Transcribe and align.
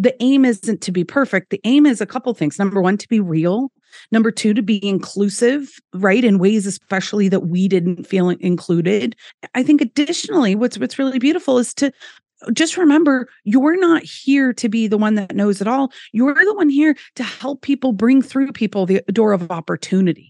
the 0.00 0.16
aim 0.22 0.46
isn't 0.46 0.80
to 0.80 0.92
be 0.92 1.04
perfect. 1.04 1.50
The 1.50 1.60
aim 1.64 1.84
is 1.84 2.00
a 2.00 2.06
couple 2.06 2.32
things. 2.32 2.58
Number 2.58 2.80
one, 2.80 2.96
to 2.96 3.08
be 3.08 3.20
real. 3.20 3.70
Number 4.10 4.30
two, 4.30 4.54
to 4.54 4.62
be 4.62 4.84
inclusive, 4.86 5.78
right? 5.92 6.24
In 6.24 6.38
ways 6.38 6.64
especially 6.64 7.28
that 7.28 7.40
we 7.40 7.68
didn't 7.68 8.06
feel 8.06 8.30
included. 8.30 9.14
I 9.54 9.62
think 9.62 9.82
additionally, 9.82 10.54
what's 10.54 10.78
what's 10.78 10.98
really 10.98 11.18
beautiful 11.18 11.58
is 11.58 11.74
to 11.74 11.88
uh, 11.88 12.50
just 12.52 12.78
remember 12.78 13.28
you're 13.44 13.78
not 13.78 14.02
here 14.02 14.54
to 14.54 14.68
be 14.70 14.86
the 14.86 14.96
one 14.96 15.16
that 15.16 15.34
knows 15.34 15.60
it 15.60 15.66
all. 15.66 15.92
You're 16.12 16.34
the 16.34 16.54
one 16.54 16.70
here 16.70 16.96
to 17.16 17.22
help 17.22 17.60
people 17.60 17.92
bring 17.92 18.22
through 18.22 18.52
people 18.52 18.86
the 18.86 19.02
door 19.12 19.32
of 19.32 19.50
opportunity. 19.50 20.29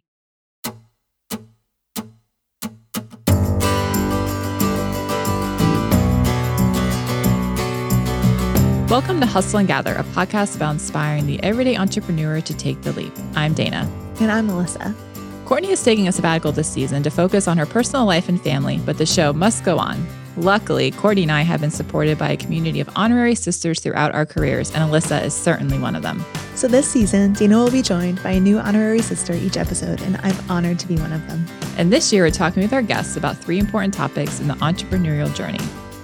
Welcome 8.90 9.20
to 9.20 9.26
Hustle 9.26 9.60
and 9.60 9.68
Gather, 9.68 9.94
a 9.94 10.02
podcast 10.02 10.56
about 10.56 10.72
inspiring 10.72 11.24
the 11.24 11.40
everyday 11.44 11.76
entrepreneur 11.76 12.40
to 12.40 12.56
take 12.56 12.82
the 12.82 12.90
leap. 12.90 13.12
I'm 13.36 13.54
Dana. 13.54 13.88
And 14.18 14.32
I'm 14.32 14.48
Alyssa. 14.48 14.96
Courtney 15.44 15.70
is 15.70 15.84
taking 15.84 16.08
a 16.08 16.12
sabbatical 16.12 16.50
this 16.50 16.68
season 16.68 17.04
to 17.04 17.10
focus 17.10 17.46
on 17.46 17.56
her 17.56 17.66
personal 17.66 18.04
life 18.04 18.28
and 18.28 18.42
family, 18.42 18.80
but 18.84 18.98
the 18.98 19.06
show 19.06 19.32
must 19.32 19.62
go 19.62 19.78
on. 19.78 20.04
Luckily, 20.36 20.90
Courtney 20.90 21.22
and 21.22 21.30
I 21.30 21.42
have 21.42 21.60
been 21.60 21.70
supported 21.70 22.18
by 22.18 22.30
a 22.30 22.36
community 22.36 22.80
of 22.80 22.90
honorary 22.96 23.36
sisters 23.36 23.78
throughout 23.78 24.12
our 24.12 24.26
careers, 24.26 24.74
and 24.74 24.82
Alyssa 24.82 25.22
is 25.22 25.34
certainly 25.34 25.78
one 25.78 25.94
of 25.94 26.02
them. 26.02 26.24
So 26.56 26.66
this 26.66 26.90
season, 26.90 27.34
Dana 27.34 27.58
will 27.58 27.70
be 27.70 27.82
joined 27.82 28.20
by 28.24 28.32
a 28.32 28.40
new 28.40 28.58
honorary 28.58 29.02
sister 29.02 29.34
each 29.34 29.56
episode, 29.56 30.02
and 30.02 30.16
I'm 30.24 30.50
honored 30.50 30.80
to 30.80 30.88
be 30.88 30.96
one 30.96 31.12
of 31.12 31.24
them. 31.28 31.46
And 31.76 31.92
this 31.92 32.12
year, 32.12 32.24
we're 32.24 32.32
talking 32.32 32.60
with 32.60 32.72
our 32.72 32.82
guests 32.82 33.16
about 33.16 33.38
three 33.38 33.60
important 33.60 33.94
topics 33.94 34.40
in 34.40 34.48
the 34.48 34.54
entrepreneurial 34.54 35.32
journey 35.32 35.60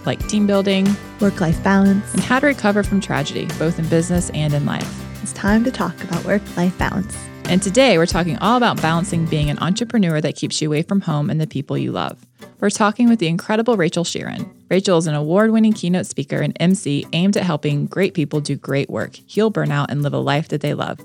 like 0.07 0.27
team 0.29 0.47
building, 0.47 0.89
work 1.21 1.41
life 1.41 1.63
balance, 1.63 2.15
and 2.15 2.23
how 2.23 2.39
to 2.39 2.47
recover 2.47 2.83
from 2.83 3.01
tragedy, 3.01 3.47
both 3.59 3.79
in 3.79 3.89
business 3.89 4.31
and 4.31 4.55
in 4.55 4.65
life. 4.65 5.23
It's 5.23 5.33
time 5.33 5.65
to 5.65 5.71
talk 5.71 6.03
about 6.05 6.25
work 6.25 6.43
life 6.57 6.77
balance. 6.79 7.17
And 7.49 7.63
today 7.63 7.97
we're 7.97 8.07
talking 8.07 8.39
all 8.39 8.57
about 8.57 8.83
balancing 8.83 9.25
being 9.25 9.51
an 9.51 9.59
entrepreneur 9.61 10.21
that 10.21 10.35
keeps 10.35 10.61
you 10.61 10.69
away 10.69 10.83
from 10.83 11.01
home 11.01 11.31
and 11.31 11.41
the 11.41 11.47
people 11.47 11.79
you 11.79 11.93
love. 11.93 12.27
We're 12.59 12.71
talking 12.71 13.09
with 13.09 13.19
the 13.19 13.29
incredible 13.29 13.77
Rachel 13.77 14.03
Sheerin. 14.03 14.51
Rachel 14.69 14.99
is 14.99 15.07
an 15.07 15.15
award 15.15 15.51
winning 15.51 15.73
keynote 15.73 16.07
speaker 16.07 16.41
and 16.41 16.57
MC 16.59 17.07
aimed 17.13 17.37
at 17.37 17.45
helping 17.45 17.87
great 17.87 18.15
people 18.15 18.41
do 18.41 18.57
great 18.57 18.91
work, 18.91 19.15
heal 19.27 19.53
burnout, 19.53 19.87
and 19.91 20.03
live 20.03 20.15
a 20.15 20.19
life 20.19 20.49
that 20.49 20.61
they 20.61 20.75
love. 20.75 20.99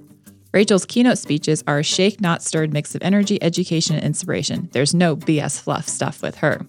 Rachel's 0.53 0.85
keynote 0.85 1.17
speeches 1.17 1.63
are 1.67 1.79
a 1.79 1.83
shake 1.83 2.19
not 2.19 2.41
stirred 2.41 2.73
mix 2.73 2.95
of 2.95 3.01
energy, 3.03 3.41
education, 3.41 3.95
and 3.95 4.05
inspiration. 4.05 4.69
There's 4.73 4.93
no 4.93 5.15
BS 5.15 5.61
fluff 5.61 5.87
stuff 5.87 6.21
with 6.21 6.37
her. 6.37 6.65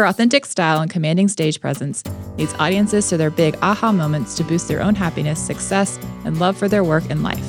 Her 0.00 0.06
authentic 0.06 0.46
style 0.46 0.80
and 0.80 0.90
commanding 0.90 1.28
stage 1.28 1.60
presence 1.60 2.02
leads 2.38 2.54
audiences 2.54 3.06
to 3.10 3.18
their 3.18 3.28
big 3.28 3.58
aha 3.60 3.92
moments 3.92 4.34
to 4.36 4.44
boost 4.44 4.66
their 4.66 4.80
own 4.80 4.94
happiness, 4.94 5.38
success, 5.38 5.98
and 6.24 6.40
love 6.40 6.56
for 6.56 6.68
their 6.68 6.82
work 6.82 7.04
and 7.10 7.22
life. 7.22 7.44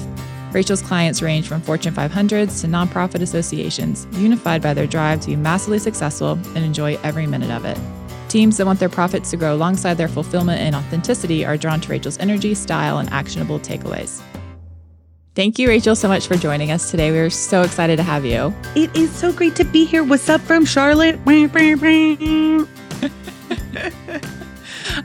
Rachel's 0.51 0.81
clients 0.81 1.21
range 1.21 1.47
from 1.47 1.61
Fortune 1.61 1.93
500s 1.93 2.59
to 2.59 2.67
nonprofit 2.67 3.21
associations, 3.21 4.05
unified 4.19 4.61
by 4.61 4.73
their 4.73 4.85
drive 4.85 5.21
to 5.21 5.27
be 5.27 5.37
massively 5.37 5.79
successful 5.79 6.31
and 6.31 6.57
enjoy 6.57 6.99
every 7.03 7.25
minute 7.25 7.51
of 7.51 7.63
it. 7.63 7.79
Teams 8.27 8.57
that 8.57 8.65
want 8.65 8.81
their 8.81 8.89
profits 8.89 9.31
to 9.31 9.37
grow 9.37 9.55
alongside 9.55 9.93
their 9.93 10.09
fulfillment 10.09 10.59
and 10.59 10.75
authenticity 10.75 11.45
are 11.45 11.55
drawn 11.55 11.79
to 11.79 11.89
Rachel's 11.89 12.17
energy, 12.17 12.53
style, 12.53 12.97
and 12.97 13.09
actionable 13.11 13.61
takeaways. 13.61 14.21
Thank 15.33 15.57
you, 15.57 15.69
Rachel, 15.69 15.95
so 15.95 16.09
much 16.09 16.27
for 16.27 16.35
joining 16.35 16.71
us 16.71 16.91
today. 16.91 17.09
We're 17.11 17.29
so 17.29 17.61
excited 17.61 17.95
to 17.97 18.03
have 18.03 18.25
you. 18.25 18.53
It 18.75 18.93
is 18.93 19.09
so 19.11 19.31
great 19.31 19.55
to 19.55 19.63
be 19.63 19.85
here. 19.85 20.03
What's 20.03 20.27
up 20.27 20.41
from 20.41 20.65
Charlotte? 20.65 21.17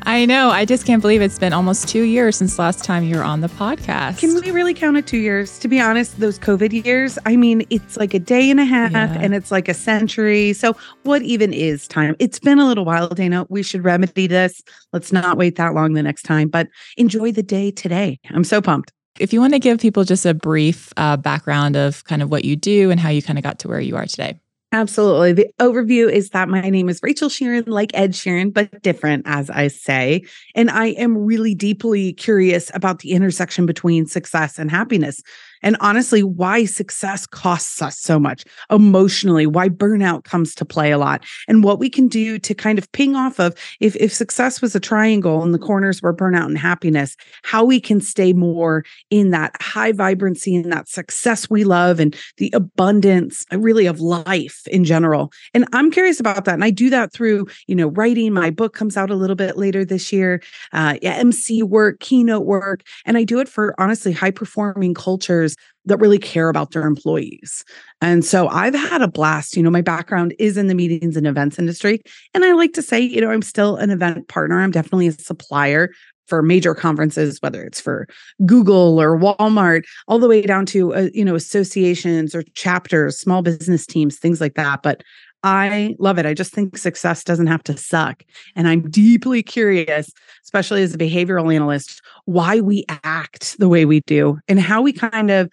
I 0.03 0.27
know. 0.27 0.51
I 0.51 0.65
just 0.65 0.85
can't 0.85 1.01
believe 1.01 1.23
it's 1.23 1.39
been 1.39 1.53
almost 1.53 1.89
two 1.89 2.03
years 2.03 2.35
since 2.35 2.59
last 2.59 2.83
time 2.83 3.05
you 3.05 3.17
were 3.17 3.23
on 3.23 3.41
the 3.41 3.47
podcast. 3.47 4.19
Can 4.19 4.35
we 4.35 4.51
really 4.51 4.75
count 4.75 4.97
it 4.97 5.07
two 5.07 5.19
years? 5.19 5.61
To 5.61 5.69
be 5.69 5.81
honest, 5.81 6.19
those 6.19 6.41
COVID 6.41 6.85
years, 6.85 7.21
I 7.25 7.37
mean, 7.37 7.65
it's 7.71 7.97
like 7.97 8.13
a 8.13 8.19
day 8.19 8.51
and 8.51 8.59
a 8.59 8.65
half 8.65 8.91
yeah. 8.93 9.21
and 9.21 9.33
it's 9.33 9.53
like 9.53 9.69
a 9.69 9.75
century. 9.75 10.53
So, 10.55 10.77
what 11.05 11.23
even 11.23 11.53
is 11.53 11.87
time? 11.87 12.17
It's 12.19 12.41
been 12.41 12.59
a 12.59 12.67
little 12.67 12.85
while, 12.85 13.09
Dana. 13.09 13.47
We 13.49 13.63
should 13.63 13.85
remedy 13.85 14.27
this. 14.27 14.61
Let's 14.93 15.13
not 15.13 15.39
wait 15.39 15.55
that 15.55 15.75
long 15.75 15.93
the 15.93 16.03
next 16.03 16.23
time, 16.23 16.49
but 16.49 16.67
enjoy 16.97 17.31
the 17.31 17.45
day 17.45 17.71
today. 17.71 18.19
I'm 18.31 18.45
so 18.45 18.61
pumped. 18.61 18.93
If 19.19 19.32
you 19.32 19.41
want 19.41 19.54
to 19.54 19.59
give 19.59 19.81
people 19.81 20.04
just 20.04 20.27
a 20.27 20.34
brief 20.34 20.93
uh, 20.97 21.16
background 21.16 21.77
of 21.77 22.04
kind 22.04 22.22
of 22.22 22.31
what 22.31 22.44
you 22.44 22.56
do 22.56 22.91
and 22.91 23.00
how 23.00 23.09
you 23.09 23.22
kind 23.22 23.38
of 23.38 23.43
got 23.43 23.59
to 23.60 23.69
where 23.69 23.81
you 23.81 23.97
are 23.97 24.06
today. 24.06 24.38
Absolutely. 24.72 25.32
The 25.32 25.49
overview 25.60 26.10
is 26.10 26.31
that 26.31 26.49
my 26.49 26.60
name 26.69 26.88
is 26.88 27.00
Rachel 27.03 27.28
Sheerin, 27.28 27.69
like 27.69 27.93
Ed 27.94 28.12
Sheeran, 28.12 28.53
but 28.53 28.82
different, 28.82 29.22
as 29.27 29.49
I 29.49 29.69
say. 29.69 30.25
And 30.54 30.71
I 30.71 30.88
am 30.88 31.16
really 31.16 31.54
deeply 31.54 32.12
curious 32.12 32.71
about 32.75 32.99
the 32.99 33.12
intersection 33.12 33.65
between 33.65 34.06
success 34.06 34.59
and 34.59 34.71
happiness 34.71 35.22
and 35.66 35.77
honestly, 35.81 36.22
why 36.22 36.65
success 36.65 37.27
costs 37.27 37.82
us 37.82 37.99
so 37.99 38.21
much 38.21 38.44
emotionally, 38.71 39.49
why 39.49 39.69
burnout 39.69 40.22
comes 40.22 40.54
to 40.54 40.65
play 40.65 40.93
a 40.93 40.99
lot, 40.99 41.25
and 41.49 41.65
what 41.65 41.81
we 41.81 41.91
can 41.91 42.06
do 42.06 42.38
to 42.38 42.54
kind 42.54 42.78
of 42.78 42.91
ping 42.93 43.16
off 43.16 43.41
of 43.41 43.53
if, 43.81 43.97
if 43.97 44.12
success 44.12 44.62
was 44.62 44.77
a 44.77 44.81
triangle 44.81 45.43
and 45.43 45.53
the 45.53 45.59
corners 45.59 46.00
were 46.00 46.15
burnout 46.15 46.44
and 46.44 46.56
happiness, 46.56 47.16
how 47.43 47.65
we 47.65 47.81
can 47.81 48.00
stay 48.00 48.32
more 48.32 48.84
in 49.10 49.32
that 49.32 49.60
high 49.60 49.91
vibrancy 49.91 50.54
and 50.54 50.71
that 50.71 50.88
success 50.88 51.50
we 51.50 51.65
love 51.65 51.98
and 51.98 52.15
the 52.37 52.48
abundance 52.54 53.44
uh, 53.53 53.59
really 53.59 53.87
of 53.87 53.98
life 53.98 54.69
in 54.69 54.84
general. 54.84 55.33
And 55.53 55.66
I'm 55.72 55.91
curious 55.91 56.21
about 56.21 56.44
that. 56.44 56.54
And 56.54 56.62
I 56.62 56.71
do 56.71 56.91
that 56.91 57.12
through, 57.12 57.48
you 57.66 57.75
know, 57.75 57.88
writing. 57.88 58.33
My 58.33 58.50
book 58.50 58.72
comes 58.72 58.97
out 58.97 59.10
a 59.10 59.16
little 59.16 59.34
bit 59.34 59.56
later 59.56 59.84
this 59.84 60.12
year, 60.12 60.41
uh, 60.72 60.97
MC 61.03 61.65
work, 61.65 61.98
keynote 61.98 62.47
work. 62.47 62.83
And 63.04 63.19
I 63.19 63.25
do 63.25 63.41
it 63.41 63.48
for 63.48 63.75
honestly 63.81 64.12
high 64.12 64.31
performing 64.31 64.94
cultures 64.94 65.56
that 65.87 65.99
really 65.99 66.19
care 66.19 66.49
about 66.49 66.73
their 66.73 66.87
employees. 66.87 67.65
And 68.01 68.25
so 68.25 68.49
I've 68.49 68.75
had 68.75 69.03
a 69.03 69.09
blast. 69.09 69.57
You 69.57 69.63
know, 69.63 69.71
my 69.71 69.81
background 69.81 70.35
is 70.39 70.57
in 70.57 70.67
the 70.67 70.75
meetings 70.75 71.17
and 71.17 71.27
events 71.27 71.59
industry. 71.59 72.01
And 72.35 72.45
I 72.45 72.53
like 72.53 72.73
to 72.75 72.83
say, 72.83 73.01
you 73.01 73.21
know, 73.21 73.31
I'm 73.31 73.43
still 73.43 73.77
an 73.77 73.91
event 73.91 74.29
partner. 74.29 74.61
I'm 74.61 74.73
definitely 74.73 75.07
a 75.07 75.13
supplier 75.13 75.91
for 76.27 76.43
major 76.43 76.75
conferences, 76.75 77.39
whether 77.41 77.63
it's 77.63 77.81
for 77.81 78.09
Google 78.45 79.01
or 79.01 79.17
Walmart, 79.19 79.85
all 80.09 80.19
the 80.19 80.29
way 80.29 80.43
down 80.43 80.67
to, 80.67 80.93
uh, 80.93 81.09
you 81.15 81.25
know, 81.25 81.37
associations 81.37 82.35
or 82.35 82.43
chapters, 82.55 83.19
small 83.19 83.43
business 83.43 83.87
teams, 83.87 84.19
things 84.19 84.41
like 84.41 84.55
that. 84.55 84.83
But 84.83 85.03
I 85.43 85.95
love 86.01 86.19
it. 86.19 86.27
I 86.27 86.35
just 86.35 86.53
think 86.53 86.77
success 86.77 87.23
doesn't 87.23 87.47
have 87.47 87.63
to 87.65 87.77
suck. 87.77 88.25
And 88.57 88.67
I'm 88.67 88.91
deeply 88.91 89.45
curious, 89.45 90.11
especially 90.43 90.83
as 90.83 90.95
a 90.95 90.99
behavioral 90.99 91.55
analyst, 91.55 92.03
why 92.25 92.61
we 92.61 92.85
act 93.05 93.57
the 93.59 93.69
way 93.69 93.85
we 93.85 94.01
do 94.07 94.41
and 94.49 94.59
how 94.59 94.83
we 94.83 94.93
kind 94.93 95.31
of 95.31 95.49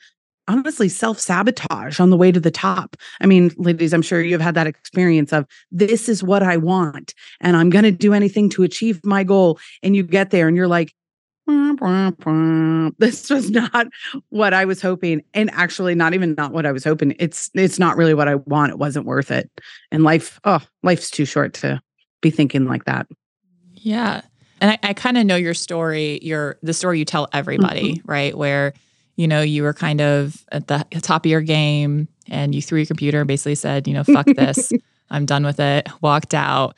honestly 0.48 0.90
self 0.90 1.20
sabotage 1.20 2.00
on 2.00 2.10
the 2.10 2.18
way 2.18 2.32
to 2.32 2.40
the 2.40 2.52
top. 2.52 2.96
I 3.22 3.26
mean, 3.26 3.52
ladies, 3.58 3.94
I'm 3.94 4.02
sure 4.02 4.22
you've 4.22 4.42
had 4.42 4.56
that 4.56 4.68
experience 4.68 5.34
of 5.34 5.46
this 5.72 6.10
is 6.10 6.24
what 6.24 6.44
I 6.44 6.58
want 6.58 7.14
and 7.42 7.56
I'm 7.56 7.70
going 7.70 7.86
to 7.86 7.92
do 7.92 8.14
anything 8.14 8.50
to 8.52 8.64
achieve 8.64 9.04
my 9.06 9.24
goal. 9.24 9.60
And 9.82 9.96
you 9.96 10.04
get 10.04 10.32
there 10.32 10.48
and 10.48 10.58
you're 10.58 10.68
like, 10.68 10.94
this 11.48 13.30
was 13.30 13.50
not 13.52 13.88
what 14.30 14.54
I 14.54 14.66
was 14.66 14.82
hoping 14.82 15.22
and 15.34 15.52
actually 15.52 15.96
not 15.96 16.14
even 16.14 16.36
not 16.38 16.54
what 16.54 16.66
I 16.66 16.72
was 16.72 16.84
hoping. 16.84 17.16
It's 17.20 17.50
it's 17.54 17.80
not 17.80 17.98
really 17.98 18.14
what 18.14 18.28
I 18.28 18.36
want. 18.36 18.72
It 18.72 18.78
wasn't 18.78 19.06
worth 19.06 19.30
it. 19.32 19.50
And 19.92 20.04
life, 20.04 20.40
oh, 20.46 20.62
life's 20.84 21.10
too 21.10 21.26
short 21.26 21.54
to 21.56 21.82
be 22.22 22.30
thinking 22.30 22.66
like 22.66 22.86
that. 22.86 23.08
Yeah. 23.74 24.22
And 24.62 24.72
I, 24.72 24.80
I 24.82 24.94
kind 24.94 25.18
of 25.18 25.26
know 25.26 25.36
your 25.36 25.54
story, 25.54 26.20
your 26.22 26.58
the 26.62 26.74
story 26.74 27.00
you 27.00 27.06
tell 27.06 27.28
everybody, 27.34 27.96
mm-hmm. 27.96 28.10
right? 28.10 28.38
Where 28.38 28.74
you 29.16 29.28
know, 29.28 29.42
you 29.42 29.64
were 29.64 29.74
kind 29.74 30.02
of 30.02 30.44
at 30.52 30.68
the 30.68 30.86
top 31.02 31.26
of 31.26 31.30
your 31.30 31.42
game 31.42 32.08
and 32.30 32.56
you 32.56 32.62
threw 32.62 32.80
your 32.80 32.86
computer 32.86 33.20
and 33.20 33.28
basically 33.28 33.56
said, 33.56 33.88
you 33.88 33.94
know, 33.94 34.04
fuck 34.04 34.26
this, 34.36 34.72
I'm 35.10 35.26
done 35.26 35.46
with 35.46 35.60
it, 35.60 35.88
walked 36.02 36.34
out 36.34 36.76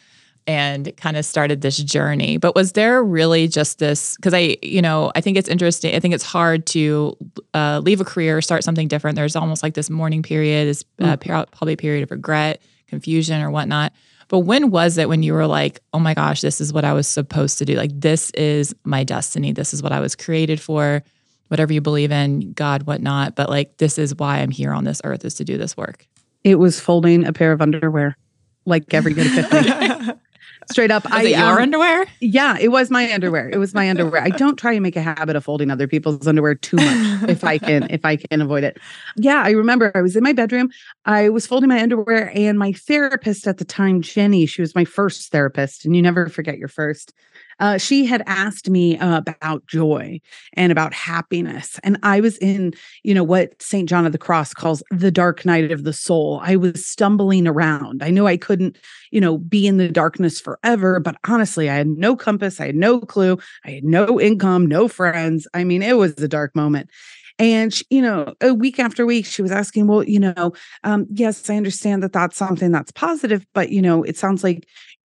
and 0.48 0.96
kind 0.98 1.18
of 1.18 1.26
started 1.26 1.62
this 1.62 1.78
journey. 1.78 2.38
But 2.38 2.56
was 2.56 2.74
there 2.74 3.04
really 3.04 3.48
just 3.48 3.80
this? 3.80 4.16
Because 4.16 4.34
I, 4.34 4.58
you 4.62 4.82
know, 4.82 5.12
I 5.16 5.22
think 5.22 5.38
it's 5.38 5.50
interesting. 5.50 5.96
I 5.96 6.00
think 6.00 6.14
it's 6.14 6.24
hard 6.24 6.68
to 6.68 7.18
uh, 7.54 7.82
leave 7.84 8.00
a 8.00 8.06
career, 8.06 8.42
start 8.42 8.64
something 8.64 8.88
different. 8.88 9.16
There's 9.16 9.36
almost 9.36 9.64
like 9.64 9.74
this 9.74 9.90
mourning 9.90 10.22
period, 10.22 10.68
this 10.68 10.86
uh, 11.02 11.18
mm. 11.18 11.52
probably 11.52 11.74
a 11.74 11.78
period 11.78 12.04
of 12.04 12.12
regret, 12.12 12.62
confusion, 12.88 13.42
or 13.42 13.50
whatnot. 13.50 13.94
But 14.28 14.40
when 14.40 14.72
was 14.72 14.98
it 14.98 15.08
when 15.08 15.24
you 15.24 15.34
were 15.34 15.48
like, 15.48 15.80
oh 15.94 16.00
my 16.00 16.14
gosh, 16.14 16.42
this 16.42 16.60
is 16.60 16.74
what 16.74 16.84
I 16.84 16.94
was 16.94 17.08
supposed 17.08 17.58
to 17.60 17.66
do? 17.66 17.76
Like, 17.76 17.92
this 17.94 18.32
is 18.32 18.76
my 18.84 19.04
destiny. 19.04 19.52
This 19.52 19.74
is 19.74 19.84
what 19.84 19.92
I 19.92 20.00
was 20.00 20.16
created 20.16 20.60
for 20.60 21.04
whatever 21.48 21.74
you 21.74 21.82
believe 21.82 22.12
in, 22.12 22.54
God, 22.54 22.84
whatnot. 22.84 23.36
But 23.36 23.50
like, 23.50 23.78
this 23.78 23.98
is 23.98 24.16
why 24.16 24.40
I'm 24.40 24.52
here 24.52 24.72
on 24.72 24.84
this 24.84 25.02
earth 25.04 25.26
is 25.26 25.36
to 25.36 25.44
do 25.44 25.58
this 25.58 25.78
work. 25.78 26.08
It 26.44 26.56
was 26.56 26.80
folding 26.80 27.26
a 27.26 27.34
pair 27.34 27.52
of 27.52 27.62
underwear, 27.62 28.18
like 28.66 28.94
every 28.94 29.14
good 29.14 29.28
epiphany. 29.28 30.14
Straight 30.72 30.90
up, 30.90 31.04
Was 31.04 31.14
I 31.14 31.24
it 31.24 31.38
your 31.38 31.58
um, 31.58 31.58
underwear? 31.62 32.08
Yeah, 32.22 32.58
it 32.60 32.70
was 32.70 32.90
my 32.90 33.12
underwear. 33.14 33.50
It 33.50 33.58
was 33.58 33.76
my 33.76 33.88
underwear. 33.88 34.24
I 34.24 34.30
don't 34.30 34.58
try 34.58 34.74
and 34.74 34.82
make 34.82 34.96
a 34.96 35.02
habit 35.02 35.36
of 35.36 35.44
folding 35.44 35.70
other 35.70 35.88
people's 35.88 36.26
underwear 36.26 36.56
too 36.56 36.78
much 36.78 37.30
if 37.30 37.44
I 37.44 37.60
can, 37.60 37.88
if 37.92 38.04
I 38.04 38.16
can 38.16 38.42
avoid 38.42 38.64
it. 38.64 38.80
Yeah, 39.16 39.44
I 39.44 39.52
remember 39.52 39.92
I 39.94 40.02
was 40.02 40.16
in 40.16 40.24
my 40.24 40.34
bedroom. 40.34 40.72
I 41.06 41.30
was 41.30 41.46
folding 41.46 41.70
my 41.70 41.82
underwear, 41.82 42.32
and 42.34 42.58
my 42.58 42.72
therapist 42.72 43.48
at 43.48 43.58
the 43.58 43.66
time, 43.66 44.02
Jenny, 44.02 44.48
she 44.48 44.62
was 44.62 44.74
my 44.74 44.86
first 44.86 45.32
therapist, 45.32 45.86
and 45.86 45.96
you 45.96 46.02
never 46.02 46.30
forget 46.30 46.58
your 46.58 46.68
first. 46.68 47.14
Uh, 47.60 47.78
she 47.78 48.06
had 48.06 48.24
asked 48.26 48.70
me 48.70 48.98
about 48.98 49.66
joy 49.68 50.20
and 50.54 50.72
about 50.72 50.94
happiness, 50.94 51.80
and 51.84 51.98
I 52.04 52.20
was 52.20 52.38
in, 52.40 52.74
you 53.04 53.14
know, 53.14 53.24
what 53.24 53.62
Saint 53.62 53.88
John 53.88 54.06
of 54.06 54.12
the 54.12 54.18
Cross 54.18 54.54
calls 54.54 54.84
the 54.92 55.12
dark 55.12 55.46
night 55.46 55.72
of 55.72 55.84
the 55.84 55.94
soul. 55.94 56.42
I 56.44 56.56
was 56.56 56.86
stumbling 56.86 57.48
around. 57.48 58.04
I 58.04 58.10
knew 58.10 58.28
I 58.28 58.38
couldn't, 58.38 58.78
you 59.12 59.22
know, 59.22 59.38
be 59.38 59.68
in 59.68 59.78
the 59.78 59.90
darkness 59.90 60.40
forever, 60.40 61.00
but 61.00 61.16
honestly, 61.28 61.70
I 61.70 61.76
had 61.76 61.88
no 61.88 62.16
compass. 62.16 62.60
I 62.60 62.68
had 62.68 62.76
no 62.76 63.00
clue. 63.00 63.38
I 63.64 63.72
had 63.72 63.84
no 63.84 64.20
income, 64.20 64.66
no 64.66 64.88
friends. 64.88 65.48
I 65.54 65.64
mean, 65.64 65.82
it 65.82 65.98
was 65.98 66.14
a 66.22 66.28
dark 66.28 66.56
moment. 66.56 66.90
And, 67.38 67.74
she, 67.74 67.84
you 67.90 68.02
know, 68.02 68.34
a 68.40 68.54
week 68.54 68.80
after 68.80 69.06
week, 69.06 69.26
she 69.26 69.42
was 69.42 69.52
asking, 69.52 69.88
well, 69.88 70.04
you 70.04 70.20
know, 70.20 70.54
um, 70.86 71.06
yes, 71.12 71.50
I 71.50 71.58
understand 71.58 72.02
that 72.04 72.14
that's 72.14 72.38
something 72.38 72.72
that's 72.72 72.92
positive, 72.94 73.46
but, 73.54 73.72
you 73.72 73.82
know, 73.82 74.04
it 74.04 74.16
sounds 74.18 74.42
like 74.42 74.66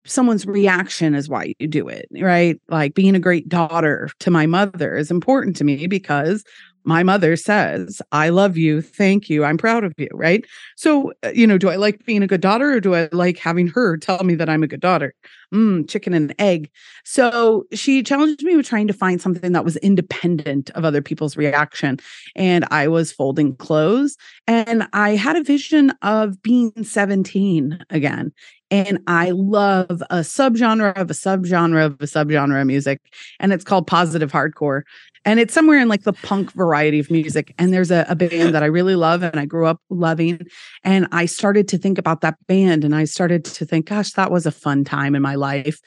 someone's 0.08 0.46
reaction 0.46 1.14
is 1.14 1.28
why 1.28 1.55
you 1.58 1.69
do 1.69 1.88
it, 1.88 2.06
right? 2.20 2.60
Like 2.69 2.94
being 2.94 3.14
a 3.14 3.20
great 3.20 3.49
daughter 3.49 4.10
to 4.20 4.31
my 4.31 4.46
mother 4.46 4.96
is 4.96 5.10
important 5.10 5.56
to 5.56 5.64
me 5.64 5.87
because 5.87 6.44
my 6.84 7.02
mother 7.02 7.36
says, 7.36 8.00
I 8.12 8.30
love 8.30 8.56
you. 8.56 8.80
Thank 8.80 9.28
you. 9.28 9.44
I'm 9.44 9.58
proud 9.58 9.84
of 9.84 9.92
you. 9.98 10.08
Right. 10.12 10.44
So, 10.76 11.12
uh, 11.25 11.30
you 11.34 11.46
know, 11.46 11.58
do 11.58 11.69
I 11.69 11.76
like 11.76 12.04
being 12.04 12.22
a 12.22 12.26
good 12.26 12.40
daughter 12.40 12.72
or 12.72 12.80
do 12.80 12.94
I 12.94 13.08
like 13.12 13.38
having 13.38 13.69
her 13.69 13.96
tell 13.96 14.25
me 14.25 14.34
that 14.36 14.48
I'm 14.48 14.62
a 14.62 14.66
good 14.69 14.80
daughter? 14.80 15.14
Mm, 15.54 15.88
chicken 15.88 16.12
and 16.12 16.34
egg. 16.38 16.70
So 17.04 17.64
she 17.72 18.02
challenged 18.02 18.42
me 18.42 18.56
with 18.56 18.66
trying 18.66 18.86
to 18.86 18.92
find 18.92 19.20
something 19.20 19.52
that 19.52 19.64
was 19.64 19.76
independent 19.78 20.70
of 20.70 20.84
other 20.84 21.00
people's 21.00 21.36
reaction. 21.36 21.98
And 22.36 22.66
I 22.70 22.88
was 22.88 23.12
folding 23.12 23.56
clothes 23.56 24.16
and 24.46 24.86
I 24.92 25.10
had 25.10 25.36
a 25.36 25.42
vision 25.42 25.92
of 26.02 26.42
being 26.42 26.72
17 26.82 27.84
again. 27.90 28.32
And 28.70 28.98
I 29.06 29.31
love 29.31 30.02
a 30.10 30.19
subgenre 30.19 30.94
of 30.96 31.10
a 31.10 31.14
subgenre 31.14 31.86
of 31.86 31.92
a 32.00 32.04
subgenre 32.04 32.60
of 32.60 32.66
music. 32.66 33.00
And 33.40 33.52
it's 33.52 33.64
called 33.64 33.86
positive 33.86 34.31
hardcore 34.31 34.82
and 35.28 35.38
it's 35.38 35.52
somewhere 35.52 35.78
in 35.78 35.88
like 35.88 36.04
the 36.04 36.14
punk 36.14 36.52
variety 36.52 36.98
of 36.98 37.10
music. 37.10 37.54
And 37.58 37.70
there's 37.70 37.90
a, 37.90 38.06
a, 38.08 38.16
band 38.16 38.54
that 38.54 38.62
i 38.62 38.66
really 38.66 38.96
love 38.96 39.22
and 39.22 39.38
i 39.38 39.44
grew 39.44 39.66
up 39.66 39.80
loving. 39.90 40.40
And 40.84 41.06
i 41.12 41.26
started 41.26 41.69
to 41.69 41.78
think 41.78 41.98
about 41.98 42.22
that 42.22 42.36
band 42.46 42.82
and 42.82 42.94
i 42.94 43.04
started 43.04 43.44
to 43.44 43.66
think 43.66 43.86
gosh 43.86 44.12
that 44.12 44.30
was 44.30 44.46
a 44.46 44.50
fun 44.50 44.84
time 44.84 45.14
in 45.14 45.20
my 45.20 45.34
life. 45.34 45.80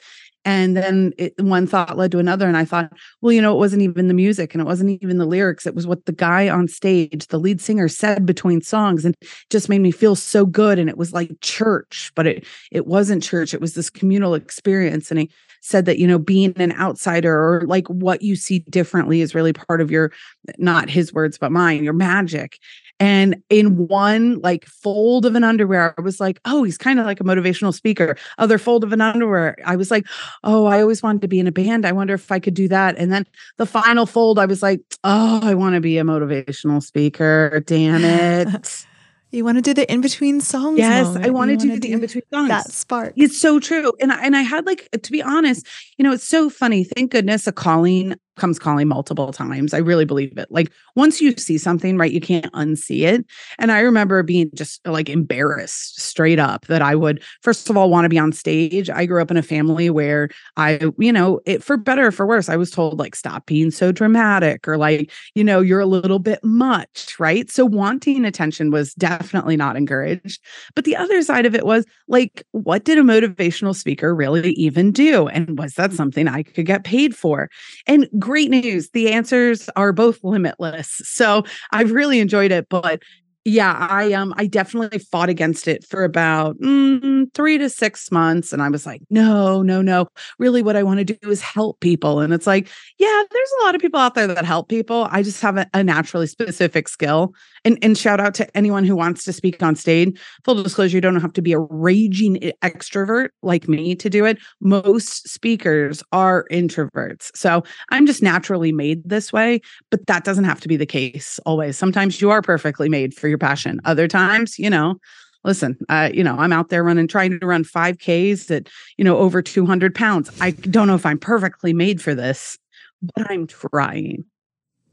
And 0.44 0.76
then 0.76 1.12
it, 1.18 1.34
one 1.40 1.66
thought 1.66 1.96
led 1.96 2.12
to 2.12 2.18
another 2.18 2.46
and 2.46 2.56
i 2.56 2.64
thought 2.64 2.92
well 3.20 3.32
you 3.32 3.42
know 3.42 3.54
it 3.54 3.58
wasn't 3.58 3.82
even 3.82 4.06
the 4.08 4.14
music 4.14 4.54
and 4.54 4.62
it 4.62 4.64
wasn't 4.64 5.02
even 5.02 5.18
the 5.18 5.26
lyrics. 5.26 5.66
It 5.66 5.74
was 5.74 5.88
what 5.88 6.06
the 6.06 6.12
guy 6.12 6.48
on 6.48 6.68
stage 6.68 7.26
the 7.26 7.38
lead 7.38 7.60
singer 7.60 7.88
said 7.88 8.24
between 8.24 8.60
songs 8.60 9.04
and 9.04 9.16
just 9.50 9.68
made 9.68 9.80
me 9.80 9.90
feel 9.90 10.14
so 10.14 10.46
good. 10.46 10.78
And 10.78 10.88
it 10.88 10.96
was 10.96 11.12
like 11.12 11.32
church 11.40 12.12
but 12.14 12.28
it 12.28 12.46
it 12.70 12.86
wasn't 12.86 13.24
church. 13.24 13.54
It 13.54 13.60
was 13.60 13.74
this 13.74 13.90
communal 13.90 14.34
experience. 14.34 15.10
And 15.10 15.18
he 15.20 15.30
said 15.62 15.86
that 15.86 15.98
you 15.98 16.06
know 16.06 16.18
being 16.18 16.52
an 16.56 16.72
outsider 16.72 17.32
or 17.32 17.62
like 17.66 17.86
what 17.88 18.20
you 18.22 18.36
see 18.36 18.60
differently 18.70 19.20
is 19.20 19.34
really 19.34 19.52
part 19.52 19.80
of 19.80 19.90
your 19.90 20.12
not 20.58 20.90
his 20.90 21.12
words 21.12 21.38
but 21.38 21.50
mine 21.50 21.82
your 21.82 21.92
magic 21.92 22.58
and 23.02 23.42
in 23.50 23.88
one 23.88 24.38
like 24.42 24.64
fold 24.64 25.26
of 25.26 25.34
an 25.34 25.42
underwear, 25.42 25.92
I 25.98 26.02
was 26.02 26.20
like, 26.20 26.38
oh, 26.44 26.62
he's 26.62 26.78
kind 26.78 27.00
of 27.00 27.04
like 27.04 27.18
a 27.18 27.24
motivational 27.24 27.74
speaker. 27.74 28.16
Other 28.38 28.58
fold 28.58 28.84
of 28.84 28.92
an 28.92 29.00
underwear, 29.00 29.56
I 29.64 29.74
was 29.74 29.90
like, 29.90 30.06
oh, 30.44 30.66
I 30.66 30.80
always 30.80 31.02
wanted 31.02 31.22
to 31.22 31.28
be 31.28 31.40
in 31.40 31.48
a 31.48 31.52
band. 31.52 31.84
I 31.84 31.90
wonder 31.90 32.14
if 32.14 32.30
I 32.30 32.38
could 32.38 32.54
do 32.54 32.68
that. 32.68 32.96
And 32.98 33.12
then 33.12 33.26
the 33.56 33.66
final 33.66 34.06
fold, 34.06 34.38
I 34.38 34.46
was 34.46 34.62
like, 34.62 34.82
oh, 35.02 35.40
I 35.42 35.54
want 35.54 35.74
to 35.74 35.80
be 35.80 35.98
a 35.98 36.04
motivational 36.04 36.80
speaker. 36.80 37.64
Damn 37.66 38.04
it. 38.04 38.86
You 39.32 39.46
want 39.46 39.56
to 39.56 39.62
do 39.62 39.72
the 39.72 39.90
in 39.90 40.02
between 40.02 40.42
songs. 40.42 40.78
Yes, 40.78 41.06
moment. 41.06 41.26
I 41.26 41.30
want 41.30 41.48
to 41.48 41.66
You 41.66 41.74
do 41.74 41.80
the 41.80 41.92
in 41.92 42.00
between 42.00 42.22
songs. 42.30 42.48
That 42.48 42.70
spark. 42.70 43.14
It's 43.16 43.38
so 43.38 43.58
true. 43.58 43.92
And 43.98 44.12
I, 44.12 44.22
and 44.22 44.36
I 44.36 44.42
had 44.42 44.66
like 44.66 44.88
to 44.90 45.10
be 45.10 45.22
honest, 45.22 45.66
you 45.96 46.02
know, 46.04 46.12
it's 46.12 46.28
so 46.28 46.50
funny. 46.50 46.84
Thank 46.84 47.12
goodness 47.12 47.46
a 47.46 47.52
calling 47.52 48.14
comes 48.36 48.58
calling 48.58 48.88
multiple 48.88 49.32
times. 49.32 49.74
I 49.74 49.78
really 49.78 50.04
believe 50.04 50.36
it. 50.38 50.48
Like 50.50 50.72
once 50.96 51.20
you 51.20 51.32
see 51.36 51.58
something, 51.58 51.98
right, 51.98 52.10
you 52.10 52.20
can't 52.20 52.52
unsee 52.52 53.02
it. 53.02 53.26
And 53.58 53.70
I 53.70 53.80
remember 53.80 54.22
being 54.22 54.50
just 54.54 54.80
uh, 54.86 54.92
like 54.92 55.08
embarrassed 55.08 56.00
straight 56.00 56.38
up 56.38 56.66
that 56.66 56.82
I 56.82 56.94
would 56.94 57.22
first 57.42 57.68
of 57.68 57.76
all 57.76 57.90
want 57.90 58.04
to 58.04 58.08
be 58.08 58.18
on 58.18 58.32
stage. 58.32 58.88
I 58.88 59.06
grew 59.06 59.20
up 59.20 59.30
in 59.30 59.36
a 59.36 59.42
family 59.42 59.90
where 59.90 60.28
I, 60.56 60.80
you 60.98 61.12
know, 61.12 61.40
it 61.44 61.62
for 61.62 61.76
better 61.76 62.06
or 62.06 62.12
for 62.12 62.26
worse, 62.26 62.48
I 62.48 62.56
was 62.56 62.70
told 62.70 62.98
like 62.98 63.14
stop 63.14 63.46
being 63.46 63.70
so 63.70 63.92
dramatic 63.92 64.66
or 64.66 64.76
like, 64.76 65.10
you 65.34 65.44
know, 65.44 65.60
you're 65.60 65.80
a 65.80 65.86
little 65.86 66.18
bit 66.18 66.42
much, 66.42 67.16
right? 67.18 67.50
So 67.50 67.66
wanting 67.66 68.24
attention 68.24 68.70
was 68.70 68.94
definitely 68.94 69.56
not 69.56 69.76
encouraged. 69.76 70.42
But 70.74 70.84
the 70.84 70.96
other 70.96 71.22
side 71.22 71.46
of 71.46 71.54
it 71.54 71.66
was 71.66 71.84
like 72.08 72.42
what 72.52 72.84
did 72.84 72.98
a 72.98 73.02
motivational 73.02 73.74
speaker 73.74 74.14
really 74.14 74.52
even 74.52 74.90
do? 74.92 75.28
And 75.28 75.58
was 75.58 75.74
that 75.74 75.92
something 75.92 76.28
I 76.28 76.42
could 76.42 76.66
get 76.66 76.84
paid 76.84 77.14
for? 77.14 77.50
And 77.86 78.08
great 78.22 78.50
news. 78.50 78.90
The 78.90 79.10
answers 79.10 79.68
are 79.76 79.92
both 79.92 80.22
limitless. 80.22 81.00
So 81.04 81.44
I've 81.72 81.92
really 81.92 82.20
enjoyed 82.20 82.52
it. 82.52 82.68
But 82.68 83.02
yeah, 83.44 83.88
I 83.90 84.12
um 84.12 84.32
I 84.36 84.46
definitely 84.46 85.00
fought 85.00 85.28
against 85.28 85.66
it 85.66 85.84
for 85.84 86.04
about 86.04 86.56
mm, 86.60 87.32
three 87.34 87.58
to 87.58 87.68
six 87.68 88.12
months. 88.12 88.52
And 88.52 88.62
I 88.62 88.68
was 88.68 88.86
like, 88.86 89.02
no, 89.10 89.62
no, 89.62 89.82
no. 89.82 90.06
Really, 90.38 90.62
what 90.62 90.76
I 90.76 90.84
want 90.84 90.98
to 90.98 91.04
do 91.04 91.28
is 91.28 91.40
help 91.42 91.80
people. 91.80 92.20
And 92.20 92.32
it's 92.32 92.46
like, 92.46 92.68
yeah, 92.98 93.22
there's 93.30 93.52
a 93.60 93.64
lot 93.64 93.74
of 93.74 93.80
people 93.80 93.98
out 93.98 94.14
there 94.14 94.28
that 94.28 94.44
help 94.44 94.68
people. 94.68 95.08
I 95.10 95.22
just 95.22 95.40
have 95.42 95.56
a, 95.56 95.66
a 95.74 95.82
naturally 95.82 96.28
specific 96.28 96.88
skill. 96.88 97.34
And 97.64 97.78
and 97.82 97.96
shout 97.96 98.20
out 98.20 98.34
to 98.34 98.56
anyone 98.56 98.84
who 98.84 98.96
wants 98.96 99.24
to 99.24 99.32
speak 99.32 99.62
on 99.62 99.76
stage. 99.76 100.18
Full 100.44 100.62
disclosure, 100.62 100.96
you 100.96 101.00
don't 101.00 101.20
have 101.20 101.32
to 101.34 101.42
be 101.42 101.52
a 101.52 101.60
raging 101.60 102.36
extrovert 102.62 103.28
like 103.42 103.68
me 103.68 103.94
to 103.96 104.10
do 104.10 104.24
it. 104.24 104.38
Most 104.60 105.28
speakers 105.28 106.02
are 106.12 106.46
introverts. 106.50 107.30
So 107.36 107.62
I'm 107.90 108.06
just 108.06 108.22
naturally 108.22 108.72
made 108.72 109.08
this 109.08 109.32
way, 109.32 109.60
but 109.90 110.06
that 110.06 110.24
doesn't 110.24 110.44
have 110.44 110.60
to 110.60 110.68
be 110.68 110.76
the 110.76 110.86
case 110.86 111.38
always. 111.46 111.76
Sometimes 111.78 112.20
you 112.20 112.30
are 112.30 112.42
perfectly 112.42 112.88
made 112.88 113.14
for 113.14 113.28
your 113.28 113.38
passion. 113.38 113.80
Other 113.84 114.08
times, 114.08 114.58
you 114.58 114.70
know, 114.70 114.96
listen, 115.44 115.76
uh, 115.88 116.10
you 116.12 116.24
know, 116.24 116.36
I'm 116.36 116.52
out 116.52 116.68
there 116.68 116.84
running, 116.84 117.08
trying 117.08 117.38
to 117.38 117.46
run 117.46 117.64
5Ks 117.64 118.50
at, 118.54 118.68
you 118.96 119.04
know, 119.04 119.18
over 119.18 119.42
200 119.42 119.94
pounds. 119.94 120.30
I 120.40 120.52
don't 120.52 120.86
know 120.86 120.94
if 120.94 121.06
I'm 121.06 121.18
perfectly 121.18 121.72
made 121.72 122.00
for 122.00 122.14
this, 122.14 122.58
but 123.02 123.30
I'm 123.30 123.46
trying. 123.46 124.24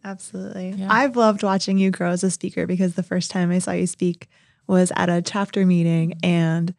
Absolutely. 0.03 0.71
Yeah. 0.77 0.87
I've 0.89 1.15
loved 1.15 1.43
watching 1.43 1.77
you 1.77 1.91
grow 1.91 2.11
as 2.11 2.23
a 2.23 2.31
speaker 2.31 2.65
because 2.65 2.95
the 2.95 3.03
first 3.03 3.31
time 3.31 3.51
I 3.51 3.59
saw 3.59 3.71
you 3.71 3.87
speak 3.87 4.27
was 4.67 4.91
at 4.95 5.09
a 5.09 5.21
chapter 5.21 5.65
meeting. 5.65 6.13
And, 6.23 6.73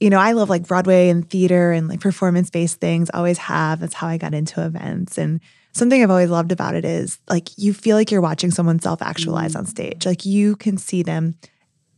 you 0.00 0.10
know, 0.10 0.18
I 0.18 0.32
love 0.32 0.50
like 0.50 0.66
Broadway 0.66 1.08
and 1.08 1.28
theater 1.28 1.72
and 1.72 1.88
like 1.88 2.00
performance 2.00 2.50
based 2.50 2.80
things, 2.80 3.10
always 3.14 3.38
have. 3.38 3.80
That's 3.80 3.94
how 3.94 4.08
I 4.08 4.18
got 4.18 4.34
into 4.34 4.64
events. 4.64 5.16
And 5.16 5.40
something 5.72 6.02
I've 6.02 6.10
always 6.10 6.30
loved 6.30 6.52
about 6.52 6.74
it 6.74 6.84
is 6.84 7.18
like 7.28 7.56
you 7.56 7.72
feel 7.72 7.96
like 7.96 8.10
you're 8.10 8.20
watching 8.20 8.50
someone 8.50 8.80
self 8.80 9.00
actualize 9.00 9.56
on 9.56 9.66
stage. 9.66 10.00
Mm. 10.00 10.06
Like 10.06 10.26
you 10.26 10.56
can 10.56 10.76
see 10.76 11.02
them. 11.02 11.36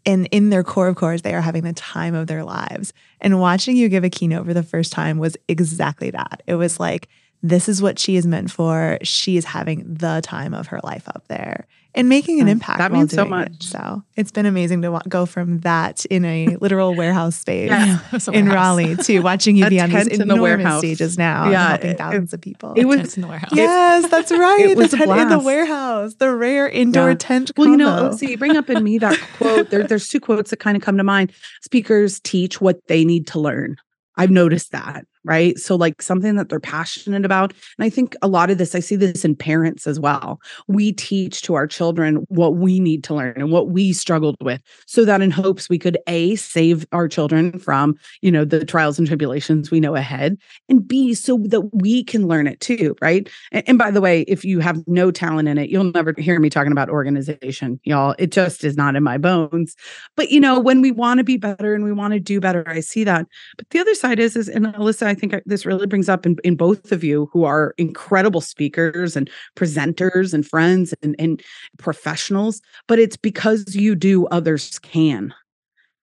And 0.05 0.29
in 0.31 0.51
their 0.51 0.63
core 0.63 0.87
of 0.87 0.95
cores, 0.95 1.23
they 1.23 1.35
are 1.35 1.41
having 1.41 1.65
the 1.65 1.73
time 1.73 2.15
of 2.15 2.29
their 2.29 2.45
lives. 2.45 2.93
And 3.21 3.41
watching 3.41 3.77
you 3.77 3.89
give 3.89 4.05
a 4.05 4.11
keynote 4.11 4.47
for 4.47 4.55
the 4.55 4.63
first 4.63 4.93
time 4.93 5.19
was 5.19 5.37
exactly 5.49 6.11
that. 6.11 6.45
It 6.47 6.55
was 6.55 6.79
like, 6.79 7.09
this 7.49 7.69
is 7.69 7.81
what 7.83 7.99
she 7.99 8.17
is 8.17 8.27
meant 8.27 8.51
for. 8.51 8.99
She 9.03 9.37
is 9.37 9.45
having 9.45 9.85
the 9.95 10.21
time 10.23 10.55
of 10.55 10.69
her 10.69 10.81
life 10.83 11.09
up 11.09 11.25
there 11.29 11.67
and 11.95 12.09
making 12.11 12.41
an 12.43 12.49
impact. 12.49 12.79
that 12.79 12.93
means 12.93 13.11
so 13.13 13.25
doing 13.25 13.29
it. 13.29 13.51
much. 13.53 13.63
So 13.63 14.03
it's 14.17 14.31
been 14.31 14.45
amazing 14.45 14.83
to 14.83 14.91
wa- 14.93 15.03
go 15.09 15.25
from 15.25 15.61
that 15.61 16.05
in 16.07 16.25
a 16.27 16.57
literal 16.61 16.95
warehouse 16.95 17.37
space 17.37 17.71
Yeah. 17.71 17.99
It's 18.13 18.29
in 18.29 18.47
warehouse. 18.47 18.55
Raleigh 18.55 18.97
to 18.97 19.21
watching 19.21 19.57
you 19.59 19.65
A 19.67 19.71
be 19.71 19.81
on 19.81 19.89
these 19.91 20.07
in 20.09 20.21
a 20.21 20.25
enormous 20.25 20.43
warehouse. 20.43 20.81
stages 20.81 21.17
now 21.17 21.51
Yeah, 21.51 21.61
and 21.63 21.69
helping 21.71 21.91
it- 21.91 21.99
thousands 21.99 22.35
of 22.35 22.41
people. 22.43 22.75
it 22.77 22.85
was- 22.85 23.17
in 23.17 23.23
the 23.23 23.29
warehouse. 23.29 23.51
yes, 23.55 24.11
that's 24.11 24.31
right. 24.33 24.61
it 24.71 24.77
was 24.77 24.91
the 24.91 25.03
a 25.03 25.07
tent 25.07 25.21
in 25.21 25.29
the 25.31 25.39
warehouse, 25.39 26.15
the 26.17 26.35
rare 26.35 26.69
indoor 26.69 27.11
Yeah. 27.11 27.17
tent. 27.19 27.53
Well, 27.57 27.69
you 27.69 27.77
know, 27.79 27.87
combo. 27.97 28.17
so 28.17 28.27
you 28.27 28.37
bring 28.37 28.57
up 28.57 28.69
in 28.69 28.83
me 28.85 28.99
that 28.99 29.19
quote. 29.39 29.71
There, 29.71 29.85
there's 29.85 30.09
two 30.09 30.21
quotes 30.21 30.51
that 30.51 30.59
kind 30.59 30.77
of 30.77 30.83
come 30.83 30.99
to 30.99 31.05
mind. 31.05 31.33
Speakers 31.63 32.21
teach 32.21 32.61
what 32.61 32.81
they 32.89 33.05
need 33.05 33.27
to 33.29 33.41
learn. 33.41 33.77
I've 34.19 34.31
noticed 34.31 34.73
that, 34.73 35.07
right? 35.27 35.59
So, 35.59 35.77
like 35.77 36.01
something 36.01 36.37
that 36.37 36.49
they're 36.49 36.61
passionate 36.61 37.25
about. 37.25 37.53
And 37.79 37.85
I 37.85 37.91
think 37.91 38.17
a 38.23 38.29
lot 38.29 38.51
of 38.51 38.59
this, 38.59 38.75
I 38.75 38.81
see 38.81 38.97
this 38.97 39.25
in 39.25 39.37
parents 39.37 39.87
as 39.87 40.01
well. 40.01 40.41
We 40.69 40.93
teach 40.93 41.43
to 41.43 41.55
our 41.55 41.67
children 41.67 42.25
what 42.29 42.57
we 42.57 42.81
need 42.81 43.05
to 43.05 43.15
learn 43.15 43.35
and 43.37 43.51
what 43.51 43.69
we 43.69 43.93
struggled 43.93 44.37
with 44.41 44.61
so 44.87 45.05
that 45.05 45.21
in 45.21 45.31
hopes 45.31 45.69
we 45.69 45.79
could 45.79 45.99
A, 46.07 46.37
save 46.37 46.87
our 46.93 47.09
children 47.09 47.59
from, 47.59 47.97
you 48.23 48.31
know, 48.31 48.45
the 48.45 48.65
trials 48.65 48.99
and 48.99 49.07
tribulations 49.07 49.71
we 49.71 49.81
know 49.81 49.95
ahead, 49.97 50.39
and 50.69 50.87
B, 50.87 51.15
so 51.15 51.39
that 51.47 51.75
we 51.75 52.05
can 52.05 52.27
learn 52.29 52.47
it 52.47 52.61
too, 52.61 52.95
right? 53.03 53.29
And, 53.53 53.65
and 53.67 53.79
by 53.79 53.91
the 53.91 54.01
way, 54.01 54.23
if 54.23 54.45
you 54.45 54.61
have 54.61 54.83
no 54.87 55.11
talent 55.11 55.49
in 55.49 55.59
it, 55.59 55.71
you'll 55.71 55.93
never 55.93 56.15
hear 56.17 56.39
me 56.39 56.51
talking 56.51 56.73
about 56.73 56.89
organization, 56.89 57.81
y'all. 57.85 58.15
It 58.19 58.31
just 58.31 58.65
is 58.65 58.77
not 58.77 58.97
in 58.97 59.03
my 59.03 59.19
bones. 59.19 59.77
But, 60.17 60.31
you 60.31 60.41
know, 60.41 60.59
when 60.59 60.81
we 60.81 60.91
want 60.91 61.19
to 61.19 61.25
be 61.25 61.37
better 61.37 61.75
and 61.75 61.85
we 61.85 61.93
want 61.93 62.15
to 62.15 62.21
do 62.21 62.41
better, 62.41 62.65
I 62.67 62.81
see 62.81 63.05
that. 63.05 63.27
But 63.57 63.71
the 63.71 63.81
other 63.81 63.95
side 63.95 64.19
is, 64.19 64.37
is, 64.37 64.49
and 64.49 64.67
Alyssa, 64.67 65.07
I 65.07 65.15
think 65.17 65.35
this 65.47 65.67
really 65.67 65.89
brings 65.89 66.09
up 66.09 66.25
in, 66.25 66.37
in 66.45 66.55
both 66.55 66.93
of 66.93 67.03
you 67.03 67.29
who 67.33 67.43
are 67.43 67.75
incredible 67.79 68.41
speakers 68.41 69.17
and 69.17 69.29
presenters 69.57 70.33
and 70.33 70.47
friends 70.47 70.95
and, 71.03 71.17
and 71.19 71.43
professionals, 71.79 72.63
but 72.87 73.01
it's 73.01 73.17
because 73.17 73.75
you 73.75 73.97
do, 73.97 74.27
others 74.29 74.79
can. 74.79 75.35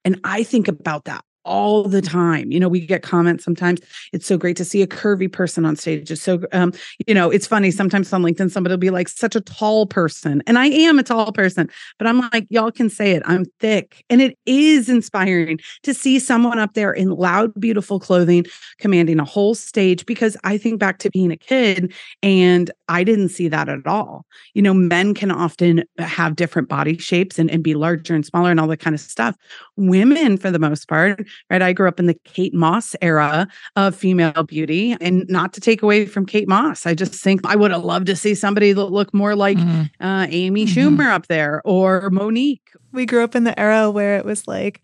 And 0.03 0.19
I 0.25 0.43
think 0.43 0.67
about 0.67 1.05
that 1.05 1.23
all 1.45 1.83
the 1.83 2.01
time. 2.01 2.51
You 2.51 2.59
know, 2.59 2.69
we 2.69 2.85
get 2.85 3.01
comments 3.01 3.43
sometimes. 3.43 3.79
It's 4.11 4.25
so 4.25 4.37
great 4.37 4.57
to 4.57 4.65
see 4.65 4.81
a 4.81 4.87
curvy 4.87 5.31
person 5.31 5.65
on 5.65 5.75
stage. 5.75 6.11
It's 6.11 6.21
so, 6.21 6.41
um, 6.51 6.73
you 7.07 7.13
know, 7.13 7.29
it's 7.29 7.47
funny. 7.47 7.71
Sometimes 7.71 8.11
on 8.13 8.23
LinkedIn, 8.23 8.51
somebody 8.51 8.73
will 8.73 8.77
be 8.77 8.89
like, 8.89 9.07
such 9.07 9.35
a 9.35 9.41
tall 9.41 9.85
person. 9.85 10.41
And 10.47 10.57
I 10.57 10.67
am 10.67 10.99
a 10.99 11.03
tall 11.03 11.31
person, 11.31 11.69
but 11.97 12.07
I'm 12.07 12.19
like, 12.31 12.45
y'all 12.49 12.71
can 12.71 12.89
say 12.89 13.11
it. 13.11 13.23
I'm 13.25 13.45
thick. 13.59 14.03
And 14.09 14.21
it 14.21 14.37
is 14.45 14.89
inspiring 14.89 15.59
to 15.83 15.93
see 15.93 16.19
someone 16.19 16.59
up 16.59 16.73
there 16.73 16.91
in 16.91 17.09
loud, 17.09 17.53
beautiful 17.59 17.99
clothing 17.99 18.45
commanding 18.79 19.19
a 19.19 19.25
whole 19.25 19.55
stage 19.55 20.05
because 20.05 20.37
I 20.43 20.57
think 20.57 20.79
back 20.79 20.99
to 20.99 21.09
being 21.09 21.31
a 21.31 21.37
kid 21.37 21.93
and 22.21 22.71
I 22.87 23.03
didn't 23.03 23.29
see 23.29 23.47
that 23.49 23.69
at 23.69 23.85
all. 23.87 24.25
You 24.53 24.61
know, 24.61 24.73
men 24.73 25.13
can 25.13 25.31
often 25.31 25.83
have 25.97 26.35
different 26.35 26.69
body 26.69 26.97
shapes 26.97 27.39
and, 27.39 27.49
and 27.49 27.63
be 27.63 27.73
larger 27.73 28.15
and 28.15 28.25
smaller 28.25 28.51
and 28.51 28.59
all 28.59 28.67
that 28.67 28.79
kind 28.79 28.93
of 28.93 28.99
stuff. 28.99 29.35
Women, 29.75 30.37
for 30.37 30.51
the 30.51 30.59
most 30.59 30.87
part, 30.87 31.25
right? 31.49 31.61
I 31.61 31.73
grew 31.73 31.87
up 31.87 31.99
in 31.99 32.07
the 32.07 32.15
Kate 32.25 32.53
Moss 32.53 32.95
era 33.01 33.47
of 33.75 33.95
female 33.95 34.43
beauty, 34.43 34.95
and 34.99 35.25
not 35.29 35.53
to 35.53 35.61
take 35.61 35.81
away 35.81 36.05
from 36.05 36.25
Kate 36.25 36.47
Moss. 36.47 36.85
I 36.85 36.93
just 36.93 37.13
think 37.13 37.41
I 37.45 37.55
would 37.55 37.71
have 37.71 37.83
loved 37.83 38.07
to 38.07 38.15
see 38.15 38.35
somebody 38.35 38.73
that 38.73 38.85
looked 38.85 39.13
more 39.13 39.35
like 39.35 39.57
mm. 39.57 39.89
uh, 39.99 40.27
Amy 40.29 40.65
mm-hmm. 40.65 40.79
Schumer 40.79 41.11
up 41.11 41.27
there 41.27 41.61
or 41.65 42.09
Mo'Nique. 42.09 42.61
We 42.91 43.05
grew 43.05 43.23
up 43.23 43.35
in 43.35 43.43
the 43.43 43.59
era 43.59 43.89
where 43.89 44.17
it 44.17 44.25
was 44.25 44.47
like, 44.47 44.81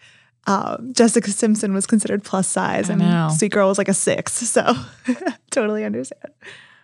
um, 0.48 0.94
Jessica 0.94 1.29
Simpson 1.29 1.74
was 1.74 1.86
considered 1.86 2.24
plus 2.24 2.48
size, 2.48 2.89
and 2.89 3.32
Sweet 3.34 3.51
Girl 3.51 3.68
was 3.68 3.77
like 3.77 3.89
a 3.89 3.94
six. 3.94 4.39
So 4.50 4.74
totally 5.51 5.86
understand. 5.86 6.34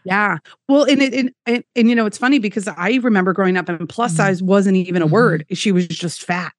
Yeah. 0.03 0.37
Well, 0.69 0.83
and 0.83 1.01
it 1.01 1.13
and, 1.15 1.31
and, 1.47 1.63
and, 1.75 1.89
you 1.89 1.95
know 1.95 2.05
it's 2.05 2.19
funny 2.19 2.37
because 2.37 2.67
I 2.67 2.99
remember 3.01 3.33
growing 3.33 3.57
up 3.57 3.67
and 3.67 3.89
plus 3.89 4.11
mm-hmm. 4.11 4.17
size 4.17 4.43
wasn't 4.43 4.77
even 4.77 5.01
a 5.01 5.05
mm-hmm. 5.05 5.13
word. 5.13 5.45
She 5.51 5.71
was 5.71 5.87
just 5.87 6.23
fat. 6.23 6.53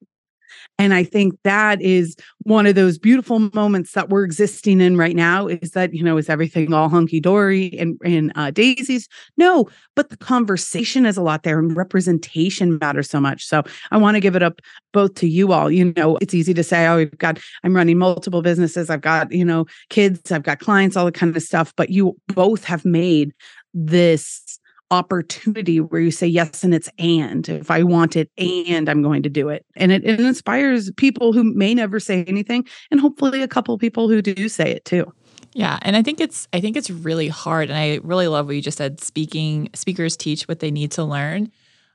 And 0.79 0.93
I 0.93 1.03
think 1.03 1.37
that 1.43 1.81
is 1.81 2.15
one 2.43 2.67
of 2.67 2.75
those 2.75 2.99
beautiful 2.99 3.39
moments 3.53 3.93
that 3.93 4.09
we're 4.09 4.23
existing 4.23 4.79
in 4.79 4.95
right 4.95 5.15
now 5.15 5.47
is 5.47 5.71
that, 5.71 5.93
you 5.93 6.03
know, 6.03 6.17
is 6.17 6.29
everything 6.29 6.71
all 6.71 6.87
hunky 6.87 7.19
dory 7.19 7.77
and, 7.79 7.99
and 8.03 8.31
uh, 8.35 8.51
daisies? 8.51 9.07
No, 9.37 9.67
but 9.95 10.09
the 10.09 10.17
conversation 10.17 11.05
is 11.05 11.17
a 11.17 11.21
lot 11.21 11.43
there 11.43 11.57
and 11.57 11.75
representation 11.75 12.77
matters 12.79 13.09
so 13.09 13.19
much. 13.19 13.45
So 13.45 13.63
I 13.91 13.97
want 13.97 14.15
to 14.15 14.21
give 14.21 14.35
it 14.35 14.43
up 14.43 14.61
both 14.93 15.15
to 15.15 15.27
you 15.27 15.51
all. 15.51 15.71
You 15.71 15.93
know, 15.95 16.17
it's 16.21 16.33
easy 16.33 16.53
to 16.53 16.63
say, 16.63 16.85
oh, 16.87 16.97
we've 16.97 17.17
got, 17.17 17.39
I'm 17.63 17.75
running 17.75 17.97
multiple 17.97 18.41
businesses. 18.41 18.89
I've 18.89 19.01
got, 19.01 19.31
you 19.31 19.45
know, 19.45 19.65
kids, 19.89 20.31
I've 20.31 20.43
got 20.43 20.59
clients, 20.59 20.95
all 20.95 21.05
the 21.05 21.11
kind 21.11 21.35
of 21.35 21.41
stuff. 21.41 21.73
But 21.75 21.89
you 21.89 22.15
both 22.27 22.63
have 22.65 22.85
made 22.85 23.33
this 23.73 24.59
opportunity 24.89 25.81
where 25.81 25.99
you 25.99 26.11
say 26.11 26.27
yes 26.27 26.63
and 26.63 26.73
it's 26.73 26.89
and 26.97 27.49
if 27.49 27.69
i 27.69 27.83
want 27.83 28.15
it 28.15 28.29
and 28.37 28.87
i'm 28.87 29.01
going 29.01 29.21
to 29.21 29.29
do 29.29 29.49
it 29.49 29.65
and 29.75 29.91
it, 29.91 30.03
it 30.05 30.19
inspires 30.19 30.89
people 30.95 31.33
who 31.33 31.43
may 31.43 31.73
never 31.73 31.99
say 31.99 32.23
anything 32.23 32.65
and 32.89 33.01
hopefully 33.01 33.41
a 33.41 33.47
couple 33.47 33.77
people 33.77 34.07
who 34.07 34.21
do 34.21 34.47
say 34.47 34.71
it 34.71 34.85
too 34.85 35.11
yeah, 35.57 35.79
and 35.81 35.95
I 35.95 36.03
think 36.03 36.19
it's 36.19 36.47
I 36.53 36.59
think 36.59 36.77
it's 36.77 36.91
really 36.91 37.29
hard 37.29 37.71
and 37.71 37.79
I 37.79 37.99
really 38.03 38.27
love 38.27 38.45
what 38.45 38.55
you 38.55 38.61
just 38.61 38.77
said 38.77 39.01
speaking 39.01 39.69
speakers 39.73 40.15
teach 40.15 40.47
what 40.47 40.59
they 40.59 40.69
need 40.69 40.91
to 40.91 41.03
learn. 41.03 41.51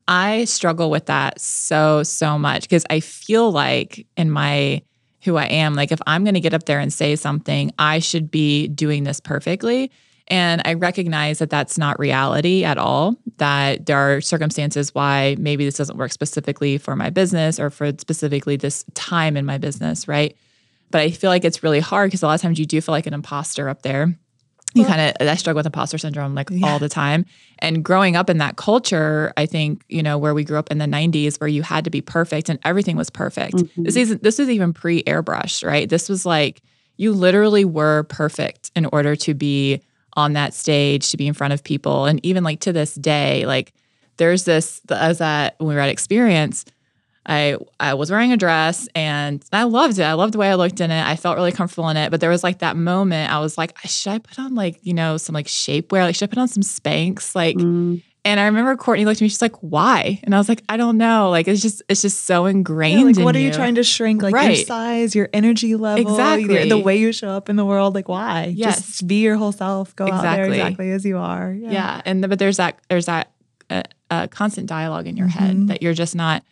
I 0.09 0.47
struggle 0.47 0.91
with 0.91 1.07
that 1.07 1.41
so 1.41 2.03
so 2.03 2.41
much 2.41 2.63
because 2.63 2.85
I 2.91 2.99
feel 2.99 3.53
like 3.53 4.05
in 4.17 4.33
my 4.33 4.83
who 5.23 5.37
I 5.37 5.45
am 5.45 5.75
like 5.75 5.93
if 5.93 6.01
I'm 6.09 6.25
going 6.25 6.35
to 6.35 6.41
get 6.41 6.55
up 6.55 6.65
there 6.65 6.81
and 6.81 6.93
say 6.93 7.15
something, 7.15 7.73
I 7.79 8.01
should 8.01 8.33
be 8.33 8.67
doing 8.67 9.05
this 9.05 9.21
perfectly. 9.21 9.93
And 10.33 10.63
I 10.65 10.73
recognize 10.73 11.41
that 11.41 11.51
that's 11.51 11.77
not 11.77 11.99
reality 11.99 12.65
at 12.65 12.79
all, 12.79 13.17
that 13.37 13.85
there 13.85 13.99
are 13.99 14.23
circumstances 14.23 14.95
why 14.95 15.37
maybe 15.39 15.67
this 15.67 15.77
doesn't 15.77 15.99
work 15.99 16.11
specifically 16.11 16.79
for 16.79 16.97
my 16.97 17.11
business 17.11 17.61
or 17.61 17.69
for 17.69 17.93
specifically 17.99 18.57
this 18.57 18.83
time 18.95 19.37
in 19.37 19.45
my 19.45 19.59
business, 19.59 20.09
right? 20.09 20.35
But 20.91 21.03
I 21.03 21.11
feel 21.11 21.29
like 21.29 21.45
it's 21.45 21.63
really 21.63 21.81
hard 21.81 22.09
because 22.09 22.23
a 22.23 22.27
lot 22.27 22.35
of 22.35 22.41
times 22.41 22.59
you 22.59 22.65
do 22.65 22.81
feel 22.81 22.95
like 22.95 23.07
an 23.07 23.13
imposter 23.13 23.69
up 23.69 23.83
there. 23.83 24.17
You 24.73 24.87
kind 24.87 25.03
of, 25.03 25.29
I 25.29 25.35
struggle 25.35 25.59
with 25.59 25.67
imposter 25.67 25.99
syndrome 25.99 26.35
like 26.35 26.49
yeah. 26.49 26.67
all 26.67 26.79
the 26.79 26.89
time. 26.89 27.27
And 27.59 27.85
growing 27.85 28.17
up 28.17 28.31
in 28.31 28.39
that 28.39 28.57
culture, 28.57 29.35
I 29.37 29.45
think, 29.45 29.85
you 29.91 30.03
know, 30.03 30.17
where 30.17 30.33
we 30.33 30.45
grew 30.45 30.59
up 30.59 30.71
in 30.71 30.79
the 30.79 30.87
90s 30.87 31.39
where 31.43 31.49
you 31.49 31.61
had 31.61 31.85
to 31.85 31.91
be 31.91 32.01
perfect 32.01 32.49
and 32.49 32.59
everything 32.65 32.97
was 32.97 33.11
perfect. 33.11 33.57
Mm-hmm. 33.57 33.83
This 33.83 33.97
isn't, 33.97 34.23
this 34.23 34.39
is 34.39 34.49
even 34.49 34.73
pre 34.73 35.03
airbrush, 35.03 35.63
right? 35.63 35.91
This 35.91 36.09
was 36.09 36.25
like, 36.25 36.63
you 36.97 37.13
literally 37.13 37.67
were 37.67 38.05
perfect 38.05 38.71
in 38.75 38.87
order 38.87 39.15
to 39.17 39.35
be 39.35 39.83
on 40.15 40.35
that 40.35 40.55
stage 40.55 41.11
to 41.11 41.17
be 41.17 41.27
in 41.27 41.35
front 41.35 41.53
of 41.53 41.65
people. 41.65 42.07
And 42.07 42.25
even 42.25 42.45
like 42.45 42.61
to 42.61 42.73
this 42.73 42.95
day, 42.95 43.47
like 43.47 43.73
there's 44.17 44.45
this, 44.45 44.81
as 44.91 45.19
that 45.19 45.55
when 45.59 45.69
we 45.69 45.75
were 45.75 45.81
at 45.81 45.89
experience, 45.89 46.65
I 47.25 47.57
I 47.79 47.95
was 47.95 48.11
wearing 48.11 48.33
a 48.33 48.37
dress 48.37 48.89
and 48.95 49.45
I 49.53 49.63
loved 49.63 49.99
it. 49.99 50.03
I 50.03 50.15
loved 50.15 50.35
the 50.35 50.39
way 50.39 50.51
I 50.51 50.55
looked 50.55 50.81
in 50.81 50.91
it. 50.91 51.07
I 51.07 51.15
felt 51.17 51.37
really 51.37 51.53
comfortable 51.53 51.89
in 51.89 51.97
it. 51.97 52.11
But 52.11 52.21
there 52.21 52.31
was 52.31 52.43
like 52.43 52.59
that 52.59 52.77
moment 52.77 53.33
I 53.33 53.39
was 53.39 53.57
like, 53.57 53.79
should 53.85 54.13
I 54.13 54.19
put 54.19 54.39
on 54.39 54.55
like, 54.55 54.81
you 54.83 54.93
know, 54.93 55.17
some 55.17 55.35
like 55.35 55.47
shapewear? 55.47 56.03
Like, 56.03 56.17
should 56.17 56.29
I 56.29 56.33
put 56.33 56.39
on 56.41 56.49
some 56.49 56.65
Spanx? 56.65 57.35
Like, 57.35 57.57
mm. 57.57 58.03
And 58.25 58.39
I 58.39 58.45
remember 58.45 58.77
Courtney 58.77 59.05
looked 59.05 59.19
at 59.19 59.23
me, 59.23 59.29
she's 59.29 59.43
like, 59.43 59.57
why? 59.57 60.21
And 60.23 60.33
I 60.33 60.39
was 60.39 60.49
like, 60.49 60.63
I 60.69 60.77
don't 60.77 60.97
know. 60.97 61.31
Like 61.31 61.49
it's 61.49 61.61
just 61.61 61.83
it's 61.89 62.03
just 62.03 62.25
so 62.25 62.47
ingrained. 62.47 63.01
Yeah, 63.01 63.07
like 63.07 63.17
in 63.17 63.25
what 63.25 63.35
are 63.35 63.41
you. 63.41 63.53
trying 63.53 63.75
to 63.75 63.83
shrink? 63.83 64.23
Like 64.23 64.33
right. 64.33 64.57
your 64.57 64.65
size, 64.65 65.15
your 65.15 65.29
energy 65.33 65.75
level, 65.75 66.09
exactly. 66.09 66.69
the 66.69 66.79
way 66.79 66.97
you 66.97 67.13
show 67.13 67.31
up 67.31 67.49
in 67.49 67.57
the 67.57 67.65
world. 67.65 67.97
Like 67.97 68.09
why? 68.09 68.53
Yes. 68.55 68.87
Just 68.87 69.07
be 69.09 69.23
your 69.23 69.37
whole 69.37 69.51
self. 69.51 69.97
Go 69.97 70.07
exactly. 70.07 70.29
out 70.29 70.37
there 70.37 70.47
exactly 70.47 70.91
as 70.93 71.05
you 71.05 71.19
are. 71.19 71.53
Yeah. 71.53 71.71
yeah. 71.73 72.03
And 72.05 72.29
but 72.29 72.39
there's 72.39 72.59
that 72.59 72.79
there's 72.89 73.07
that 73.07 73.33
uh, 73.71 73.83
uh, 74.09 74.29
constant 74.29 74.69
dialogue 74.69 75.09
in 75.09 75.17
your 75.17 75.27
mm-hmm. 75.27 75.39
head 75.39 75.69
that 75.69 75.83
you're 75.83 75.95
just 75.95 76.15
not 76.15 76.45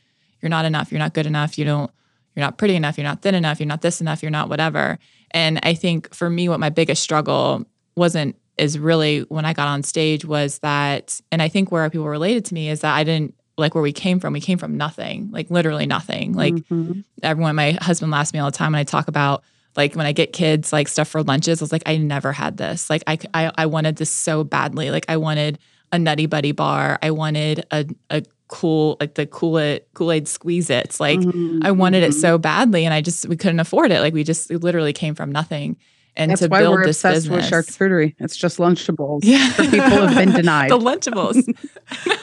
you're 0.43 0.51
not 0.51 0.65
enough, 0.65 0.91
you're 0.91 0.99
not 0.99 1.15
good 1.15 1.27
enough, 1.27 1.57
you 1.57 1.65
don't 1.65 1.91
you're 2.35 2.45
not 2.45 2.59
pretty 2.59 2.75
enough, 2.75 2.99
you're 2.99 3.07
not 3.07 3.23
thin 3.23 3.37
enough, 3.37 3.61
you're 3.61 3.67
not 3.69 3.83
this 3.83 4.01
enough, 4.01 4.23
you're 4.23 4.31
not 4.31 4.49
whatever. 4.49 4.99
And 5.31 5.61
I 5.63 5.75
think 5.75 6.13
for 6.13 6.29
me 6.29 6.49
what 6.49 6.59
my 6.59 6.71
biggest 6.71 7.03
struggle 7.03 7.65
wasn't 7.97 8.37
is 8.61 8.79
really 8.79 9.21
when 9.23 9.45
I 9.45 9.53
got 9.53 9.69
on 9.69 9.83
stage 9.83 10.25
was 10.25 10.59
that, 10.59 11.21
and 11.33 11.41
I 11.43 11.49
think 11.49 11.73
where 11.73 11.89
people 11.91 12.09
related 12.09 12.45
to 12.47 12.55
me 12.55 12.69
is 12.69 12.81
that 12.81 12.95
I 12.95 13.05
didn't 13.05 13.35
like 13.57 13.75
where 13.75 13.83
we 13.83 13.93
came 13.93 14.21
from. 14.21 14.33
We 14.33 14.41
came 14.41 14.59
from 14.59 14.77
nothing, 14.77 15.31
like 15.31 15.51
literally 15.51 15.87
nothing. 15.87 16.35
Like 16.35 16.55
mm-hmm. 16.55 17.01
everyone, 17.23 17.57
my 17.57 17.73
husband 17.81 18.11
laughs 18.11 18.31
at 18.31 18.35
me 18.35 18.41
all 18.41 18.51
the 18.51 18.57
time 18.57 18.73
when 18.73 18.81
I 18.81 18.85
talk 18.85 19.09
about 19.09 19.43
like 19.77 19.95
when 19.95 20.07
I 20.07 20.13
get 20.13 20.33
kids 20.33 20.73
like 20.73 20.89
stuff 20.89 21.09
for 21.09 21.23
lunches. 21.23 21.61
I 21.61 21.65
was 21.65 21.73
like, 21.73 21.83
I 21.87 21.97
never 21.97 22.33
had 22.33 22.57
this. 22.57 22.91
Like 22.91 23.03
I, 23.07 23.19
I, 23.35 23.53
I 23.57 23.67
wanted 23.67 23.97
this 23.97 24.11
so 24.11 24.45
badly. 24.45 24.91
Like 24.91 25.07
I 25.09 25.17
wanted 25.17 25.59
a 25.93 25.99
Nutty 25.99 26.27
Buddy 26.27 26.53
bar. 26.53 26.99
I 27.03 27.11
wanted 27.11 27.67
a, 27.71 27.87
a 28.11 28.23
cool 28.49 28.97
like 29.01 29.15
the 29.15 29.27
Kool 29.27 29.59
Aid 29.59 29.83
Kool 29.95 30.13
Aid 30.13 30.29
Squeeze-Its. 30.29 31.01
Like 31.01 31.21
mm-hmm. 31.21 31.61
I 31.63 31.71
wanted 31.71 32.03
it 32.03 32.11
mm-hmm. 32.11 32.21
so 32.21 32.39
badly, 32.39 32.85
and 32.85 32.93
I 32.93 33.01
just 33.01 33.29
we 33.29 33.37
couldn't 33.37 33.61
afford 33.61 33.93
it. 33.93 34.01
Like 34.01 34.15
we 34.15 34.25
just 34.25 34.51
we 34.51 34.57
literally 34.57 34.93
came 34.93 35.15
from 35.15 35.31
nothing 35.31 35.77
and 36.21 36.31
That's 36.31 36.43
to 36.43 36.49
why 36.49 36.61
build 36.61 36.75
we're 36.75 36.85
this 36.85 36.99
obsessed 36.99 37.29
business. 37.29 37.51
with 37.51 37.67
charcuterie. 37.67 38.15
It's 38.19 38.37
just 38.37 38.59
Lunchables. 38.59 39.21
Yeah, 39.23 39.51
for 39.53 39.65
people 39.65 39.89
who've 39.89 40.15
been 40.15 40.33
denied 40.35 40.71
the 40.71 40.79
Lunchables. 40.79 41.47
no, 42.07 42.15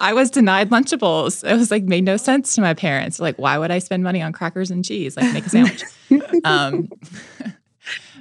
I 0.00 0.12
was 0.12 0.28
denied 0.28 0.70
Lunchables. 0.70 1.48
It 1.48 1.54
was 1.54 1.70
like 1.70 1.84
made 1.84 2.02
no 2.04 2.16
sense 2.16 2.56
to 2.56 2.60
my 2.60 2.74
parents. 2.74 3.20
Like, 3.20 3.38
why 3.38 3.56
would 3.56 3.70
I 3.70 3.78
spend 3.78 4.02
money 4.02 4.20
on 4.20 4.32
crackers 4.32 4.72
and 4.72 4.84
cheese? 4.84 5.16
Like, 5.16 5.32
make 5.32 5.46
a 5.46 5.48
sandwich. 5.48 5.84
um, 6.44 6.90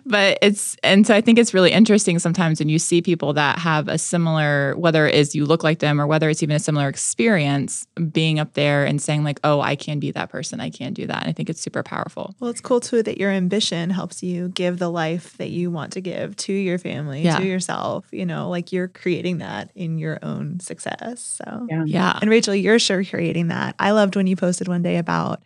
but 0.05 0.37
it's 0.41 0.75
and 0.83 1.05
so 1.07 1.15
I 1.15 1.21
think 1.21 1.39
it's 1.39 1.53
really 1.53 1.71
interesting 1.71 2.19
sometimes 2.19 2.59
when 2.59 2.69
you 2.69 2.79
see 2.79 3.01
people 3.01 3.33
that 3.33 3.59
have 3.59 3.87
a 3.87 3.97
similar 3.97 4.75
whether 4.77 5.07
it 5.07 5.15
is 5.15 5.35
you 5.35 5.45
look 5.45 5.63
like 5.63 5.79
them 5.79 5.99
or 5.99 6.07
whether 6.07 6.29
it's 6.29 6.43
even 6.43 6.55
a 6.55 6.59
similar 6.59 6.87
experience 6.87 7.87
being 8.11 8.39
up 8.39 8.53
there 8.53 8.85
and 8.85 9.01
saying 9.01 9.23
like 9.23 9.39
oh 9.43 9.61
I 9.61 9.75
can 9.75 9.99
be 9.99 10.11
that 10.11 10.29
person 10.29 10.59
I 10.59 10.69
can 10.69 10.93
do 10.93 11.07
that 11.07 11.21
and 11.21 11.29
I 11.29 11.33
think 11.33 11.49
it's 11.49 11.61
super 11.61 11.83
powerful. 11.83 12.35
Well, 12.39 12.49
it's 12.49 12.61
cool 12.61 12.79
too 12.79 13.03
that 13.03 13.17
your 13.17 13.31
ambition 13.31 13.89
helps 13.89 14.23
you 14.23 14.49
give 14.49 14.79
the 14.79 14.89
life 14.89 15.37
that 15.37 15.49
you 15.49 15.71
want 15.71 15.93
to 15.93 16.01
give 16.01 16.35
to 16.37 16.53
your 16.53 16.77
family, 16.77 17.21
yeah. 17.21 17.39
to 17.39 17.45
yourself, 17.45 18.05
you 18.11 18.25
know, 18.25 18.49
like 18.49 18.71
you're 18.71 18.87
creating 18.87 19.39
that 19.39 19.71
in 19.75 19.97
your 19.97 20.19
own 20.21 20.59
success. 20.59 21.21
So 21.21 21.67
yeah. 21.69 21.83
yeah. 21.85 22.19
And 22.21 22.29
Rachel, 22.29 22.55
you're 22.55 22.79
sure 22.79 23.03
creating 23.03 23.47
that. 23.47 23.75
I 23.79 23.91
loved 23.91 24.15
when 24.15 24.27
you 24.27 24.35
posted 24.35 24.67
one 24.67 24.81
day 24.81 24.97
about 24.97 25.41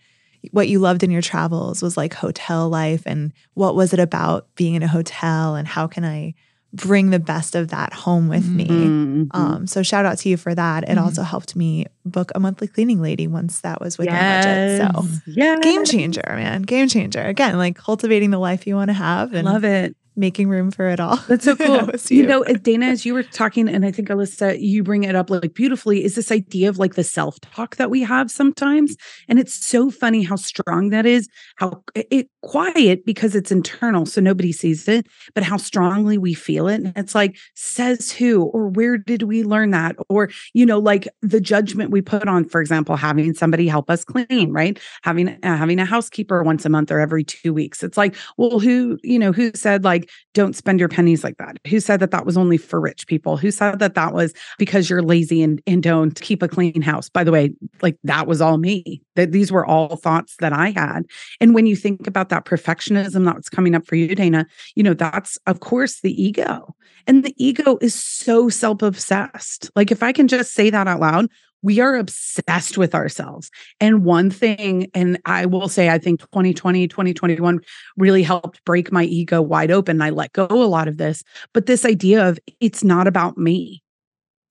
what 0.51 0.67
you 0.67 0.79
loved 0.79 1.03
in 1.03 1.11
your 1.11 1.21
travels 1.21 1.81
was 1.81 1.97
like 1.97 2.13
hotel 2.13 2.69
life 2.69 3.03
and 3.05 3.33
what 3.53 3.75
was 3.75 3.93
it 3.93 3.99
about 3.99 4.47
being 4.55 4.75
in 4.75 4.83
a 4.83 4.87
hotel 4.87 5.55
and 5.55 5.67
how 5.67 5.87
can 5.87 6.03
I 6.05 6.33
bring 6.73 7.09
the 7.11 7.19
best 7.19 7.55
of 7.55 7.69
that 7.69 7.93
home 7.93 8.27
with 8.27 8.47
me. 8.47 8.65
Mm-hmm. 8.67 9.23
Um, 9.31 9.67
so 9.67 9.81
shout 9.83 10.05
out 10.05 10.17
to 10.19 10.29
you 10.29 10.35
for 10.37 10.53
that. 10.53 10.83
It 10.83 10.97
Mhm. 10.97 11.01
also 11.01 11.23
helped 11.23 11.55
me 11.55 11.85
book 12.05 12.31
a 12.35 12.39
monthly 12.41 12.67
cleaning 12.67 13.01
lady 13.01 13.25
once 13.25 13.61
that 13.61 13.79
was 13.79 13.97
within 13.97 14.13
budget. 14.13 14.93
So 14.93 15.07
yeah, 15.27 15.57
game 15.59 15.85
changer, 15.85 16.23
man. 16.27 16.63
Game 16.63 16.87
changer. 16.89 17.21
Again, 17.21 17.57
like 17.57 17.77
cultivating 17.77 18.31
the 18.31 18.37
life 18.37 18.67
you 18.67 18.75
want 18.75 18.89
to 18.89 18.93
have 18.93 19.33
and 19.33 19.45
Love 19.45 19.63
it. 19.63 19.95
Making 20.17 20.50
room 20.50 20.71
for 20.71 20.88
it 20.88 21.00
all. 21.00 21.17
That's 21.27 21.45
so 21.45 21.55
cool. 21.57 21.86
Was 21.86 22.12
you 22.12 22.25
know, 22.25 22.43
Dana, 22.43 22.88
as 22.88 23.05
you 23.05 23.13
were 23.13 23.24
talking, 23.24 23.69
and 23.69 23.86
I 23.86 23.91
think 23.91 24.09
Alyssa, 24.09 24.59
you 24.59 24.83
bring 24.83 25.03
it 25.03 25.15
up 25.15 25.29
like 25.29 25.53
beautifully, 25.53 26.03
is 26.03 26.15
this 26.15 26.31
idea 26.31 26.69
of 26.69 26.79
like 26.79 26.95
the 26.95 27.03
self 27.03 27.39
talk 27.41 27.75
that 27.77 27.89
we 27.89 28.01
have 28.01 28.31
sometimes. 28.31 28.95
And 29.29 29.39
it's 29.39 29.53
so 29.53 29.91
funny 29.91 30.24
how 30.24 30.36
strong 30.36 30.89
that 30.89 31.05
is, 31.05 31.29
how 31.57 31.83
it, 31.95 32.07
it 32.09 32.29
quiet 32.41 33.05
because 33.05 33.36
it's 33.36 33.51
internal, 33.51 34.05
so 34.05 34.19
nobody 34.21 34.51
sees 34.51 34.88
it, 34.88 35.07
but 35.36 35.43
how 35.43 35.57
strongly 35.57 36.17
we 36.17 36.33
feel 36.33 36.67
it. 36.67 36.81
And 36.81 36.93
it's 36.95 37.13
like, 37.13 37.38
says 37.55 38.12
who, 38.12 38.43
or 38.43 38.69
where 38.69 38.97
did 38.97 39.24
we 39.24 39.43
learn 39.43 39.71
that? 39.71 39.95
Or, 40.09 40.29
you 40.53 40.65
know, 40.65 40.79
like 40.79 41.07
the 41.21 41.41
judgment 41.41 41.91
we 41.91 42.01
put 42.01 42.27
on, 42.27 42.45
for 42.45 42.62
example, 42.62 42.95
having 42.95 43.33
somebody 43.33 43.67
help 43.67 43.89
us 43.89 44.03
clean, 44.03 44.51
right? 44.51 44.79
Having 45.03 45.29
uh, 45.43 45.57
having 45.57 45.79
a 45.79 45.86
housekeeper 45.86 46.43
once 46.43 46.65
a 46.65 46.69
month 46.69 46.91
or 46.91 47.00
every 47.00 47.24
two 47.24 47.53
weeks. 47.53 47.83
It's 47.83 47.97
like, 47.97 48.15
well, 48.38 48.59
who, 48.59 48.97
you 49.03 49.19
know, 49.19 49.31
who 49.31 49.51
said 49.53 49.83
like, 49.83 50.06
don't 50.33 50.55
spend 50.55 50.79
your 50.79 50.89
pennies 50.89 51.23
like 51.23 51.37
that? 51.37 51.57
Who 51.67 51.79
said 51.79 51.99
that 51.99 52.11
that 52.11 52.25
was 52.25 52.37
only 52.37 52.57
for 52.57 52.79
rich 52.79 53.07
people? 53.07 53.37
Who 53.37 53.51
said 53.51 53.79
that 53.79 53.95
that 53.95 54.13
was 54.13 54.33
because 54.57 54.89
you're 54.89 55.01
lazy 55.01 55.41
and, 55.41 55.61
and 55.67 55.81
don't 55.83 56.19
keep 56.21 56.41
a 56.41 56.47
clean 56.47 56.81
house? 56.81 57.09
By 57.09 57.23
the 57.23 57.31
way, 57.31 57.53
like 57.81 57.97
that 58.03 58.27
was 58.27 58.41
all 58.41 58.57
me. 58.57 59.01
That 59.15 59.31
these 59.31 59.51
were 59.51 59.65
all 59.65 59.95
thoughts 59.95 60.35
that 60.39 60.53
I 60.53 60.71
had. 60.71 61.03
And 61.41 61.53
when 61.53 61.65
you 61.65 61.75
think 61.75 62.07
about 62.07 62.29
that 62.29 62.45
perfectionism 62.45 63.25
that's 63.25 63.49
coming 63.49 63.75
up 63.75 63.85
for 63.85 63.95
you, 63.95 64.13
Dana, 64.15 64.45
you 64.75 64.83
know, 64.83 64.93
that's 64.93 65.37
of 65.47 65.59
course 65.59 66.01
the 66.01 66.21
ego. 66.21 66.75
And 67.07 67.23
the 67.23 67.33
ego 67.37 67.77
is 67.81 67.95
so 67.95 68.49
self 68.49 68.81
obsessed. 68.81 69.71
Like, 69.75 69.91
if 69.91 70.03
I 70.03 70.11
can 70.11 70.27
just 70.27 70.53
say 70.53 70.69
that 70.69 70.87
out 70.87 70.99
loud, 70.99 71.27
we 71.61 71.79
are 71.79 71.95
obsessed 71.95 72.77
with 72.77 72.93
ourselves. 72.93 73.49
And 73.79 74.03
one 74.03 74.29
thing, 74.29 74.89
and 74.93 75.19
I 75.25 75.45
will 75.45 75.69
say, 75.69 75.89
I 75.89 75.97
think 75.97 76.21
2020, 76.21 76.87
2021 76.87 77.59
really 77.97 78.23
helped 78.23 78.63
break 78.65 78.91
my 78.91 79.03
ego 79.03 79.41
wide 79.41 79.71
open. 79.71 80.01
I 80.01 80.11
let 80.11 80.33
go 80.33 80.47
a 80.49 80.67
lot 80.67 80.87
of 80.87 80.97
this, 80.97 81.23
but 81.53 81.65
this 81.65 81.85
idea 81.85 82.27
of 82.27 82.39
it's 82.59 82.83
not 82.83 83.07
about 83.07 83.37
me. 83.37 83.83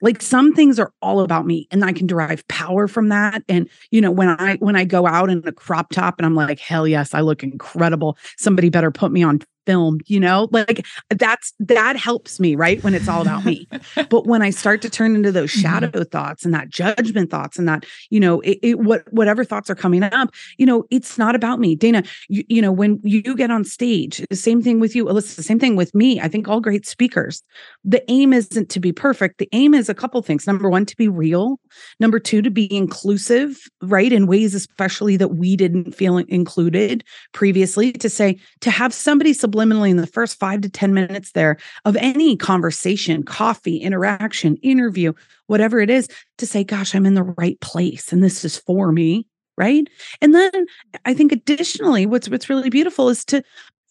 Like 0.03 0.21
some 0.21 0.53
things 0.53 0.79
are 0.79 0.93
all 1.01 1.21
about 1.21 1.47
me 1.47 1.69
and 1.71 1.83
I 1.83 1.93
can 1.93 2.07
derive 2.07 2.47
power 2.49 2.87
from 2.87 3.09
that. 3.09 3.43
And 3.49 3.69
you 3.91 4.01
know, 4.01 4.11
when 4.11 4.29
I 4.29 4.57
when 4.57 4.77
I 4.77 4.85
go 4.85 5.07
out 5.07 5.31
in 5.31 5.43
a 5.47 5.53
crop 5.53 5.91
top 5.91 6.17
and 6.19 6.27
I'm 6.27 6.35
like, 6.35 6.59
hell 6.59 6.87
yes, 6.87 7.15
I 7.15 7.21
look 7.21 7.43
incredible. 7.43 8.19
Somebody 8.37 8.69
better 8.69 8.91
put 8.91 9.11
me 9.11 9.23
on 9.23 9.41
film, 9.67 10.01
you 10.07 10.21
know? 10.21 10.49
Like 10.53 10.87
that's 11.11 11.53
that 11.59 11.97
helps 11.97 12.41
me, 12.41 12.55
right? 12.55 12.83
When 12.83 12.95
it's 12.95 13.09
all 13.09 13.23
about 13.23 13.45
me. 13.45 13.69
but 14.09 14.27
when 14.27 14.41
I 14.41 14.51
start 14.51 14.81
to 14.83 14.91
turn 14.91 15.15
into 15.15 15.33
those 15.33 15.53
mm-hmm. 15.53 15.61
shadow 15.61 16.05
thoughts 16.05 16.45
and 16.45 16.55
that 16.55 16.71
judgment 16.71 17.31
thoughts 17.31 17.59
and 17.59 17.69
that, 17.69 17.85
you 18.09 18.21
know, 18.21 18.41
it, 18.41 18.59
it 18.63 18.79
what 18.79 19.05
whatever 19.13 19.45
thoughts 19.45 19.69
are 19.69 19.75
coming 19.75 20.03
up, 20.03 20.31
you 20.57 20.65
know, 20.65 20.85
it's 20.91 21.19
not 21.19 21.35
about 21.35 21.61
me. 21.61 21.75
Dana, 21.75 22.05
you, 22.29 22.45
you 22.49 22.63
know, 22.63 22.73
when 22.73 23.01
you 23.03 23.35
get 23.35 23.51
on 23.51 23.65
stage, 23.65 24.25
the 24.31 24.37
same 24.37 24.63
thing 24.63 24.81
with 24.81 24.95
you, 24.95 25.05
Alyssa, 25.05 25.37
the 25.37 25.43
same 25.43 25.59
thing 25.59 25.77
with 25.77 25.95
me. 25.95 26.21
I 26.21 26.29
think 26.29 26.49
all 26.49 26.61
great 26.61 26.87
speakers, 26.87 27.43
the 27.85 28.03
aim 28.11 28.33
isn't 28.33 28.71
to 28.71 28.81
be 28.81 28.93
perfect. 28.93 29.39
The 29.39 29.49
aim 29.53 29.75
is 29.75 29.89
a 29.89 29.95
couple 29.95 30.23
things. 30.23 30.47
Number 30.47 30.71
one, 30.71 30.87
to 30.87 30.97
be 30.97 31.09
real. 31.09 31.61
Number 32.01 32.19
two, 32.19 32.41
to 32.43 32.51
be 32.51 32.75
inclusive, 32.75 33.59
right? 33.83 34.13
In 34.13 34.27
ways 34.27 34.55
especially 34.55 35.17
that 35.17 35.35
we 35.37 35.57
didn't 35.57 35.93
feel 35.93 36.19
included 36.19 37.05
previously, 37.33 37.93
to 37.93 38.09
say, 38.09 38.39
to 38.61 38.71
have 38.71 38.95
somebody 38.95 39.33
subliminally 39.33 39.56
in 39.61 39.97
the 39.97 40.07
first 40.07 40.39
five 40.39 40.61
to 40.63 40.69
10 40.69 40.95
minutes 40.95 41.33
there 41.33 41.57
of 41.85 41.97
any 41.97 42.37
conversation, 42.37 43.23
coffee, 43.23 43.77
interaction, 43.79 44.57
interview, 44.57 45.13
whatever 45.47 45.81
it 45.81 45.91
is, 45.91 46.09
to 46.39 46.47
say, 46.47 46.65
gosh, 46.65 46.95
I'm 46.95 47.07
in 47.07 47.15
the 47.15 47.23
right 47.23 47.59
place 47.61 48.13
and 48.13 48.23
this 48.23 48.45
is 48.45 48.59
for 48.59 48.93
me. 48.93 49.27
Right. 49.59 49.89
And 50.21 50.35
then 50.35 50.67
I 51.07 51.15
think 51.15 51.33
additionally, 51.33 52.05
what's 52.05 52.29
what's 52.29 52.51
really 52.51 52.69
beautiful 52.69 53.09
is 53.09 53.25
to 53.25 53.39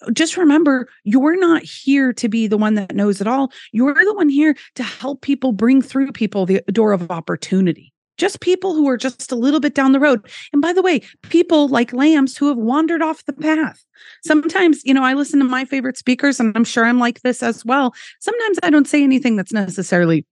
uh, 0.03 0.12
just 0.12 0.38
remember 0.38 0.88
you're 1.05 1.39
not 1.39 1.63
here 1.63 2.13
to 2.13 2.29
be 2.29 2.45
the 2.45 2.57
one 2.57 2.75
that 2.75 2.93
knows 2.93 3.19
it 3.19 3.25
all. 3.25 3.51
You're 3.72 3.95
the 3.95 4.13
one 4.13 4.29
here 4.29 4.55
to 4.75 4.84
help 4.84 5.22
people 5.22 5.53
bring 5.53 5.81
through 5.81 6.12
people 6.12 6.45
the 6.45 6.62
door 6.72 6.91
of 6.91 7.10
opportunity. 7.10 7.95
Just 8.17 8.39
people 8.39 8.74
who 8.74 8.88
are 8.88 8.98
just 8.98 9.31
a 9.31 9.36
little 9.36 9.60
bit 9.60 9.75
down 9.75 9.91
the 9.91 10.00
road. 10.00 10.25
And 10.53 10.62
by 10.62 10.74
the 10.74 10.81
way, 10.81 11.01
people 11.24 11.67
like 11.67 11.93
lambs 11.93 12.38
who 12.38 12.48
have 12.48 12.57
wandered 12.57 13.01
off 13.01 13.25
the 13.25 13.34
path. 13.34 13.84
Sometimes, 14.24 14.81
you 14.85 14.94
know, 14.94 15.03
I 15.03 15.13
listen 15.13 15.40
to 15.40 15.46
my 15.46 15.66
favorite 15.66 15.98
speakers, 15.98 16.40
and 16.40 16.55
I'm 16.55 16.63
sure 16.63 16.85
I'm 16.85 17.00
like 17.00 17.22
this 17.22 17.44
as 17.44 17.66
well. 17.66 17.94
Sometimes 18.20 18.59
I 18.63 18.70
don't 18.70 18.87
say 18.87 19.03
anything 19.03 19.35
that's 19.35 19.53
necessarily 19.53 20.25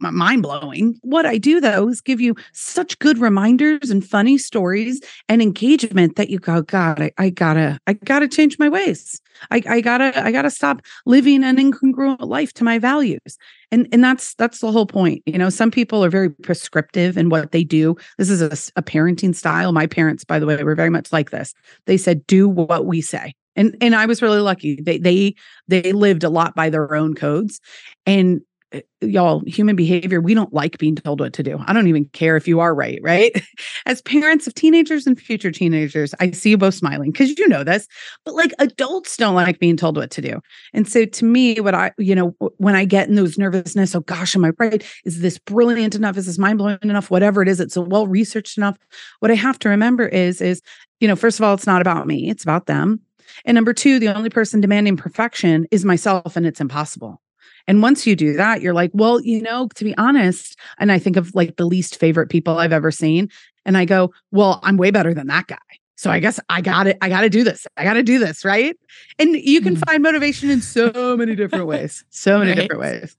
mind 0.00 0.42
blowing. 0.42 0.98
What 1.02 1.26
I 1.26 1.38
do 1.38 1.60
though 1.60 1.88
is 1.88 2.00
give 2.00 2.20
you 2.20 2.34
such 2.52 2.98
good 2.98 3.18
reminders 3.18 3.90
and 3.90 4.04
funny 4.04 4.38
stories 4.38 5.00
and 5.28 5.42
engagement 5.42 6.16
that 6.16 6.30
you 6.30 6.38
go, 6.38 6.62
God, 6.62 7.00
I, 7.00 7.12
I 7.18 7.30
gotta, 7.30 7.78
I 7.86 7.92
gotta 7.94 8.28
change 8.28 8.58
my 8.58 8.68
ways. 8.68 9.20
I, 9.50 9.62
I 9.68 9.80
gotta, 9.80 10.12
I 10.22 10.32
gotta 10.32 10.50
stop 10.50 10.82
living 11.06 11.44
an 11.44 11.56
incongruent 11.56 12.20
life 12.20 12.52
to 12.54 12.64
my 12.64 12.78
values. 12.78 13.38
And 13.70 13.86
and 13.92 14.02
that's 14.02 14.34
that's 14.34 14.60
the 14.60 14.72
whole 14.72 14.86
point. 14.86 15.22
You 15.26 15.36
know, 15.36 15.50
some 15.50 15.70
people 15.70 16.02
are 16.04 16.08
very 16.08 16.30
prescriptive 16.30 17.18
in 17.18 17.28
what 17.28 17.52
they 17.52 17.64
do. 17.64 17.96
This 18.16 18.30
is 18.30 18.40
a, 18.40 18.78
a 18.78 18.82
parenting 18.82 19.34
style. 19.34 19.72
My 19.72 19.86
parents, 19.86 20.24
by 20.24 20.38
the 20.38 20.46
way, 20.46 20.62
were 20.62 20.74
very 20.74 20.90
much 20.90 21.12
like 21.12 21.30
this. 21.30 21.52
They 21.84 21.98
said, 21.98 22.26
"Do 22.26 22.48
what 22.48 22.86
we 22.86 23.02
say." 23.02 23.34
And 23.56 23.76
and 23.80 23.94
I 23.94 24.06
was 24.06 24.22
really 24.22 24.40
lucky. 24.40 24.80
They 24.80 24.98
they 24.98 25.34
they 25.66 25.92
lived 25.92 26.24
a 26.24 26.30
lot 26.30 26.54
by 26.54 26.70
their 26.70 26.94
own 26.94 27.14
codes. 27.14 27.60
And 28.06 28.40
Eh, 28.72 28.82
y'all 29.00 29.40
human 29.46 29.76
behavior 29.76 30.20
we 30.20 30.34
don't 30.34 30.52
like 30.52 30.76
being 30.76 30.94
told 30.94 31.20
what 31.20 31.32
to 31.32 31.42
do. 31.42 31.58
I 31.66 31.72
don't 31.72 31.86
even 31.86 32.04
care 32.06 32.36
if 32.36 32.46
you 32.46 32.60
are 32.60 32.74
right 32.74 33.00
right? 33.02 33.32
As 33.86 34.02
parents 34.02 34.46
of 34.46 34.52
teenagers 34.52 35.06
and 35.06 35.18
future 35.18 35.50
teenagers 35.50 36.14
i 36.20 36.30
see 36.32 36.50
you 36.50 36.58
both 36.58 36.74
smiling 36.74 37.10
because 37.10 37.38
you 37.38 37.48
know 37.48 37.64
this 37.64 37.88
but 38.26 38.34
like 38.34 38.52
adults 38.58 39.16
don't 39.16 39.34
like 39.34 39.58
being 39.58 39.78
told 39.78 39.96
what 39.96 40.10
to 40.10 40.20
do. 40.20 40.40
And 40.74 40.86
so 40.86 41.06
to 41.06 41.24
me 41.24 41.60
what 41.60 41.74
i 41.74 41.92
you 41.96 42.14
know 42.14 42.34
when 42.58 42.74
i 42.74 42.84
get 42.84 43.08
in 43.08 43.14
those 43.14 43.38
nervousness 43.38 43.94
oh 43.94 44.00
gosh 44.00 44.36
am 44.36 44.44
i 44.44 44.50
right? 44.58 44.84
Is 45.06 45.20
this 45.22 45.38
brilliant 45.38 45.94
enough? 45.94 46.18
Is 46.18 46.26
this 46.26 46.38
mind-blowing 46.38 46.78
enough? 46.82 47.10
Whatever 47.10 47.40
it 47.40 47.48
is 47.48 47.60
it's 47.60 47.76
well 47.78 48.06
researched 48.06 48.58
enough. 48.58 48.76
What 49.20 49.30
i 49.30 49.34
have 49.34 49.58
to 49.60 49.70
remember 49.70 50.06
is 50.06 50.42
is 50.42 50.60
you 51.00 51.08
know 51.08 51.16
first 51.16 51.38
of 51.40 51.44
all 51.44 51.54
it's 51.54 51.66
not 51.66 51.80
about 51.80 52.06
me 52.06 52.28
it's 52.28 52.42
about 52.42 52.66
them. 52.66 53.00
And 53.46 53.54
number 53.54 53.72
two 53.72 53.98
the 53.98 54.14
only 54.14 54.28
person 54.28 54.60
demanding 54.60 54.98
perfection 54.98 55.66
is 55.70 55.86
myself 55.86 56.36
and 56.36 56.44
it's 56.44 56.60
impossible 56.60 57.22
and 57.68 57.82
once 57.82 58.04
you 58.06 58.16
do 58.16 58.32
that, 58.32 58.62
you're 58.62 58.74
like, 58.74 58.90
well, 58.94 59.20
you 59.20 59.40
know, 59.40 59.68
to 59.76 59.84
be 59.84 59.96
honest, 59.96 60.58
and 60.78 60.90
I 60.90 60.98
think 60.98 61.16
of 61.16 61.32
like 61.34 61.56
the 61.56 61.66
least 61.66 62.00
favorite 62.00 62.28
people 62.30 62.58
I've 62.58 62.72
ever 62.72 62.90
seen. 62.90 63.28
And 63.64 63.76
I 63.76 63.84
go, 63.84 64.12
well, 64.32 64.58
I'm 64.64 64.76
way 64.78 64.90
better 64.90 65.14
than 65.14 65.28
that 65.28 65.46
guy. 65.46 65.56
So 65.96 66.10
I 66.10 66.20
guess 66.20 66.40
I 66.48 66.60
got 66.62 66.86
it. 66.86 66.96
I 67.02 67.08
got 67.08 67.20
to 67.22 67.28
do 67.28 67.44
this. 67.44 67.66
I 67.76 67.84
got 67.84 67.94
to 67.94 68.02
do 68.02 68.18
this. 68.18 68.44
Right. 68.44 68.74
And 69.18 69.34
you 69.36 69.60
can 69.60 69.76
Mm. 69.76 69.82
find 69.86 70.02
motivation 70.02 70.48
in 70.48 70.62
so 70.62 71.16
many 71.16 71.36
different 71.36 71.66
ways. 71.66 72.04
So 72.10 72.38
many 72.38 72.52
Right. 72.52 72.60
different 72.60 72.80
ways. 72.80 73.16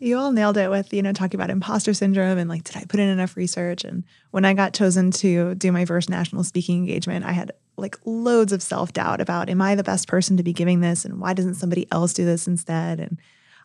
You 0.00 0.18
all 0.18 0.32
nailed 0.32 0.56
it 0.58 0.68
with, 0.70 0.92
you 0.92 1.02
know, 1.02 1.12
talking 1.12 1.38
about 1.40 1.50
imposter 1.50 1.94
syndrome 1.94 2.36
and 2.36 2.48
like, 2.48 2.64
did 2.64 2.76
I 2.76 2.84
put 2.84 3.00
in 3.00 3.08
enough 3.08 3.36
research? 3.36 3.84
And 3.84 4.04
when 4.32 4.44
I 4.44 4.52
got 4.52 4.74
chosen 4.74 5.10
to 5.12 5.54
do 5.54 5.72
my 5.72 5.84
first 5.86 6.10
national 6.10 6.44
speaking 6.44 6.76
engagement, 6.78 7.24
I 7.24 7.32
had 7.32 7.52
like 7.78 7.96
loads 8.04 8.52
of 8.52 8.62
self 8.62 8.92
doubt 8.92 9.20
about, 9.20 9.48
am 9.48 9.62
I 9.62 9.74
the 9.74 9.82
best 9.82 10.06
person 10.06 10.36
to 10.36 10.42
be 10.42 10.52
giving 10.52 10.80
this? 10.80 11.04
And 11.04 11.20
why 11.20 11.32
doesn't 11.32 11.54
somebody 11.54 11.86
else 11.90 12.12
do 12.12 12.24
this 12.24 12.46
instead? 12.46 13.00
And, 13.00 13.18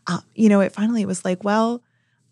uh, 0.08 0.20
you 0.36 0.50
know, 0.50 0.62
it 0.62 0.72
finally 0.72 1.06
was 1.06 1.24
like, 1.26 1.44
well, 1.44 1.82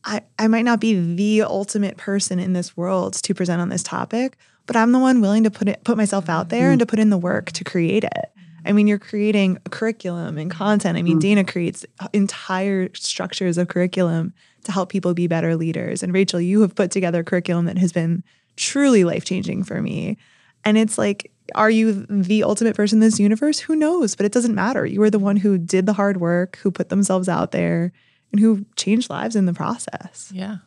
I, 0.04 0.22
I 0.40 0.48
might 0.48 0.66
not 0.66 0.80
be 0.80 1.16
the 1.16 1.44
ultimate 1.44 1.98
person 1.98 2.40
in 2.40 2.54
this 2.54 2.78
world 2.78 3.14
to 3.16 3.34
present 3.34 3.62
on 3.62 3.70
this 3.70 3.84
topic, 3.84 4.38
but 4.66 4.76
I'm 4.76 4.92
the 4.92 5.00
one 5.00 5.22
willing 5.22 5.44
to 5.44 5.52
put 5.52 5.68
it, 5.68 5.84
put 5.84 5.98
myself 5.98 6.30
out 6.30 6.50
there 6.50 6.72
and 6.72 6.80
to 6.80 6.86
put 6.86 7.00
in 7.00 7.10
the 7.10 7.18
work 7.18 7.52
to 7.54 7.64
create 7.64 8.04
it. 8.04 8.32
I 8.66 8.74
mean, 8.74 8.88
you're 8.88 9.00
creating 9.00 9.58
a 9.66 9.70
curriculum 9.70 10.38
and 10.38 10.52
content. 10.52 10.98
I 10.98 11.02
mean, 11.02 11.18
Mm. 11.18 11.22
Dana 11.22 11.44
creates 11.46 11.86
entire 12.14 12.90
structures 12.94 13.58
of 13.58 13.70
curriculum 13.70 14.34
to 14.64 14.72
help 14.72 14.90
people 14.90 15.14
be 15.14 15.28
better 15.28 15.56
leaders. 15.56 16.04
And 16.04 16.14
Rachel, 16.14 16.42
you 16.42 16.62
have 16.62 16.76
put 16.76 16.92
together 16.92 17.22
a 17.22 17.24
curriculum 17.24 17.66
that 17.66 17.78
has 17.78 17.94
been 17.94 18.24
truly 18.58 19.06
life 19.06 19.24
changing 19.24 19.64
for 19.64 19.82
me. 19.82 20.18
And 20.66 20.78
it's 20.78 20.98
like, 20.98 21.32
are 21.56 21.70
you 21.70 22.06
the 22.10 22.44
ultimate 22.44 22.76
person 22.76 22.98
in 22.98 23.02
this 23.02 23.20
universe? 23.20 23.60
Who 23.60 23.76
knows? 23.76 24.16
But 24.16 24.26
it 24.26 24.32
doesn't 24.32 24.56
matter. 24.56 24.86
You 24.86 25.02
are 25.04 25.10
the 25.10 25.20
one 25.20 25.38
who 25.38 25.58
did 25.58 25.86
the 25.86 25.94
hard 25.94 26.18
work, 26.18 26.58
who 26.58 26.72
put 26.72 26.90
themselves 26.90 27.30
out 27.30 27.52
there, 27.52 27.92
and 28.32 28.40
who 28.40 28.66
changed 28.76 29.10
lives 29.10 29.36
in 29.36 29.46
the 29.46 29.54
process. 29.54 30.32
Yeah. 30.34 30.58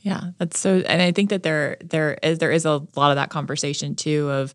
Yeah. 0.00 0.30
That's 0.38 0.58
so 0.58 0.78
and 0.86 1.02
I 1.02 1.12
think 1.12 1.30
that 1.30 1.42
there 1.42 1.76
there 1.84 2.18
is 2.22 2.38
there 2.38 2.52
is 2.52 2.64
a 2.64 2.82
lot 2.96 3.10
of 3.10 3.16
that 3.16 3.30
conversation 3.30 3.94
too 3.94 4.30
of 4.30 4.54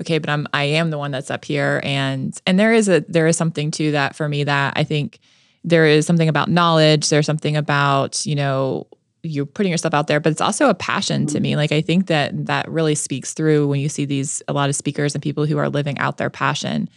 okay, 0.00 0.18
but 0.18 0.30
I'm 0.30 0.46
I 0.52 0.64
am 0.64 0.90
the 0.90 0.98
one 0.98 1.10
that's 1.10 1.30
up 1.30 1.44
here 1.44 1.80
and 1.84 2.36
and 2.46 2.58
there 2.58 2.72
is 2.72 2.88
a 2.88 3.04
there 3.08 3.26
is 3.26 3.36
something 3.36 3.70
to 3.72 3.92
that 3.92 4.16
for 4.16 4.28
me 4.28 4.44
that 4.44 4.72
I 4.76 4.84
think 4.84 5.20
there 5.62 5.86
is 5.86 6.06
something 6.06 6.28
about 6.28 6.48
knowledge, 6.48 7.08
there's 7.08 7.26
something 7.26 7.56
about, 7.56 8.24
you 8.24 8.34
know, 8.34 8.86
you're 9.22 9.46
putting 9.46 9.70
yourself 9.70 9.94
out 9.94 10.06
there, 10.06 10.20
but 10.20 10.32
it's 10.32 10.40
also 10.40 10.68
a 10.68 10.74
passion 10.74 11.26
to 11.26 11.34
mm-hmm. 11.34 11.42
me. 11.42 11.56
Like 11.56 11.72
I 11.72 11.80
think 11.80 12.06
that 12.06 12.46
that 12.46 12.68
really 12.70 12.94
speaks 12.94 13.34
through 13.34 13.68
when 13.68 13.80
you 13.80 13.88
see 13.88 14.04
these 14.04 14.42
a 14.48 14.52
lot 14.52 14.68
of 14.68 14.76
speakers 14.76 15.14
and 15.14 15.22
people 15.22 15.46
who 15.46 15.58
are 15.58 15.68
living 15.68 15.98
out 15.98 16.16
their 16.16 16.30
passion. 16.30 16.88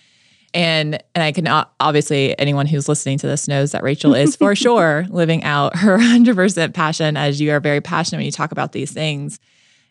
And 0.53 1.01
and 1.15 1.23
I 1.23 1.31
can 1.31 1.47
uh, 1.47 1.65
obviously 1.79 2.37
anyone 2.39 2.65
who's 2.65 2.87
listening 2.87 3.17
to 3.19 3.27
this 3.27 3.47
knows 3.47 3.71
that 3.71 3.83
Rachel 3.83 4.13
is 4.13 4.35
for 4.37 4.55
sure 4.55 5.05
living 5.09 5.43
out 5.43 5.75
her 5.77 5.97
100% 5.99 6.73
passion 6.73 7.17
as 7.17 7.41
you 7.41 7.51
are 7.51 7.59
very 7.59 7.81
passionate 7.81 8.19
when 8.19 8.25
you 8.25 8.31
talk 8.31 8.51
about 8.51 8.71
these 8.71 8.91
things. 8.91 9.39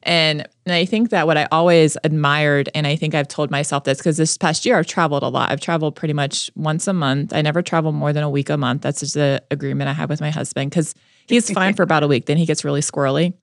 And, 0.04 0.48
and 0.66 0.74
I 0.74 0.84
think 0.84 1.10
that 1.10 1.26
what 1.26 1.36
I 1.36 1.46
always 1.52 1.96
admired, 2.02 2.68
and 2.74 2.86
I 2.86 2.96
think 2.96 3.14
I've 3.14 3.28
told 3.28 3.50
myself 3.50 3.84
this 3.84 3.98
because 3.98 4.16
this 4.16 4.36
past 4.36 4.66
year 4.66 4.76
I've 4.76 4.86
traveled 4.86 5.22
a 5.22 5.28
lot. 5.28 5.50
I've 5.52 5.60
traveled 5.60 5.94
pretty 5.94 6.14
much 6.14 6.50
once 6.56 6.88
a 6.88 6.92
month. 6.92 7.32
I 7.32 7.40
never 7.40 7.62
travel 7.62 7.92
more 7.92 8.12
than 8.12 8.24
a 8.24 8.30
week 8.30 8.50
a 8.50 8.56
month. 8.56 8.82
That's 8.82 9.00
just 9.00 9.14
the 9.14 9.42
agreement 9.50 9.88
I 9.88 9.92
have 9.92 10.10
with 10.10 10.20
my 10.20 10.30
husband 10.30 10.70
because 10.70 10.94
he's 11.26 11.50
fine 11.50 11.74
for 11.74 11.82
about 11.82 12.02
a 12.02 12.08
week. 12.08 12.26
Then 12.26 12.36
he 12.36 12.46
gets 12.46 12.64
really 12.64 12.80
squirrely, 12.80 13.34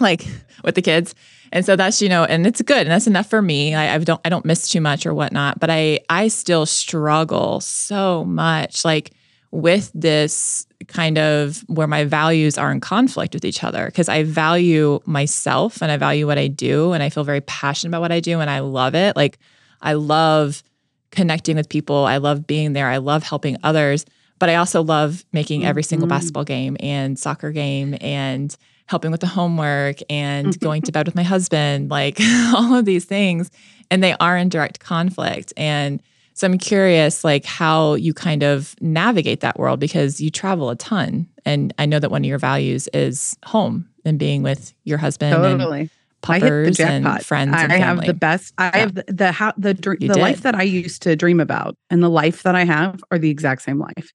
like 0.00 0.26
with 0.64 0.74
the 0.74 0.82
kids. 0.82 1.14
And 1.52 1.66
so 1.66 1.76
that's, 1.76 2.00
you 2.00 2.08
know, 2.08 2.24
and 2.24 2.46
it's 2.46 2.62
good. 2.62 2.78
And 2.78 2.90
that's 2.90 3.06
enough 3.06 3.28
for 3.28 3.42
me. 3.42 3.74
I, 3.74 3.94
I 3.94 3.98
don't 3.98 4.20
I 4.24 4.28
don't 4.30 4.44
miss 4.44 4.68
too 4.68 4.80
much 4.80 5.04
or 5.04 5.12
whatnot. 5.12 5.60
But 5.60 5.70
I 5.70 6.00
I 6.08 6.28
still 6.28 6.64
struggle 6.66 7.60
so 7.60 8.24
much. 8.24 8.84
Like 8.84 9.12
with 9.52 9.90
this 9.94 10.66
kind 10.88 11.18
of 11.18 11.60
where 11.68 11.86
my 11.86 12.04
values 12.04 12.56
are 12.56 12.72
in 12.72 12.80
conflict 12.80 13.34
with 13.34 13.44
each 13.44 13.62
other 13.62 13.86
because 13.86 14.08
I 14.08 14.24
value 14.24 14.98
myself 15.04 15.82
and 15.82 15.92
I 15.92 15.98
value 15.98 16.26
what 16.26 16.38
I 16.38 16.48
do 16.48 16.92
and 16.92 17.02
I 17.02 17.10
feel 17.10 17.22
very 17.22 17.42
passionate 17.42 17.90
about 17.90 18.00
what 18.00 18.12
I 18.12 18.20
do 18.20 18.40
and 18.40 18.48
I 18.48 18.60
love 18.60 18.94
it. 18.94 19.14
Like 19.14 19.38
I 19.82 19.92
love 19.92 20.62
connecting 21.10 21.56
with 21.56 21.68
people. 21.68 22.06
I 22.06 22.16
love 22.16 22.46
being 22.46 22.72
there. 22.72 22.88
I 22.88 22.96
love 22.96 23.22
helping 23.22 23.58
others, 23.62 24.06
but 24.42 24.50
I 24.50 24.56
also 24.56 24.82
love 24.82 25.24
making 25.32 25.64
every 25.64 25.84
single 25.84 26.08
mm-hmm. 26.08 26.16
basketball 26.16 26.42
game 26.42 26.76
and 26.80 27.16
soccer 27.16 27.52
game 27.52 27.96
and 28.00 28.56
helping 28.86 29.12
with 29.12 29.20
the 29.20 29.28
homework 29.28 29.98
and 30.10 30.58
going 30.58 30.82
to 30.82 30.90
bed 30.90 31.06
with 31.06 31.14
my 31.14 31.22
husband, 31.22 31.92
like 31.92 32.18
all 32.52 32.74
of 32.74 32.84
these 32.84 33.04
things 33.04 33.52
and 33.88 34.02
they 34.02 34.16
are 34.18 34.36
in 34.36 34.48
direct 34.48 34.80
conflict 34.80 35.52
and 35.56 36.02
so 36.34 36.48
I'm 36.48 36.58
curious, 36.58 37.22
like 37.22 37.44
how 37.44 37.94
you 37.94 38.12
kind 38.12 38.42
of 38.42 38.74
navigate 38.80 39.42
that 39.42 39.60
world 39.60 39.78
because 39.78 40.20
you 40.20 40.28
travel 40.28 40.70
a 40.70 40.76
ton, 40.76 41.28
and 41.44 41.72
I 41.78 41.84
know 41.84 41.98
that 41.98 42.10
one 42.10 42.22
of 42.22 42.26
your 42.26 42.38
values 42.38 42.88
is 42.94 43.36
home 43.44 43.86
and 44.04 44.18
being 44.18 44.42
with 44.42 44.72
your 44.82 44.96
husband 44.96 45.36
totally. 45.36 45.80
and 45.80 45.90
puppers 46.22 46.80
and 46.80 47.04
friends. 47.22 47.54
I, 47.54 47.64
and 47.64 47.72
have 47.72 48.06
the 48.06 48.14
best. 48.14 48.54
I 48.56 48.64
yeah. 48.64 48.78
have 48.78 48.94
the 48.94 49.04
the, 49.08 49.30
how, 49.30 49.52
the, 49.58 49.74
the 49.74 50.18
life 50.18 50.40
that 50.40 50.54
I 50.54 50.62
used 50.62 51.02
to 51.02 51.14
dream 51.16 51.38
about, 51.38 51.76
and 51.90 52.02
the 52.02 52.08
life 52.08 52.44
that 52.44 52.54
I 52.54 52.64
have 52.64 53.04
are 53.10 53.18
the 53.18 53.28
exact 53.28 53.60
same 53.60 53.78
life. 53.78 54.10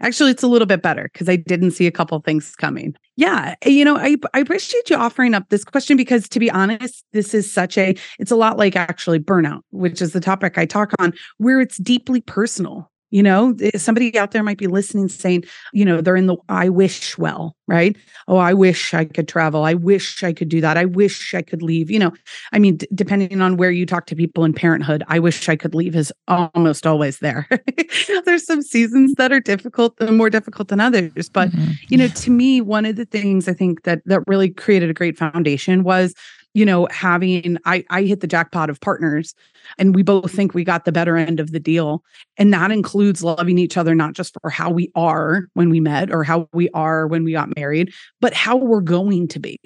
Actually, 0.00 0.30
it's 0.30 0.42
a 0.42 0.48
little 0.48 0.66
bit 0.66 0.82
better 0.82 1.10
because 1.12 1.28
I 1.28 1.36
didn't 1.36 1.72
see 1.72 1.86
a 1.86 1.90
couple 1.90 2.18
things 2.20 2.54
coming. 2.56 2.94
Yeah, 3.16 3.54
eh, 3.62 3.70
you 3.70 3.84
know, 3.84 3.96
I 3.96 4.16
I 4.34 4.40
appreciate 4.40 4.90
you 4.90 4.96
offering 4.96 5.34
up 5.34 5.48
this 5.48 5.64
question 5.64 5.96
because 5.96 6.28
to 6.28 6.38
be 6.38 6.50
honest, 6.50 7.04
this 7.12 7.34
is 7.34 7.52
such 7.52 7.76
a 7.78 7.94
it's 8.18 8.30
a 8.30 8.36
lot 8.36 8.58
like 8.58 8.76
actually 8.76 9.18
burnout, 9.18 9.62
which 9.70 10.00
is 10.00 10.12
the 10.12 10.20
topic 10.20 10.58
I 10.58 10.66
talk 10.66 10.92
on, 10.98 11.12
where 11.38 11.60
it's 11.60 11.78
deeply 11.78 12.20
personal. 12.20 12.91
You 13.12 13.22
know, 13.22 13.54
eh, 13.60 13.76
somebody 13.76 14.18
out 14.18 14.32
there 14.32 14.42
might 14.42 14.58
be 14.58 14.66
listening 14.66 15.08
saying, 15.08 15.44
you 15.72 15.84
know, 15.84 16.00
they're 16.00 16.16
in 16.16 16.26
the 16.26 16.36
I 16.48 16.68
wish 16.68 17.16
well, 17.18 17.54
right? 17.68 17.96
Oh, 18.26 18.38
I 18.38 18.54
wish 18.54 18.94
I 18.94 19.04
could 19.04 19.28
travel. 19.28 19.64
I 19.64 19.74
wish 19.74 20.24
I 20.24 20.32
could 20.32 20.48
do 20.48 20.60
that. 20.62 20.76
I 20.76 20.86
wish 20.86 21.34
I 21.34 21.42
could 21.42 21.62
leave. 21.62 21.90
You 21.90 21.98
know, 21.98 22.12
I 22.52 22.58
mean, 22.58 22.78
d- 22.78 22.88
depending 22.94 23.40
on 23.40 23.56
where 23.58 23.70
you 23.70 23.86
talk 23.86 24.06
to 24.06 24.16
people 24.16 24.44
in 24.44 24.54
parenthood, 24.54 25.04
I 25.08 25.18
wish 25.18 25.48
I 25.48 25.56
could 25.56 25.74
leave 25.74 25.94
is 25.94 26.12
almost 26.26 26.86
always 26.86 27.18
there. 27.18 27.46
There's 28.24 28.46
some 28.46 28.62
seasons 28.62 29.14
that 29.18 29.30
are 29.30 29.40
difficult 29.40 29.94
and 30.00 30.16
more 30.16 30.30
difficult 30.30 30.68
than 30.68 30.80
others. 30.80 31.28
But, 31.28 31.50
mm-hmm. 31.50 31.72
you 31.90 31.98
know, 31.98 32.08
to 32.08 32.30
me, 32.30 32.60
one 32.60 32.86
of 32.86 32.96
the 32.96 33.04
things 33.04 33.46
I 33.46 33.52
think 33.52 33.82
that 33.82 34.00
that 34.06 34.22
really 34.26 34.48
created 34.48 34.88
a 34.88 34.94
great 34.94 35.18
foundation 35.18 35.84
was 35.84 36.14
you 36.54 36.64
know 36.64 36.86
having 36.90 37.56
i 37.64 37.84
i 37.90 38.02
hit 38.02 38.20
the 38.20 38.26
jackpot 38.26 38.70
of 38.70 38.80
partners 38.80 39.34
and 39.78 39.94
we 39.94 40.02
both 40.02 40.30
think 40.30 40.54
we 40.54 40.64
got 40.64 40.84
the 40.84 40.92
better 40.92 41.16
end 41.16 41.40
of 41.40 41.52
the 41.52 41.60
deal 41.60 42.04
and 42.36 42.52
that 42.52 42.70
includes 42.70 43.22
loving 43.22 43.58
each 43.58 43.76
other 43.76 43.94
not 43.94 44.12
just 44.12 44.36
for 44.40 44.50
how 44.50 44.70
we 44.70 44.90
are 44.94 45.48
when 45.54 45.70
we 45.70 45.80
met 45.80 46.10
or 46.10 46.22
how 46.22 46.48
we 46.52 46.68
are 46.70 47.06
when 47.06 47.24
we 47.24 47.32
got 47.32 47.54
married 47.56 47.92
but 48.20 48.34
how 48.34 48.56
we're 48.56 48.80
going 48.80 49.26
to 49.28 49.38
be 49.38 49.58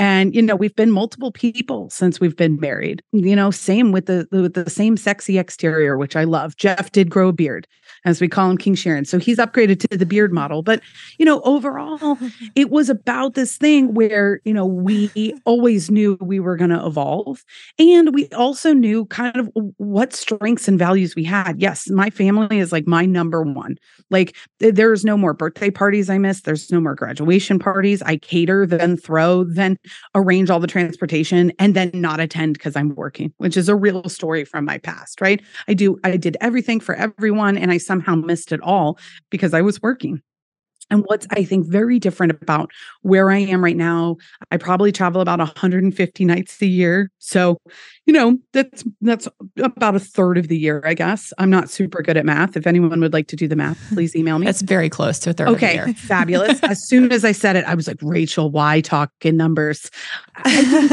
and 0.00 0.34
you 0.34 0.42
know 0.42 0.56
we've 0.56 0.74
been 0.74 0.90
multiple 0.90 1.30
people 1.30 1.88
since 1.90 2.18
we've 2.18 2.36
been 2.36 2.58
married 2.58 3.02
you 3.12 3.36
know 3.36 3.50
same 3.50 3.92
with 3.92 4.06
the 4.06 4.26
with 4.32 4.54
the 4.54 4.68
same 4.68 4.96
sexy 4.96 5.38
exterior 5.38 5.96
which 5.96 6.16
i 6.16 6.24
love 6.24 6.56
jeff 6.56 6.90
did 6.90 7.10
grow 7.10 7.28
a 7.28 7.32
beard 7.32 7.68
as 8.04 8.20
we 8.20 8.28
call 8.28 8.50
him 8.50 8.56
King 8.56 8.74
Sheerin. 8.74 9.06
So 9.06 9.18
he's 9.18 9.38
upgraded 9.38 9.80
to 9.88 9.96
the 9.96 10.06
beard 10.06 10.32
model. 10.32 10.62
But, 10.62 10.80
you 11.18 11.24
know, 11.24 11.40
overall, 11.42 12.18
it 12.54 12.70
was 12.70 12.88
about 12.88 13.34
this 13.34 13.56
thing 13.56 13.94
where, 13.94 14.40
you 14.44 14.54
know, 14.54 14.66
we 14.66 15.34
always 15.44 15.90
knew 15.90 16.16
we 16.20 16.40
were 16.40 16.56
going 16.56 16.70
to 16.70 16.84
evolve. 16.84 17.44
And 17.78 18.14
we 18.14 18.28
also 18.28 18.72
knew 18.72 19.06
kind 19.06 19.36
of 19.36 19.50
what 19.76 20.12
strengths 20.12 20.68
and 20.68 20.78
values 20.78 21.14
we 21.14 21.24
had. 21.24 21.60
Yes, 21.60 21.88
my 21.90 22.10
family 22.10 22.58
is 22.58 22.72
like 22.72 22.86
my 22.86 23.04
number 23.04 23.42
one. 23.42 23.76
Like 24.10 24.36
there's 24.58 25.04
no 25.04 25.16
more 25.16 25.34
birthday 25.34 25.70
parties 25.70 26.10
I 26.10 26.18
miss. 26.18 26.42
There's 26.42 26.70
no 26.70 26.80
more 26.80 26.94
graduation 26.94 27.58
parties. 27.58 28.02
I 28.02 28.16
cater, 28.16 28.66
then 28.66 28.96
throw, 28.96 29.44
then 29.44 29.76
arrange 30.14 30.50
all 30.50 30.60
the 30.60 30.66
transportation, 30.66 31.52
and 31.58 31.74
then 31.74 31.90
not 31.94 32.20
attend 32.20 32.54
because 32.54 32.76
I'm 32.76 32.94
working, 32.94 33.32
which 33.38 33.56
is 33.56 33.68
a 33.68 33.76
real 33.76 34.08
story 34.08 34.44
from 34.44 34.64
my 34.64 34.78
past, 34.78 35.20
right? 35.20 35.40
I 35.68 35.74
do, 35.74 35.98
I 36.04 36.16
did 36.16 36.36
everything 36.40 36.80
for 36.80 36.94
everyone 36.94 37.56
and 37.56 37.70
I 37.70 37.78
somehow 37.78 38.14
missed 38.14 38.52
it 38.52 38.60
all 38.62 38.98
because 39.30 39.54
I 39.54 39.62
was 39.62 39.80
working. 39.82 40.22
And 40.90 41.04
what's 41.06 41.26
I 41.30 41.44
think 41.44 41.66
very 41.66 41.98
different 41.98 42.32
about 42.42 42.70
where 43.02 43.30
I 43.30 43.38
am 43.38 43.62
right 43.62 43.76
now, 43.76 44.16
I 44.50 44.56
probably 44.56 44.90
travel 44.92 45.20
about 45.20 45.38
150 45.38 46.24
nights 46.24 46.60
a 46.60 46.66
year. 46.66 47.10
So, 47.18 47.58
you 48.10 48.14
know, 48.14 48.36
that's 48.52 48.82
that's 49.02 49.28
about 49.62 49.94
a 49.94 50.00
third 50.00 50.36
of 50.36 50.48
the 50.48 50.58
year, 50.58 50.82
I 50.84 50.94
guess. 50.94 51.32
I'm 51.38 51.48
not 51.48 51.70
super 51.70 52.02
good 52.02 52.16
at 52.16 52.26
math. 52.26 52.56
If 52.56 52.66
anyone 52.66 53.00
would 53.00 53.12
like 53.12 53.28
to 53.28 53.36
do 53.36 53.46
the 53.46 53.54
math, 53.54 53.78
please 53.94 54.16
email 54.16 54.40
me. 54.40 54.46
That's 54.46 54.62
very 54.62 54.90
close 54.90 55.20
to 55.20 55.30
a 55.30 55.32
third 55.32 55.46
okay, 55.50 55.92
fabulous. 55.96 56.58
as 56.64 56.84
soon 56.84 57.12
as 57.12 57.24
I 57.24 57.30
said 57.30 57.54
it, 57.54 57.64
I 57.66 57.76
was 57.76 57.86
like, 57.86 57.98
Rachel, 58.02 58.50
why 58.50 58.80
talk 58.80 59.12
in 59.22 59.36
numbers? 59.36 59.92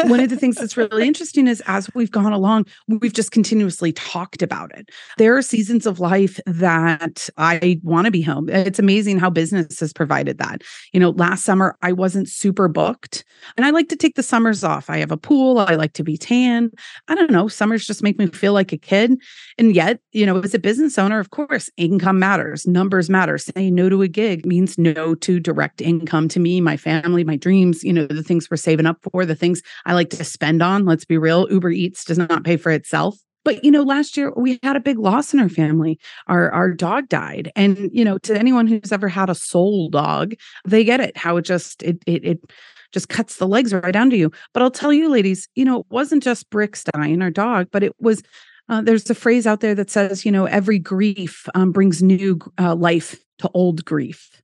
one 0.04 0.20
of 0.20 0.30
the 0.30 0.38
things 0.40 0.58
that's 0.58 0.78
really 0.78 1.08
interesting 1.08 1.48
is 1.48 1.64
as 1.66 1.90
we've 1.96 2.12
gone 2.12 2.34
along, 2.34 2.68
we've 2.88 3.14
just 3.14 3.32
continuously 3.32 3.94
talked 3.94 4.44
about 4.44 4.78
it. 4.78 4.92
There 5.18 5.36
are 5.36 5.42
seasons 5.42 5.88
of 5.88 6.00
life 6.00 6.40
that 6.46 7.30
I 7.38 7.80
want 7.82 8.06
to 8.06 8.12
be 8.12 8.22
home. 8.22 8.48
It's 8.48 8.78
amazing 8.78 9.18
how 9.18 9.32
business 9.32 9.80
has 9.80 9.92
provided 9.92 10.38
that. 10.38 10.62
You 10.94 11.00
know, 11.00 11.10
last 11.10 11.46
summer 11.46 11.80
I 11.82 11.94
wasn't 11.94 12.30
super 12.30 12.68
booked 12.68 13.26
and 13.56 13.66
I 13.66 13.72
like 13.72 13.90
to 13.90 13.96
take 13.96 14.14
the 14.14 14.22
summers 14.22 14.64
off. 14.64 14.88
I 14.88 14.98
have 14.98 15.12
a 15.12 15.18
pool, 15.18 15.58
I 15.58 15.74
like 15.74 15.94
to 15.94 16.04
be 16.04 16.16
tan. 16.16 16.70
I 17.08 17.16
don't 17.16 17.32
know, 17.32 17.48
summers 17.48 17.88
just 17.88 18.04
make 18.04 18.20
me 18.20 18.28
feel 18.28 18.54
like 18.54 18.74
a 18.74 18.78
kid. 18.78 19.14
And 19.58 19.76
yet, 19.76 20.00
you 20.12 20.26
know, 20.26 20.40
as 20.40 20.54
a 20.54 20.60
business 20.60 20.98
owner, 20.98 21.20
of 21.20 21.30
course, 21.30 21.70
income 21.78 22.20
matters, 22.20 22.68
numbers 22.68 23.10
matter. 23.10 23.38
Saying 23.38 23.76
no 23.76 23.90
to 23.90 24.02
a 24.02 24.08
gig 24.08 24.46
means 24.46 24.78
no 24.78 25.16
to 25.16 25.40
direct 25.40 25.82
income 25.82 26.28
to 26.30 26.40
me, 26.40 26.60
my 26.60 26.78
family, 26.78 27.24
my 27.24 27.38
dreams, 27.38 27.84
you 27.84 27.94
know, 27.94 28.08
the 28.08 28.24
things 28.24 28.50
we're 28.50 28.58
saving 28.58 28.86
up 28.86 28.98
for, 29.12 29.26
the 29.26 29.36
things 29.36 29.62
I 29.86 29.94
like 29.94 30.10
to 30.12 30.24
spend 30.24 30.62
on. 30.62 30.86
Let's 30.86 31.06
be 31.06 31.18
real, 31.18 31.48
Uber 31.50 31.72
Eats 31.72 32.04
does 32.04 32.18
not 32.18 32.44
pay 32.44 32.58
for 32.58 32.72
itself. 32.72 33.18
But 33.48 33.64
you 33.64 33.72
know, 33.72 33.84
last 33.84 34.18
year 34.18 34.34
we 34.36 34.60
had 34.62 34.76
a 34.76 34.82
big 34.82 35.00
loss 35.00 35.34
in 35.34 35.40
our 35.40 35.48
family. 35.48 36.00
Our 36.28 36.52
our 36.52 36.74
dog 36.74 37.08
died. 37.08 37.50
And 37.56 37.90
you 37.94 38.04
know, 38.04 38.18
to 38.18 38.38
anyone 38.38 38.68
who's 38.68 38.92
ever 38.92 39.08
had 39.08 39.30
a 39.30 39.36
soul 39.36 39.90
dog, 39.90 40.34
they 40.66 40.84
get 40.84 41.00
it, 41.00 41.16
how 41.16 41.38
it 41.38 41.44
just 41.44 41.82
it 41.82 42.04
it 42.06 42.26
it 42.26 42.42
just 42.94 43.10
cuts 43.10 43.38
the 43.38 43.48
legs 43.48 43.74
right 43.74 43.96
under 43.96 44.16
you. 44.16 44.32
But 44.54 44.64
I'll 44.64 44.72
tell 44.72 44.94
you, 44.94 45.10
ladies, 45.10 45.48
you 45.56 45.66
know, 45.66 45.82
it 45.82 45.86
wasn't 45.90 46.24
just 46.24 46.50
Bricks 46.50 46.84
dying, 46.84 47.22
our 47.22 47.32
dog, 47.32 47.68
but 47.72 47.84
it 47.84 47.94
was 48.00 48.24
uh, 48.70 48.82
there's 48.82 49.10
a 49.10 49.16
phrase 49.16 49.48
out 49.48 49.62
there 49.62 49.76
that 49.76 49.90
says, 49.90 50.26
you 50.26 50.32
know, 50.32 50.46
every 50.46 50.80
grief 50.80 51.48
um, 51.56 51.72
brings 51.72 52.04
new 52.04 52.40
uh, 52.60 52.76
life 52.76 53.24
to 53.40 53.50
old 53.54 53.86
grief. 53.86 54.42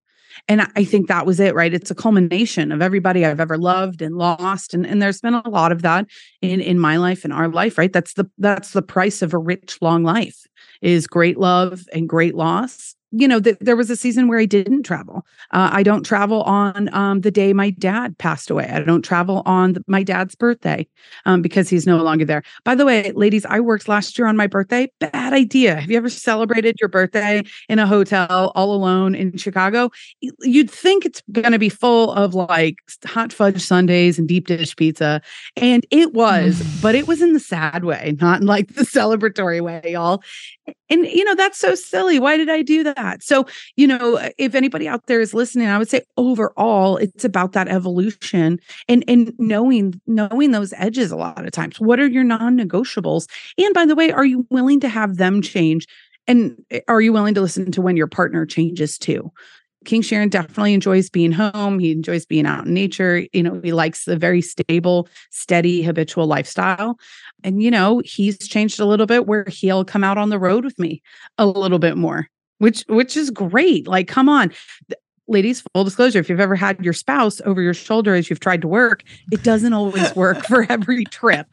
And 0.47 0.67
I 0.75 0.83
think 0.83 1.07
that 1.07 1.25
was 1.25 1.39
it, 1.39 1.53
right? 1.53 1.73
It's 1.73 1.91
a 1.91 1.95
culmination 1.95 2.71
of 2.71 2.81
everybody 2.81 3.25
I've 3.25 3.39
ever 3.39 3.57
loved 3.57 4.01
and 4.01 4.15
lost. 4.15 4.73
And, 4.73 4.85
and 4.85 5.01
there's 5.01 5.21
been 5.21 5.35
a 5.35 5.47
lot 5.49 5.71
of 5.71 5.83
that 5.83 6.07
in, 6.41 6.59
in 6.59 6.79
my 6.79 6.97
life 6.97 7.23
and 7.23 7.31
our 7.31 7.47
life, 7.47 7.77
right? 7.77 7.93
That's 7.93 8.13
the 8.13 8.29
that's 8.37 8.71
the 8.71 8.81
price 8.81 9.21
of 9.21 9.33
a 9.33 9.37
rich, 9.37 9.77
long 9.81 10.03
life 10.03 10.45
is 10.81 11.07
great 11.07 11.37
love 11.37 11.83
and 11.93 12.09
great 12.09 12.35
loss 12.35 12.95
you 13.15 13.27
know, 13.27 13.39
th- 13.39 13.57
there 13.61 13.75
was 13.75 13.91
a 13.91 13.95
season 13.95 14.27
where 14.27 14.39
I 14.39 14.45
didn't 14.45 14.83
travel. 14.83 15.23
Uh, 15.51 15.69
I 15.71 15.83
don't 15.83 16.03
travel 16.03 16.41
on 16.43 16.91
um, 16.95 17.21
the 17.21 17.29
day 17.29 17.53
my 17.53 17.69
dad 17.69 18.17
passed 18.17 18.49
away. 18.49 18.67
I 18.67 18.79
don't 18.79 19.03
travel 19.03 19.43
on 19.45 19.73
the, 19.73 19.83
my 19.87 20.01
dad's 20.01 20.33
birthday 20.33 20.87
um, 21.25 21.43
because 21.43 21.69
he's 21.69 21.85
no 21.85 22.01
longer 22.01 22.25
there. 22.25 22.41
By 22.65 22.73
the 22.73 22.87
way, 22.87 23.11
ladies, 23.11 23.45
I 23.45 23.59
worked 23.59 23.87
last 23.87 24.17
year 24.17 24.27
on 24.27 24.35
my 24.35 24.47
birthday. 24.47 24.91
Bad 24.99 25.31
idea. 25.31 25.79
Have 25.79 25.91
you 25.91 25.97
ever 25.97 26.09
celebrated 26.09 26.77
your 26.81 26.89
birthday 26.89 27.43
in 27.69 27.77
a 27.77 27.85
hotel 27.85 28.51
all 28.55 28.73
alone 28.73 29.13
in 29.13 29.37
Chicago? 29.37 29.91
You'd 30.41 30.71
think 30.71 31.05
it's 31.05 31.21
going 31.31 31.51
to 31.51 31.59
be 31.59 31.69
full 31.69 32.11
of 32.13 32.33
like 32.33 32.77
hot 33.05 33.31
fudge 33.31 33.61
sundaes 33.61 34.17
and 34.17 34.27
deep 34.27 34.47
dish 34.47 34.75
pizza. 34.75 35.21
And 35.55 35.85
it 35.91 36.13
was, 36.13 36.63
but 36.81 36.95
it 36.95 37.07
was 37.07 37.21
in 37.21 37.33
the 37.33 37.39
sad 37.39 37.83
way, 37.83 38.17
not 38.19 38.41
in 38.41 38.47
like 38.47 38.73
the 38.73 38.83
celebratory 38.83 39.61
way, 39.61 39.81
y'all 39.85 40.23
And, 40.93 41.07
you 41.07 41.23
know, 41.23 41.33
that's 41.33 41.57
so 41.57 41.73
silly. 41.73 42.19
Why 42.19 42.37
did 42.37 42.49
I 42.49 42.61
do 42.61 42.83
that? 42.83 43.23
So, 43.23 43.47
you 43.75 43.87
know, 43.87 44.19
if 44.37 44.53
anybody 44.53 44.87
out 44.87 45.07
there 45.07 45.19
is 45.21 45.33
listening, 45.33 45.67
I 45.67 45.79
would 45.79 45.89
say 45.89 46.03
overall, 46.17 46.97
it's 46.97 47.25
about 47.25 47.53
that 47.53 47.67
evolution 47.67 48.59
and, 48.87 49.03
and 49.07 49.33
knowing, 49.39 49.99
knowing 50.05 50.51
those 50.51 50.71
edges 50.77 51.11
a 51.11 51.15
lot 51.15 51.43
of 51.43 51.51
times. 51.51 51.79
What 51.79 51.99
are 51.99 52.05
your 52.05 52.23
non 52.23 52.55
negotiables? 52.55 53.27
And 53.57 53.73
by 53.73 53.87
the 53.87 53.95
way, 53.95 54.11
are 54.11 54.25
you 54.25 54.45
willing 54.51 54.79
to 54.81 54.89
have 54.89 55.17
them 55.17 55.41
change? 55.41 55.87
And 56.27 56.63
eh, 56.69 56.81
are 56.87 57.01
you 57.01 57.11
willing 57.11 57.33
to 57.33 57.41
listen 57.41 57.71
to 57.71 57.81
when 57.81 57.97
your 57.97 58.07
partner 58.07 58.45
changes 58.45 58.99
too? 58.99 59.31
King 59.85 60.01
Sheerin 60.01 60.29
definitely 60.29 60.73
enjoys 60.73 61.09
being 61.09 61.31
home. 61.31 61.79
He 61.79 61.91
enjoys 61.91 62.25
being 62.25 62.45
out 62.45 62.65
in 62.65 62.73
nature. 62.73 63.25
You 63.33 63.43
know, 63.43 63.59
he 63.63 63.73
likes 63.73 64.05
the 64.05 64.17
very 64.17 64.41
stable, 64.41 65.07
steady, 65.29 65.81
habitual 65.83 66.27
lifestyle. 66.27 66.97
And, 67.43 67.61
you 67.61 67.71
know, 67.71 68.01
he's 68.03 68.37
changed 68.37 68.79
a 68.79 68.85
little 68.85 69.05
bit 69.05 69.27
where 69.27 69.45
he'll 69.47 69.85
come 69.85 70.03
out 70.03 70.17
on 70.17 70.29
the 70.29 70.39
road 70.39 70.63
with 70.63 70.77
me 70.79 71.01
a 71.37 71.45
little 71.45 71.79
bit 71.79 71.97
more, 71.97 72.27
which, 72.59 72.83
which 72.87 73.17
is 73.17 73.29
great. 73.29 73.87
Like, 73.87 74.07
come 74.07 74.29
on. 74.29 74.51
Ladies, 75.27 75.63
full 75.73 75.85
disclosure, 75.85 76.19
if 76.19 76.29
you've 76.29 76.41
ever 76.41 76.55
had 76.55 76.83
your 76.83 76.93
spouse 76.93 77.39
over 77.45 77.61
your 77.61 77.73
shoulder 77.73 78.13
as 78.13 78.29
you've 78.29 78.41
tried 78.41 78.61
to 78.61 78.67
work, 78.67 79.03
it 79.31 79.41
doesn't 79.41 79.71
always 79.71 80.13
work 80.15 80.43
for 80.47 80.65
every 80.69 81.05
trip. 81.05 81.47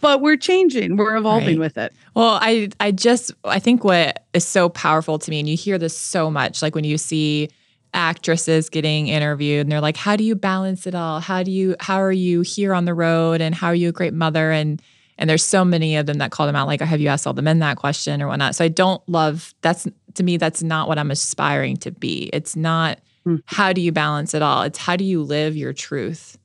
But 0.00 0.20
we're 0.20 0.36
changing. 0.36 0.96
We're 0.96 1.16
evolving 1.16 1.58
right. 1.58 1.66
with 1.66 1.78
it. 1.78 1.92
Well 2.14 2.38
i 2.40 2.68
i 2.80 2.90
just 2.90 3.32
i 3.44 3.58
think 3.58 3.84
what 3.84 4.24
is 4.32 4.46
so 4.46 4.68
powerful 4.68 5.18
to 5.18 5.30
me 5.30 5.40
and 5.40 5.48
you 5.48 5.56
hear 5.56 5.78
this 5.78 5.96
so 5.96 6.30
much 6.30 6.62
like 6.62 6.74
when 6.74 6.84
you 6.84 6.98
see 6.98 7.48
actresses 7.94 8.68
getting 8.68 9.08
interviewed 9.08 9.60
and 9.60 9.72
they're 9.72 9.80
like 9.80 9.96
how 9.96 10.16
do 10.16 10.24
you 10.24 10.34
balance 10.34 10.86
it 10.86 10.94
all? 10.94 11.20
How 11.20 11.42
do 11.42 11.50
you 11.50 11.76
how 11.80 12.00
are 12.00 12.12
you 12.12 12.42
here 12.42 12.74
on 12.74 12.84
the 12.84 12.94
road 12.94 13.40
and 13.40 13.54
how 13.54 13.68
are 13.68 13.74
you 13.74 13.88
a 13.88 13.92
great 13.92 14.14
mother? 14.14 14.50
And 14.50 14.80
and 15.18 15.30
there's 15.30 15.44
so 15.44 15.64
many 15.64 15.96
of 15.96 16.04
them 16.04 16.18
that 16.18 16.30
call 16.30 16.46
them 16.46 16.56
out 16.56 16.66
like 16.66 16.80
have 16.80 17.00
you 17.00 17.08
asked 17.08 17.26
all 17.26 17.32
the 17.32 17.42
men 17.42 17.58
that 17.60 17.76
question 17.76 18.22
or 18.22 18.28
whatnot? 18.28 18.54
So 18.54 18.64
i 18.64 18.68
don't 18.68 19.06
love 19.08 19.54
that's 19.62 19.86
to 20.14 20.22
me 20.22 20.36
that's 20.36 20.62
not 20.62 20.88
what 20.88 20.98
i'm 20.98 21.10
aspiring 21.10 21.76
to 21.78 21.90
be. 21.90 22.30
It's 22.32 22.56
not 22.56 22.98
mm. 23.26 23.42
how 23.46 23.72
do 23.72 23.80
you 23.80 23.92
balance 23.92 24.34
it 24.34 24.42
all? 24.42 24.62
It's 24.62 24.78
how 24.78 24.96
do 24.96 25.04
you 25.04 25.22
live 25.22 25.56
your 25.56 25.72
truth 25.72 26.38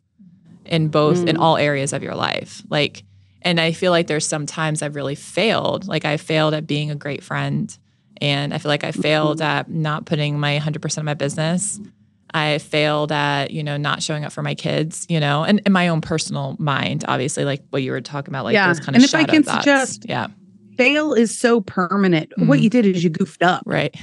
in 0.66 0.88
both 0.88 1.20
mm. 1.20 1.30
in 1.30 1.38
all 1.38 1.58
areas 1.58 1.94
of 1.94 2.04
your 2.04 2.16
life? 2.16 2.62
Like 2.70 3.04
and 3.41 3.60
I 3.60 3.71
feel 3.71 3.91
like 3.91 4.08
there's 4.08 4.27
some 4.27 4.45
times 4.45 4.82
I've 4.82 4.95
really 4.95 5.15
failed. 5.15 5.88
Like 5.88 6.06
I 6.06 6.17
failed 6.17 6.54
at 6.54 6.67
being 6.67 6.91
a 6.91 6.95
great 6.95 7.23
friend. 7.23 7.75
And 8.19 8.54
I 8.54 8.60
feel 8.60 8.69
like 8.69 8.84
I 8.84 8.91
failed 8.91 9.39
mm-hmm. 9.39 9.60
at 9.60 9.69
not 9.69 10.06
putting 10.06 10.39
my 10.39 10.60
100% 10.60 10.97
of 10.97 11.04
my 11.04 11.15
business. 11.15 11.80
I 12.34 12.60
failed 12.60 13.12
at, 13.12 13.51
you 13.51 13.63
know, 13.63 13.77
not 13.77 14.04
showing 14.04 14.23
up 14.23 14.32
for 14.32 14.43
my 14.43 14.56
kids, 14.56 15.06
you 15.10 15.19
know, 15.19 15.43
and 15.43 15.60
in 15.65 15.73
my 15.73 15.88
own 15.88 16.01
personal 16.01 16.56
mind, 16.60 17.04
obviously, 17.08 17.43
like 17.43 17.63
what 17.71 17.82
you 17.82 17.91
were 17.91 17.99
talking 17.99 18.32
about, 18.32 18.45
like 18.45 18.54
yeah. 18.54 18.67
those 18.67 18.80
kind 18.80 18.95
and 18.95 19.04
of 19.04 19.13
And 19.13 19.23
if 19.23 19.30
I 19.30 19.32
can 19.32 19.43
suggest, 19.43 20.06
yeah, 20.08 20.27
fail 20.77 21.13
is 21.13 21.38
so 21.38 21.60
permanent. 21.60 22.30
Mm-hmm. 22.30 22.47
What 22.47 22.62
you 22.62 22.69
did 22.69 22.86
is 22.86 23.04
you 23.04 23.10
goofed 23.10 23.43
up. 23.43 23.63
Right 23.65 23.95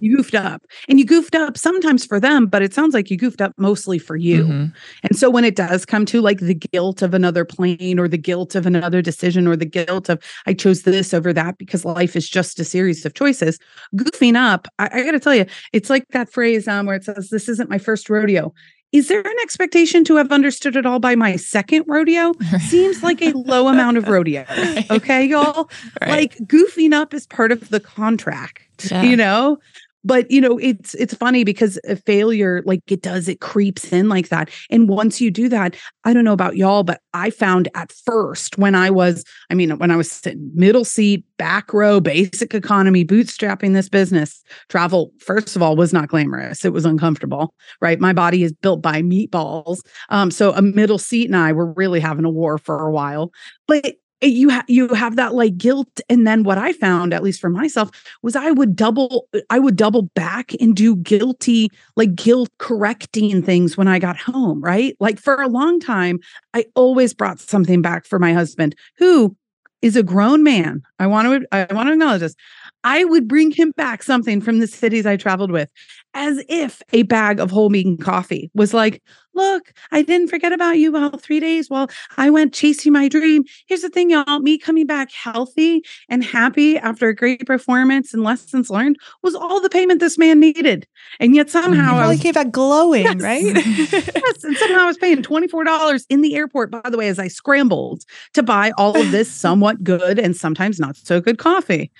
you 0.00 0.16
goofed 0.16 0.34
up 0.34 0.62
and 0.88 0.98
you 0.98 1.04
goofed 1.04 1.34
up 1.34 1.56
sometimes 1.56 2.04
for 2.04 2.20
them 2.20 2.46
but 2.46 2.62
it 2.62 2.72
sounds 2.72 2.94
like 2.94 3.10
you 3.10 3.16
goofed 3.16 3.40
up 3.40 3.52
mostly 3.56 3.98
for 3.98 4.16
you 4.16 4.44
mm-hmm. 4.44 4.66
and 5.02 5.16
so 5.16 5.30
when 5.30 5.44
it 5.44 5.56
does 5.56 5.84
come 5.84 6.04
to 6.06 6.20
like 6.20 6.38
the 6.40 6.54
guilt 6.54 7.02
of 7.02 7.14
another 7.14 7.44
plane 7.44 7.98
or 7.98 8.08
the 8.08 8.18
guilt 8.18 8.54
of 8.54 8.66
another 8.66 9.02
decision 9.02 9.46
or 9.46 9.56
the 9.56 9.64
guilt 9.64 10.08
of 10.08 10.22
i 10.46 10.54
chose 10.54 10.82
this 10.82 11.12
over 11.12 11.32
that 11.32 11.58
because 11.58 11.84
life 11.84 12.16
is 12.16 12.28
just 12.28 12.60
a 12.60 12.64
series 12.64 13.04
of 13.04 13.14
choices 13.14 13.58
goofing 13.96 14.36
up 14.36 14.68
i, 14.78 14.88
I 14.92 15.04
gotta 15.04 15.20
tell 15.20 15.34
you 15.34 15.46
it's 15.72 15.90
like 15.90 16.06
that 16.08 16.30
phrase 16.30 16.68
um, 16.68 16.86
where 16.86 16.96
it 16.96 17.04
says 17.04 17.30
this 17.30 17.48
isn't 17.48 17.70
my 17.70 17.78
first 17.78 18.08
rodeo 18.08 18.52
is 18.92 19.08
there 19.08 19.20
an 19.20 19.36
expectation 19.42 20.02
to 20.04 20.16
have 20.16 20.32
understood 20.32 20.76
it 20.76 20.84
all 20.84 20.98
by 20.98 21.14
my 21.14 21.36
second 21.36 21.84
rodeo? 21.86 22.32
Seems 22.68 23.02
like 23.02 23.22
a 23.22 23.30
low 23.32 23.68
amount 23.68 23.96
of 23.96 24.08
rodeo. 24.08 24.44
Okay, 24.90 25.24
y'all? 25.24 25.70
Right. 26.00 26.10
Like 26.10 26.36
goofing 26.38 26.92
up 26.92 27.14
is 27.14 27.26
part 27.26 27.52
of 27.52 27.68
the 27.68 27.80
contract, 27.80 28.90
yeah. 28.90 29.02
you 29.02 29.16
know? 29.16 29.58
But 30.04 30.30
you 30.30 30.40
know 30.40 30.58
it's 30.58 30.94
it's 30.94 31.14
funny 31.14 31.44
because 31.44 31.78
a 31.88 31.96
failure 31.96 32.62
like 32.64 32.80
it 32.90 33.02
does 33.02 33.28
it 33.28 33.40
creeps 33.40 33.92
in 33.92 34.08
like 34.08 34.28
that. 34.28 34.50
And 34.70 34.88
once 34.88 35.20
you 35.20 35.30
do 35.30 35.48
that 35.48 35.76
i 36.04 36.12
don't 36.12 36.24
know 36.24 36.32
about 36.32 36.56
y'all 36.56 36.82
but 36.82 37.00
i 37.14 37.30
found 37.30 37.68
at 37.74 37.92
first 37.92 38.58
when 38.58 38.74
i 38.74 38.90
was 38.90 39.24
i 39.50 39.54
mean 39.54 39.70
when 39.78 39.90
i 39.90 39.96
was 39.96 40.10
sitting 40.10 40.50
middle 40.54 40.84
seat 40.84 41.24
back 41.36 41.72
row 41.72 42.00
basic 42.00 42.54
economy 42.54 43.04
bootstrapping 43.04 43.74
this 43.74 43.88
business 43.88 44.42
travel 44.68 45.12
first 45.20 45.56
of 45.56 45.62
all 45.62 45.76
was 45.76 45.92
not 45.92 46.08
glamorous. 46.08 46.64
It 46.64 46.72
was 46.72 46.84
uncomfortable 46.84 47.54
right? 47.80 48.00
My 48.00 48.12
body 48.12 48.42
is 48.42 48.52
built 48.52 48.82
by 48.82 49.02
meatballs. 49.02 49.78
Um 50.08 50.30
so 50.30 50.52
a 50.52 50.62
middle 50.62 50.98
seat 50.98 51.26
and 51.26 51.36
i 51.36 51.52
were 51.52 51.72
really 51.72 52.00
having 52.00 52.24
a 52.24 52.30
war 52.30 52.58
for 52.58 52.86
a 52.86 52.90
while. 52.90 53.32
But 53.66 53.96
you 54.22 54.50
ha- 54.50 54.64
you 54.68 54.88
have 54.88 55.16
that 55.16 55.34
like 55.34 55.56
guilt 55.56 56.00
and 56.08 56.26
then 56.26 56.42
what 56.42 56.58
i 56.58 56.72
found 56.72 57.14
at 57.14 57.22
least 57.22 57.40
for 57.40 57.48
myself 57.48 57.90
was 58.22 58.36
i 58.36 58.50
would 58.50 58.76
double 58.76 59.28
i 59.48 59.58
would 59.58 59.76
double 59.76 60.02
back 60.14 60.52
and 60.60 60.76
do 60.76 60.96
guilty 60.96 61.68
like 61.96 62.14
guilt 62.14 62.50
correcting 62.58 63.42
things 63.42 63.76
when 63.76 63.88
i 63.88 63.98
got 63.98 64.16
home 64.16 64.60
right? 64.60 64.96
Like 65.00 65.18
for 65.18 65.40
a 65.40 65.48
long 65.48 65.80
time 65.80 66.20
i 66.54 66.66
always 66.74 67.14
brought 67.14 67.40
something 67.40 67.82
back 67.82 68.04
for 68.04 68.18
my 68.18 68.32
husband 68.32 68.74
who 68.98 69.36
is 69.82 69.96
a 69.96 70.02
grown 70.02 70.42
man. 70.42 70.82
I 70.98 71.06
want 71.06 71.42
to 71.42 71.48
i 71.52 71.72
want 71.72 71.88
to 71.88 71.92
acknowledge 71.92 72.20
this 72.20 72.34
I 72.84 73.04
would 73.04 73.28
bring 73.28 73.50
him 73.50 73.72
back 73.76 74.02
something 74.02 74.40
from 74.40 74.58
the 74.58 74.66
cities 74.66 75.06
I 75.06 75.16
traveled 75.16 75.50
with, 75.50 75.70
as 76.14 76.42
if 76.48 76.82
a 76.92 77.02
bag 77.02 77.38
of 77.38 77.50
whole 77.50 77.68
bean 77.68 77.98
coffee 77.98 78.50
was 78.54 78.74
like, 78.74 79.02
Look, 79.32 79.72
I 79.92 80.02
didn't 80.02 80.26
forget 80.26 80.52
about 80.52 80.78
you 80.78 80.96
all 80.96 81.16
three 81.16 81.38
days 81.38 81.70
while 81.70 81.88
I 82.16 82.30
went 82.30 82.52
chasing 82.52 82.92
my 82.92 83.06
dream. 83.06 83.44
Here's 83.68 83.82
the 83.82 83.88
thing, 83.88 84.10
y'all 84.10 84.40
me 84.40 84.58
coming 84.58 84.86
back 84.86 85.12
healthy 85.12 85.84
and 86.08 86.24
happy 86.24 86.76
after 86.76 87.08
a 87.08 87.14
great 87.14 87.46
performance 87.46 88.12
and 88.12 88.24
lessons 88.24 88.70
learned 88.70 88.96
was 89.22 89.36
all 89.36 89.60
the 89.60 89.70
payment 89.70 90.00
this 90.00 90.18
man 90.18 90.40
needed. 90.40 90.86
And 91.20 91.34
yet 91.36 91.48
somehow 91.48 91.98
I 91.98 92.16
came 92.16 92.32
back 92.32 92.50
glowing, 92.50 93.04
yes. 93.04 93.22
right? 93.22 93.42
yes. 93.44 94.44
And 94.44 94.56
somehow 94.56 94.80
I 94.80 94.86
was 94.86 94.98
paying 94.98 95.22
$24 95.22 96.04
in 96.08 96.22
the 96.22 96.34
airport, 96.34 96.72
by 96.72 96.90
the 96.90 96.98
way, 96.98 97.08
as 97.08 97.20
I 97.20 97.28
scrambled 97.28 98.02
to 98.34 98.42
buy 98.42 98.72
all 98.76 99.00
of 99.00 99.12
this 99.12 99.30
somewhat 99.30 99.84
good 99.84 100.18
and 100.18 100.36
sometimes 100.36 100.80
not 100.80 100.96
so 100.96 101.20
good 101.20 101.38
coffee. 101.38 101.92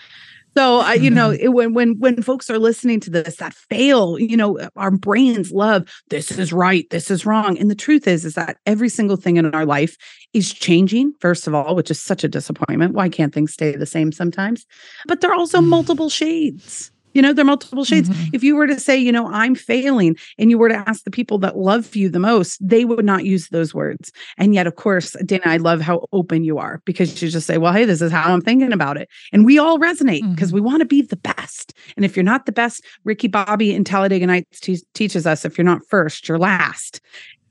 So 0.57 0.81
I, 0.81 0.95
you 0.95 1.11
know, 1.11 1.31
mm-hmm. 1.31 1.45
it, 1.45 1.49
when 1.53 1.75
when 1.75 1.99
when 1.99 2.23
folks 2.23 2.51
are 2.51 2.59
listening 2.59 3.01
to 3.01 3.11
this, 3.11 3.37
that 3.37 3.55
fail, 3.55 4.19
you 4.19 4.37
know, 4.37 4.59
our 4.77 4.91
brains 4.91 5.53
love 5.53 5.89
this 6.09 6.31
is 6.33 6.53
right, 6.53 6.89
this 6.91 7.11
is 7.11 7.25
wrong, 7.25 7.59
and 7.59 7.71
the 7.71 7.75
truth 7.75 8.07
is, 8.09 8.25
is 8.25 8.35
that 8.35 8.59
every 8.67 8.89
single 8.89 9.17
thing 9.17 9.37
in 9.37 9.55
our 9.55 9.67
life 9.67 9.97
is 10.33 10.53
changing. 10.53 11.13
First 11.21 11.47
of 11.47 11.55
all, 11.55 11.75
which 11.75 11.91
is 11.91 12.01
such 12.01 12.25
a 12.25 12.29
disappointment. 12.29 12.95
Why 12.95 13.09
can't 13.09 13.33
things 13.33 13.53
stay 13.53 13.77
the 13.77 13.87
same 13.87 14.13
sometimes? 14.13 14.67
But 15.07 15.21
there 15.21 15.31
are 15.31 15.37
also 15.37 15.61
mm. 15.61 15.67
multiple 15.67 16.09
shades. 16.09 16.91
You 17.13 17.23
know, 17.23 17.33
there 17.33 17.43
are 17.43 17.47
multiple 17.47 17.85
shades. 17.85 18.09
Mm-hmm. 18.09 18.35
If 18.35 18.45
you 18.45 18.57
were 18.57 18.67
to 18.67 18.79
say, 18.79 18.97
you 18.97 19.13
know, 19.13 19.29
I'm 19.29 19.55
failing, 19.55 20.17
and 20.39 20.51
you 20.51 20.59
were 20.59 20.69
to 20.69 20.85
ask 20.89 21.05
the 21.05 21.11
people 21.11 21.39
that 21.39 21.57
love 21.57 21.95
you 21.97 22.09
the 22.09 22.19
most, 22.19 22.59
they 22.67 22.85
would 22.85 23.05
not 23.05 23.25
use 23.25 23.49
those 23.49 23.75
words. 23.75 24.13
And 24.39 24.55
yet, 24.55 24.67
of 24.67 24.77
course, 24.77 25.17
Dana, 25.25 25.43
I 25.47 25.57
love 25.57 25.81
how 25.81 26.07
open 26.13 26.45
you 26.45 26.59
are 26.59 26.81
because 26.85 27.21
you 27.23 27.29
just 27.29 27.47
say, 27.47 27.59
well, 27.59 27.73
hey, 27.73 27.85
this 27.85 28.03
is 28.03 28.13
how 28.13 28.33
I'm 28.33 28.41
thinking 28.41 28.73
about 28.73 28.97
it. 28.97 29.09
And 29.33 29.45
we 29.45 29.59
all 29.59 29.79
resonate 29.79 30.29
because 30.35 30.49
mm-hmm. 30.49 30.57
we 30.57 30.61
want 30.61 30.81
to 30.81 30.87
be 30.87 31.03
the 31.03 31.17
best. 31.17 31.75
And 31.97 32.05
if 32.05 32.17
you're 32.17 32.25
not 32.25 32.47
the 32.47 32.53
best, 32.53 32.85
Ricky 33.05 33.29
Bobby 33.29 33.75
in 33.75 33.85
Talladega 33.85 34.27
Nights 34.27 34.61
te- 34.61 34.83
teaches 34.95 35.27
us 35.27 35.45
if 35.45 35.59
you're 35.59 35.65
not 35.65 35.87
first, 35.89 36.29
you're 36.29 36.39
last. 36.39 37.01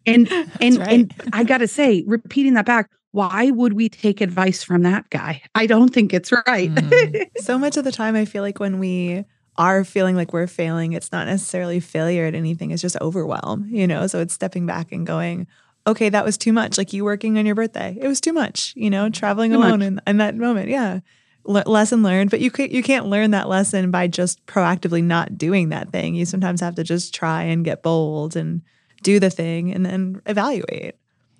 And 0.05 0.31
and 0.61 0.77
right. 0.77 0.89
and 0.89 1.13
I 1.33 1.43
got 1.43 1.59
to 1.59 1.67
say, 1.79 2.03
repeating 2.07 2.53
that 2.55 2.65
back, 2.65 2.89
why 3.11 3.51
would 3.51 3.73
we 3.73 3.89
take 3.89 4.21
advice 4.21 4.63
from 4.63 4.83
that 4.83 5.09
guy? 5.09 5.41
I 5.55 5.65
don't 5.65 5.93
think 5.93 6.13
it's 6.13 6.31
right. 6.31 6.69
Mm. 6.69 7.25
so 7.37 7.57
much 7.57 7.77
of 7.77 7.83
the 7.83 7.91
time, 7.91 8.15
I 8.15 8.25
feel 8.25 8.43
like 8.43 8.59
when 8.59 8.79
we 8.79 9.25
are 9.59 9.83
feeling 9.83 10.15
like 10.15 10.33
we're 10.33 10.47
failing, 10.47 10.93
it's 10.93 11.11
not 11.11 11.27
necessarily 11.27 11.79
failure 11.79 12.25
at 12.25 12.33
anything, 12.33 12.71
it's 12.71 12.81
just 12.81 12.97
overwhelm, 13.01 13.67
you 13.69 13.85
know? 13.85 14.07
So 14.07 14.19
it's 14.19 14.33
stepping 14.33 14.65
back 14.65 14.91
and 14.91 15.05
going, 15.05 15.45
okay, 15.85 16.09
that 16.09 16.25
was 16.25 16.37
too 16.37 16.53
much. 16.53 16.77
Like 16.77 16.93
you 16.93 17.03
working 17.03 17.37
on 17.37 17.45
your 17.45 17.55
birthday, 17.55 17.97
it 17.99 18.07
was 18.07 18.21
too 18.21 18.33
much, 18.33 18.73
you 18.75 18.89
know, 18.89 19.09
traveling 19.09 19.51
too 19.51 19.57
alone 19.57 19.81
in, 19.81 20.01
in 20.07 20.17
that 20.17 20.35
moment. 20.35 20.69
Yeah. 20.69 21.01
L- 21.47 21.63
lesson 21.65 22.03
learned, 22.03 22.31
but 22.31 22.39
you 22.39 22.51
you 22.57 22.83
can't 22.83 23.07
learn 23.07 23.31
that 23.31 23.49
lesson 23.49 23.91
by 23.91 24.07
just 24.07 24.45
proactively 24.45 25.03
not 25.03 25.37
doing 25.37 25.69
that 25.69 25.91
thing. 25.91 26.15
You 26.15 26.25
sometimes 26.25 26.61
have 26.61 26.75
to 26.75 26.83
just 26.83 27.13
try 27.13 27.43
and 27.43 27.65
get 27.65 27.83
bold 27.83 28.35
and 28.35 28.61
do 29.03 29.19
the 29.19 29.29
thing 29.29 29.73
and 29.73 29.85
then 29.85 30.21
evaluate. 30.25 30.95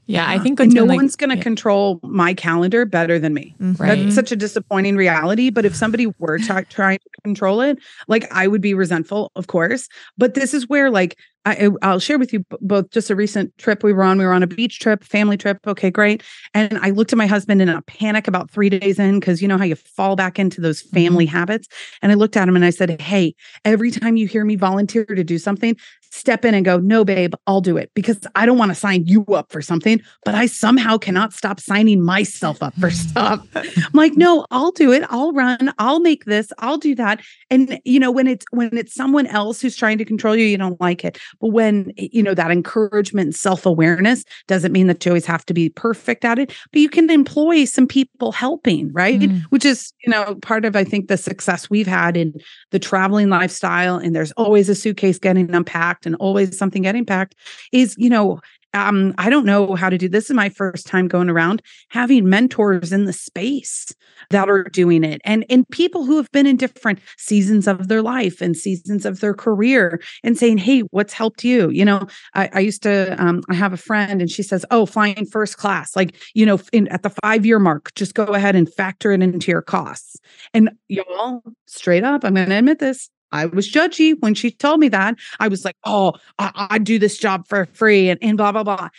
Yeah, 0.10 0.28
I 0.28 0.40
think 0.40 0.60
no 0.60 0.86
like, 0.86 0.98
one's 0.98 1.16
going 1.16 1.30
to 1.30 1.36
yeah. 1.36 1.44
control 1.44 2.00
my 2.02 2.34
calendar 2.34 2.84
better 2.84 3.20
than 3.20 3.36
me. 3.36 3.56
Mm-hmm. 3.62 3.82
Right. 3.82 3.96
That's 3.96 4.16
such 4.16 4.32
a 4.32 4.36
disappointing 4.36 4.96
reality. 4.96 5.52
But 5.52 5.66
if 5.66 5.76
somebody 5.76 6.08
were 6.18 6.40
t- 6.40 6.64
trying 6.70 6.98
to 6.98 7.22
control 7.24 7.62
it, 7.62 7.78
like 8.08 8.26
I 8.32 8.48
would 8.48 8.62
be 8.62 8.74
resentful, 8.74 9.32
of 9.36 9.46
course. 9.46 9.88
But 10.18 10.34
this 10.34 10.56
is 10.56 10.68
where, 10.68 10.90
like, 10.90 11.16
I, 11.46 11.68
will 11.68 12.00
share 12.00 12.20
with 12.20 12.34
you 12.34 12.44
both 12.62 12.90
just 12.90 13.10
a 13.10 13.16
recent 13.16 13.58
trip 13.58 13.84
we 13.84 13.94
were 13.94 14.04
on. 14.04 14.18
We 14.18 14.26
were 14.26 14.34
on 14.34 14.44
a 14.44 14.48
beach 14.48 14.80
trip, 14.80 15.04
family 15.04 15.38
trip. 15.38 15.60
Okay, 15.66 15.90
great. 15.90 16.22
And 16.54 16.78
I 16.80 16.90
looked 16.90 17.14
at 17.14 17.18
my 17.18 17.28
husband 17.28 17.62
in 17.62 17.70
a 17.70 17.82
panic 17.84 18.28
about 18.28 18.52
three 18.52 18.70
days 18.70 19.00
in 19.00 19.20
because 19.20 19.42
you 19.42 19.48
know 19.48 19.58
how 19.58 19.64
you 19.64 19.76
fall 19.76 20.16
back 20.16 20.38
into 20.38 20.60
those 20.60 20.82
family 20.82 21.26
mm-hmm. 21.26 21.36
habits. 21.36 21.68
And 22.02 22.12
I 22.12 22.16
looked 22.16 22.36
at 22.36 22.48
him 22.48 22.56
and 22.56 22.66
I 22.66 22.70
said, 22.72 23.02
Hey, 23.02 23.36
every 23.64 23.92
time 23.92 24.18
you 24.18 24.28
hear 24.28 24.44
me 24.44 24.56
volunteer 24.56 25.06
to 25.06 25.24
do 25.24 25.38
something, 25.38 25.76
step 26.12 26.46
in 26.46 26.54
and 26.54 26.66
go, 26.66 26.78
no, 26.78 27.06
babe, 27.06 27.34
I'll 27.48 27.62
do 27.62 27.78
it 27.78 27.92
because 27.94 28.20
I 28.36 28.46
don't 28.46 28.58
want 28.58 28.72
to 28.72 28.76
sign 28.76 29.06
you 29.06 29.24
up 29.26 29.52
for 29.52 29.62
something, 29.62 30.02
but 30.26 30.36
I 30.36 30.46
somehow 30.48 30.98
cannot 30.98 31.34
stop 31.34 31.60
signing 31.60 32.02
myself 32.02 32.62
up 32.64 32.74
for 32.80 32.90
stuff. 32.92 33.46
I'm 33.56 33.66
like, 33.94 34.16
no, 34.16 34.46
I'll 34.52 34.72
do 34.72 34.92
it. 34.92 35.04
I'll 35.10 35.32
run. 35.34 35.72
I'll 35.78 36.00
make 36.00 36.26
this. 36.26 36.52
I'll 36.60 36.78
do 36.78 36.96
that. 36.96 37.22
And 37.50 37.80
you 37.86 38.00
know, 38.00 38.12
when 38.12 38.28
it's 38.28 38.46
when 38.52 38.76
it's 38.76 38.94
someone 38.94 39.28
else 39.28 39.62
who's 39.62 39.76
trying 39.76 39.98
to 39.98 40.06
control 40.06 40.36
you, 40.36 40.46
you 40.46 40.58
don't 40.58 40.80
like 40.82 41.04
it. 41.06 41.18
But 41.40 41.50
when 41.50 41.92
you 41.98 42.24
know 42.24 42.34
that 42.34 42.52
encouragement, 42.52 43.36
self-awareness 43.36 44.24
doesn't 44.48 44.72
mean 44.72 44.88
that 44.88 45.06
you 45.06 45.12
always 45.12 45.26
have 45.26 45.46
to 45.46 45.54
be 45.54 45.70
perfect 45.70 46.26
at 46.26 46.40
it, 46.40 46.54
but 46.72 46.82
you 46.82 46.90
can 46.90 47.10
employ 47.10 47.66
some 47.66 47.88
people 47.88 48.32
helping, 48.32 48.92
right? 48.94 49.20
Mm. 49.20 49.44
Which 49.50 49.66
is, 49.66 49.94
you 50.06 50.12
know, 50.12 50.36
part 50.36 50.66
of 50.66 50.76
I 50.76 50.84
think 50.84 51.08
the 51.08 51.18
success 51.18 51.70
we've 51.70 51.88
had 51.88 52.18
in 52.18 52.34
the 52.72 52.80
traveling 52.80 53.30
lifestyle. 53.30 53.98
And 53.98 54.16
there's 54.16 54.32
always 54.34 54.70
a 54.70 54.76
suitcase 54.76 55.20
getting 55.20 55.54
unpacked 55.54 55.99
and 56.06 56.16
always 56.16 56.58
something 56.58 56.84
getting 56.84 57.06
packed 57.06 57.36
is, 57.72 57.96
you 57.98 58.10
know, 58.10 58.40
um, 58.74 59.16
I 59.18 59.30
don't 59.30 59.46
know 59.46 59.76
how 59.76 59.90
to 59.90 59.98
do 59.98 60.08
this. 60.08 60.26
is 60.26 60.36
my 60.36 60.50
first 60.50 60.86
time 60.86 61.08
going 61.08 61.30
around 61.30 61.62
having 61.90 62.30
mentors 62.30 62.92
in 62.92 63.06
the 63.06 63.14
space 63.14 63.92
that 64.30 64.50
are 64.50 64.64
doing 64.64 65.04
it 65.04 65.22
and 65.24 65.46
and 65.50 65.68
people 65.70 66.06
who 66.06 66.18
have 66.18 66.32
been 66.32 66.46
in 66.46 66.58
different 66.58 67.00
seasons 67.18 67.68
of 67.68 67.88
their 67.88 68.02
life 68.02 68.42
and 68.42 68.56
seasons 68.56 69.06
of 69.06 69.22
their 69.22 69.34
career 69.34 70.00
and 70.24 70.38
saying, 70.38 70.60
Hey, 70.60 70.82
what's 70.92 71.14
helped 71.14 71.44
you? 71.44 71.70
You 71.70 71.86
know, 71.86 72.06
I, 72.36 72.50
I 72.54 72.60
used 72.60 72.84
to 72.84 73.16
um, 73.22 73.42
I 73.50 73.56
have 73.56 73.74
a 73.74 73.78
friend 73.78 74.22
and 74.22 74.30
she 74.30 74.44
says, 74.44 74.66
Oh, 74.70 74.86
flying 74.86 75.26
first 75.26 75.58
class, 75.58 75.96
like, 75.96 76.16
you 76.36 76.46
know, 76.46 76.60
in 76.72 76.88
at 76.90 77.02
the 77.02 77.12
five 77.24 77.46
year 77.46 77.60
mark, 77.60 77.94
just 77.96 78.14
go 78.14 78.26
ahead 78.26 78.56
and 78.56 78.72
factor 78.72 79.12
it 79.12 79.24
into 79.24 79.52
your 79.52 79.62
costs. 79.64 80.18
And 80.54 80.70
y'all, 80.90 81.42
straight 81.66 82.04
up, 82.04 82.24
I'm 82.24 82.36
gonna 82.36 82.58
admit 82.58 82.80
this. 82.80 83.10
I 83.32 83.46
was 83.46 83.72
judgy 83.72 84.16
when 84.20 84.34
she 84.34 84.52
told 84.52 84.80
me 84.80 84.90
that. 84.90 85.16
I 85.40 85.48
was 85.48 85.66
like, 85.66 85.76
oh, 85.86 86.14
I, 86.38 86.68
I 86.72 86.78
do 86.80 87.00
this 87.00 87.18
job 87.18 87.48
for 87.48 87.68
free 87.74 88.10
and, 88.10 88.20
and 88.22 88.38
blah, 88.38 88.52
blah, 88.52 88.64
blah. 88.64 88.90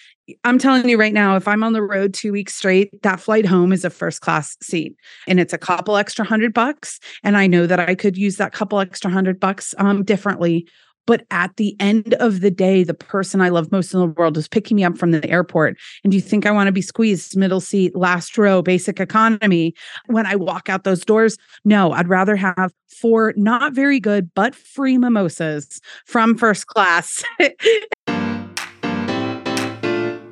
I'm 0.45 0.59
telling 0.59 0.89
you 0.89 0.99
right 0.99 1.13
now, 1.13 1.37
if 1.37 1.49
I'm 1.49 1.65
on 1.65 1.73
the 1.73 1.83
road 1.83 2.15
two 2.15 2.33
weeks 2.33 2.55
straight, 2.55 3.03
that 3.03 3.21
flight 3.21 3.47
home 3.47 3.73
is 3.73 3.85
a 3.85 3.91
first 3.91 4.21
class 4.21 4.57
seat 4.63 4.95
and 5.27 5.41
it's 5.41 5.53
a 5.53 5.59
couple 5.59 5.97
extra 5.97 6.25
hundred 6.25 6.55
bucks. 6.55 7.01
And 7.25 7.37
I 7.37 7.47
know 7.47 7.67
that 7.67 7.81
I 7.81 7.95
could 7.95 8.17
use 8.17 8.37
that 8.37 8.53
couple 8.53 8.79
extra 8.79 9.11
hundred 9.11 9.41
bucks 9.41 9.75
um, 9.79 10.05
differently 10.05 10.69
but 11.07 11.27
at 11.31 11.57
the 11.57 11.77
end 11.81 12.15
of 12.15 12.41
the 12.41 12.51
day, 12.51 12.85
the 12.85 12.95
person 12.95 13.41
I 13.41 13.49
love 13.49 13.73
most 13.73 13.93
in 13.93 14.01
the 14.01 14.07
world 14.07 14.37
is 14.37 14.49
picking 14.49 14.77
me 14.77 14.85
up 14.85 14.97
from 14.97 15.11
the 15.11 15.29
airport. 15.29 15.77
And 16.05 16.11
do 16.11 16.17
you 16.17 16.21
think 16.23 16.47
I 16.47 16.51
want 16.51 16.69
to 16.69 16.73
be 16.73 16.83
squeezed 16.83 17.37
middle 17.37 17.61
seat, 17.61 17.97
last 17.97 18.37
row, 18.39 18.63
basic 18.63 19.01
economy 19.01 19.75
when 20.07 20.27
I 20.27 20.37
walk 20.37 20.69
out 20.69 20.85
those 20.85 21.05
doors? 21.05 21.37
No, 21.65 21.93
I'd 21.93 22.09
rather 22.09 22.37
have 22.37 22.73
four 22.89 23.35
not 23.37 23.73
very 23.73 24.01
good, 24.01 24.31
but 24.35 24.55
free 24.55 24.99
mimosas 24.99 25.81
from 26.07 26.37
first 26.37 26.67
class. 26.67 27.25
hey, 27.39 27.55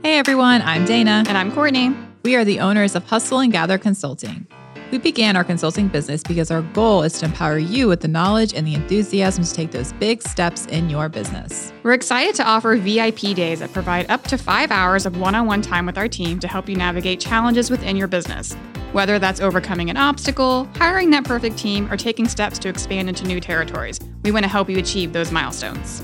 everyone. 0.04 0.62
I'm 0.62 0.84
Dana. 0.84 1.24
And 1.28 1.36
I'm 1.38 1.52
Courtney. 1.52 1.94
We 2.24 2.36
are 2.36 2.44
the 2.44 2.60
owners 2.60 2.94
of 2.94 3.04
Hustle 3.04 3.40
and 3.40 3.52
Gather 3.52 3.78
Consulting. 3.78 4.46
We 4.90 4.96
began 4.96 5.36
our 5.36 5.44
consulting 5.44 5.88
business 5.88 6.22
because 6.22 6.50
our 6.50 6.62
goal 6.62 7.02
is 7.02 7.18
to 7.18 7.26
empower 7.26 7.58
you 7.58 7.88
with 7.88 8.00
the 8.00 8.08
knowledge 8.08 8.54
and 8.54 8.66
the 8.66 8.74
enthusiasm 8.74 9.44
to 9.44 9.52
take 9.52 9.70
those 9.70 9.92
big 9.94 10.22
steps 10.22 10.64
in 10.66 10.88
your 10.88 11.10
business. 11.10 11.74
We're 11.82 11.92
excited 11.92 12.34
to 12.36 12.44
offer 12.44 12.74
VIP 12.76 13.34
days 13.34 13.60
that 13.60 13.70
provide 13.74 14.10
up 14.10 14.24
to 14.24 14.38
five 14.38 14.70
hours 14.70 15.04
of 15.04 15.18
one 15.18 15.34
on 15.34 15.46
one 15.46 15.60
time 15.60 15.84
with 15.84 15.98
our 15.98 16.08
team 16.08 16.38
to 16.40 16.48
help 16.48 16.70
you 16.70 16.76
navigate 16.76 17.20
challenges 17.20 17.70
within 17.70 17.96
your 17.96 18.08
business. 18.08 18.54
Whether 18.92 19.18
that's 19.18 19.40
overcoming 19.40 19.90
an 19.90 19.98
obstacle, 19.98 20.64
hiring 20.76 21.10
that 21.10 21.24
perfect 21.24 21.58
team, 21.58 21.92
or 21.92 21.98
taking 21.98 22.26
steps 22.26 22.58
to 22.60 22.70
expand 22.70 23.10
into 23.10 23.26
new 23.26 23.40
territories, 23.40 24.00
we 24.24 24.32
want 24.32 24.44
to 24.44 24.48
help 24.48 24.70
you 24.70 24.78
achieve 24.78 25.12
those 25.12 25.30
milestones. 25.30 26.02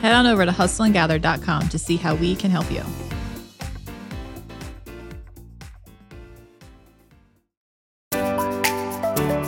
Head 0.00 0.14
on 0.14 0.26
over 0.26 0.46
to 0.46 0.52
hustleandgather.com 0.52 1.68
to 1.68 1.78
see 1.78 1.96
how 1.96 2.14
we 2.14 2.34
can 2.34 2.50
help 2.50 2.70
you. 2.70 2.82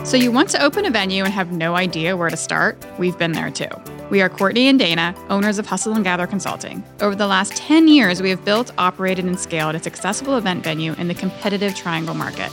So, 0.07 0.17
you 0.17 0.31
want 0.31 0.49
to 0.51 0.63
open 0.63 0.85
a 0.87 0.91
venue 0.91 1.25
and 1.25 1.33
have 1.33 1.51
no 1.51 1.75
idea 1.75 2.17
where 2.17 2.31
to 2.31 2.37
start? 2.37 2.79
We've 2.97 3.19
been 3.19 3.33
there 3.33 3.51
too. 3.51 3.67
We 4.09 4.23
are 4.23 4.29
Courtney 4.29 4.69
and 4.69 4.79
Dana, 4.79 5.17
owners 5.31 5.59
of 5.59 5.67
Hustle 5.67 5.95
and 5.95 6.05
Gather 6.05 6.29
Consulting. 6.29 6.85
Over 7.01 7.17
the 7.17 7.27
last 7.27 7.57
10 7.57 7.89
years, 7.89 8.23
we 8.23 8.31
have 8.31 8.45
built, 8.45 8.71
operated, 8.79 9.25
and 9.25 9.37
scaled 9.37 9.75
a 9.75 9.83
successful 9.83 10.37
event 10.37 10.63
venue 10.63 10.93
in 10.93 11.09
the 11.09 11.15
competitive 11.15 11.75
triangle 11.75 12.15
market. 12.15 12.53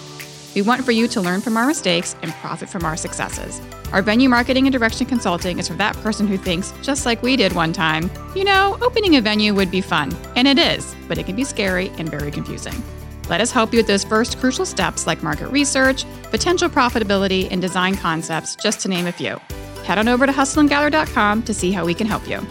We 0.56 0.64
want 0.64 0.84
for 0.84 0.94
you 0.94 1.08
to 1.10 1.22
learn 1.22 1.42
from 1.42 1.56
our 1.56 1.68
mistakes 1.68 2.16
and 2.24 2.32
profit 2.34 2.70
from 2.70 2.86
our 2.86 2.98
successes. 2.98 3.62
Our 3.92 4.02
venue 4.02 4.30
marketing 4.30 4.66
and 4.66 4.74
direction 4.74 5.06
consulting 5.06 5.60
is 5.60 5.68
for 5.68 5.76
that 5.76 5.96
person 5.98 6.26
who 6.26 6.40
thinks, 6.40 6.74
just 6.82 7.06
like 7.06 7.22
we 7.22 7.36
did 7.36 7.54
one 7.54 7.72
time, 7.72 8.10
you 8.36 8.46
know, 8.46 8.80
opening 8.82 9.16
a 9.18 9.22
venue 9.22 9.54
would 9.54 9.70
be 9.70 9.82
fun. 9.82 10.12
And 10.36 10.48
it 10.48 10.58
is, 10.58 10.96
but 11.08 11.20
it 11.20 11.28
can 11.28 11.36
be 11.36 11.44
scary 11.44 11.90
and 12.00 12.10
very 12.10 12.32
confusing. 12.32 12.74
Let 13.30 13.42
us 13.42 13.52
help 13.52 13.74
you 13.74 13.80
with 13.80 13.88
those 13.88 14.04
first 14.04 14.40
crucial 14.40 14.66
steps 14.66 15.08
like 15.08 15.24
market 15.24 15.48
research, 15.48 16.06
potential 16.24 16.70
profitability, 16.70 17.48
and 17.50 17.62
design 17.62 17.96
concepts, 17.96 18.56
just 18.58 18.82
to 18.82 18.90
name 18.90 19.08
a 19.08 19.12
few. 19.12 19.40
Head 19.86 19.98
on 19.98 20.08
over 20.08 20.26
to 20.26 20.32
hustleandgather.com 20.32 21.44
to 21.44 21.54
see 21.54 21.72
how 21.72 21.86
we 21.86 21.94
can 21.94 22.08
help 22.08 22.28
you. 22.28 22.46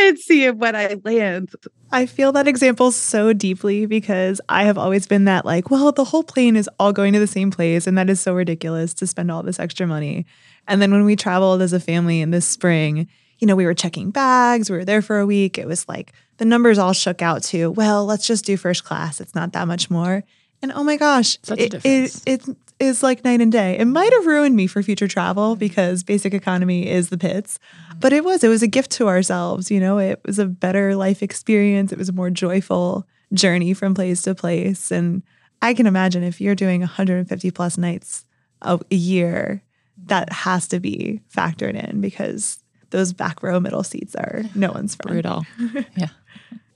And 0.00 0.18
see 0.18 0.48
what 0.50 0.74
I 0.74 0.96
land. 1.04 1.50
I 1.90 2.06
feel 2.06 2.32
that 2.32 2.46
example 2.46 2.92
so 2.92 3.32
deeply 3.32 3.86
because 3.86 4.40
I 4.48 4.64
have 4.64 4.78
always 4.78 5.06
been 5.06 5.24
that, 5.24 5.44
like, 5.44 5.70
well, 5.70 5.90
the 5.90 6.04
whole 6.04 6.22
plane 6.22 6.54
is 6.54 6.68
all 6.78 6.92
going 6.92 7.14
to 7.14 7.18
the 7.18 7.26
same 7.26 7.50
place. 7.50 7.86
And 7.86 7.98
that 7.98 8.08
is 8.08 8.20
so 8.20 8.34
ridiculous 8.34 8.94
to 8.94 9.06
spend 9.06 9.30
all 9.30 9.42
this 9.42 9.58
extra 9.58 9.86
money. 9.86 10.24
And 10.66 10.80
then 10.80 10.92
when 10.92 11.04
we 11.04 11.16
traveled 11.16 11.62
as 11.62 11.72
a 11.72 11.80
family 11.80 12.20
in 12.20 12.30
this 12.30 12.46
spring, 12.46 13.08
you 13.38 13.46
know, 13.46 13.56
we 13.56 13.66
were 13.66 13.74
checking 13.74 14.10
bags, 14.10 14.70
we 14.70 14.76
were 14.76 14.84
there 14.84 15.02
for 15.02 15.18
a 15.18 15.26
week. 15.26 15.58
It 15.58 15.66
was 15.66 15.88
like 15.88 16.12
the 16.38 16.44
numbers 16.44 16.78
all 16.78 16.92
shook 16.92 17.22
out 17.22 17.42
to, 17.44 17.70
well, 17.70 18.04
let's 18.04 18.26
just 18.26 18.44
do 18.44 18.56
first 18.56 18.84
class. 18.84 19.20
It's 19.20 19.34
not 19.34 19.52
that 19.52 19.68
much 19.68 19.90
more. 19.90 20.24
And 20.60 20.72
oh 20.72 20.82
my 20.82 20.96
gosh, 20.96 21.38
Such 21.42 21.60
it, 21.60 21.74
it, 21.84 22.22
it 22.26 22.56
is 22.80 23.02
like 23.02 23.24
night 23.24 23.40
and 23.40 23.52
day. 23.52 23.78
It 23.78 23.84
might 23.84 24.12
have 24.12 24.26
ruined 24.26 24.56
me 24.56 24.66
for 24.66 24.82
future 24.82 25.06
travel 25.06 25.54
because 25.54 26.02
basic 26.02 26.34
economy 26.34 26.88
is 26.88 27.10
the 27.10 27.18
pits, 27.18 27.58
mm-hmm. 27.58 28.00
but 28.00 28.12
it 28.12 28.24
was, 28.24 28.42
it 28.42 28.48
was 28.48 28.62
a 28.62 28.68
gift 28.68 28.90
to 28.92 29.08
ourselves. 29.08 29.70
You 29.70 29.78
know, 29.78 29.98
it 29.98 30.20
was 30.26 30.38
a 30.38 30.46
better 30.46 30.96
life 30.96 31.22
experience. 31.22 31.92
It 31.92 31.98
was 31.98 32.08
a 32.08 32.12
more 32.12 32.30
joyful 32.30 33.06
journey 33.32 33.74
from 33.74 33.94
place 33.94 34.22
to 34.22 34.34
place. 34.34 34.90
And 34.90 35.22
I 35.62 35.74
can 35.74 35.86
imagine 35.86 36.22
if 36.22 36.40
you're 36.40 36.54
doing 36.54 36.80
150 36.80 37.50
plus 37.52 37.78
nights 37.78 38.24
a 38.62 38.80
year, 38.90 39.62
that 40.06 40.32
has 40.32 40.68
to 40.68 40.80
be 40.80 41.20
factored 41.34 41.74
in 41.74 42.00
because 42.00 42.62
those 42.90 43.12
back 43.12 43.42
row 43.42 43.60
middle 43.60 43.82
seats 43.82 44.14
are 44.14 44.42
no 44.54 44.72
one's 44.72 44.94
friend. 44.94 45.22
Brutal. 45.22 45.44
yeah. 45.96 46.08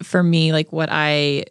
For 0.02 0.22
me, 0.22 0.52
like 0.52 0.72
what 0.72 0.88
I 0.90 1.44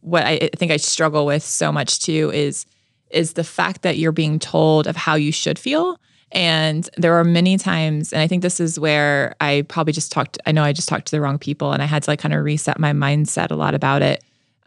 what 0.00 0.24
I 0.24 0.50
think 0.56 0.72
I 0.72 0.76
struggle 0.76 1.26
with 1.26 1.42
so 1.42 1.70
much 1.70 2.00
too 2.00 2.30
is 2.32 2.66
is 3.10 3.34
the 3.34 3.44
fact 3.44 3.82
that 3.82 3.98
you're 3.98 4.12
being 4.12 4.38
told 4.38 4.86
of 4.86 4.96
how 4.96 5.14
you 5.14 5.32
should 5.32 5.58
feel. 5.58 5.98
And 6.32 6.88
there 6.96 7.14
are 7.14 7.24
many 7.24 7.56
times, 7.56 8.12
and 8.12 8.20
I 8.20 8.26
think 8.26 8.42
this 8.42 8.60
is 8.60 8.78
where 8.78 9.34
I 9.40 9.64
probably 9.68 9.94
just 9.94 10.12
talked, 10.12 10.38
I 10.44 10.52
know 10.52 10.62
I 10.62 10.72
just 10.72 10.88
talked 10.88 11.06
to 11.06 11.10
the 11.12 11.20
wrong 11.20 11.38
people 11.38 11.72
and 11.72 11.82
I 11.82 11.86
had 11.86 12.02
to 12.02 12.10
like 12.10 12.18
kind 12.18 12.34
of 12.34 12.44
reset 12.44 12.78
my 12.78 12.92
mindset 12.92 13.50
a 13.50 13.54
lot 13.54 13.74
about 13.74 14.02
it, 14.02 14.22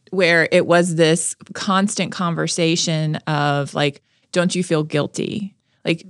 where 0.09 0.49
it 0.51 0.65
was 0.65 0.95
this 0.95 1.35
constant 1.53 2.11
conversation 2.11 3.17
of 3.27 3.75
like, 3.75 4.01
don't 4.31 4.55
you 4.55 4.63
feel 4.63 4.83
guilty? 4.83 5.53
Like, 5.85 6.05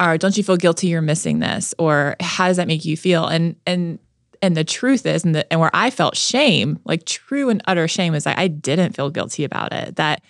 or 0.00 0.16
don't 0.18 0.36
you 0.36 0.44
feel 0.44 0.56
guilty? 0.56 0.88
You're 0.88 1.02
missing 1.02 1.40
this. 1.40 1.74
Or 1.78 2.16
how 2.20 2.48
does 2.48 2.56
that 2.56 2.68
make 2.68 2.84
you 2.84 2.96
feel? 2.96 3.26
And 3.26 3.56
and 3.66 3.98
and 4.42 4.56
the 4.56 4.64
truth 4.64 5.06
is 5.06 5.24
and, 5.24 5.34
the, 5.34 5.52
and 5.52 5.60
where 5.60 5.70
i 5.74 5.90
felt 5.90 6.16
shame 6.16 6.78
like 6.84 7.04
true 7.04 7.48
and 7.48 7.62
utter 7.66 7.88
shame 7.88 8.14
is 8.14 8.26
like 8.26 8.38
i 8.38 8.48
didn't 8.48 8.94
feel 8.94 9.10
guilty 9.10 9.44
about 9.44 9.72
it. 9.72 9.96
That 9.96 10.22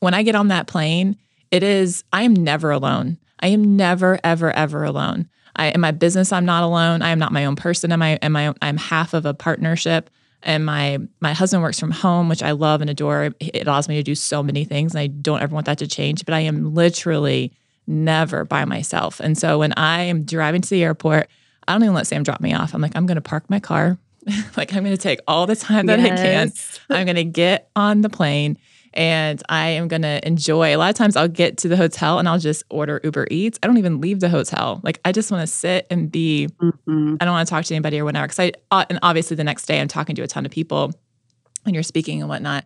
when 0.00 0.14
i 0.14 0.22
get 0.22 0.34
on 0.34 0.48
that 0.48 0.66
plane 0.66 1.16
it 1.50 1.62
is 1.62 2.04
i 2.12 2.22
am 2.22 2.34
never 2.34 2.70
alone. 2.70 3.18
I 3.40 3.48
am 3.48 3.76
never 3.76 4.18
ever 4.24 4.52
ever 4.52 4.84
alone. 4.84 5.28
I, 5.54 5.66
in 5.68 5.80
my 5.80 5.90
business 5.90 6.32
i'm 6.32 6.44
not 6.44 6.62
alone. 6.62 7.02
I 7.02 7.10
am 7.10 7.18
not 7.18 7.32
my 7.32 7.44
own 7.44 7.56
person. 7.56 7.92
Am 7.92 8.02
i 8.02 8.10
am 8.16 8.36
I 8.36 8.54
i'm 8.62 8.76
half 8.76 9.14
of 9.14 9.26
a 9.26 9.34
partnership. 9.34 10.10
And 10.42 10.66
my 10.66 10.98
my 11.20 11.32
husband 11.32 11.62
works 11.62 11.78
from 11.78 11.90
home 11.90 12.28
which 12.28 12.42
i 12.42 12.52
love 12.52 12.80
and 12.80 12.90
adore. 12.90 13.34
It 13.38 13.66
allows 13.66 13.88
me 13.88 13.96
to 13.96 14.02
do 14.02 14.14
so 14.14 14.42
many 14.42 14.64
things 14.64 14.94
and 14.94 15.00
i 15.00 15.06
don't 15.06 15.42
ever 15.42 15.54
want 15.54 15.66
that 15.66 15.78
to 15.78 15.86
change. 15.86 16.24
But 16.24 16.34
i 16.34 16.40
am 16.40 16.74
literally 16.74 17.52
never 17.86 18.44
by 18.44 18.64
myself. 18.64 19.20
And 19.20 19.36
so 19.36 19.58
when 19.58 19.72
I 19.74 20.02
am 20.02 20.24
driving 20.24 20.60
to 20.60 20.70
the 20.70 20.82
airport, 20.82 21.28
I 21.66 21.72
don't 21.72 21.82
even 21.82 21.94
let 21.94 22.06
Sam 22.06 22.22
drop 22.22 22.40
me 22.40 22.52
off. 22.54 22.74
I'm 22.74 22.80
like, 22.80 22.96
I'm 22.96 23.06
going 23.06 23.16
to 23.16 23.22
park 23.22 23.48
my 23.48 23.60
car. 23.60 23.98
like, 24.56 24.72
I'm 24.74 24.84
going 24.84 24.96
to 24.96 25.02
take 25.02 25.20
all 25.26 25.46
the 25.46 25.56
time 25.56 25.86
that 25.86 25.98
yes. 26.00 26.10
I 26.10 26.16
can. 26.16 26.52
I'm 26.98 27.06
going 27.06 27.16
to 27.16 27.24
get 27.24 27.70
on 27.74 28.02
the 28.02 28.10
plane 28.10 28.58
and 28.94 29.42
I 29.48 29.68
am 29.68 29.88
going 29.88 30.02
to 30.02 30.26
enjoy. 30.26 30.74
A 30.74 30.76
lot 30.76 30.90
of 30.90 30.96
times 30.96 31.16
I'll 31.16 31.28
get 31.28 31.58
to 31.58 31.68
the 31.68 31.76
hotel 31.76 32.18
and 32.18 32.28
I'll 32.28 32.38
just 32.38 32.62
order 32.68 33.00
Uber 33.02 33.26
Eats. 33.30 33.58
I 33.62 33.66
don't 33.66 33.78
even 33.78 34.00
leave 34.00 34.20
the 34.20 34.28
hotel. 34.28 34.80
Like, 34.82 35.00
I 35.04 35.12
just 35.12 35.30
want 35.30 35.40
to 35.42 35.46
sit 35.46 35.86
and 35.90 36.10
be, 36.10 36.48
mm-hmm. 36.60 37.16
I 37.20 37.24
don't 37.24 37.32
want 37.32 37.48
to 37.48 37.50
talk 37.50 37.64
to 37.64 37.74
anybody 37.74 37.98
or 38.00 38.04
whatever. 38.04 38.26
Cause 38.26 38.38
I, 38.38 38.52
uh, 38.70 38.84
and 38.90 38.98
obviously 39.02 39.36
the 39.36 39.44
next 39.44 39.66
day 39.66 39.80
I'm 39.80 39.88
talking 39.88 40.14
to 40.16 40.22
a 40.22 40.26
ton 40.26 40.44
of 40.44 40.52
people 40.52 40.92
when 41.62 41.74
you're 41.74 41.82
speaking 41.82 42.20
and 42.20 42.28
whatnot. 42.28 42.64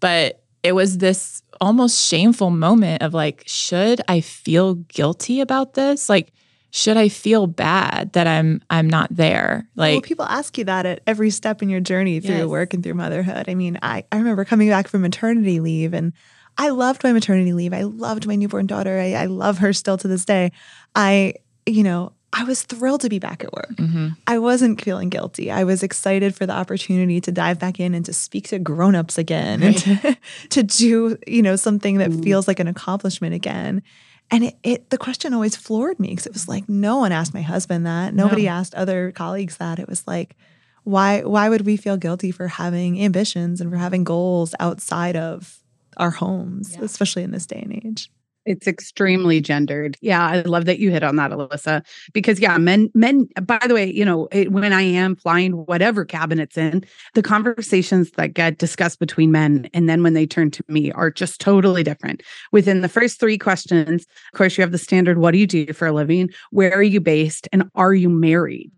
But 0.00 0.42
it 0.62 0.72
was 0.72 0.98
this 0.98 1.42
almost 1.60 2.00
shameful 2.00 2.50
moment 2.50 3.02
of 3.02 3.14
like, 3.14 3.44
should 3.46 4.00
I 4.08 4.20
feel 4.20 4.74
guilty 4.74 5.40
about 5.40 5.74
this? 5.74 6.08
Like, 6.08 6.32
should 6.70 6.96
I 6.96 7.08
feel 7.08 7.46
bad 7.46 8.12
that 8.12 8.26
I'm 8.26 8.62
I'm 8.70 8.88
not 8.88 9.08
there? 9.10 9.68
Like 9.74 9.92
well, 9.92 10.00
people 10.02 10.24
ask 10.24 10.56
you 10.56 10.64
that 10.66 10.86
at 10.86 11.00
every 11.06 11.30
step 11.30 11.62
in 11.62 11.68
your 11.68 11.80
journey 11.80 12.20
through 12.20 12.36
Yes. 12.36 12.46
work 12.46 12.74
and 12.74 12.82
through 12.82 12.94
motherhood. 12.94 13.48
I 13.48 13.54
mean, 13.54 13.78
I, 13.82 14.04
I 14.12 14.18
remember 14.18 14.44
coming 14.44 14.68
back 14.68 14.86
from 14.86 15.02
maternity 15.02 15.58
leave 15.58 15.92
and 15.94 16.12
I 16.56 16.68
loved 16.68 17.02
my 17.02 17.12
maternity 17.12 17.52
leave. 17.52 17.72
I 17.72 17.82
loved 17.82 18.26
my 18.26 18.36
newborn 18.36 18.66
daughter. 18.66 18.98
I, 18.98 19.14
I 19.14 19.26
love 19.26 19.58
her 19.58 19.72
still 19.72 19.96
to 19.98 20.08
this 20.08 20.24
day. 20.24 20.52
I, 20.94 21.34
you 21.66 21.82
know, 21.82 22.12
I 22.32 22.44
was 22.44 22.62
thrilled 22.62 23.00
to 23.00 23.08
be 23.08 23.18
back 23.18 23.42
at 23.42 23.52
work. 23.52 23.74
mhm. 23.76 24.16
I 24.26 24.38
wasn't 24.38 24.80
feeling 24.80 25.08
guilty. 25.08 25.50
I 25.50 25.64
was 25.64 25.82
excited 25.82 26.34
for 26.34 26.46
the 26.46 26.52
opportunity 26.52 27.20
to 27.22 27.32
dive 27.32 27.58
back 27.58 27.80
in 27.80 27.92
and 27.94 28.04
to 28.06 28.12
speak 28.12 28.48
to 28.48 28.58
grown-ups 28.60 29.18
again 29.18 29.62
and 29.62 29.76
to, 29.78 30.16
to 30.50 30.62
do, 30.62 31.18
you 31.26 31.42
know, 31.42 31.56
something 31.56 31.98
that 31.98 32.12
feels 32.22 32.46
like 32.46 32.60
an 32.60 32.68
accomplishment 32.68 33.34
again. 33.34 33.82
And 34.30 34.44
it, 34.44 34.54
it 34.62 34.90
the 34.90 34.96
question 34.98 35.34
always 35.34 35.56
floored 35.56 35.98
me 35.98 36.10
because 36.10 36.26
it 36.26 36.32
was 36.32 36.46
like 36.46 36.68
no 36.68 36.98
one 36.98 37.10
asked 37.10 37.34
my 37.34 37.42
husband 37.42 37.84
that. 37.86 38.14
Nobody 38.14 38.44
No. 38.44 38.50
asked 38.52 38.76
other 38.76 39.10
colleagues 39.10 39.56
that. 39.56 39.80
It 39.80 39.88
was 39.88 40.06
like, 40.06 40.36
why 40.84 41.22
why 41.24 41.48
would 41.48 41.62
we 41.66 41.76
feel 41.76 41.96
guilty 41.96 42.30
for 42.30 42.46
having 42.46 43.02
ambitions 43.02 43.60
and 43.60 43.70
for 43.72 43.76
having 43.76 44.04
goals 44.04 44.54
outside 44.60 45.16
of 45.16 45.58
our 45.96 46.10
homes, 46.12 46.74
Yeah. 46.78 46.84
especially 46.84 47.24
in 47.24 47.32
this 47.32 47.44
day 47.44 47.58
and 47.60 47.72
age? 47.84 48.08
It's 48.50 48.66
extremely 48.66 49.40
gendered. 49.40 49.96
Yeah, 50.00 50.26
I 50.26 50.40
love 50.40 50.64
that 50.64 50.80
you 50.80 50.90
hit 50.90 51.04
on 51.04 51.14
that, 51.14 51.30
Alyssa. 51.30 51.86
Because 52.12 52.40
yeah, 52.40 52.58
men, 52.58 52.90
men. 52.94 53.28
By 53.42 53.60
the 53.64 53.74
way, 53.74 53.88
you 53.92 54.04
know, 54.04 54.26
it, 54.32 54.50
when 54.50 54.72
I 54.72 54.82
am 54.82 55.14
flying 55.14 55.52
whatever 55.52 56.04
cabin 56.04 56.40
it's 56.40 56.58
in, 56.58 56.84
the 57.14 57.22
conversations 57.22 58.10
that 58.12 58.34
get 58.34 58.58
discussed 58.58 58.98
between 58.98 59.30
men 59.30 59.70
and 59.72 59.88
then 59.88 60.02
when 60.02 60.14
they 60.14 60.26
turn 60.26 60.50
to 60.50 60.64
me 60.66 60.90
are 60.90 61.12
just 61.12 61.40
totally 61.40 61.84
different. 61.84 62.24
Within 62.50 62.80
the 62.80 62.88
first 62.88 63.20
three 63.20 63.38
questions, 63.38 64.04
of 64.32 64.36
course, 64.36 64.58
you 64.58 64.62
have 64.62 64.72
the 64.72 64.78
standard: 64.78 65.18
What 65.18 65.30
do 65.30 65.38
you 65.38 65.46
do 65.46 65.72
for 65.72 65.86
a 65.86 65.92
living? 65.92 66.28
Where 66.50 66.74
are 66.74 66.82
you 66.82 67.00
based? 67.00 67.46
And 67.52 67.70
are 67.76 67.94
you 67.94 68.08
married? 68.08 68.72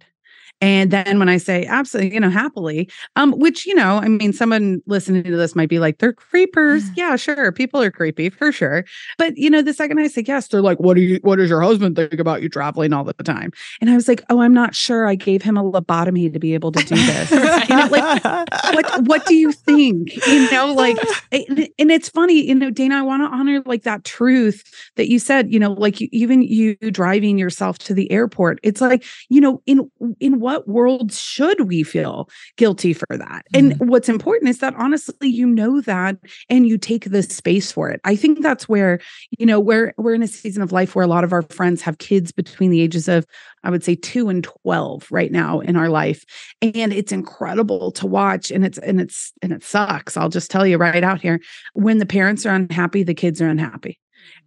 And 0.63 0.91
then 0.91 1.19
when 1.19 1.29
I 1.29 1.37
say 1.37 1.67
absolutely, 1.67 2.15
you 2.15 2.21
know, 2.21 2.31
happily, 2.31 2.89
um, 3.17 3.33
which, 3.33 3.67
you 3.67 3.75
know, 3.75 3.99
I 3.99 4.09
mean, 4.09 4.33
someone 4.33 4.81
listening 4.87 5.25
to 5.25 5.37
this 5.37 5.55
might 5.55 5.69
be 5.69 5.79
like, 5.79 5.99
they're 5.99 6.15
creepers. 6.15 6.85
Yeah, 6.97 7.17
sure. 7.17 7.53
People 7.53 7.83
are 7.83 7.91
creepy 7.91 8.31
for 8.31 8.53
sure. 8.53 8.85
But 9.19 9.37
you 9.37 9.51
know, 9.51 9.63
the 9.63 9.73
second 9.73 9.99
I 9.99 10.07
say 10.07 10.25
yes, 10.27 10.49
they're 10.49 10.63
like, 10.63 10.79
"What 10.79 10.95
do 10.95 11.03
you? 11.03 11.19
What 11.23 11.37
does 11.37 11.51
your 11.51 11.63
husband 11.63 11.97
think 11.97 12.21
about 12.21 12.43
you 12.43 12.49
traveling 12.49 12.93
all 12.93 13.05
the 13.05 13.13
time?" 13.15 13.51
And 13.81 13.91
I 13.91 13.95
was 13.95 14.09
like, 14.09 14.23
"Oh, 14.31 14.41
I'm 14.41 14.55
not 14.55 14.75
sure. 14.75 15.07
I 15.07 15.15
gave 15.15 15.43
him 15.43 15.57
a 15.57 15.63
lobotomy 15.63 16.33
to 16.33 16.39
be 16.39 16.55
able 16.55 16.73
to 16.73 16.85
do 16.85 16.95
this." 16.95 17.31
you 17.69 17.77
know, 17.77 17.89
like 17.91 18.25
what? 18.75 19.07
What 19.07 19.27
do 19.27 19.35
you 19.35 19.53
think? 19.53 20.15
You 20.27 20.51
know, 20.51 20.73
like, 20.73 20.97
and 21.33 21.91
it's 21.91 22.09
funny. 22.09 22.47
You 22.47 22.55
know, 22.55 22.71
Dana, 22.71 22.97
I 22.97 23.03
want 23.03 23.23
to 23.23 23.27
honor 23.27 23.63
like 23.67 23.83
that 23.83 24.05
truth 24.05 24.63
that 24.97 25.09
you 25.09 25.19
said. 25.19 25.53
You 25.53 25.59
know, 25.59 25.73
like 25.73 26.01
you, 26.01 26.09
even 26.13 26.43
you 26.43 26.77
driving 26.77 27.39
yourself 27.39 27.79
to 27.81 27.95
the 27.95 28.11
airport. 28.11 28.59
It's 28.63 28.81
like, 28.81 29.05
you 29.29 29.41
know, 29.41 29.63
in 29.67 29.91
in 30.21 30.41
what 30.41 30.52
world 30.61 31.13
should 31.13 31.69
we 31.69 31.83
feel 31.83 32.29
guilty 32.57 32.93
for 32.93 33.07
that? 33.11 33.45
And 33.55 33.73
mm. 33.73 33.87
what's 33.87 34.09
important 34.09 34.51
is 34.51 34.59
that 34.59 34.75
honestly, 34.77 35.29
you 35.29 35.47
know 35.47 35.81
that 35.83 36.17
and 36.49 36.67
you 36.67 36.79
take 36.79 37.11
the 37.11 37.23
space 37.23 37.73
for 37.73 37.91
it. 37.91 38.01
I 38.05 38.17
think 38.17 38.43
that's 38.43 38.69
where, 38.69 39.01
you 39.39 39.47
know, 39.47 39.61
we're 39.61 39.95
we're 39.97 40.15
in 40.15 40.23
a 40.23 40.29
season 40.29 40.63
of 40.63 40.73
life 40.73 40.95
where 40.95 41.05
a 41.05 41.09
lot 41.09 41.25
of 41.25 41.33
our 41.33 41.43
friends 41.43 41.83
have 41.83 41.99
kids 41.99 42.33
between 42.33 42.71
the 42.71 42.81
ages 42.81 43.09
of, 43.09 43.27
I 43.65 43.71
would 43.71 43.85
say, 43.85 43.95
two 43.95 44.29
and 44.29 44.45
twelve 44.45 45.07
right 45.11 45.33
now 45.33 45.61
in 45.61 45.77
our 45.77 45.89
life. 45.89 46.25
And 46.61 46.93
it's 46.93 47.13
incredible 47.13 47.93
to 47.93 48.07
watch. 48.07 48.51
And 48.51 48.65
it's 48.65 48.79
and 48.79 49.01
it's 49.01 49.33
and 49.43 49.53
it 49.53 49.65
sucks. 49.65 50.17
I'll 50.17 50.29
just 50.29 50.51
tell 50.51 50.67
you 50.67 50.79
right 50.79 51.05
out 51.05 51.21
here. 51.21 51.41
When 51.75 51.99
the 51.99 52.07
parents 52.07 52.47
are 52.47 52.55
unhappy, 52.55 53.03
the 53.03 53.15
kids 53.15 53.41
are 53.41 53.49
unhappy 53.49 53.99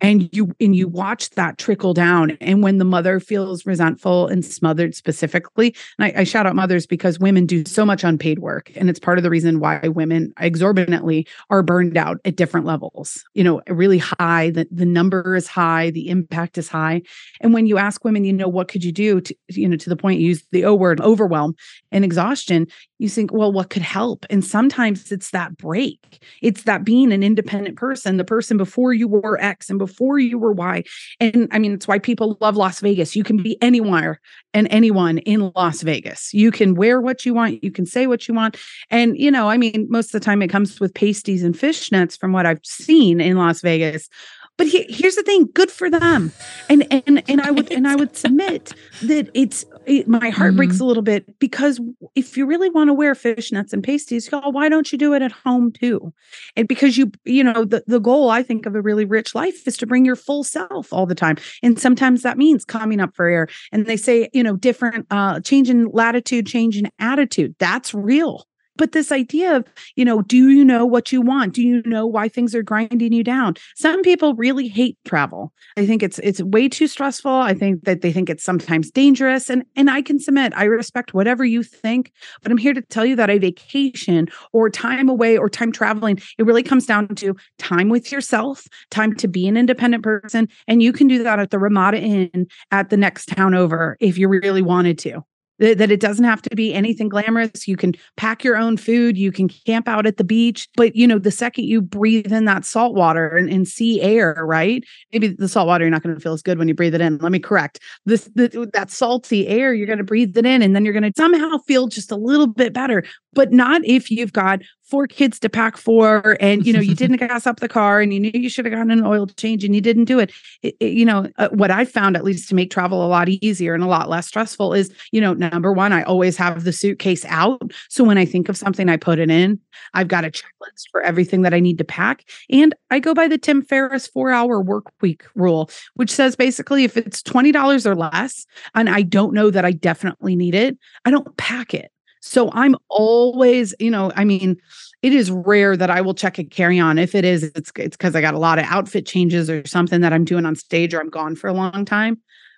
and 0.01 0.29
you 0.31 0.53
and 0.59 0.75
you 0.75 0.87
watch 0.87 1.29
that 1.31 1.57
trickle 1.57 1.93
down. 1.93 2.31
And 2.41 2.61
when 2.61 2.77
the 2.77 2.85
mother 2.85 3.19
feels 3.19 3.65
resentful 3.65 4.27
and 4.27 4.43
smothered 4.43 4.95
specifically 4.95 5.75
and 5.97 6.05
I, 6.05 6.21
I 6.21 6.23
shout 6.23 6.45
out 6.45 6.55
mothers 6.55 6.85
because 6.85 7.19
women 7.19 7.45
do 7.45 7.63
so 7.65 7.85
much 7.85 8.03
unpaid 8.03 8.39
work 8.39 8.71
and 8.75 8.89
it's 8.89 8.99
part 8.99 9.17
of 9.17 9.23
the 9.23 9.29
reason 9.29 9.59
why 9.59 9.87
women 9.87 10.33
exorbitantly 10.39 11.27
are 11.49 11.63
burned 11.63 11.97
out 11.97 12.19
at 12.25 12.35
different 12.35 12.65
levels 12.65 13.23
you 13.33 13.43
know 13.43 13.61
really 13.67 13.97
high 13.97 14.49
the, 14.51 14.67
the 14.71 14.85
number 14.85 15.35
is 15.35 15.47
high 15.47 15.89
the 15.91 16.09
impact 16.09 16.57
is 16.57 16.67
high. 16.67 17.01
And 17.41 17.53
when 17.53 17.65
you 17.65 17.77
ask 17.77 18.03
women 18.03 18.23
you 18.23 18.33
know 18.33 18.47
what 18.47 18.67
could 18.67 18.83
you 18.83 18.91
do 18.91 19.21
to 19.21 19.35
you 19.49 19.67
know 19.67 19.77
to 19.77 19.89
the 19.89 19.95
point 19.95 20.19
you 20.19 20.27
use 20.27 20.43
the 20.51 20.65
o 20.65 20.73
word 20.73 21.01
overwhelm 21.01 21.55
and 21.91 22.03
exhaustion 22.03 22.67
you 22.97 23.09
think 23.09 23.33
well 23.33 23.51
what 23.51 23.69
could 23.69 23.81
help? 23.81 24.25
And 24.29 24.43
sometimes 24.43 25.11
it's 25.11 25.31
that 25.31 25.57
break. 25.57 26.23
It's 26.41 26.63
that 26.63 26.83
being 26.83 27.11
an 27.11 27.23
independent 27.23 27.77
person 27.77 28.17
the 28.17 28.23
person 28.23 28.57
before 28.57 28.93
you 28.93 29.07
were 29.07 29.39
x 29.41 29.69
and 29.69 29.79
before 29.85 30.17
you 30.19 30.37
were 30.37 30.51
why. 30.51 30.83
and 31.19 31.47
i 31.51 31.59
mean 31.59 31.73
it's 31.73 31.87
why 31.87 31.99
people 31.99 32.37
love 32.41 32.55
las 32.55 32.79
vegas 32.79 33.15
you 33.15 33.23
can 33.23 33.37
be 33.37 33.57
anywhere 33.61 34.19
and 34.53 34.67
anyone 34.71 35.19
in 35.19 35.51
las 35.55 35.81
vegas 35.81 36.33
you 36.33 36.51
can 36.51 36.75
wear 36.75 36.99
what 36.99 37.25
you 37.25 37.33
want 37.33 37.63
you 37.63 37.71
can 37.71 37.85
say 37.85 38.07
what 38.07 38.27
you 38.27 38.33
want 38.33 38.57
and 38.89 39.17
you 39.17 39.29
know 39.29 39.49
i 39.49 39.57
mean 39.57 39.85
most 39.89 40.07
of 40.07 40.19
the 40.19 40.25
time 40.25 40.41
it 40.41 40.47
comes 40.47 40.79
with 40.79 40.93
pasties 40.93 41.43
and 41.43 41.55
fishnets 41.55 42.17
from 42.17 42.31
what 42.31 42.45
i've 42.45 42.65
seen 42.65 43.21
in 43.21 43.37
las 43.37 43.61
vegas 43.61 44.09
but 44.57 44.67
he, 44.67 44.85
here's 44.89 45.15
the 45.15 45.23
thing 45.23 45.49
good 45.53 45.69
for 45.69 45.89
them. 45.89 46.31
And 46.69 46.87
and 46.91 47.23
and 47.29 47.41
i 47.41 47.51
would 47.51 47.71
and 47.71 47.87
i 47.87 47.95
would 47.95 48.15
submit 48.15 48.73
that 49.03 49.29
it's 49.33 49.65
it, 49.85 50.07
my 50.07 50.29
heart 50.29 50.55
breaks 50.55 50.79
a 50.79 50.85
little 50.85 51.03
bit 51.03 51.37
because 51.39 51.79
if 52.15 52.37
you 52.37 52.45
really 52.45 52.69
want 52.69 52.89
to 52.89 52.93
wear 52.93 53.13
fishnets 53.13 53.73
and 53.73 53.83
pasties 53.83 54.29
y'all 54.31 54.51
why 54.51 54.69
don't 54.69 54.91
you 54.91 54.97
do 54.97 55.13
it 55.13 55.21
at 55.21 55.31
home 55.31 55.71
too? 55.71 56.13
And 56.55 56.67
because 56.67 56.97
you 56.97 57.11
you 57.25 57.43
know 57.43 57.65
the, 57.65 57.83
the 57.87 57.99
goal 57.99 58.29
i 58.29 58.41
think 58.41 58.65
of 58.65 58.75
a 58.75 58.81
really 58.81 59.05
rich 59.05 59.35
life 59.35 59.67
is 59.67 59.77
to 59.77 59.85
bring 59.85 60.05
your 60.05 60.15
full 60.15 60.43
self 60.43 60.91
all 60.91 61.05
the 61.05 61.15
time. 61.15 61.37
And 61.61 61.79
sometimes 61.79 62.21
that 62.23 62.37
means 62.37 62.65
coming 62.65 62.99
up 62.99 63.15
for 63.15 63.27
air. 63.27 63.47
And 63.71 63.85
they 63.85 63.97
say 63.97 64.29
you 64.33 64.43
know 64.43 64.55
different 64.55 65.07
uh 65.11 65.39
change 65.41 65.69
in 65.69 65.85
latitude 65.87 66.47
change 66.47 66.77
in 66.77 66.89
attitude. 66.99 67.55
That's 67.59 67.93
real 67.93 68.47
but 68.75 68.91
this 68.91 69.11
idea 69.11 69.55
of 69.55 69.65
you 69.95 70.05
know 70.05 70.21
do 70.21 70.49
you 70.49 70.63
know 70.63 70.85
what 70.85 71.11
you 71.11 71.21
want? 71.21 71.53
Do 71.53 71.61
you 71.61 71.81
know 71.85 72.05
why 72.05 72.29
things 72.29 72.55
are 72.55 72.63
grinding 72.63 73.13
you 73.13 73.23
down? 73.23 73.55
Some 73.75 74.01
people 74.01 74.35
really 74.35 74.67
hate 74.67 74.97
travel. 75.05 75.53
I 75.77 75.85
think 75.85 76.03
it's 76.03 76.19
it's 76.19 76.41
way 76.41 76.69
too 76.69 76.87
stressful. 76.87 77.31
I 77.31 77.53
think 77.53 77.83
that 77.83 78.01
they 78.01 78.11
think 78.11 78.29
it's 78.29 78.43
sometimes 78.43 78.91
dangerous. 78.91 79.49
And 79.49 79.65
and 79.75 79.89
i 79.89 80.01
can 80.01 80.19
submit 80.19 80.53
i 80.55 80.63
respect 80.63 81.13
whatever 81.13 81.45
you 81.45 81.63
think 81.63 82.11
but 82.41 82.51
i'm 82.51 82.57
here 82.57 82.73
to 82.73 82.81
tell 82.81 83.05
you 83.05 83.15
that 83.15 83.29
a 83.29 83.37
vacation 83.37 84.27
or 84.53 84.69
time 84.69 85.09
away 85.09 85.37
or 85.37 85.49
time 85.49 85.71
traveling 85.71 86.19
it 86.37 86.45
really 86.45 86.63
comes 86.63 86.85
down 86.85 87.07
to 87.15 87.35
time 87.57 87.89
with 87.89 88.11
yourself 88.11 88.67
time 88.91 89.15
to 89.15 89.27
be 89.27 89.47
an 89.47 89.57
independent 89.57 90.03
person 90.03 90.47
and 90.67 90.81
you 90.81 90.91
can 90.91 91.07
do 91.07 91.23
that 91.23 91.39
at 91.39 91.51
the 91.51 91.59
ramada 91.59 91.99
inn 91.99 92.47
at 92.71 92.89
the 92.89 92.97
next 92.97 93.27
town 93.27 93.53
over 93.53 93.97
if 93.99 94.17
you 94.17 94.27
really 94.27 94.61
wanted 94.61 94.97
to 94.97 95.23
that 95.59 95.91
it 95.91 95.99
doesn't 95.99 96.25
have 96.25 96.41
to 96.43 96.55
be 96.55 96.73
anything 96.73 97.09
glamorous. 97.09 97.67
You 97.67 97.77
can 97.77 97.93
pack 98.17 98.43
your 98.43 98.57
own 98.57 98.77
food, 98.77 99.17
you 99.17 99.31
can 99.31 99.47
camp 99.47 99.87
out 99.87 100.05
at 100.05 100.17
the 100.17 100.23
beach. 100.23 100.67
But 100.75 100.95
you 100.95 101.07
know, 101.07 101.19
the 101.19 101.31
second 101.31 101.65
you 101.65 101.81
breathe 101.81 102.31
in 102.31 102.45
that 102.45 102.65
salt 102.65 102.95
water 102.95 103.35
and, 103.35 103.49
and 103.49 103.67
sea 103.67 104.01
air, 104.01 104.35
right? 104.39 104.83
Maybe 105.13 105.29
the 105.29 105.47
salt 105.47 105.67
water, 105.67 105.85
you're 105.85 105.91
not 105.91 106.03
going 106.03 106.15
to 106.15 106.21
feel 106.21 106.33
as 106.33 106.41
good 106.41 106.57
when 106.57 106.67
you 106.67 106.73
breathe 106.73 106.95
it 106.95 107.01
in. 107.01 107.17
Let 107.19 107.31
me 107.31 107.39
correct 107.39 107.79
this 108.05 108.29
the, 108.35 108.69
that 108.73 108.91
salty 108.91 109.47
air, 109.47 109.73
you're 109.73 109.87
going 109.87 109.97
to 109.97 110.03
breathe 110.03 110.37
it 110.37 110.45
in, 110.45 110.61
and 110.61 110.75
then 110.75 110.85
you're 110.85 110.93
going 110.93 111.03
to 111.03 111.13
somehow 111.15 111.57
feel 111.59 111.87
just 111.87 112.11
a 112.11 112.15
little 112.15 112.47
bit 112.47 112.73
better. 112.73 113.03
But 113.35 113.51
not 113.51 113.81
if 113.85 114.09
you've 114.09 114.33
got 114.33 114.61
four 114.89 115.07
kids 115.07 115.39
to 115.39 115.49
pack 115.49 115.77
for 115.77 116.37
and 116.39 116.65
you 116.65 116.71
know 116.71 116.79
you 116.79 116.95
didn't 116.95 117.17
gas 117.27 117.47
up 117.47 117.59
the 117.59 117.67
car 117.67 117.99
and 118.01 118.13
you 118.13 118.19
knew 118.19 118.31
you 118.33 118.49
should 118.49 118.65
have 118.65 118.73
gotten 118.73 118.91
an 118.91 119.03
oil 119.03 119.25
change 119.27 119.63
and 119.63 119.73
you 119.75 119.81
didn't 119.81 120.05
do 120.05 120.19
it, 120.19 120.31
it, 120.61 120.75
it- 120.79 120.93
you 120.93 121.03
know 121.03 121.27
uh, 121.37 121.49
what 121.49 121.71
i 121.71 121.83
found 121.83 122.15
at 122.15 122.23
least 122.23 122.47
to 122.47 122.55
make 122.55 122.69
travel 122.71 123.03
a 123.05 123.07
lot 123.09 123.27
easier 123.27 123.73
and 123.73 123.83
a 123.83 123.87
lot 123.87 124.09
less 124.09 124.27
stressful 124.27 124.73
is 124.73 124.93
you 125.11 125.19
know 125.19 125.33
number 125.33 125.73
one 125.73 125.91
i 125.91 126.03
always 126.03 126.37
have 126.37 126.63
the 126.63 126.71
suitcase 126.71 127.25
out. 127.25 127.71
So 127.89 128.03
when 128.03 128.17
i 128.17 128.25
think 128.25 128.47
of 128.47 128.55
something 128.57 128.87
i 128.89 128.97
put 128.97 129.19
it 129.19 129.29
in. 129.31 129.59
I've 129.93 130.07
got 130.07 130.23
a 130.23 130.29
checklist 130.29 130.89
for 130.91 131.01
everything 131.01 131.41
that 131.41 131.53
i 131.53 131.59
need 131.59 131.77
to 131.79 131.83
pack 131.83 132.23
and 132.49 132.73
i 132.91 132.99
go 132.99 133.13
by 133.13 133.27
the 133.27 133.37
tim 133.37 133.61
ferriss 133.63 134.07
four 134.07 134.31
hour 134.31 134.61
work 134.61 134.85
week 135.01 135.23
rule 135.35 135.69
which 135.95 136.11
says 136.11 136.35
basically 136.35 136.83
if 136.83 136.95
it's 136.95 137.21
$20 137.23 137.85
or 137.85 137.95
less 137.95 138.45
and 138.75 138.87
i 138.89 139.01
don't 139.01 139.33
know 139.33 139.49
that 139.49 139.65
i 139.65 139.71
definitely 139.71 140.35
need 140.35 140.55
it 140.55 140.77
i 141.05 141.11
don't 141.11 141.35
pack 141.37 141.73
it 141.73 141.91
so 142.25 142.49
I'm 142.53 142.75
always, 142.89 143.75
you 143.79 143.91
know, 143.91 144.11
I 144.15 144.25
mean, 144.25 144.57
it 145.03 145.13
is 145.13 145.29
rare 145.29 145.77
that 145.77 145.91
I 145.91 146.01
will 146.01 146.15
check 146.15 146.39
a 146.39 146.43
carry 146.43 146.79
on. 146.79 146.97
If 146.97 147.13
it 147.13 147.23
is, 147.23 147.43
it's 147.43 147.71
it's 147.75 147.95
because 147.95 148.15
I 148.15 148.21
got 148.21 148.33
a 148.33 148.39
lot 148.39 148.57
of 148.57 148.65
outfit 148.65 149.05
changes 149.05 149.47
or 149.49 149.65
something 149.67 150.01
that 150.01 150.11
I'm 150.11 150.25
doing 150.25 150.45
on 150.45 150.55
stage 150.55 150.93
or 150.93 150.99
I'm 150.99 151.09
gone 151.09 151.35
for 151.35 151.47
a 151.47 151.53
long 151.53 151.85
time. 151.85 152.17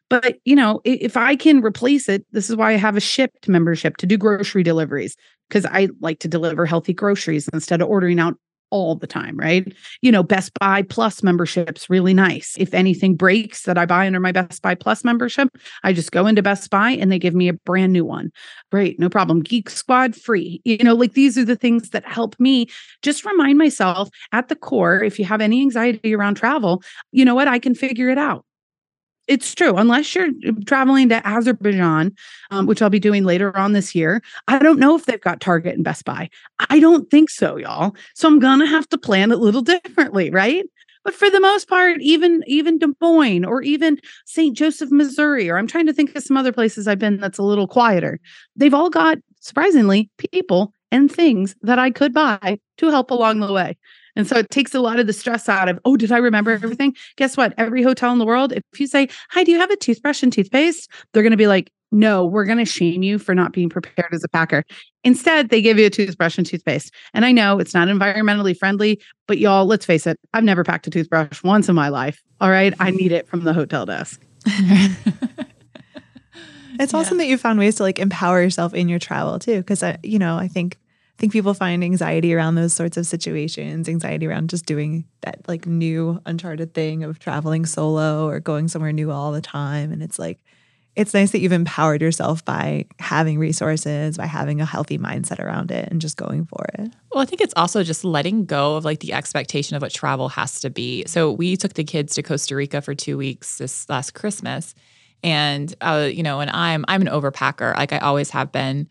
But 0.10 0.40
you 0.46 0.56
know, 0.56 0.80
if 0.86 1.18
I 1.18 1.36
can 1.36 1.60
replace 1.62 2.08
it, 2.08 2.26
this 2.32 2.50
is 2.50 2.56
why 2.56 2.72
I 2.72 2.78
have 2.78 2.96
a 2.96 3.02
Shipt 3.02 3.50
membership 3.50 3.98
to 3.98 4.06
do 4.06 4.18
grocery 4.18 4.64
deliveries 4.64 5.18
because 5.50 5.66
I 5.66 5.90
like 6.00 6.20
to 6.20 6.30
deliver 6.30 6.66
healthy 6.66 6.94
groceries 6.94 7.50
instead 7.52 7.82
of 7.82 7.90
ordering 7.90 8.20
out 8.20 8.38
all 8.70 8.96
the 8.96 9.08
time, 9.08 9.38
right? 9.38 9.72
You 10.02 10.12
know, 10.12 10.24
Best 10.24 10.52
Buy 10.60 10.82
Plus 10.82 11.24
membership's 11.24 11.90
really 11.90 12.14
nice. 12.14 12.56
If 12.58 12.74
anything 12.74 13.16
breaks 13.16 13.64
that 13.64 13.78
I 13.78 13.86
buy 13.86 14.08
under 14.08 14.20
my 14.20 14.32
Best 14.32 14.62
Buy 14.62 14.76
Plus 14.76 15.04
membership, 15.04 15.50
I 15.84 15.94
just 15.94 16.12
go 16.12 16.28
into 16.28 16.42
Best 16.42 16.70
Buy 16.70 16.92
and 16.92 17.12
they 17.12 17.20
give 17.20 17.36
me 17.36 17.48
a 17.48 17.54
brand 17.54 17.94
new 17.94 18.06
one. 18.06 18.32
Great, 18.72 19.00
no 19.00 19.10
problem. 19.10 19.42
Geek 19.42 19.70
Squad 19.70 20.16
free. 20.16 20.62
You 20.66 20.78
know, 20.80 20.96
like 20.96 21.14
these 21.14 21.38
are 21.38 21.46
the 21.46 21.56
things 21.56 21.90
that 21.90 22.06
help 22.06 22.40
me 22.40 22.68
just 23.02 23.26
remind 23.26 23.58
myself 23.58 24.10
at 24.32 24.50
the 24.50 24.56
core 24.56 25.04
if 25.04 25.20
you 25.20 25.26
have 25.26 25.42
any 25.42 25.62
anxiety 25.62 26.14
around 26.14 26.36
travel, 26.36 26.84
you 27.12 27.26
know 27.26 27.36
what? 27.36 27.48
I 27.48 27.60
can 27.60 27.76
figure 27.76 28.10
it 28.10 28.18
out. 28.18 28.46
It's 29.28 29.54
true. 29.54 29.76
Unless 29.76 30.16
you're 30.16 30.30
traveling 30.66 31.10
to 31.10 31.26
Azerbaijan, 31.28 32.16
um, 32.50 32.66
which 32.66 32.82
I'll 32.82 32.90
be 32.90 33.00
doing 33.00 33.26
later 33.26 33.56
on 33.58 33.74
this 33.74 33.94
year, 33.94 34.22
I 34.48 34.58
don't 34.60 34.80
know 34.80 34.96
if 34.96 35.06
they've 35.06 35.20
got 35.20 35.42
Target 35.42 35.76
and 35.76 35.84
Best 35.84 36.06
Buy. 36.06 36.30
I 36.70 36.80
don't 36.80 37.10
think 37.12 37.30
so, 37.30 37.58
y'all. 37.58 37.96
So 38.16 38.28
I'm 38.28 38.40
gonna 38.40 38.66
have 38.66 38.88
to 38.90 38.98
plan 38.98 39.32
a 39.32 39.36
little 39.36 39.62
differently, 39.64 40.30
right? 40.30 40.64
But 41.04 41.14
for 41.14 41.30
the 41.30 41.40
most 41.40 41.70
part, 41.70 42.02
even 42.02 42.44
even 42.48 42.80
Des 42.80 42.88
Moines 43.02 43.46
or 43.46 43.62
even 43.62 43.98
St. 44.26 44.56
Joseph, 44.56 44.92
Missouri, 44.92 45.50
or 45.50 45.58
I'm 45.58 45.68
trying 45.68 45.86
to 45.88 45.94
think 45.94 46.16
of 46.16 46.24
some 46.24 46.38
other 46.38 46.52
places 46.52 46.88
I've 46.88 47.00
been 47.00 47.18
that's 47.18 47.38
a 47.38 47.44
little 47.44 47.68
quieter. 47.68 48.20
They've 48.56 48.74
all 48.74 48.90
got 48.90 49.18
surprisingly 49.40 50.10
people 50.18 50.74
and 50.92 51.12
things 51.12 51.56
that 51.62 51.80
I 51.80 51.92
could 51.92 52.14
buy 52.14 52.60
to 52.78 52.90
help 52.90 53.12
along 53.12 53.40
the 53.40 53.52
way. 53.54 53.78
And 54.18 54.28
so 54.28 54.36
it 54.36 54.50
takes 54.50 54.74
a 54.74 54.82
lot 54.82 55.00
of 55.00 55.06
the 55.06 55.14
stress 55.14 55.48
out 55.48 55.70
of, 55.70 55.80
oh, 55.86 55.96
did 55.96 56.12
I 56.12 56.18
remember 56.18 56.52
everything? 56.52 56.96
Guess 57.18 57.38
what? 57.38 57.54
Every 57.58 57.84
hotel 57.84 58.12
in 58.12 58.18
the 58.18 58.26
world, 58.26 58.52
if 58.52 58.64
you 58.80 58.88
say, 58.88 59.08
hi, 59.30 59.44
do 59.44 59.52
you 59.52 59.60
have 59.60 59.70
a 59.70 59.76
toothbrush 59.76 60.24
and 60.24 60.34
toothpaste? 60.34 60.90
They're 61.14 61.22
going 61.22 61.32
to 61.32 61.38
be 61.38 61.46
like, 61.46 61.72
no, 61.92 62.26
we're 62.26 62.44
going 62.44 62.58
to 62.58 62.66
shame 62.66 63.04
you 63.04 63.20
for 63.20 63.36
not 63.36 63.54
being 63.54 63.70
prepared 63.70 64.12
as 64.12 64.24
a 64.24 64.28
packer. 64.28 64.64
Instead, 65.04 65.50
they 65.50 65.62
give 65.62 65.78
you 65.78 65.86
a 65.86 65.92
toothbrush 65.92 66.36
and 66.38 66.48
toothpaste. 66.48 66.92
And 67.14 67.26
I 67.26 67.32
know 67.32 67.60
it's 67.60 67.76
not 67.76 67.88
environmentally 67.90 68.58
friendly, 68.58 69.00
but 69.28 69.38
y'all, 69.38 69.68
let's 69.68 69.86
face 69.86 70.08
it, 70.08 70.20
I've 70.34 70.44
never 70.44 70.64
packed 70.64 70.88
a 70.88 70.90
toothbrush 70.90 71.44
once 71.44 71.70
in 71.70 71.76
my 71.76 71.90
life. 71.90 72.22
All 72.42 72.50
right. 72.50 72.74
I 72.80 72.90
need 72.90 73.12
it 73.12 73.28
from 73.28 73.44
the 73.44 73.54
hotel 73.54 73.86
desk. 73.86 74.20
it's 76.80 76.94
awesome 76.94 77.20
that 77.20 77.28
you 77.28 77.38
found 77.38 77.60
ways 77.60 77.76
to 77.76 77.84
like 77.84 78.00
empower 78.00 78.42
yourself 78.42 78.74
in 78.74 78.90
your 78.90 79.00
travel 79.00 79.38
too. 79.38 79.62
Cause 79.62 79.84
I, 79.84 80.00
you 80.02 80.18
know, 80.18 80.38
I 80.38 80.48
think 80.48 80.76
I 80.76 80.87
think 81.18 81.32
people 81.32 81.54
find 81.54 81.84
anxiety 81.84 82.34
around 82.34 82.56
those 82.56 82.74
sorts 82.74 82.98
of 82.98 83.06
situations, 83.06 83.90
anxiety 83.90 84.28
around 84.28 84.50
just 84.50 84.66
doing 84.66 85.06
that 85.22 85.40
like 85.48 85.66
new 85.66 86.22
uncharted 86.26 86.74
thing 86.74 87.04
of 87.04 87.20
traveling 87.20 87.66
solo 87.66 88.28
or 88.28 88.40
going 88.40 88.68
somewhere 88.68 88.94
new 88.94 89.12
all 89.12 89.32
the 89.32 89.42
time. 89.42 89.92
And 89.92 90.04
it's 90.04 90.20
like, 90.20 90.40
it's 90.96 91.14
nice 91.14 91.32
that 91.32 91.40
you've 91.40 91.52
empowered 91.52 92.02
yourself 92.02 92.44
by 92.44 92.86
having 92.98 93.38
resources, 93.38 94.18
by 94.18 94.26
having 94.26 94.62
a 94.62 94.66
healthy 94.66 94.98
mindset 94.98 95.40
around 95.40 95.70
it 95.70 95.88
and 95.92 96.02
just 96.02 96.18
going 96.18 96.46
for 96.46 96.66
it. 96.80 96.92
Well, 97.12 97.22
I 97.22 97.26
think 97.26 97.42
it's 97.42 97.54
also 97.56 97.84
just 97.84 98.04
letting 98.04 98.46
go 98.46 98.76
of 98.76 98.86
like 98.86 99.00
the 99.02 99.14
expectation 99.14 99.76
of 99.76 99.84
what 99.84 99.92
travel 99.92 100.30
has 100.30 100.60
to 100.62 100.72
be. 100.72 101.04
So 101.06 101.32
we 101.32 101.56
took 101.56 101.74
the 101.74 101.84
kids 101.84 102.16
to 102.16 102.24
Costa 102.24 102.56
Rica 102.56 102.82
for 102.82 102.96
two 102.96 103.16
weeks 103.16 103.60
this 103.60 103.88
last 103.90 104.16
Christmas. 104.16 104.74
And 105.24 105.74
uh, 105.82 106.10
you 106.12 106.24
know, 106.24 106.40
and 106.40 106.50
I'm 106.50 106.86
I'm 106.88 107.02
an 107.02 107.08
overpacker, 107.08 107.76
like 107.76 107.94
I 107.94 108.00
always 108.00 108.32
have 108.32 108.52
been 108.52 108.88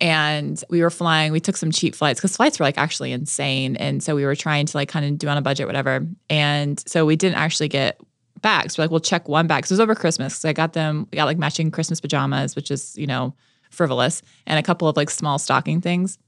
and 0.00 0.62
we 0.68 0.82
were 0.82 0.90
flying 0.90 1.32
we 1.32 1.40
took 1.40 1.56
some 1.56 1.70
cheap 1.70 1.94
flights 1.94 2.20
because 2.20 2.36
flights 2.36 2.58
were 2.58 2.64
like 2.64 2.78
actually 2.78 3.12
insane 3.12 3.76
and 3.76 4.02
so 4.02 4.14
we 4.14 4.24
were 4.24 4.36
trying 4.36 4.66
to 4.66 4.76
like 4.76 4.88
kind 4.88 5.06
of 5.06 5.18
do 5.18 5.28
on 5.28 5.36
a 5.36 5.42
budget 5.42 5.66
whatever 5.66 6.06
and 6.28 6.82
so 6.86 7.06
we 7.06 7.16
didn't 7.16 7.36
actually 7.36 7.68
get 7.68 7.98
bags 8.42 8.76
we're 8.76 8.84
like 8.84 8.90
we'll 8.90 9.00
check 9.00 9.28
one 9.28 9.46
bag 9.46 9.66
so 9.66 9.72
it 9.72 9.74
was 9.74 9.80
over 9.80 9.94
christmas 9.94 10.36
so 10.36 10.48
i 10.48 10.52
got 10.52 10.74
them 10.74 11.06
we 11.10 11.16
got 11.16 11.24
like 11.24 11.38
matching 11.38 11.70
christmas 11.70 12.00
pajamas 12.00 12.54
which 12.54 12.70
is 12.70 12.96
you 12.98 13.06
know 13.06 13.34
frivolous 13.70 14.22
and 14.46 14.58
a 14.58 14.62
couple 14.62 14.86
of 14.86 14.96
like 14.96 15.10
small 15.10 15.38
stocking 15.38 15.80
things 15.80 16.18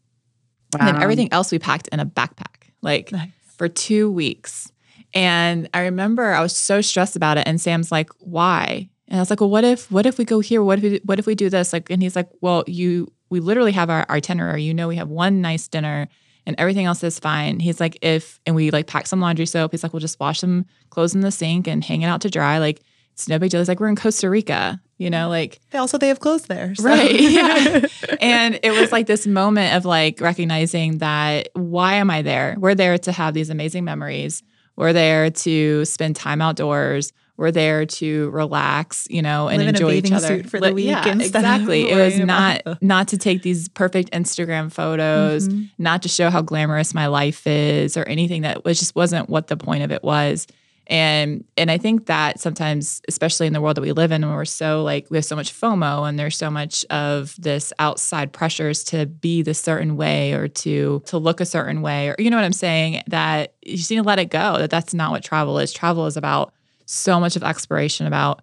wow. 0.72 0.86
and 0.86 0.88
then 0.88 1.02
everything 1.02 1.30
else 1.32 1.52
we 1.52 1.58
packed 1.58 1.88
in 1.88 2.00
a 2.00 2.06
backpack 2.06 2.70
like 2.80 3.12
nice. 3.12 3.30
for 3.56 3.68
two 3.68 4.10
weeks 4.10 4.72
and 5.12 5.68
i 5.74 5.80
remember 5.82 6.32
i 6.32 6.40
was 6.40 6.56
so 6.56 6.80
stressed 6.80 7.16
about 7.16 7.36
it 7.36 7.46
and 7.46 7.60
sam's 7.60 7.92
like 7.92 8.10
why 8.20 8.88
and 9.10 9.16
I 9.16 9.22
was 9.22 9.30
like, 9.30 9.40
well, 9.40 9.48
what 9.48 9.64
if 9.64 9.90
what 9.90 10.04
if 10.04 10.18
we 10.18 10.26
go 10.26 10.40
here? 10.40 10.62
What 10.62 10.78
if 10.78 10.82
we, 10.84 11.00
what 11.02 11.18
if 11.18 11.26
we 11.26 11.34
do 11.34 11.48
this? 11.48 11.72
Like, 11.72 11.88
and 11.88 12.02
he's 12.02 12.14
like, 12.14 12.28
well, 12.42 12.62
you 12.66 13.10
we 13.30 13.40
literally 13.40 13.72
have 13.72 13.90
our, 13.90 14.06
our 14.08 14.16
itinerary. 14.16 14.62
You 14.62 14.74
know, 14.74 14.88
we 14.88 14.96
have 14.96 15.08
one 15.08 15.40
nice 15.40 15.68
dinner 15.68 16.08
and 16.46 16.56
everything 16.58 16.86
else 16.86 17.04
is 17.04 17.18
fine. 17.18 17.60
He's 17.60 17.78
like, 17.78 17.98
if, 18.00 18.40
and 18.46 18.56
we 18.56 18.70
like 18.70 18.86
pack 18.86 19.06
some 19.06 19.20
laundry 19.20 19.46
soap. 19.46 19.72
He's 19.72 19.82
like, 19.82 19.92
we'll 19.92 20.00
just 20.00 20.18
wash 20.18 20.40
some 20.40 20.64
clothes 20.90 21.14
in 21.14 21.20
the 21.20 21.30
sink 21.30 21.66
and 21.66 21.84
hang 21.84 22.02
it 22.02 22.06
out 22.06 22.22
to 22.22 22.30
dry. 22.30 22.58
Like, 22.58 22.80
it's 23.12 23.28
no 23.28 23.38
big 23.38 23.50
deal. 23.50 23.60
He's 23.60 23.68
like, 23.68 23.80
we're 23.80 23.88
in 23.88 23.96
Costa 23.96 24.30
Rica, 24.30 24.80
you 24.96 25.10
know, 25.10 25.28
like. 25.28 25.60
They 25.70 25.78
also, 25.78 25.98
they 25.98 26.08
have 26.08 26.20
clothes 26.20 26.44
there. 26.44 26.74
So. 26.74 26.84
Right. 26.84 27.20
Yeah. 27.20 27.84
and 28.20 28.58
it 28.62 28.70
was 28.70 28.92
like 28.92 29.06
this 29.06 29.26
moment 29.26 29.74
of 29.74 29.84
like 29.84 30.20
recognizing 30.20 30.98
that 30.98 31.48
why 31.54 31.94
am 31.94 32.10
I 32.10 32.22
there? 32.22 32.56
We're 32.58 32.74
there 32.74 32.96
to 32.96 33.12
have 33.12 33.34
these 33.34 33.50
amazing 33.50 33.84
memories. 33.84 34.42
We're 34.76 34.92
there 34.92 35.30
to 35.30 35.84
spend 35.84 36.16
time 36.16 36.40
outdoors 36.40 37.12
we're 37.38 37.52
there 37.52 37.86
to 37.86 38.30
relax, 38.30 39.06
you 39.08 39.22
know, 39.22 39.48
and 39.48 39.58
Live 39.58 39.68
enjoy 39.68 39.92
each 39.92 40.10
other 40.10 40.42
for 40.42 40.58
the 40.58 40.74
week. 40.74 40.86
Yeah, 40.86 41.08
exactly. 41.08 41.78
It 41.88 41.94
was 41.94 42.18
not 42.18 42.82
not 42.82 43.08
to 43.08 43.18
take 43.18 43.42
these 43.42 43.68
perfect 43.68 44.10
Instagram 44.10 44.70
photos, 44.72 45.48
mm-hmm. 45.48 45.66
not 45.78 46.02
to 46.02 46.08
show 46.08 46.28
how 46.28 46.42
glamorous 46.42 46.92
my 46.92 47.06
life 47.06 47.46
is 47.46 47.96
or 47.96 48.02
anything 48.04 48.42
that 48.42 48.64
was 48.64 48.78
just 48.78 48.96
wasn't 48.96 49.30
what 49.30 49.46
the 49.46 49.56
point 49.56 49.84
of 49.84 49.92
it 49.92 50.02
was. 50.02 50.48
And 50.88 51.44
and 51.56 51.70
I 51.70 51.78
think 51.78 52.06
that 52.06 52.40
sometimes, 52.40 53.00
especially 53.08 53.46
in 53.46 53.52
the 53.52 53.60
world 53.60 53.76
that 53.76 53.82
we 53.82 53.92
live 53.92 54.10
in, 54.10 54.22
when 54.22 54.34
we're 54.34 54.44
so 54.44 54.82
like 54.82 55.06
we 55.08 55.16
have 55.18 55.24
so 55.24 55.36
much 55.36 55.52
FOMO 55.52 56.08
and 56.08 56.18
there's 56.18 56.36
so 56.36 56.50
much 56.50 56.84
of 56.86 57.36
this 57.38 57.72
outside 57.78 58.32
pressures 58.32 58.82
to 58.84 59.06
be 59.06 59.42
the 59.42 59.54
certain 59.54 59.96
way 59.96 60.32
or 60.32 60.48
to 60.48 61.02
to 61.06 61.18
look 61.18 61.40
a 61.40 61.46
certain 61.46 61.82
way 61.82 62.08
or 62.08 62.16
you 62.18 62.30
know 62.30 62.36
what 62.36 62.44
I'm 62.44 62.52
saying, 62.52 63.02
that 63.06 63.54
you 63.62 63.76
just 63.76 63.90
need 63.90 63.98
to 63.98 64.02
let 64.02 64.18
it 64.18 64.30
go. 64.30 64.58
That 64.58 64.70
that's 64.70 64.92
not 64.92 65.12
what 65.12 65.22
travel 65.22 65.58
is. 65.58 65.72
Travel 65.72 66.06
is 66.06 66.16
about 66.16 66.52
so 66.88 67.20
much 67.20 67.36
of 67.36 67.42
exploration 67.42 68.06
about 68.06 68.40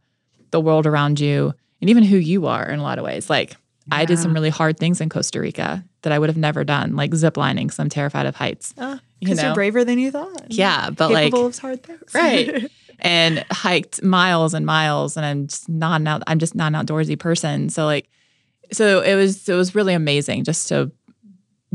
the 0.51 0.61
world 0.61 0.85
around 0.85 1.19
you 1.19 1.53
and 1.81 1.89
even 1.89 2.03
who 2.03 2.15
you 2.17 2.45
are 2.45 2.69
in 2.69 2.79
a 2.79 2.83
lot 2.83 2.99
of 2.99 3.03
ways. 3.03 3.29
Like 3.29 3.51
yeah. 3.51 3.97
I 3.97 4.05
did 4.05 4.19
some 4.19 4.33
really 4.33 4.49
hard 4.49 4.77
things 4.77 5.01
in 5.01 5.09
Costa 5.09 5.39
Rica 5.39 5.83
that 6.03 6.13
I 6.13 6.19
would 6.19 6.29
have 6.29 6.37
never 6.37 6.63
done, 6.63 6.95
like 6.95 7.13
zip 7.15 7.37
lining 7.37 7.67
because 7.67 7.79
I'm 7.79 7.89
terrified 7.89 8.27
of 8.27 8.35
heights. 8.35 8.73
Because 8.73 8.93
uh, 8.93 8.99
you 9.19 9.35
know? 9.35 9.43
you're 9.43 9.53
braver 9.55 9.83
than 9.83 9.97
you 9.97 10.11
thought. 10.11 10.45
Yeah, 10.49 10.91
but 10.91 11.09
Capable 11.09 11.43
like 11.45 11.53
of 11.53 11.59
hard 11.59 11.83
things. 11.83 12.13
right. 12.13 12.71
and 12.99 13.43
hiked 13.51 14.03
miles 14.03 14.53
and 14.53 14.65
miles, 14.65 15.17
and 15.17 15.25
I'm 15.25 15.47
just 15.47 15.67
not 15.67 16.01
an 16.01 16.07
out, 16.07 16.23
I'm 16.27 16.39
just 16.39 16.53
not 16.53 16.73
an 16.73 16.85
outdoorsy 16.85 17.17
person. 17.17 17.69
So 17.69 17.85
like, 17.85 18.07
so 18.71 19.01
it 19.01 19.15
was 19.15 19.49
it 19.49 19.55
was 19.55 19.73
really 19.73 19.95
amazing 19.95 20.43
just 20.43 20.67
to 20.69 20.91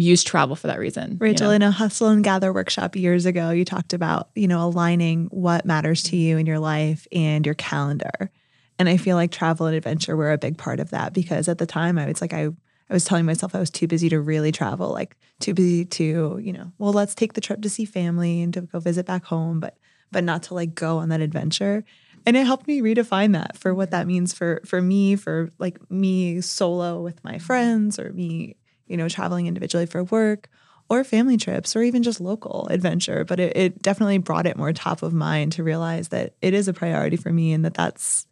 use 0.00 0.24
travel 0.24 0.56
for 0.56 0.66
that 0.66 0.78
reason. 0.78 1.16
Rachel, 1.20 1.52
you 1.52 1.58
know? 1.58 1.66
in 1.66 1.70
a 1.70 1.70
hustle 1.70 2.08
and 2.08 2.24
gather 2.24 2.52
workshop 2.52 2.96
years 2.96 3.26
ago, 3.26 3.50
you 3.50 3.64
talked 3.64 3.92
about, 3.92 4.30
you 4.34 4.48
know, 4.48 4.64
aligning 4.64 5.26
what 5.26 5.64
matters 5.64 6.02
to 6.04 6.16
you 6.16 6.38
in 6.38 6.46
your 6.46 6.58
life 6.58 7.06
and 7.12 7.44
your 7.44 7.54
calendar. 7.54 8.30
And 8.78 8.88
I 8.88 8.96
feel 8.96 9.16
like 9.16 9.30
travel 9.30 9.66
and 9.66 9.76
adventure 9.76 10.16
were 10.16 10.32
a 10.32 10.38
big 10.38 10.56
part 10.56 10.80
of 10.80 10.90
that 10.90 11.12
because 11.12 11.48
at 11.48 11.58
the 11.58 11.66
time 11.66 11.98
I 11.98 12.06
was 12.06 12.20
like, 12.20 12.32
I, 12.32 12.48
I 12.88 12.92
was 12.92 13.04
telling 13.04 13.26
myself 13.26 13.54
I 13.54 13.60
was 13.60 13.70
too 13.70 13.86
busy 13.86 14.08
to 14.08 14.20
really 14.20 14.52
travel, 14.52 14.90
like 14.90 15.16
too 15.38 15.54
busy 15.54 15.84
to, 15.84 16.40
you 16.42 16.52
know, 16.52 16.72
well, 16.78 16.92
let's 16.92 17.14
take 17.14 17.34
the 17.34 17.40
trip 17.40 17.60
to 17.62 17.70
see 17.70 17.84
family 17.84 18.42
and 18.42 18.54
to 18.54 18.62
go 18.62 18.80
visit 18.80 19.06
back 19.06 19.24
home, 19.24 19.60
but 19.60 19.76
but 20.12 20.24
not 20.24 20.42
to 20.44 20.54
like 20.54 20.74
go 20.74 20.98
on 20.98 21.08
that 21.10 21.20
adventure. 21.20 21.84
And 22.26 22.36
it 22.36 22.44
helped 22.44 22.66
me 22.66 22.80
redefine 22.80 23.32
that 23.32 23.56
for 23.56 23.74
what 23.74 23.90
that 23.92 24.06
means 24.06 24.32
for 24.32 24.60
for 24.64 24.82
me, 24.82 25.16
for 25.16 25.50
like 25.58 25.78
me 25.90 26.40
solo 26.40 27.00
with 27.00 27.22
my 27.24 27.38
friends 27.38 27.98
or 27.98 28.12
me 28.12 28.56
you 28.90 28.96
know, 28.96 29.08
traveling 29.08 29.46
individually 29.46 29.86
for 29.86 30.04
work 30.04 30.48
or 30.90 31.04
family 31.04 31.36
trips 31.36 31.76
or 31.76 31.82
even 31.82 32.02
just 32.02 32.20
local 32.20 32.66
adventure. 32.68 33.24
But 33.24 33.40
it, 33.40 33.56
it 33.56 33.82
definitely 33.82 34.18
brought 34.18 34.46
it 34.46 34.56
more 34.56 34.72
top 34.72 35.02
of 35.02 35.14
mind 35.14 35.52
to 35.52 35.62
realize 35.62 36.08
that 36.08 36.34
it 36.42 36.52
is 36.52 36.68
a 36.68 36.72
priority 36.72 37.16
for 37.16 37.32
me 37.32 37.52
and 37.52 37.64
that 37.64 37.74
that's 37.74 38.26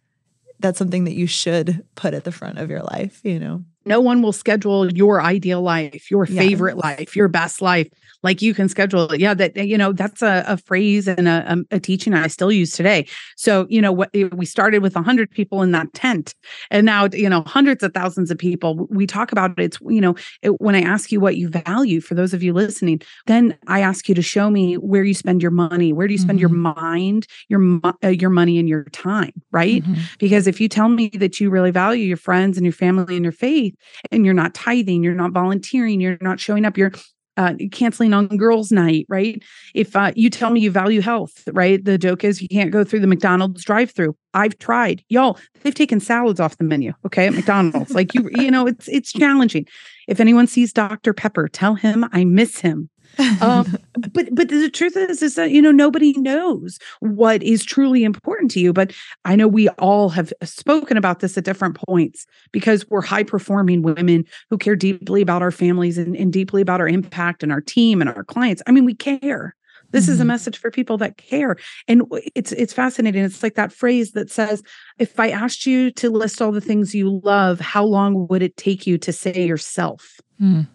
that's 0.61 0.79
something 0.79 1.05
that 1.05 1.15
you 1.15 1.29
should 1.29 1.85
put 1.95 2.15
at 2.15 2.25
the 2.25 2.33
front 2.33 2.59
of 2.59 2.69
your 2.69 2.83
life, 2.83 3.21
you 3.23 3.39
know. 3.39 3.63
No 3.85 4.01
one 4.01 4.23
will 4.23 4.33
schedule 4.33 4.93
your 4.93 5.23
ideal 5.23 5.63
life, 5.63 6.11
your 6.11 6.27
favorite 6.27 6.77
life, 6.77 7.15
your 7.15 7.29
best 7.29 7.63
life 7.63 7.89
like 8.23 8.43
you 8.43 8.55
can 8.55 8.69
schedule 8.69 9.11
it. 9.13 9.21
Yeah, 9.21 9.35
that 9.35 9.57
you 9.57 9.79
know 9.79 9.93
that's 9.93 10.23
a, 10.23 10.45
a 10.47 10.57
phrase 10.57 11.07
and 11.07 11.29
a, 11.29 11.45
um, 11.47 11.67
a, 11.71 11.79
teaching 11.79 12.15
I 12.15 12.27
still 12.27 12.51
use 12.51 12.73
today. 12.73 13.07
So 13.37 13.67
you 13.69 13.81
know 13.81 13.93
what 13.93 14.11
we 14.33 14.45
started 14.45 14.83
with 14.83 14.95
hundred 14.95 15.31
people 15.31 15.63
in 15.63 15.73
that 15.73 15.93
tent, 15.95 16.35
and 16.71 16.85
now 16.85 17.09
you 17.13 17.29
know 17.29 17.43
hundreds 17.43 17.83
of 17.83 17.93
thousands 17.95 18.31
of 18.31 18.39
people. 18.39 18.87
We 18.91 19.07
talk 19.07 19.33
about 19.33 19.53
it. 19.53 19.59
It's 19.59 19.79
you 19.87 20.01
know 20.01 20.17
it, 20.43 20.61
when 20.61 20.75
I 20.75 20.81
ask 20.81 21.13
you 21.13 21.21
what 21.21 21.37
you 21.37 21.49
value 21.49 22.01
for 22.01 22.15
those 22.15 22.35
of 22.35 22.43
you 22.43 22.53
listening, 22.53 23.01
then 23.27 23.57
I 23.67 23.81
ask 23.81 24.09
you 24.09 24.15
to 24.15 24.23
show 24.23 24.51
me 24.51 24.75
where 24.75 25.05
you 25.05 25.15
spend 25.15 25.43
your 25.43 25.53
money. 25.53 25.93
Where 25.93 26.07
do 26.07 26.13
you 26.13 26.19
spend 26.19 26.41
mm-hmm. 26.41 26.63
your 26.63 26.75
mind, 26.75 27.27
your 27.49 27.81
uh, 27.85 28.09
your 28.09 28.31
money, 28.31 28.59
and 28.59 28.69
your 28.69 28.85
time? 28.85 29.33
Right? 29.53 29.83
Mm-hmm. 29.83 30.03
Because 30.19 30.47
if 30.47 30.61
you 30.61 30.69
tell 30.69 30.89
me 30.89 31.09
that 31.15 31.41
you 31.41 31.51
really 31.51 31.71
value 31.71 32.05
your 32.05 32.17
friends 32.17 32.57
and 32.57 32.65
your 32.65 32.73
family 32.73 33.15
and 33.17 33.25
your 33.25 33.33
faith, 33.33 33.75
and 34.11 34.25
you're 34.25 34.35
not 34.35 34.55
tithing, 34.55 35.05
you're 35.05 35.15
not 35.15 35.33
volunteering, 35.33 36.01
you're 36.01 36.19
not 36.21 36.41
showing 36.41 36.65
up, 36.65 36.77
you're 36.77 36.93
uh, 37.39 37.55
canceling 37.71 38.13
on 38.13 38.27
girls' 38.37 38.71
night, 38.73 39.07
right? 39.09 39.43
If 39.75 39.95
uh, 39.97 40.13
you 40.17 40.29
tell 40.29 40.51
me 40.51 40.61
you 40.61 40.71
value 40.71 41.01
health, 41.01 41.49
right? 41.53 41.83
The 41.83 41.97
joke 41.97 42.25
is 42.25 42.43
you 42.43 42.49
can't 42.49 42.73
go 42.73 42.85
through 42.85 43.01
the 43.01 43.07
McDonald's 43.07 43.65
drive-through. 43.65 44.17
I've 44.35 44.59
tried, 44.59 45.03
y'all. 45.09 45.39
They've 45.63 45.75
taken 45.75 46.01
salads 46.01 46.41
off 46.41 46.59
the 46.59 46.65
menu. 46.65 46.93
Okay, 47.07 47.29
at 47.29 47.35
McDonald's, 47.35 47.93
like 47.93 48.13
you, 48.13 48.29
you 48.35 48.51
know, 48.51 48.67
it's 48.67 48.89
it's 48.89 49.13
challenging. 49.13 49.67
If 50.09 50.21
anyone 50.21 50.47
sees 50.47 50.73
Dr. 50.73 51.15
Pepper, 51.15 51.49
tell 51.49 51.77
him 51.77 52.05
I 52.13 52.25
miss 52.25 52.61
him 52.61 52.91
um, 53.41 53.77
but 54.13 54.29
but 54.33 54.49
the 54.49 54.71
truth 54.71 54.97
is 54.97 55.23
is 55.23 55.35
that 55.35 55.51
you 55.51 55.61
know 55.61 55.73
nobody 55.73 56.13
knows 56.19 56.79
what 57.01 57.43
is 57.43 57.65
truly 57.65 58.05
important 58.05 58.51
to 58.51 58.61
you 58.61 58.73
but 58.73 58.93
i 59.25 59.35
know 59.35 59.49
we 59.49 59.69
all 59.71 60.09
have 60.09 60.33
spoken 60.45 60.97
about 60.97 61.21
this 61.21 61.37
at 61.37 61.45
different 61.45 61.77
points 61.89 62.27
because 62.53 62.89
we're 62.91 63.01
high 63.01 63.25
performing 63.25 63.83
women 63.83 64.25
who 64.51 64.59
care 64.59 64.77
deeply 64.77 65.21
about 65.21 65.43
our 65.43 65.51
families 65.51 65.99
and, 65.99 66.17
and 66.17 66.33
deeply 66.33 66.63
about 66.63 66.81
our 66.81 66.89
impact 66.89 67.43
and 67.43 67.51
our 67.51 67.61
team 67.61 68.01
and 68.01 68.09
our 68.09 68.25
clients 68.25 68.63
i 68.67 68.73
mean 68.73 68.85
we 68.85 68.95
care 68.95 69.55
This 69.91 70.05
mm-hmm. 70.05 70.13
is 70.13 70.21
a 70.21 70.23
Mm-hmm. 70.23 70.29
message 70.29 70.59
for 70.59 70.71
people 70.71 70.99
that 70.99 71.17
care. 71.17 71.57
And 71.87 72.03
it's 72.35 72.53
it's 72.53 72.75
fascinating. 72.75 73.25
It's 73.25 73.43
like 73.43 73.55
that 73.55 73.73
phrase 73.73 74.13
that 74.13 74.31
says, 74.31 74.63
if 74.99 75.19
I 75.19 75.31
asked 75.31 75.65
you 75.67 75.91
to 75.93 76.11
list 76.11 76.43
all 76.43 76.53
the 76.53 76.61
things 76.61 76.95
you 76.95 77.21
love, 77.25 77.59
how 77.61 77.85
long 77.85 78.29
would 78.29 78.43
it 78.43 78.57
take 78.57 78.87
you 78.87 78.99
to 78.99 79.13
say 79.13 79.47
yourself? 79.47 80.21
Mm, 80.41 80.67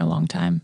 a 0.00 0.06
long 0.06 0.26
time. 0.26 0.62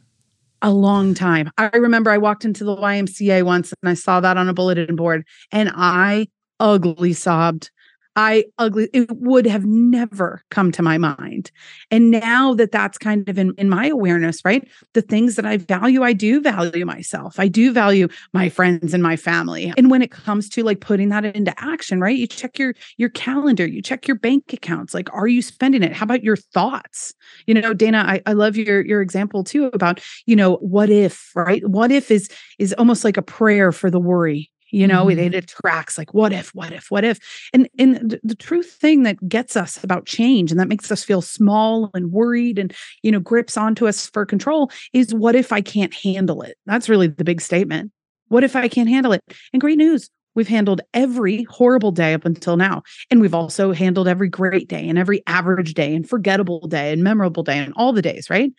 A 0.61 0.73
long 0.73 1.15
time. 1.15 1.51
I 1.57 1.71
remember 1.77 2.11
I 2.11 2.19
walked 2.19 2.45
into 2.45 2.65
the 2.65 2.75
YMCA 2.75 3.45
once 3.45 3.73
and 3.81 3.89
I 3.89 3.95
saw 3.95 4.21
that 4.21 4.37
on 4.37 4.49
a 4.49 4.55
bulletin 4.55 4.97
board 4.97 5.25
and 5.53 5.71
I 5.75 6.29
ugly 6.59 7.13
sobbed 7.13 7.71
I 8.19 8.47
ugly, 8.59 8.89
it 8.93 9.09
would 9.12 9.47
have 9.47 9.64
never 9.64 10.43
come 10.51 10.73
to 10.73 10.83
my 10.83 10.99
mind. 10.99 11.53
And 11.93 12.11
now 12.11 12.53
that 12.55 12.73
that's 12.73 12.99
kind 12.99 13.29
of 13.29 13.39
in, 13.39 13.55
in 13.57 13.69
my 13.69 13.87
awareness, 13.87 14.45
right? 14.45 14.69
The 14.95 15.03
things 15.03 15.37
that 15.37 15.47
I 15.47 15.59
value, 15.59 16.03
I 16.03 16.14
do 16.14 16.41
value 16.41 16.85
myself. 16.85 17.39
I 17.39 17.47
do 17.47 17.73
value 17.73 18.09
my 18.33 18.49
friends 18.49 18.93
and 18.93 19.05
my 19.05 19.14
family. 19.14 19.73
And 19.77 19.89
when 19.89 20.03
it 20.03 20.11
comes 20.11 20.49
to 20.49 20.64
like 20.64 20.81
putting 20.81 21.11
that 21.11 21.27
into 21.27 21.55
action, 21.59 22.01
right? 22.01 22.16
You 22.16 22.27
check 22.27 22.59
your 22.59 22.75
your 22.97 23.11
calendar, 23.11 23.64
you 23.64 23.81
check 23.81 24.09
your 24.09 24.16
bank 24.16 24.53
accounts. 24.53 24.95
Like, 24.95 25.14
are 25.14 25.29
you 25.29 25.41
spending 25.41 25.85
it? 25.85 25.93
How 25.93 26.03
about 26.03 26.25
your 26.25 26.37
thoughts? 26.37 27.14
You 27.47 27.55
know, 27.55 27.73
Dana, 27.73 28.05
I, 28.05 28.21
I 28.27 28.33
love 28.33 28.57
your 28.57 28.85
your 28.85 29.01
example 29.01 29.45
too 29.45 29.66
about, 29.66 30.01
you 30.27 30.35
know, 30.35 30.57
what 30.57 30.91
if, 30.91 31.31
right? 31.37 31.64
What 31.69 31.93
if 31.93 32.11
is 32.11 32.29
is 32.59 32.73
almost 32.73 33.05
like 33.05 33.16
a 33.16 33.23
prayer 33.23 33.71
for 33.71 33.93
the 33.93 34.01
worry 34.01 34.51
you 34.71 34.87
know 34.87 35.07
mm-hmm. 35.07 35.19
it, 35.19 35.35
it 35.35 35.45
attracts 35.45 35.99
like 35.99 36.14
what 36.14 36.33
if 36.33 36.55
what 36.55 36.73
if 36.73 36.91
what 36.91 37.05
if 37.05 37.19
and 37.53 37.69
and 37.79 38.11
the, 38.11 38.21
the 38.23 38.35
truth 38.35 38.71
thing 38.73 39.03
that 39.03 39.29
gets 39.29 39.57
us 39.57 39.83
about 39.83 40.07
change 40.07 40.51
and 40.51 40.61
that 40.61 40.69
makes 40.69 40.91
us 40.91 41.05
feel 41.05 41.23
small 41.23 41.91
and 41.95 42.12
worried 42.12 42.59
and 42.59 42.75
you 43.03 43.11
know 43.11 43.21
grips 43.21 43.57
onto 43.57 43.87
us 43.87 44.09
for 44.11 44.25
control 44.27 44.71
is 44.93 45.14
what 45.14 45.35
if 45.35 45.53
i 45.53 45.61
can't 45.61 45.95
handle 45.95 46.43
it 46.43 46.57
that's 46.66 46.89
really 46.89 47.07
the 47.07 47.25
big 47.25 47.41
statement 47.41 47.91
what 48.29 48.45
if 48.45 48.57
i 48.57 48.69
can't 48.69 48.89
handle 48.89 49.12
it 49.12 49.23
and 49.53 49.61
great 49.61 49.79
news 49.79 50.11
We've 50.39 50.47
handled 50.47 50.83
every 50.95 51.43
horrible 51.51 51.91
day 51.91 52.14
up 52.14 52.25
until 52.25 52.57
now. 52.57 52.85
And 53.11 53.21
we've 53.21 53.35
also 53.35 53.73
handled 53.73 54.07
every 54.07 54.29
great 54.29 54.69
day 54.69 54.89
and 54.89 54.97
every 54.97 55.21
average 55.27 55.75
day 55.75 55.93
and 55.93 56.09
forgettable 56.09 56.69
day 56.69 56.93
and 56.93 57.03
memorable 57.03 57.43
day 57.43 57.59
and 57.59 57.75
all 57.77 57.93
the 57.93 58.03
days, 58.03 58.31
right? 58.31 58.53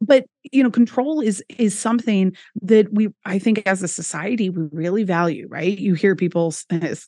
But 0.00 0.26
you 0.52 0.62
know 0.62 0.70
control 0.70 1.20
is 1.20 1.42
is 1.58 1.78
something 1.78 2.32
that 2.62 2.92
we 2.92 3.08
i 3.24 3.38
think 3.38 3.62
as 3.66 3.82
a 3.82 3.88
society 3.88 4.50
we 4.50 4.68
really 4.72 5.04
value 5.04 5.46
right? 5.50 5.78
You 5.78 5.94
hear 5.94 6.14
people 6.16 6.54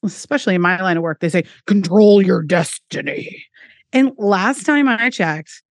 especially 0.02 0.54
in 0.54 0.60
my 0.60 0.80
line 0.80 0.96
of 0.96 1.02
work 1.02 1.20
they 1.20 1.28
say 1.28 1.44
control 1.66 2.22
your 2.22 2.42
destiny. 2.42 3.44
And 3.92 4.12
last 4.18 4.64
time 4.64 4.88
i 4.88 5.10
checked 5.10 5.62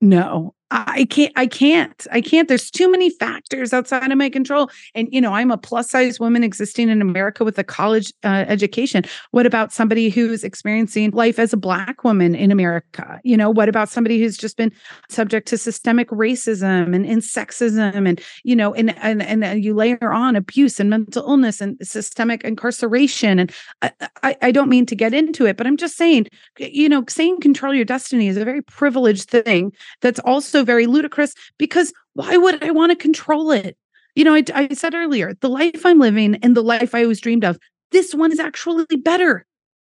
no 0.00 0.54
I 0.76 1.06
can't, 1.08 1.32
I 1.36 1.46
can't, 1.46 2.06
I 2.10 2.20
can't. 2.20 2.48
There's 2.48 2.68
too 2.68 2.90
many 2.90 3.08
factors 3.08 3.72
outside 3.72 4.10
of 4.10 4.18
my 4.18 4.28
control. 4.28 4.70
And, 4.96 5.06
you 5.12 5.20
know, 5.20 5.32
I'm 5.32 5.52
a 5.52 5.56
plus 5.56 5.88
size 5.88 6.18
woman 6.18 6.42
existing 6.42 6.88
in 6.88 7.00
America 7.00 7.44
with 7.44 7.56
a 7.60 7.64
college 7.64 8.12
uh, 8.24 8.44
education. 8.48 9.04
What 9.30 9.46
about 9.46 9.72
somebody 9.72 10.08
who's 10.08 10.42
experiencing 10.42 11.12
life 11.12 11.38
as 11.38 11.52
a 11.52 11.56
Black 11.56 12.02
woman 12.02 12.34
in 12.34 12.50
America? 12.50 13.20
You 13.22 13.36
know, 13.36 13.50
what 13.50 13.68
about 13.68 13.88
somebody 13.88 14.18
who's 14.18 14.36
just 14.36 14.56
been 14.56 14.72
subject 15.08 15.46
to 15.48 15.58
systemic 15.58 16.08
racism 16.08 16.92
and, 16.92 17.06
and 17.06 17.22
sexism 17.22 18.08
and, 18.08 18.20
you 18.42 18.56
know, 18.56 18.74
and, 18.74 18.98
and, 18.98 19.22
and 19.22 19.44
uh, 19.44 19.48
you 19.50 19.74
layer 19.74 20.12
on 20.12 20.34
abuse 20.34 20.80
and 20.80 20.90
mental 20.90 21.22
illness 21.22 21.60
and 21.60 21.76
systemic 21.86 22.42
incarceration. 22.42 23.38
And 23.38 23.52
I, 23.80 23.92
I, 24.24 24.36
I 24.42 24.50
don't 24.50 24.68
mean 24.68 24.86
to 24.86 24.96
get 24.96 25.14
into 25.14 25.46
it, 25.46 25.56
but 25.56 25.68
I'm 25.68 25.76
just 25.76 25.96
saying, 25.96 26.26
you 26.58 26.88
know, 26.88 27.04
saying 27.08 27.40
control 27.40 27.72
your 27.72 27.84
destiny 27.84 28.26
is 28.26 28.36
a 28.36 28.44
very 28.44 28.62
privileged 28.62 29.30
thing 29.30 29.72
that's 30.00 30.18
also 30.20 30.63
very 30.64 30.86
ludicrous 30.86 31.34
because 31.58 31.92
why 32.14 32.36
would 32.36 32.62
I 32.62 32.70
want 32.70 32.90
to 32.90 32.96
control 32.96 33.50
it? 33.50 33.76
You 34.14 34.24
know, 34.24 34.34
I, 34.34 34.44
I 34.54 34.68
said 34.74 34.94
earlier, 34.94 35.34
the 35.40 35.48
life 35.48 35.84
I'm 35.84 35.98
living 35.98 36.36
and 36.36 36.56
the 36.56 36.62
life 36.62 36.94
I 36.94 37.02
always 37.02 37.20
dreamed 37.20 37.44
of, 37.44 37.58
this 37.90 38.14
one 38.14 38.32
is 38.32 38.40
actually 38.40 38.84
better. 38.96 39.44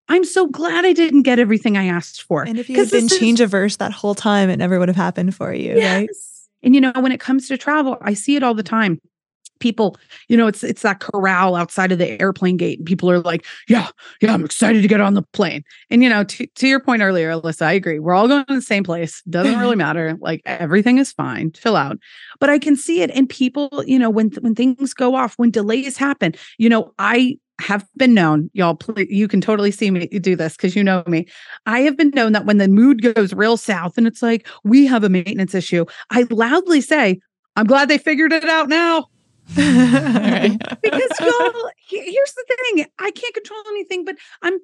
I'm 0.09 0.25
so 0.25 0.47
glad 0.47 0.85
I 0.85 0.93
didn't 0.93 1.23
get 1.23 1.39
everything 1.39 1.77
I 1.77 1.87
asked 1.87 2.23
for. 2.23 2.43
And 2.43 2.59
if 2.59 2.69
you 2.69 2.79
had 2.79 2.91
been 2.91 3.09
change 3.09 3.41
averse 3.41 3.77
that 3.77 3.93
whole 3.93 4.15
time, 4.15 4.51
it 4.51 4.57
never 4.57 4.79
would 4.79 4.89
have 4.89 4.97
happened 4.97 5.35
for 5.35 5.53
you, 5.53 5.77
yes. 5.77 5.95
right? 5.95 6.11
And 6.63 6.75
you 6.75 6.81
know, 6.81 6.93
when 6.97 7.13
it 7.13 7.21
comes 7.21 7.49
to 7.49 7.57
travel, 7.57 7.99
I 8.01 8.15
see 8.15 8.37
it 8.37 8.43
all 8.43 8.55
the 8.55 8.63
time 8.63 9.01
people 9.65 9.97
you 10.29 10.37
know 10.37 10.47
it's 10.47 10.63
it's 10.63 10.83
that 10.83 11.01
corral 11.01 11.57
outside 11.57 11.91
of 11.91 11.97
the 11.97 12.21
airplane 12.21 12.59
gate 12.59 12.79
and 12.79 12.87
people 12.87 13.11
are 13.11 13.21
like 13.21 13.47
yeah 13.67 13.89
yeah 14.21 14.35
i'm 14.35 14.45
excited 14.45 14.83
to 14.83 14.89
get 14.89 15.01
on 15.01 15.15
the 15.15 15.23
plane 15.33 15.65
and 15.89 16.03
you 16.03 16.11
know 16.11 16.23
to, 16.23 16.47
to 16.49 16.69
your 16.69 16.79
point 16.79 17.01
earlier 17.01 17.31
alyssa 17.31 17.63
i 17.63 17.73
agree 17.73 17.99
we're 17.99 18.13
all 18.13 18.29
going 18.29 18.45
to 18.45 18.55
the 18.55 18.61
same 18.61 18.85
place 18.85 19.23
doesn't 19.31 19.59
really 19.59 19.75
matter 19.87 20.19
like 20.21 20.43
everything 20.45 20.99
is 20.99 21.13
fine 21.13 21.51
chill 21.53 21.77
out 21.77 21.97
but 22.41 22.51
i 22.51 22.59
can 22.59 22.77
see 22.77 23.01
it 23.01 23.11
in 23.13 23.27
people 23.27 23.83
you 23.87 23.99
know 23.99 24.11
when 24.11 24.29
when 24.43 24.55
things 24.55 24.93
go 24.93 25.15
off 25.15 25.33
when 25.39 25.51
delays 25.51 25.97
happen 25.97 26.35
you 26.59 26.69
know 26.69 26.93
i 26.99 27.39
have 27.61 27.87
been 27.97 28.15
known, 28.15 28.51
y'all, 28.53 28.75
please, 28.75 29.07
you 29.09 29.29
can 29.29 29.41
totally 29.41 29.71
see 29.71 29.91
me 29.91 30.07
do 30.09 30.35
this 30.35 30.57
because 30.57 30.75
you 30.75 30.83
know 30.83 31.05
me. 31.07 31.27
I 31.67 31.81
have 31.83 31.97
been 31.97 32.11
known 32.11 32.33
that 32.33 32.47
when 32.47 32.59
the 32.59 32.67
mood 32.67 33.01
goes 33.15 33.33
real 33.33 33.57
south 33.57 33.97
and 33.97 34.09
it's 34.09 34.23
like, 34.23 34.49
we 34.65 34.87
have 34.87 35.05
a 35.05 35.09
maintenance 35.09 35.55
issue, 35.55 35.85
I 36.11 36.27
loudly 36.31 36.81
say, 36.81 37.21
I'm 37.57 37.67
glad 37.67 37.89
they 37.89 37.99
figured 37.99 38.33
it 38.33 38.45
out 38.45 38.69
now. 38.69 39.07
because 39.55 41.11
y'all, 41.21 41.71
here's 41.87 42.33
the 42.33 42.45
thing 42.49 42.87
I 42.99 43.11
can't 43.11 43.35
control 43.35 43.61
anything, 43.69 44.05
but 44.05 44.17
I'm 44.43 44.59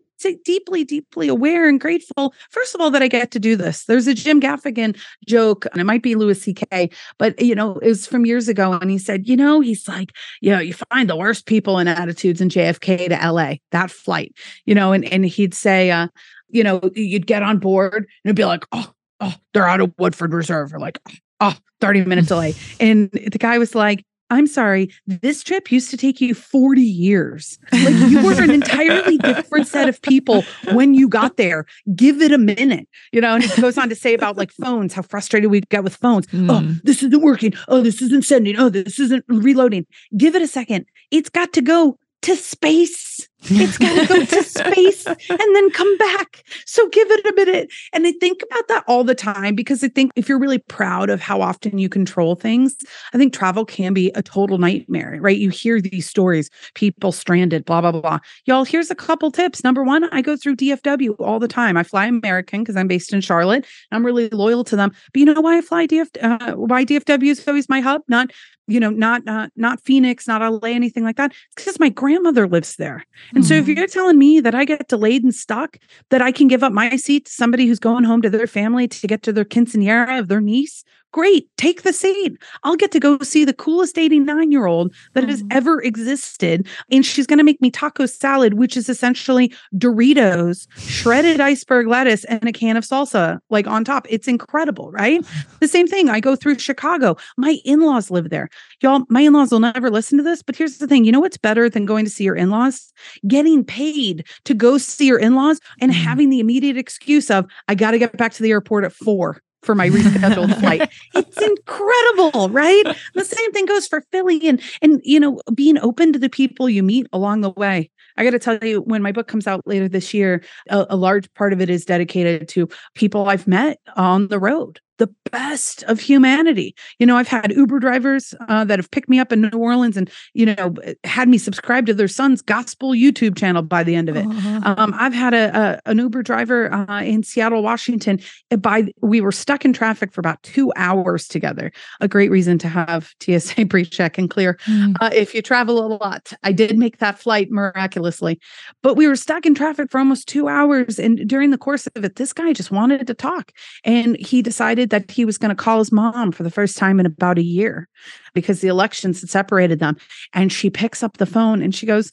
deeply, 0.44 0.84
deeply 0.84 1.28
aware 1.28 1.68
and 1.68 1.78
grateful, 1.78 2.34
first 2.50 2.74
of 2.74 2.80
all, 2.80 2.90
that 2.90 3.02
I 3.02 3.08
get 3.08 3.30
to 3.32 3.38
do 3.38 3.56
this. 3.56 3.84
There's 3.84 4.06
a 4.06 4.14
Jim 4.14 4.40
Gaffigan 4.40 4.98
joke, 5.26 5.66
and 5.72 5.80
it 5.80 5.84
might 5.84 6.02
be 6.02 6.14
Louis 6.14 6.40
C.K., 6.40 6.90
but 7.18 7.40
you 7.40 7.54
know, 7.54 7.76
it 7.78 7.88
was 7.88 8.06
from 8.06 8.24
years 8.24 8.48
ago. 8.48 8.72
And 8.72 8.90
he 8.90 8.98
said, 8.98 9.28
you 9.28 9.36
know, 9.36 9.60
he's 9.60 9.86
like, 9.86 10.12
you 10.40 10.50
know, 10.50 10.60
you 10.60 10.72
find 10.72 11.10
the 11.10 11.16
worst 11.16 11.46
people 11.46 11.78
and 11.78 11.88
attitudes 11.88 12.40
in 12.40 12.48
JFK 12.48 13.08
to 13.08 13.30
LA, 13.30 13.56
that 13.72 13.90
flight, 13.90 14.34
you 14.64 14.74
know, 14.74 14.92
and, 14.92 15.04
and 15.12 15.26
he'd 15.26 15.54
say, 15.54 15.90
uh, 15.90 16.08
you 16.48 16.64
know, 16.64 16.80
you'd 16.94 17.26
get 17.26 17.42
on 17.42 17.58
board 17.58 17.94
and 17.94 18.06
it'd 18.24 18.36
be 18.36 18.44
like, 18.44 18.64
oh, 18.72 18.92
oh, 19.20 19.34
they're 19.52 19.68
out 19.68 19.80
of 19.80 19.92
Woodford 19.98 20.32
Reserve, 20.32 20.72
or 20.72 20.78
like, 20.78 20.98
oh, 21.40 21.56
30 21.80 22.04
minute 22.04 22.26
delay. 22.26 22.54
And 22.78 23.10
the 23.10 23.38
guy 23.38 23.58
was 23.58 23.74
like, 23.74 24.04
I'm 24.30 24.46
sorry, 24.46 24.90
this 25.06 25.42
trip 25.42 25.72
used 25.72 25.90
to 25.90 25.96
take 25.96 26.20
you 26.20 26.34
40 26.34 26.80
years. 26.80 27.58
Like 27.72 27.94
you 28.10 28.24
were 28.24 28.40
an 28.40 28.50
entirely 28.50 29.18
different 29.18 29.66
set 29.66 29.88
of 29.88 30.00
people 30.02 30.44
when 30.72 30.94
you 30.94 31.08
got 31.08 31.36
there. 31.36 31.66
Give 31.94 32.22
it 32.22 32.32
a 32.32 32.38
minute, 32.38 32.88
you 33.12 33.20
know. 33.20 33.34
And 33.34 33.44
he 33.44 33.60
goes 33.60 33.76
on 33.76 33.88
to 33.88 33.96
say 33.96 34.14
about 34.14 34.36
like 34.36 34.52
phones, 34.52 34.94
how 34.94 35.02
frustrated 35.02 35.50
we 35.50 35.62
get 35.62 35.82
with 35.82 35.96
phones. 35.96 36.26
Mm. 36.28 36.46
Oh, 36.50 36.80
this 36.84 37.02
isn't 37.02 37.22
working. 37.22 37.54
Oh, 37.68 37.80
this 37.82 38.00
isn't 38.00 38.24
sending. 38.24 38.56
Oh, 38.56 38.68
this 38.68 39.00
isn't 39.00 39.24
reloading. 39.28 39.86
Give 40.16 40.34
it 40.34 40.42
a 40.42 40.48
second. 40.48 40.86
It's 41.10 41.28
got 41.28 41.52
to 41.54 41.62
go 41.62 41.98
to 42.22 42.36
space. 42.36 43.28
It's 43.44 43.78
got 43.78 44.00
to 44.00 44.06
go 44.06 44.24
to 44.24 44.42
space 44.44 45.06
and 45.06 45.18
then 45.28 45.70
come 45.70 45.98
back. 45.98 46.44
So 46.66 46.88
give 46.88 47.10
it 47.10 47.26
a 47.26 47.34
minute. 47.34 47.72
And 47.92 48.06
I 48.06 48.12
think 48.12 48.42
about 48.42 48.68
that 48.68 48.84
all 48.86 49.04
the 49.04 49.14
time 49.14 49.54
because 49.54 49.82
I 49.82 49.88
think 49.88 50.12
if 50.14 50.28
you're 50.28 50.38
really 50.38 50.58
proud 50.58 51.10
of 51.10 51.20
how 51.20 51.40
often 51.40 51.78
you 51.78 51.88
control 51.88 52.34
things, 52.34 52.76
I 53.12 53.18
think 53.18 53.32
travel 53.32 53.64
can 53.64 53.94
be 53.94 54.10
a 54.14 54.22
total 54.22 54.58
nightmare, 54.58 55.18
right? 55.20 55.36
You 55.36 55.50
hear 55.50 55.80
these 55.80 56.08
stories, 56.08 56.50
people 56.74 57.12
stranded, 57.12 57.64
blah, 57.64 57.80
blah, 57.80 57.92
blah. 57.92 58.18
Y'all, 58.44 58.64
here's 58.64 58.90
a 58.90 58.94
couple 58.94 59.30
tips. 59.30 59.64
Number 59.64 59.82
one, 59.82 60.04
I 60.12 60.22
go 60.22 60.36
through 60.36 60.56
DFW 60.56 61.16
all 61.20 61.38
the 61.38 61.48
time. 61.48 61.76
I 61.76 61.82
fly 61.82 62.06
American 62.06 62.62
because 62.62 62.76
I'm 62.76 62.88
based 62.88 63.12
in 63.12 63.20
Charlotte. 63.20 63.66
I'm 63.90 64.04
really 64.04 64.28
loyal 64.30 64.64
to 64.64 64.76
them. 64.76 64.92
But 65.12 65.20
you 65.20 65.24
know 65.24 65.40
why 65.40 65.58
I 65.58 65.60
fly 65.60 65.86
DF, 65.86 66.08
uh, 66.22 66.56
why 66.56 66.84
DFW 66.84 67.30
is 67.30 67.46
always 67.48 67.68
my 67.68 67.80
hub? 67.80 68.02
Not 68.08 68.30
you 68.70 68.78
know, 68.78 68.90
not 68.90 69.26
uh, 69.26 69.48
not 69.56 69.80
Phoenix, 69.80 70.28
not 70.28 70.40
LA, 70.40 70.68
anything 70.68 71.02
like 71.02 71.16
that. 71.16 71.32
It's 71.32 71.64
because 71.64 71.80
my 71.80 71.88
grandmother 71.88 72.46
lives 72.46 72.76
there. 72.76 73.04
And 73.34 73.44
mm-hmm. 73.44 73.48
so 73.48 73.54
if 73.54 73.64
mm-hmm. 73.64 73.78
you're 73.78 73.86
telling 73.86 74.18
me 74.18 74.40
that 74.40 74.54
I 74.54 74.64
get 74.64 74.88
delayed 74.88 75.22
and 75.22 75.34
stuck, 75.34 75.78
that 76.10 76.22
I 76.22 76.32
can 76.32 76.48
give 76.48 76.62
up 76.62 76.72
my 76.72 76.96
seat 76.96 77.26
to 77.26 77.32
somebody 77.32 77.66
who's 77.66 77.78
going 77.78 78.04
home 78.04 78.22
to 78.22 78.30
their 78.30 78.46
family 78.46 78.88
to 78.88 79.06
get 79.06 79.22
to 79.24 79.32
their 79.32 79.44
quinceanera 79.44 80.18
of 80.18 80.28
their 80.28 80.40
niece, 80.40 80.84
Great, 81.12 81.48
take 81.56 81.82
the 81.82 81.92
seat. 81.92 82.36
I'll 82.62 82.76
get 82.76 82.92
to 82.92 83.00
go 83.00 83.18
see 83.18 83.44
the 83.44 83.52
coolest 83.52 83.98
89 83.98 84.52
year 84.52 84.66
old 84.66 84.94
that 85.14 85.28
has 85.28 85.42
mm-hmm. 85.42 85.56
ever 85.56 85.82
existed. 85.82 86.68
And 86.92 87.04
she's 87.04 87.26
going 87.26 87.38
to 87.38 87.44
make 87.44 87.60
me 87.60 87.70
taco 87.70 88.06
salad, 88.06 88.54
which 88.54 88.76
is 88.76 88.88
essentially 88.88 89.52
Doritos, 89.74 90.68
shredded 90.78 91.40
iceberg 91.40 91.88
lettuce, 91.88 92.24
and 92.24 92.48
a 92.48 92.52
can 92.52 92.76
of 92.76 92.84
salsa, 92.84 93.40
like 93.50 93.66
on 93.66 93.84
top. 93.84 94.06
It's 94.08 94.28
incredible, 94.28 94.90
right? 94.92 95.24
The 95.60 95.68
same 95.68 95.86
thing. 95.86 96.08
I 96.08 96.20
go 96.20 96.36
through 96.36 96.58
Chicago. 96.58 97.16
My 97.36 97.58
in 97.66 97.80
laws 97.80 98.10
live 98.10 98.30
there. 98.30 98.48
Y'all, 98.80 99.04
my 99.10 99.20
in 99.20 99.34
laws 99.34 99.52
will 99.52 99.60
never 99.60 99.90
listen 99.90 100.16
to 100.16 100.24
this, 100.24 100.42
but 100.42 100.56
here's 100.56 100.78
the 100.78 100.86
thing 100.86 101.04
you 101.04 101.12
know 101.12 101.20
what's 101.20 101.36
better 101.36 101.68
than 101.68 101.84
going 101.84 102.06
to 102.06 102.10
see 102.10 102.24
your 102.24 102.34
in 102.34 102.48
laws? 102.48 102.92
Getting 103.28 103.62
paid 103.62 104.26
to 104.44 104.54
go 104.54 104.78
see 104.78 105.06
your 105.06 105.18
in 105.18 105.34
laws 105.34 105.60
and 105.80 105.92
mm-hmm. 105.92 106.02
having 106.02 106.30
the 106.30 106.40
immediate 106.40 106.78
excuse 106.78 107.30
of, 107.30 107.46
I 107.68 107.74
got 107.74 107.90
to 107.90 107.98
get 107.98 108.16
back 108.16 108.32
to 108.34 108.42
the 108.42 108.50
airport 108.50 108.84
at 108.84 108.92
four 108.92 109.42
for 109.62 109.74
my 109.74 109.88
rescheduled 109.88 110.58
flight. 110.60 110.90
It's 111.14 111.40
incredible, 111.40 112.48
right? 112.50 112.96
The 113.14 113.24
same 113.24 113.52
thing 113.52 113.66
goes 113.66 113.86
for 113.86 114.02
Philly 114.12 114.48
and 114.48 114.60
and 114.82 115.00
you 115.04 115.20
know, 115.20 115.40
being 115.54 115.78
open 115.78 116.12
to 116.12 116.18
the 116.18 116.30
people 116.30 116.68
you 116.68 116.82
meet 116.82 117.06
along 117.12 117.40
the 117.40 117.50
way. 117.50 117.90
I 118.16 118.24
got 118.24 118.30
to 118.30 118.38
tell 118.38 118.58
you, 118.62 118.82
when 118.82 119.02
my 119.02 119.12
book 119.12 119.28
comes 119.28 119.46
out 119.46 119.66
later 119.66 119.88
this 119.88 120.12
year, 120.12 120.42
a, 120.68 120.86
a, 120.90 120.96
large 120.96 121.32
part 121.34 121.52
of 121.52 121.60
it 121.60 121.70
is 121.70 121.86
dedicated 121.86 122.48
to 122.48 122.68
people 122.94 123.28
I've 123.28 123.46
met 123.46 123.78
on 123.96 124.28
the 124.28 124.38
road 124.38 124.80
the 125.00 125.12
best 125.32 125.82
of 125.84 125.98
humanity. 125.98 126.76
You 126.98 127.06
know, 127.06 127.16
I've 127.16 127.26
had 127.26 127.52
Uber 127.52 127.80
drivers 127.80 128.34
uh, 128.48 128.64
that 128.64 128.78
have 128.78 128.90
picked 128.90 129.08
me 129.08 129.18
up 129.18 129.32
in 129.32 129.40
New 129.40 129.58
Orleans 129.58 129.96
and, 129.96 130.10
you 130.34 130.44
know, 130.44 130.74
had 131.04 131.26
me 131.26 131.38
subscribe 131.38 131.86
to 131.86 131.94
their 131.94 132.06
son's 132.06 132.42
gospel 132.42 132.90
YouTube 132.90 133.36
channel 133.36 133.62
by 133.62 133.82
the 133.82 133.94
end 133.94 134.10
of 134.10 134.16
it. 134.16 134.26
Uh-huh. 134.26 134.74
Um, 134.76 134.94
I've 134.94 135.14
had 135.14 135.32
a, 135.32 135.80
a, 135.86 135.90
an 135.90 135.98
Uber 135.98 136.22
driver 136.22 136.70
uh, 136.72 137.00
in 137.00 137.22
Seattle, 137.22 137.62
Washington. 137.62 138.20
Uh, 138.50 138.56
by 138.56 138.92
we 139.00 139.22
were 139.22 139.32
stuck 139.32 139.64
in 139.64 139.72
traffic 139.72 140.12
for 140.12 140.20
about 140.20 140.42
two 140.42 140.70
hours 140.76 141.26
together. 141.26 141.72
A 142.02 142.06
great 142.06 142.30
reason 142.30 142.58
to 142.58 142.68
have 142.68 143.14
TSA 143.22 143.66
pre-check 143.70 144.18
and 144.18 144.28
clear 144.28 144.58
mm. 144.66 144.94
uh, 145.00 145.10
if 145.14 145.34
you 145.34 145.40
travel 145.40 145.84
a 145.84 145.88
lot. 145.96 146.34
I 146.42 146.52
did 146.52 146.76
make 146.76 146.98
that 146.98 147.18
flight 147.18 147.50
miraculously, 147.50 148.38
but 148.82 148.96
we 148.96 149.08
were 149.08 149.16
stuck 149.16 149.46
in 149.46 149.54
traffic 149.54 149.90
for 149.90 149.98
almost 149.98 150.28
two 150.28 150.46
hours. 150.46 150.98
And 150.98 151.26
during 151.26 151.50
the 151.50 151.58
course 151.58 151.86
of 151.86 152.04
it, 152.04 152.16
this 152.16 152.34
guy 152.34 152.52
just 152.52 152.70
wanted 152.70 153.06
to 153.06 153.14
talk, 153.14 153.52
and 153.82 154.18
he 154.18 154.42
decided 154.42 154.89
that 154.90 155.10
he 155.10 155.24
was 155.24 155.38
going 155.38 155.54
to 155.54 155.60
call 155.60 155.78
his 155.78 155.92
mom 155.92 156.32
for 156.32 156.42
the 156.42 156.50
first 156.50 156.76
time 156.76 157.00
in 157.00 157.06
about 157.06 157.38
a 157.38 157.42
year 157.42 157.88
because 158.34 158.60
the 158.60 158.68
elections 158.68 159.20
had 159.20 159.30
separated 159.30 159.78
them. 159.78 159.96
And 160.32 160.52
she 160.52 160.70
picks 160.70 161.02
up 161.02 161.16
the 161.16 161.26
phone 161.26 161.62
and 161.62 161.74
she 161.74 161.86
goes, 161.86 162.12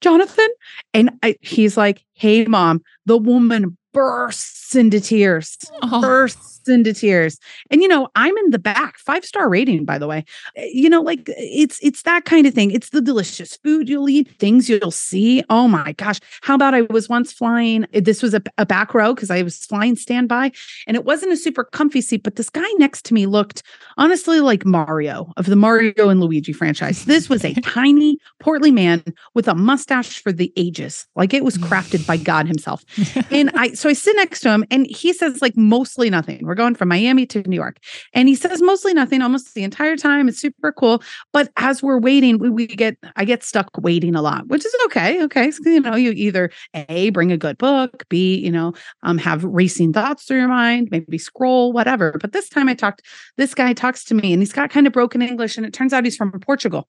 Jonathan. 0.00 0.48
And 0.94 1.10
I, 1.22 1.36
he's 1.40 1.76
like, 1.76 2.04
Hey, 2.14 2.44
mom, 2.44 2.82
the 3.06 3.18
woman 3.18 3.76
bursts 3.92 4.61
into 4.74 5.00
tears, 5.00 5.58
oh. 5.82 6.00
bursts 6.00 6.52
into 6.68 6.92
tears. 6.92 7.38
And 7.70 7.82
you 7.82 7.88
know, 7.88 8.08
I'm 8.14 8.36
in 8.38 8.50
the 8.50 8.58
back. 8.58 8.98
Five 8.98 9.24
star 9.24 9.48
rating, 9.48 9.84
by 9.84 9.98
the 9.98 10.06
way. 10.06 10.24
Eh, 10.56 10.68
you 10.72 10.88
know, 10.88 11.00
like 11.00 11.22
it's 11.28 11.78
it's 11.82 12.02
that 12.02 12.24
kind 12.24 12.46
of 12.46 12.54
thing. 12.54 12.70
It's 12.70 12.90
the 12.90 13.00
delicious 13.00 13.56
food 13.56 13.88
you'll 13.88 14.08
eat, 14.08 14.28
things 14.38 14.68
you'll 14.68 14.90
see. 14.90 15.42
Oh 15.50 15.68
my 15.68 15.92
gosh! 15.92 16.20
How 16.42 16.54
about 16.54 16.74
I 16.74 16.82
was 16.82 17.08
once 17.08 17.32
flying? 17.32 17.86
Eh, 17.92 18.00
this 18.00 18.22
was 18.22 18.34
a, 18.34 18.42
a 18.58 18.66
back 18.66 18.94
row 18.94 19.14
because 19.14 19.30
I 19.30 19.42
was 19.42 19.58
flying 19.58 19.96
standby, 19.96 20.52
and 20.86 20.96
it 20.96 21.04
wasn't 21.04 21.32
a 21.32 21.36
super 21.36 21.64
comfy 21.64 22.00
seat. 22.00 22.22
But 22.22 22.36
this 22.36 22.50
guy 22.50 22.70
next 22.78 23.04
to 23.06 23.14
me 23.14 23.26
looked 23.26 23.62
honestly 23.96 24.40
like 24.40 24.64
Mario 24.64 25.32
of 25.36 25.46
the 25.46 25.56
Mario 25.56 26.08
and 26.08 26.20
Luigi 26.20 26.52
franchise. 26.52 27.04
This 27.04 27.28
was 27.28 27.44
a 27.44 27.54
tiny, 27.62 28.18
portly 28.40 28.70
man 28.70 29.02
with 29.34 29.48
a 29.48 29.54
mustache 29.54 30.20
for 30.20 30.32
the 30.32 30.52
ages. 30.56 31.06
Like 31.16 31.34
it 31.34 31.44
was 31.44 31.58
crafted 31.58 32.06
by 32.06 32.16
God 32.16 32.46
Himself. 32.46 32.84
And 33.30 33.50
I 33.54 33.72
so 33.72 33.88
I 33.88 33.94
sit 33.94 34.14
next 34.16 34.40
to 34.40 34.50
him, 34.50 34.61
and 34.70 34.86
he 34.86 35.12
says 35.12 35.42
like 35.42 35.56
mostly 35.56 36.10
nothing. 36.10 36.40
We're 36.42 36.54
going 36.54 36.74
from 36.74 36.88
Miami 36.88 37.26
to 37.26 37.42
New 37.42 37.56
York. 37.56 37.78
And 38.12 38.28
he 38.28 38.34
says 38.34 38.62
mostly 38.62 38.94
nothing 38.94 39.22
almost 39.22 39.54
the 39.54 39.64
entire 39.64 39.96
time. 39.96 40.28
It's 40.28 40.38
super 40.38 40.72
cool. 40.72 41.02
But 41.32 41.50
as 41.56 41.82
we're 41.82 41.98
waiting, 41.98 42.38
we, 42.38 42.50
we 42.50 42.66
get, 42.66 42.96
I 43.16 43.24
get 43.24 43.42
stuck 43.42 43.70
waiting 43.78 44.14
a 44.14 44.22
lot, 44.22 44.48
which 44.48 44.64
is 44.64 44.74
okay. 44.86 45.22
Okay. 45.24 45.50
So, 45.50 45.68
you 45.68 45.80
know, 45.80 45.94
you 45.94 46.12
either 46.12 46.50
A, 46.88 47.10
bring 47.10 47.32
a 47.32 47.36
good 47.36 47.58
book, 47.58 48.04
B, 48.08 48.36
you 48.36 48.50
know, 48.50 48.72
um, 49.02 49.18
have 49.18 49.44
racing 49.44 49.92
thoughts 49.92 50.24
through 50.24 50.38
your 50.38 50.48
mind, 50.48 50.88
maybe 50.90 51.18
scroll, 51.18 51.72
whatever. 51.72 52.16
But 52.20 52.32
this 52.32 52.48
time 52.48 52.68
I 52.68 52.74
talked, 52.74 53.02
this 53.36 53.54
guy 53.54 53.72
talks 53.72 54.04
to 54.04 54.14
me 54.14 54.32
and 54.32 54.42
he's 54.42 54.52
got 54.52 54.70
kind 54.70 54.86
of 54.86 54.92
broken 54.92 55.22
English. 55.22 55.56
And 55.56 55.66
it 55.66 55.72
turns 55.72 55.92
out 55.92 56.04
he's 56.04 56.16
from 56.16 56.32
Portugal. 56.40 56.88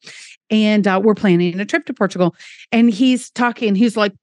And 0.50 0.88
uh, 0.88 1.00
we're 1.04 1.16
planning 1.16 1.60
a 1.60 1.66
trip 1.66 1.86
to 1.86 1.94
Portugal. 1.94 2.36
And 2.72 2.90
he's 2.90 3.30
talking, 3.32 3.76
he's 3.76 3.98
like, 3.98 4.14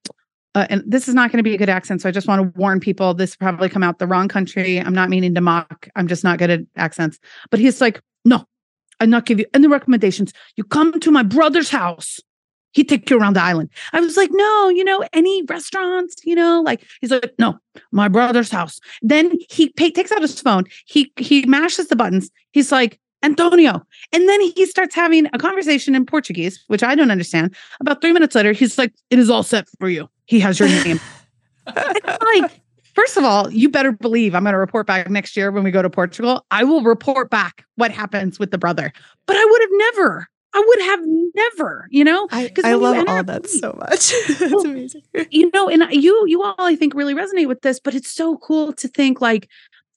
uh, 0.54 0.66
and 0.68 0.82
this 0.86 1.08
is 1.08 1.14
not 1.14 1.30
going 1.30 1.38
to 1.38 1.48
be 1.48 1.54
a 1.54 1.58
good 1.58 1.68
accent. 1.68 2.02
So 2.02 2.08
I 2.08 2.12
just 2.12 2.26
want 2.26 2.42
to 2.42 2.58
warn 2.58 2.80
people 2.80 3.14
this 3.14 3.36
probably 3.36 3.68
come 3.68 3.82
out 3.82 3.98
the 3.98 4.06
wrong 4.06 4.28
country. 4.28 4.78
I'm 4.78 4.94
not 4.94 5.08
meaning 5.08 5.34
to 5.34 5.40
mock. 5.40 5.88
I'm 5.94 6.08
just 6.08 6.24
not 6.24 6.38
good 6.38 6.50
at 6.50 6.60
accents. 6.76 7.18
But 7.50 7.60
he's 7.60 7.80
like, 7.80 8.00
no, 8.24 8.44
i 8.98 9.06
not 9.06 9.26
give 9.26 9.38
you 9.38 9.46
any 9.54 9.68
recommendations. 9.68 10.32
You 10.56 10.64
come 10.64 10.98
to 11.00 11.10
my 11.10 11.22
brother's 11.22 11.70
house. 11.70 12.20
He 12.72 12.84
take 12.84 13.10
you 13.10 13.18
around 13.18 13.34
the 13.34 13.42
island. 13.42 13.70
I 13.92 14.00
was 14.00 14.16
like, 14.16 14.30
no, 14.32 14.68
you 14.68 14.84
know, 14.84 15.04
any 15.12 15.42
restaurants, 15.42 16.16
you 16.24 16.36
know, 16.36 16.62
like 16.64 16.84
he's 17.00 17.10
like, 17.10 17.32
no, 17.36 17.58
my 17.90 18.06
brother's 18.06 18.50
house. 18.50 18.78
Then 19.02 19.32
he 19.50 19.70
pay, 19.70 19.90
takes 19.90 20.12
out 20.12 20.22
his 20.22 20.40
phone. 20.40 20.64
He 20.86 21.12
he 21.16 21.44
mashes 21.46 21.88
the 21.88 21.96
buttons. 21.96 22.30
He's 22.52 22.70
like, 22.70 23.00
Antonio. 23.22 23.84
And 24.12 24.28
then 24.28 24.40
he 24.40 24.66
starts 24.66 24.94
having 24.94 25.26
a 25.32 25.38
conversation 25.38 25.94
in 25.94 26.06
Portuguese, 26.06 26.62
which 26.68 26.82
I 26.82 26.94
don't 26.94 27.10
understand. 27.10 27.54
About 27.80 28.00
three 28.00 28.12
minutes 28.12 28.34
later, 28.34 28.52
he's 28.52 28.78
like, 28.78 28.92
It 29.10 29.18
is 29.18 29.30
all 29.30 29.42
set 29.42 29.66
for 29.78 29.88
you. 29.88 30.08
He 30.30 30.38
has 30.38 30.60
your 30.60 30.68
name. 30.68 31.00
like, 31.66 32.62
first 32.94 33.16
of 33.16 33.24
all, 33.24 33.50
you 33.50 33.68
better 33.68 33.90
believe 33.90 34.32
I'm 34.36 34.44
going 34.44 34.52
to 34.52 34.58
report 34.58 34.86
back 34.86 35.10
next 35.10 35.36
year 35.36 35.50
when 35.50 35.64
we 35.64 35.72
go 35.72 35.82
to 35.82 35.90
Portugal. 35.90 36.46
I 36.52 36.62
will 36.62 36.82
report 36.82 37.30
back 37.30 37.64
what 37.74 37.90
happens 37.90 38.38
with 38.38 38.52
the 38.52 38.58
brother. 38.58 38.92
But 39.26 39.36
I 39.36 39.44
would 39.44 39.60
have 39.60 39.70
never. 39.72 40.28
I 40.54 40.64
would 40.66 40.80
have 40.82 41.00
never, 41.34 41.88
you 41.90 42.04
know. 42.04 42.28
I, 42.30 42.52
I 42.64 42.74
love 42.74 43.08
all 43.08 43.24
that 43.24 43.48
so 43.48 43.76
much. 43.76 44.12
it's 44.28 44.40
well, 44.40 44.64
amazing. 44.64 45.02
You 45.30 45.50
know, 45.52 45.68
and 45.68 45.84
you 45.92 46.24
you 46.26 46.42
all 46.42 46.54
I 46.58 46.76
think 46.76 46.94
really 46.94 47.14
resonate 47.14 47.46
with 47.46 47.62
this, 47.62 47.78
but 47.80 47.94
it's 47.94 48.10
so 48.10 48.36
cool 48.38 48.72
to 48.72 48.88
think 48.88 49.20
like 49.20 49.48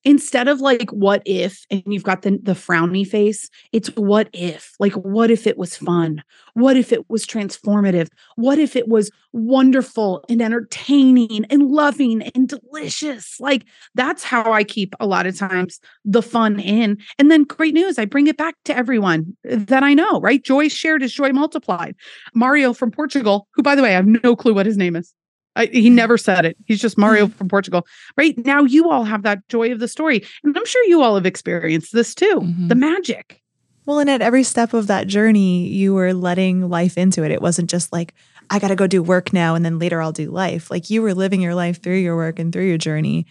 instead 0.05 0.47
of 0.47 0.59
like 0.59 0.89
what 0.91 1.21
if 1.25 1.65
and 1.71 1.83
you've 1.85 2.03
got 2.03 2.21
the 2.23 2.39
the 2.41 2.53
frowny 2.53 3.07
face 3.07 3.49
it's 3.71 3.87
what 3.95 4.29
if 4.33 4.75
like 4.79 4.93
what 4.93 5.31
if 5.31 5.47
it 5.47 5.57
was 5.57 5.75
fun? 5.75 6.23
What 6.53 6.77
if 6.77 6.91
it 6.91 7.09
was 7.09 7.25
transformative? 7.25 8.09
What 8.35 8.59
if 8.59 8.75
it 8.75 8.87
was 8.87 9.11
wonderful 9.31 10.23
and 10.29 10.41
entertaining 10.41 11.45
and 11.45 11.71
loving 11.71 12.21
and 12.35 12.47
delicious? 12.47 13.39
Like 13.39 13.65
that's 13.95 14.23
how 14.23 14.51
i 14.51 14.63
keep 14.63 14.95
a 14.99 15.07
lot 15.07 15.25
of 15.25 15.37
times 15.37 15.79
the 16.05 16.21
fun 16.21 16.59
in. 16.59 16.97
And 17.19 17.31
then 17.31 17.43
great 17.43 17.73
news 17.73 17.97
i 17.97 18.05
bring 18.05 18.27
it 18.27 18.37
back 18.37 18.55
to 18.65 18.75
everyone 18.75 19.35
that 19.43 19.83
i 19.83 19.93
know 19.93 20.19
right? 20.21 20.43
Joy 20.43 20.67
shared 20.67 21.03
is 21.03 21.13
joy 21.13 21.31
multiplied. 21.31 21.95
Mario 22.33 22.73
from 22.73 22.91
portugal 22.91 23.47
who 23.53 23.63
by 23.63 23.75
the 23.75 23.81
way 23.81 23.89
i 23.89 23.93
have 23.93 24.07
no 24.07 24.35
clue 24.35 24.53
what 24.53 24.65
his 24.65 24.77
name 24.77 24.95
is 24.95 25.13
I, 25.55 25.67
he 25.67 25.89
never 25.89 26.17
said 26.17 26.45
it. 26.45 26.57
He's 26.65 26.81
just 26.81 26.97
Mario 26.97 27.27
mm-hmm. 27.27 27.37
from 27.37 27.49
Portugal. 27.49 27.85
Right 28.17 28.37
now, 28.45 28.63
you 28.63 28.89
all 28.89 29.03
have 29.03 29.23
that 29.23 29.47
joy 29.49 29.71
of 29.71 29.79
the 29.79 29.87
story. 29.87 30.25
And 30.43 30.57
I'm 30.57 30.65
sure 30.65 30.83
you 30.85 31.01
all 31.01 31.15
have 31.15 31.25
experienced 31.25 31.93
this 31.93 32.15
too 32.15 32.41
mm-hmm. 32.41 32.67
the 32.67 32.75
magic. 32.75 33.41
Well, 33.85 33.99
and 33.99 34.09
at 34.09 34.21
every 34.21 34.43
step 34.43 34.73
of 34.73 34.87
that 34.87 35.07
journey, 35.07 35.67
you 35.67 35.93
were 35.93 36.13
letting 36.13 36.69
life 36.69 36.97
into 36.97 37.23
it. 37.23 37.31
It 37.31 37.41
wasn't 37.41 37.69
just 37.69 37.91
like, 37.91 38.13
I 38.49 38.59
got 38.59 38.69
to 38.69 38.75
go 38.75 38.87
do 38.87 39.03
work 39.03 39.33
now 39.33 39.55
and 39.55 39.65
then 39.65 39.77
later 39.77 40.01
I'll 40.01 40.13
do 40.13 40.31
life. 40.31 40.71
Like 40.71 40.89
you 40.89 41.01
were 41.01 41.13
living 41.13 41.41
your 41.41 41.55
life 41.55 41.81
through 41.81 41.97
your 41.97 42.15
work 42.15 42.39
and 42.39 42.53
through 42.53 42.67
your 42.67 42.77
journey. 42.77 43.25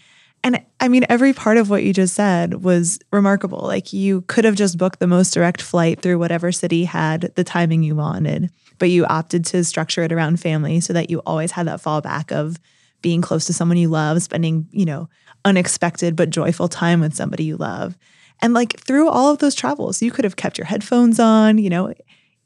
And 0.45 0.63
I 0.81 0.89
mean, 0.89 1.07
every 1.09 1.33
part 1.33 1.57
of 1.57 1.71
what 1.71 1.85
you 1.85 1.93
just 1.93 2.15
said 2.15 2.65
was 2.65 2.99
remarkable. 3.13 3.61
Like 3.61 3.93
you 3.93 4.23
could 4.23 4.45
have 4.45 4.57
just 4.57 4.77
booked 4.77 4.99
the 4.99 5.07
most 5.07 5.33
direct 5.33 5.63
flight 5.63 6.01
through 6.03 6.19
whatever 6.19 6.53
city 6.53 6.85
had 6.85 7.33
the 7.35 7.45
timing 7.45 7.83
you 7.83 7.95
wanted 7.95 8.51
but 8.79 8.91
you 8.91 9.05
opted 9.07 9.45
to 9.47 9.65
structure 9.65 10.03
it 10.03 10.13
around 10.13 10.41
family 10.41 10.81
so 10.81 10.93
that 10.93 11.11
you 11.11 11.21
always 11.27 11.53
had 11.53 11.67
that 11.67 11.83
fallback 11.83 12.33
of 12.33 12.59
being 13.01 13.21
close 13.21 13.45
to 13.47 13.53
someone 13.53 13.77
you 13.77 13.89
love, 13.89 14.23
spending, 14.23 14.69
you 14.71 14.85
know, 14.85 15.09
unexpected 15.45 16.17
but 16.17 16.31
joyful 16.31 16.69
time 16.69 17.01
with 17.01 17.15
somebody 17.15 17.45
you 17.45 17.57
love. 17.57 17.99
And 18.41 18.55
like 18.55 18.79
through 18.81 19.09
all 19.09 19.31
of 19.31 19.39
those 19.39 19.55
travels, 19.55 20.03
you 20.03 20.11
could 20.11 20.25
have 20.25 20.37
kept 20.37 20.59
your 20.59 20.67
headphones 20.67 21.21
on, 21.21 21.59
you 21.59 21.71
know, 21.71 21.95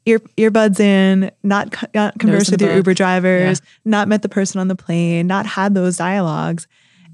ear 0.05 0.19
earbuds 0.37 0.79
in, 0.79 1.31
not, 1.43 1.75
not 1.93 2.17
conversed 2.19 2.51
with 2.51 2.61
your 2.61 2.75
Uber 2.75 2.93
drivers, 2.93 3.59
yeah. 3.59 3.67
not 3.83 4.07
met 4.07 4.21
the 4.21 4.29
person 4.29 4.59
on 4.59 4.67
the 4.67 4.75
plane, 4.75 5.27
not 5.27 5.45
had 5.45 5.73
those 5.73 5.97
dialogues, 5.97 6.67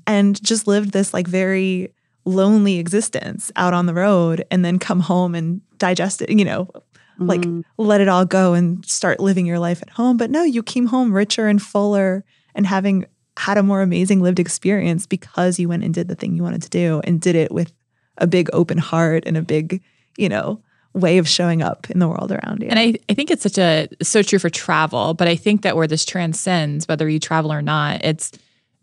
and 0.05 0.41
just 0.43 0.67
lived 0.67 0.91
this 0.91 1.13
like 1.13 1.27
very 1.27 1.93
lonely 2.25 2.77
existence 2.77 3.51
out 3.55 3.73
on 3.73 3.85
the 3.85 3.93
road 3.93 4.45
and 4.51 4.63
then 4.63 4.79
come 4.79 4.99
home 4.99 5.35
and 5.35 5.61
digest 5.77 6.21
it, 6.21 6.29
you 6.29 6.45
know, 6.45 6.69
like 7.19 7.41
mm. 7.41 7.63
let 7.77 8.01
it 8.01 8.07
all 8.07 8.25
go 8.25 8.53
and 8.53 8.85
start 8.85 9.19
living 9.19 9.45
your 9.45 9.59
life 9.59 9.81
at 9.81 9.89
home. 9.89 10.17
But 10.17 10.31
no, 10.31 10.43
you 10.43 10.63
came 10.63 10.87
home 10.87 11.13
richer 11.13 11.47
and 11.47 11.61
fuller 11.61 12.23
and 12.55 12.67
having 12.67 13.05
had 13.37 13.57
a 13.57 13.63
more 13.63 13.81
amazing 13.81 14.21
lived 14.21 14.39
experience 14.39 15.05
because 15.05 15.59
you 15.59 15.67
went 15.67 15.83
and 15.83 15.93
did 15.93 16.07
the 16.07 16.15
thing 16.15 16.35
you 16.35 16.43
wanted 16.43 16.61
to 16.63 16.69
do 16.69 17.01
and 17.03 17.19
did 17.19 17.35
it 17.35 17.51
with 17.51 17.71
a 18.17 18.27
big 18.27 18.49
open 18.53 18.77
heart 18.77 19.23
and 19.25 19.37
a 19.37 19.41
big, 19.41 19.81
you 20.17 20.29
know, 20.29 20.61
way 20.93 21.17
of 21.17 21.27
showing 21.27 21.63
up 21.63 21.89
in 21.89 21.99
the 21.99 22.07
world 22.07 22.31
around 22.31 22.61
you. 22.61 22.67
And 22.69 22.77
I, 22.77 22.95
I 23.09 23.15
think 23.15 23.31
it's 23.31 23.41
such 23.41 23.57
a 23.57 23.87
so 24.01 24.21
true 24.21 24.37
for 24.37 24.49
travel, 24.49 25.15
but 25.15 25.27
I 25.27 25.35
think 25.35 25.63
that 25.63 25.75
where 25.75 25.87
this 25.87 26.05
transcends, 26.05 26.87
whether 26.87 27.09
you 27.09 27.19
travel 27.19 27.51
or 27.51 27.63
not, 27.63 28.03
it's 28.05 28.31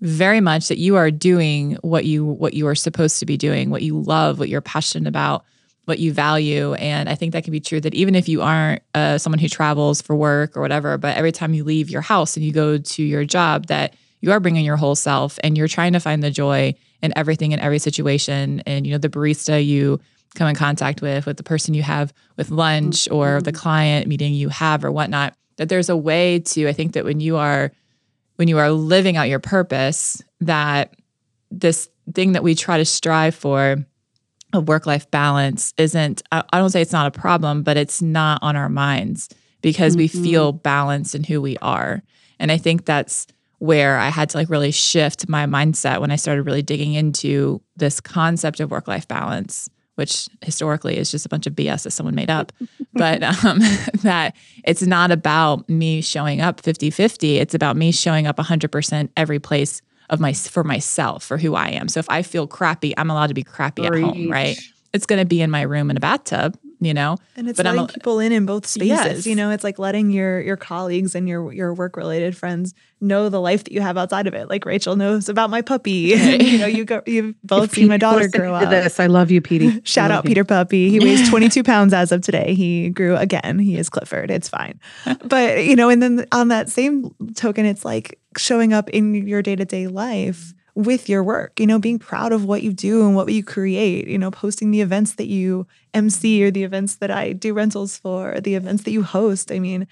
very 0.01 0.41
much 0.41 0.69
that 0.69 0.79
you 0.79 0.97
are 0.97 1.11
doing 1.11 1.77
what 1.83 2.05
you 2.05 2.25
what 2.25 2.55
you 2.55 2.67
are 2.67 2.75
supposed 2.75 3.21
to 3.21 3.27
be 3.27 3.37
doing, 3.37 3.71
what 3.71 3.83
you 3.83 4.01
love, 4.01 4.39
what 4.39 4.49
you're 4.49 4.61
passionate 4.61 5.09
about 5.09 5.45
what 5.91 5.99
you 5.99 6.13
value. 6.13 6.75
And 6.75 7.09
I 7.09 7.17
think 7.17 7.33
that 7.33 7.43
can 7.43 7.51
be 7.51 7.59
true 7.59 7.81
that 7.81 7.95
even 7.95 8.15
if 8.15 8.29
you 8.29 8.43
aren't 8.43 8.81
uh, 8.95 9.19
someone 9.19 9.41
who 9.41 9.49
travels 9.49 10.01
for 10.01 10.15
work 10.15 10.57
or 10.57 10.61
whatever, 10.61 10.97
but 10.99 11.17
every 11.17 11.33
time 11.33 11.53
you 11.53 11.65
leave 11.65 11.91
your 11.91 12.01
house 12.01 12.37
and 12.37 12.47
you 12.47 12.53
go 12.53 12.79
to 12.79 13.03
your 13.03 13.25
job, 13.25 13.67
that 13.67 13.95
you 14.21 14.31
are 14.31 14.39
bringing 14.39 14.65
your 14.65 14.77
whole 14.77 14.95
self 14.95 15.37
and 15.43 15.59
you're 15.59 15.67
trying 15.67 15.93
to 15.95 15.99
find 15.99 16.23
the 16.23 16.31
joy 16.31 16.73
in 17.03 17.13
everything 17.17 17.51
in 17.51 17.59
every 17.59 17.81
situation. 17.81 18.63
And, 18.67 18.87
you 18.87 18.93
know, 18.93 18.99
the 18.99 19.09
barista 19.09 19.65
you 19.65 19.99
come 20.37 20.47
in 20.47 20.55
contact 20.55 21.03
with, 21.03 21.27
with 21.27 21.39
the 21.39 21.43
person 21.43 21.75
you 21.75 21.83
have 21.83 22.13
with 22.37 22.51
lunch 22.51 23.07
mm-hmm. 23.07 23.15
or 23.17 23.41
the 23.41 23.51
client 23.51 24.07
meeting 24.07 24.33
you 24.33 24.49
have 24.49 24.85
or 24.85 24.93
whatnot, 24.93 25.35
that 25.57 25.69
there's 25.69 25.89
a 25.89 25.97
way 25.97 26.39
to, 26.39 26.69
I 26.69 26.73
think 26.73 26.93
that 26.93 27.05
when 27.05 27.19
you 27.19 27.37
are, 27.37 27.73
when 28.37 28.47
you 28.47 28.59
are 28.59 28.71
living 28.71 29.17
out 29.17 29.29
your 29.29 29.41
purpose, 29.41 30.23
that 30.41 30.95
this 31.51 31.89
thing 32.15 32.33
that 32.33 32.45
we 32.45 32.55
try 32.55 32.79
to 32.79 32.85
strive 32.85 33.35
for 33.35 33.85
a 34.53 34.61
work 34.61 34.87
life 34.87 35.11
balance 35.11 35.73
isn't, 35.77 36.23
I, 36.33 36.43
don't 36.53 36.71
say 36.71 36.83
it's 36.83 36.93
not 36.93 37.07
a 37.07 37.19
problem, 37.19 37.63
but 37.63 37.77
it's 37.77 38.03
not 38.03 38.43
on 38.43 38.57
our 38.57 38.69
minds 38.69 39.29
because 39.63 39.93
mm-hmm. 39.93 40.01
we 40.01 40.09
feel 40.09 40.53
balanced 40.53 41.15
in 41.15 41.25
who 41.25 41.41
we 41.41 41.57
are. 41.59 42.03
And 42.39 42.51
I 42.51 42.59
think 42.59 42.85
that's 42.85 43.27
where 43.59 43.99
I 43.99 44.09
had 44.09 44.31
to 44.31 44.39
like 44.39 44.49
really 44.49 44.71
shift 44.71 45.29
my 45.29 45.45
mindset 45.45 46.01
when 46.01 46.11
I 46.11 46.17
started 46.17 46.43
really 46.43 46.63
digging 46.63 46.95
into 46.95 47.61
this 47.77 48.01
concept 48.01 48.59
of 48.59 48.71
work 48.71 48.89
life 48.89 49.07
balance, 49.07 49.69
which 49.97 50.29
historically 50.43 50.97
is 50.97 51.11
just 51.11 51.27
a 51.27 51.29
bunch 51.29 51.47
of 51.47 51.53
BS 51.55 51.83
that 51.83 51.91
someone 51.91 52.15
made 52.15 52.31
up. 52.31 52.53
but 52.95 53.23
um, 53.45 53.59
that 54.03 54.35
it's 54.65 54.83
not 54.83 55.11
about 55.11 55.69
me 55.69 56.01
showing 56.01 56.41
up 56.41 56.61
50 56.61 56.91
50, 56.91 57.37
it's 57.37 57.55
about 57.55 57.77
me 57.77 57.93
showing 57.93 58.27
up 58.27 58.39
100% 58.39 59.11
every 59.17 59.39
place 59.39 59.83
of 60.11 60.21
my 60.21 60.33
for 60.35 60.63
myself 60.63 61.25
for 61.25 61.39
who 61.39 61.55
I 61.55 61.69
am. 61.71 61.89
So 61.89 62.01
if 62.01 62.11
I 62.11 62.23
feel 62.23 62.47
crappy, 62.47 62.93
I'm 62.99 63.09
allowed 63.11 63.29
to 63.29 63.35
be 63.35 63.43
crappy 63.43 63.87
at 63.87 63.93
home, 64.03 64.31
right? 64.31 64.59
It's 64.93 65.07
going 65.07 65.21
to 65.21 65.25
be 65.25 65.41
in 65.41 65.51
my 65.51 65.63
room 65.63 65.89
in 65.91 65.97
a 65.97 66.01
bathtub, 66.01 66.59
you 66.81 66.95
know. 66.95 67.17
And 67.37 67.49
it's 67.49 67.57
But 67.57 67.67
I'm 67.67 67.77
letting 67.77 67.95
people 67.95 68.19
in 68.21 68.33
in 68.33 68.47
both 68.47 68.67
spaces. 68.67 68.89
Yes. 68.89 69.27
You 69.27 69.37
know, 69.37 69.51
it's 69.51 69.65
like 69.65 69.79
letting 69.79 70.11
your 70.11 70.41
your 70.41 70.57
colleagues 70.57 71.15
and 71.15 71.29
your 71.29 71.53
your 71.53 71.75
work 71.75 71.97
related 71.97 72.37
friends 72.37 72.75
know 73.01 73.29
the 73.29 73.41
life 73.41 73.65
that 73.65 73.73
you 73.73 73.81
have 73.81 73.97
outside 73.97 74.27
of 74.27 74.35
it. 74.35 74.49
Like 74.49 74.65
Rachel 74.65 74.97
knows 74.97 75.29
about 75.29 75.51
my 75.51 75.63
puppy. 75.63 76.15
Right. 76.15 76.43
you 76.45 76.59
know, 76.59 76.67
you 76.67 76.85
go 76.85 77.03
you've 77.07 77.35
both 77.45 77.73
seen 77.73 77.89
my 77.89 77.97
daughter 77.97 78.29
grow 78.29 78.55
up. 78.55 78.71
This, 78.71 78.99
I 78.99 79.07
love 79.07 79.31
you, 79.31 79.41
Petey. 79.41 79.81
Shout 79.85 80.11
out 80.11 80.25
you. 80.25 80.29
Peter 80.29 80.45
Puppy. 80.45 80.91
He 80.91 81.01
weighs 81.01 81.29
22 81.29 81.63
pounds 81.63 81.93
as 81.93 82.13
of 82.13 82.23
today. 82.23 82.55
He 82.55 82.91
grew 82.91 83.17
again. 83.17 83.59
He 83.59 83.77
is 83.77 83.89
Clifford. 83.89 84.31
It's 84.31 84.49
fine. 84.49 84.81
But, 85.25 85.65
you 85.65 85.77
know, 85.77 85.89
and 85.89 86.03
then 86.03 86.27
on 86.33 86.49
that 86.49 86.69
same 86.69 87.15
token, 87.35 87.67
it's 87.67 87.85
like 87.85 88.19
showing 88.37 88.73
up 88.73 88.89
in 88.91 89.15
your 89.27 89.43
day 89.43 89.57
to 89.57 89.65
day 89.65 89.87
life 89.87 90.55
with 90.75 91.09
your 91.09 91.23
work, 91.23 91.59
you 91.59 91.67
know, 91.67 91.79
being 91.79 91.99
proud 91.99 92.33
of 92.33 92.45
what 92.45 92.63
you 92.63 92.73
do 92.73 93.07
and 93.07 93.15
what 93.15 93.33
you 93.33 93.45
create, 93.45 94.09
you 94.09 94.19
know, 94.19 94.31
posting 94.31 94.71
the 94.71 94.81
events 94.81 95.13
that 95.15 95.27
you 95.27 95.67
MC 95.95 96.43
or 96.45 96.51
the 96.51 96.65
events 96.65 96.97
that 96.97 97.11
I 97.11 97.33
do 97.33 97.53
rentals 97.55 97.97
for, 97.97 98.35
or 98.35 98.41
the 98.41 98.55
events 98.55 98.85
that 98.85 98.93
you 98.93 99.03
host. 99.03 99.51
I 99.51 99.59
mean, 99.59 99.87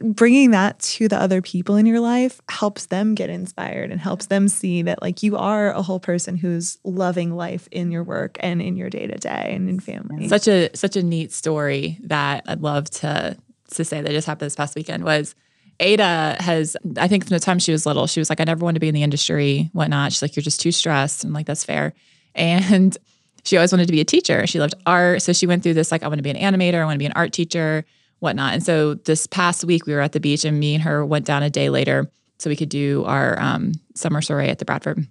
bringing 0.00 0.50
that 0.50 0.78
to 0.78 1.08
the 1.08 1.20
other 1.20 1.42
people 1.42 1.76
in 1.76 1.86
your 1.86 2.00
life 2.00 2.40
helps 2.48 2.86
them 2.86 3.14
get 3.14 3.28
inspired 3.28 3.90
and 3.90 4.00
helps 4.00 4.26
them 4.26 4.48
see 4.48 4.82
that 4.82 5.02
like 5.02 5.22
you 5.22 5.36
are 5.36 5.72
a 5.72 5.82
whole 5.82 6.00
person 6.00 6.36
who's 6.36 6.78
loving 6.84 7.36
life 7.36 7.68
in 7.70 7.90
your 7.90 8.02
work 8.02 8.38
and 8.40 8.62
in 8.62 8.76
your 8.76 8.88
day 8.88 9.06
to 9.06 9.18
day 9.18 9.52
and 9.54 9.68
in 9.68 9.78
family. 9.78 10.28
such 10.28 10.48
a 10.48 10.74
such 10.74 10.96
a 10.96 11.02
neat 11.02 11.32
story 11.32 11.98
that 12.02 12.44
I'd 12.46 12.62
love 12.62 12.88
to 12.90 13.36
to 13.72 13.84
say 13.84 14.00
that 14.00 14.10
just 14.10 14.26
happened 14.26 14.46
this 14.46 14.56
past 14.56 14.74
weekend 14.74 15.04
was 15.04 15.34
Ada 15.80 16.36
has 16.38 16.76
I 16.98 17.08
think 17.08 17.26
from 17.26 17.34
the 17.34 17.40
time 17.40 17.58
she 17.58 17.72
was 17.72 17.86
little, 17.86 18.06
she 18.06 18.20
was 18.20 18.30
like, 18.30 18.40
I 18.40 18.44
never 18.44 18.64
wanted 18.64 18.74
to 18.74 18.80
be 18.80 18.88
in 18.88 18.94
the 18.94 19.02
industry, 19.02 19.70
whatnot. 19.72 20.12
She's 20.12 20.22
like, 20.22 20.36
You're 20.36 20.42
just 20.42 20.60
too 20.60 20.70
stressed. 20.70 21.24
And 21.24 21.32
like, 21.32 21.46
that's 21.46 21.64
fair. 21.64 21.94
And 22.34 22.96
she 23.44 23.56
always 23.56 23.72
wanted 23.72 23.86
to 23.86 23.92
be 23.92 24.00
a 24.00 24.04
teacher. 24.04 24.46
She 24.46 24.60
loved 24.60 24.74
art. 24.86 25.22
So 25.22 25.32
she 25.32 25.46
went 25.46 25.62
through 25.62 25.74
this 25.74 25.90
like, 25.90 26.02
I 26.02 26.08
want 26.08 26.18
to 26.18 26.22
be 26.22 26.30
an 26.30 26.36
animator, 26.36 26.82
I 26.82 26.84
want 26.84 26.94
to 26.94 26.98
be 26.98 27.06
an 27.06 27.12
art 27.16 27.32
teacher, 27.32 27.84
whatnot. 28.20 28.54
And 28.54 28.62
so 28.62 28.94
this 28.94 29.26
past 29.26 29.64
week 29.64 29.86
we 29.86 29.94
were 29.94 30.00
at 30.00 30.12
the 30.12 30.20
beach 30.20 30.44
and 30.44 30.60
me 30.60 30.74
and 30.74 30.82
her 30.84 31.04
went 31.04 31.24
down 31.26 31.42
a 31.42 31.50
day 31.50 31.70
later 31.70 32.10
so 32.38 32.50
we 32.50 32.56
could 32.56 32.68
do 32.68 33.04
our 33.04 33.40
um, 33.40 33.72
summer 33.94 34.22
soiree 34.22 34.48
at 34.48 34.58
the 34.58 34.64
Bradford. 34.64 35.06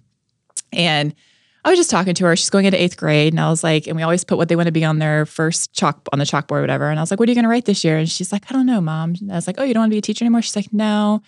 And 0.72 1.14
I 1.64 1.70
was 1.70 1.78
just 1.78 1.90
talking 1.90 2.14
to 2.14 2.24
her. 2.24 2.36
She's 2.36 2.50
going 2.50 2.64
into 2.64 2.82
eighth 2.82 2.96
grade, 2.96 3.32
and 3.32 3.40
I 3.40 3.50
was 3.50 3.62
like, 3.62 3.86
and 3.86 3.96
we 3.96 4.02
always 4.02 4.24
put 4.24 4.38
what 4.38 4.48
they 4.48 4.56
want 4.56 4.66
to 4.66 4.72
be 4.72 4.84
on 4.84 4.98
their 4.98 5.26
first 5.26 5.72
chalk 5.72 6.08
on 6.12 6.18
the 6.18 6.24
chalkboard, 6.24 6.58
or 6.58 6.60
whatever. 6.62 6.88
And 6.88 6.98
I 6.98 7.02
was 7.02 7.10
like, 7.10 7.20
"What 7.20 7.28
are 7.28 7.32
you 7.32 7.36
going 7.36 7.44
to 7.44 7.50
write 7.50 7.66
this 7.66 7.84
year?" 7.84 7.98
And 7.98 8.08
she's 8.08 8.32
like, 8.32 8.50
"I 8.50 8.54
don't 8.54 8.66
know, 8.66 8.80
mom." 8.80 9.14
And 9.20 9.30
I 9.30 9.34
was 9.34 9.46
like, 9.46 9.56
"Oh, 9.58 9.64
you 9.64 9.74
don't 9.74 9.82
want 9.82 9.90
to 9.90 9.94
be 9.94 9.98
a 9.98 10.02
teacher 10.02 10.24
anymore?" 10.24 10.42
She's 10.42 10.56
like, 10.56 10.72
"No." 10.72 11.22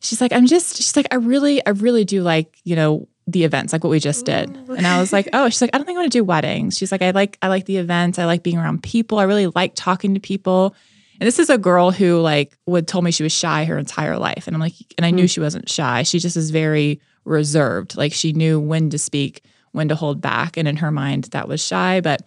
She's 0.00 0.20
like, 0.20 0.32
"I'm 0.32 0.46
just." 0.46 0.76
She's 0.76 0.96
like, 0.96 1.06
"I 1.10 1.16
really, 1.16 1.64
I 1.66 1.70
really 1.70 2.04
do 2.04 2.22
like, 2.22 2.58
you 2.64 2.76
know, 2.76 3.08
the 3.26 3.44
events, 3.44 3.72
like 3.72 3.84
what 3.84 3.90
we 3.90 4.00
just 4.00 4.24
did." 4.24 4.56
Ooh. 4.68 4.74
And 4.74 4.86
I 4.86 5.00
was 5.00 5.12
like, 5.12 5.28
"Oh." 5.32 5.48
She's 5.50 5.60
like, 5.60 5.70
"I 5.74 5.78
don't 5.78 5.86
think 5.86 5.96
I 5.96 6.00
want 6.00 6.12
to 6.12 6.18
do 6.18 6.24
weddings." 6.24 6.78
She's 6.78 6.90
like, 6.90 7.02
"I 7.02 7.10
like, 7.10 7.36
I 7.42 7.48
like 7.48 7.66
the 7.66 7.76
events. 7.76 8.18
I 8.18 8.24
like 8.24 8.42
being 8.42 8.58
around 8.58 8.82
people. 8.82 9.18
I 9.18 9.24
really 9.24 9.48
like 9.48 9.72
talking 9.74 10.14
to 10.14 10.20
people." 10.20 10.74
And 11.20 11.28
this 11.28 11.38
is 11.38 11.48
a 11.48 11.58
girl 11.58 11.90
who 11.90 12.20
like 12.20 12.56
would 12.66 12.88
told 12.88 13.04
me 13.04 13.10
she 13.10 13.22
was 13.22 13.32
shy 13.32 13.64
her 13.64 13.78
entire 13.78 14.18
life, 14.18 14.46
and 14.46 14.56
I'm 14.56 14.60
like, 14.60 14.74
and 14.96 15.04
I 15.04 15.10
knew 15.10 15.24
hmm. 15.24 15.26
she 15.26 15.40
wasn't 15.40 15.68
shy. 15.68 16.02
She 16.02 16.18
just 16.18 16.36
is 16.36 16.50
very 16.50 17.00
reserved. 17.24 17.96
Like 17.96 18.12
she 18.12 18.32
knew 18.32 18.58
when 18.58 18.90
to 18.90 18.98
speak, 18.98 19.42
when 19.74 19.88
to 19.88 19.94
hold 19.94 20.20
back, 20.20 20.56
and 20.56 20.66
in 20.66 20.76
her 20.76 20.90
mind 20.90 21.24
that 21.32 21.48
was 21.48 21.64
shy. 21.64 22.00
But 22.00 22.22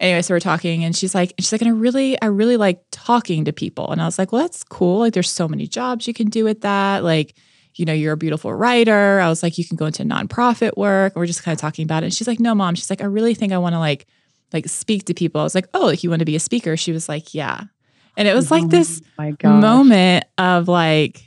anyway, 0.00 0.22
so 0.22 0.34
we're 0.34 0.40
talking, 0.40 0.84
and 0.84 0.96
she's 0.96 1.14
like, 1.14 1.34
she's 1.38 1.52
like, 1.52 1.60
and 1.60 1.68
I 1.68 1.74
really, 1.74 2.20
I 2.20 2.26
really 2.26 2.56
like 2.56 2.82
talking 2.90 3.44
to 3.44 3.52
people. 3.52 3.90
And 3.90 4.00
I 4.00 4.04
was 4.04 4.18
like, 4.18 4.32
well, 4.32 4.42
that's 4.42 4.64
cool. 4.64 5.00
Like, 5.00 5.14
there's 5.14 5.30
so 5.30 5.46
many 5.46 5.66
jobs 5.66 6.06
you 6.06 6.14
can 6.14 6.28
do 6.28 6.44
with 6.44 6.62
that. 6.62 7.04
Like, 7.04 7.34
you 7.74 7.84
know, 7.84 7.92
you're 7.92 8.14
a 8.14 8.16
beautiful 8.16 8.52
writer. 8.52 9.20
I 9.20 9.28
was 9.28 9.42
like, 9.42 9.58
you 9.58 9.64
can 9.64 9.76
go 9.76 9.86
into 9.86 10.02
nonprofit 10.02 10.76
work. 10.76 11.14
We're 11.14 11.26
just 11.26 11.42
kind 11.42 11.54
of 11.54 11.60
talking 11.60 11.84
about 11.84 12.02
it. 12.02 12.06
And 12.06 12.14
she's 12.14 12.26
like, 12.26 12.40
no, 12.40 12.54
mom. 12.54 12.74
She's 12.74 12.90
like, 12.90 13.02
I 13.02 13.06
really 13.06 13.34
think 13.34 13.52
I 13.52 13.58
want 13.58 13.74
to 13.74 13.78
like, 13.78 14.06
like 14.52 14.68
speak 14.68 15.04
to 15.04 15.14
people. 15.14 15.40
I 15.40 15.44
was 15.44 15.54
like, 15.54 15.68
oh, 15.74 15.86
like 15.86 16.02
you 16.02 16.10
want 16.10 16.20
to 16.20 16.26
be 16.26 16.36
a 16.36 16.40
speaker? 16.40 16.76
She 16.76 16.92
was 16.92 17.08
like, 17.08 17.34
yeah. 17.34 17.64
And 18.16 18.26
it 18.26 18.34
was 18.34 18.50
like 18.50 18.68
this 18.68 19.02
Oh 19.18 19.34
my 19.42 19.60
moment 19.60 20.24
of 20.38 20.68
like, 20.68 21.22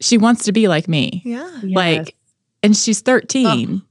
she 0.00 0.18
wants 0.18 0.44
to 0.44 0.52
be 0.52 0.68
like 0.68 0.88
me 0.88 1.22
yeah. 1.24 1.60
like 1.62 2.14
and 2.62 2.76
she's 2.76 3.00
13 3.00 3.82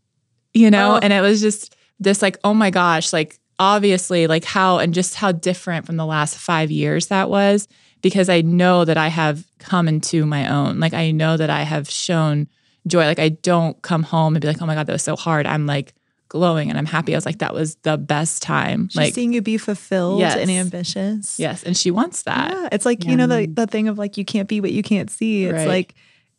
you 0.54 0.70
know 0.72 0.96
Oh. 0.96 1.00
and 1.02 1.12
it 1.14 1.22
was 1.22 1.42
just 1.42 1.76
this 2.00 2.22
like 2.22 2.38
oh 2.44 2.54
my 2.54 2.70
gosh 2.70 3.14
like 3.14 3.40
obviously 3.60 4.28
like 4.28 4.44
how 4.44 4.80
and 4.80 4.94
just 4.94 5.16
how 5.16 5.32
different 5.32 5.86
from 5.86 5.96
the 5.98 6.06
last 6.06 6.38
5 6.38 6.72
years 6.72 7.08
that 7.08 7.30
was 7.30 7.68
because 8.02 8.28
I 8.30 8.42
know 8.42 8.84
that 8.86 8.98
I 8.98 9.08
have 9.08 9.46
come 9.60 9.88
into 9.88 10.26
my 10.26 10.50
own 10.52 10.80
like 10.80 10.94
I 10.94 11.12
know 11.12 11.38
that 11.38 11.50
I 11.50 11.64
have 11.64 11.90
shown 11.90 12.48
joy 12.88 13.06
like 13.06 13.20
I 13.20 13.30
don't 13.30 13.82
come 13.82 14.04
home 14.04 14.36
and 14.36 14.42
be 14.42 14.48
like 14.48 14.62
oh 14.62 14.66
my 14.66 14.76
god 14.76 14.88
that 14.88 14.94
was 14.94 15.04
so 15.04 15.16
hard 15.16 15.46
I'm 15.46 15.66
like 15.66 15.94
glowing 16.30 16.70
and 16.70 16.78
I'm 16.80 16.88
happy 16.88 17.14
I 17.14 17.18
was 17.18 17.28
like 17.28 17.38
that 17.40 17.54
was 17.54 17.76
the 17.84 17.96
best 17.98 18.42
time 18.42 18.90
She's 18.90 18.96
like 18.98 19.14
seeing 19.14 19.34
you 19.34 19.42
be 19.42 19.58
fulfilled 19.58 20.20
Yes. 20.20 20.36
and 20.36 20.50
ambitious. 20.50 21.40
yes 21.40 21.62
and 21.64 21.78
she 21.78 21.92
wants 21.92 22.24
that 22.24 22.52
Yeah. 22.52 22.70
It's 22.72 22.86
like, 22.86 23.06
you 23.06 23.16
know, 23.16 23.28
the, 23.28 23.46
the 23.46 23.68
thing 23.68 23.88
of 23.88 24.00
like, 24.00 24.18
you 24.18 24.26
can't 24.26 24.50
be 24.50 24.60
what 24.60 24.72
you 24.72 24.82
can't 24.82 25.12
see. 25.12 25.46
It's 25.46 25.54
Right. 25.54 25.68
like 25.68 25.94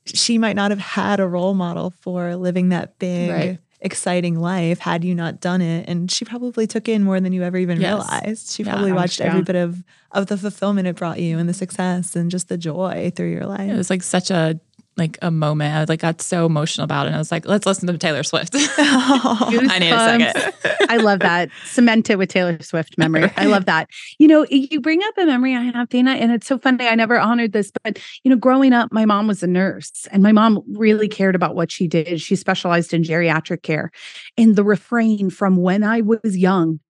she 0.05 0.37
might 0.37 0.57
not 0.57 0.73
have 0.73 0.81
had 0.81 1.21
a 1.21 1.27
role 1.29 1.55
model 1.55 1.95
for 2.01 2.35
living 2.37 2.71
that 2.71 2.99
big, 2.99 3.31
Right. 3.31 3.59
Exciting 3.85 4.41
life 4.41 4.79
had 4.81 5.05
you 5.05 5.15
not 5.15 5.41
done 5.41 5.61
it. 5.61 5.89
And 5.89 6.11
she 6.11 6.25
probably 6.25 6.67
took 6.67 6.89
in 6.89 7.05
more 7.05 7.21
than 7.21 7.33
you 7.33 7.43
ever 7.43 7.59
even 7.59 7.81
Yes. 7.81 7.93
realized. 7.93 8.51
She 8.53 8.63
Yeah. 8.63 8.73
probably 8.73 8.93
watched 8.93 9.21
every 9.21 9.43
bit 9.43 9.57
of, 9.57 9.85
of 10.11 10.27
the 10.27 10.37
fulfillment 10.39 10.89
it 10.89 10.97
brought 10.97 11.21
you 11.21 11.39
and 11.39 11.49
the 11.49 11.55
success 11.55 12.17
and 12.17 12.31
just 12.31 12.49
the 12.49 12.57
joy 12.59 13.13
through 13.15 13.31
your 13.31 13.47
life. 13.47 13.71
it 13.71 13.77
was 13.77 13.91
like 13.91 14.03
such 14.03 14.31
a 14.31 14.59
like 14.97 15.19
a 15.23 15.31
moment 15.31 15.75
I 15.75 15.85
like 15.85 16.01
got 16.01 16.21
so 16.21 16.47
emotional 16.47 16.85
about 16.85 17.07
it 17.07 17.09
and 17.09 17.17
I 17.17 17.19
was 17.19 17.33
like 17.33 17.47
let's 17.47 17.67
listen 17.67 17.87
to 17.89 17.99
Taylor 17.99 18.23
Swift 18.23 18.55
I 18.57 19.79
need 19.81 19.91
a 19.91 19.99
second 19.99 20.55
I 20.89 20.99
love 20.99 21.21
that. 21.21 21.51
Cement 21.65 22.09
it 22.11 22.19
with 22.19 22.29
Taylor 22.29 22.59
Swift 22.61 22.97
memory. 22.99 23.31
I 23.37 23.47
love 23.47 23.67
that. 23.67 23.89
You 24.19 24.29
know, 24.29 24.47
you 24.51 24.81
bring 24.81 25.03
up 25.03 25.19
a 25.19 25.27
memory 25.27 25.55
I 25.55 25.63
have, 25.63 25.89
Dana, 25.89 26.13
and 26.13 26.33
it's 26.33 26.47
so 26.47 26.59
funny. 26.59 26.87
I 26.87 26.95
never 26.95 27.19
honored 27.19 27.53
this, 27.53 27.73
but 27.83 27.99
you 28.23 28.31
know, 28.31 28.37
growing 28.37 28.73
up, 28.73 28.93
my 28.93 29.05
mom 29.05 29.27
was 29.27 29.43
a 29.43 29.47
nurse 29.47 30.07
and 30.13 30.23
my 30.23 30.33
mom 30.33 30.63
really 30.73 31.09
cared 31.09 31.35
about 31.35 31.55
what 31.55 31.71
she 31.71 31.89
did. 31.89 32.21
She 32.21 32.37
specialized 32.37 32.95
in 32.95 33.03
geriatric 33.03 33.63
care. 33.63 33.91
And 34.37 34.57
the 34.57 34.65
refrain 34.65 35.31
from 35.31 35.57
when 35.57 35.83
I 35.83 36.01
was 36.01 36.37
young 36.37 36.81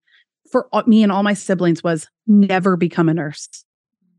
for 0.51 0.67
me 0.85 1.03
and 1.03 1.11
all 1.11 1.23
my 1.23 1.33
siblings 1.33 1.83
was 1.83 2.07
never 2.27 2.77
become 2.77 3.09
a 3.09 3.13
nurse. 3.13 3.65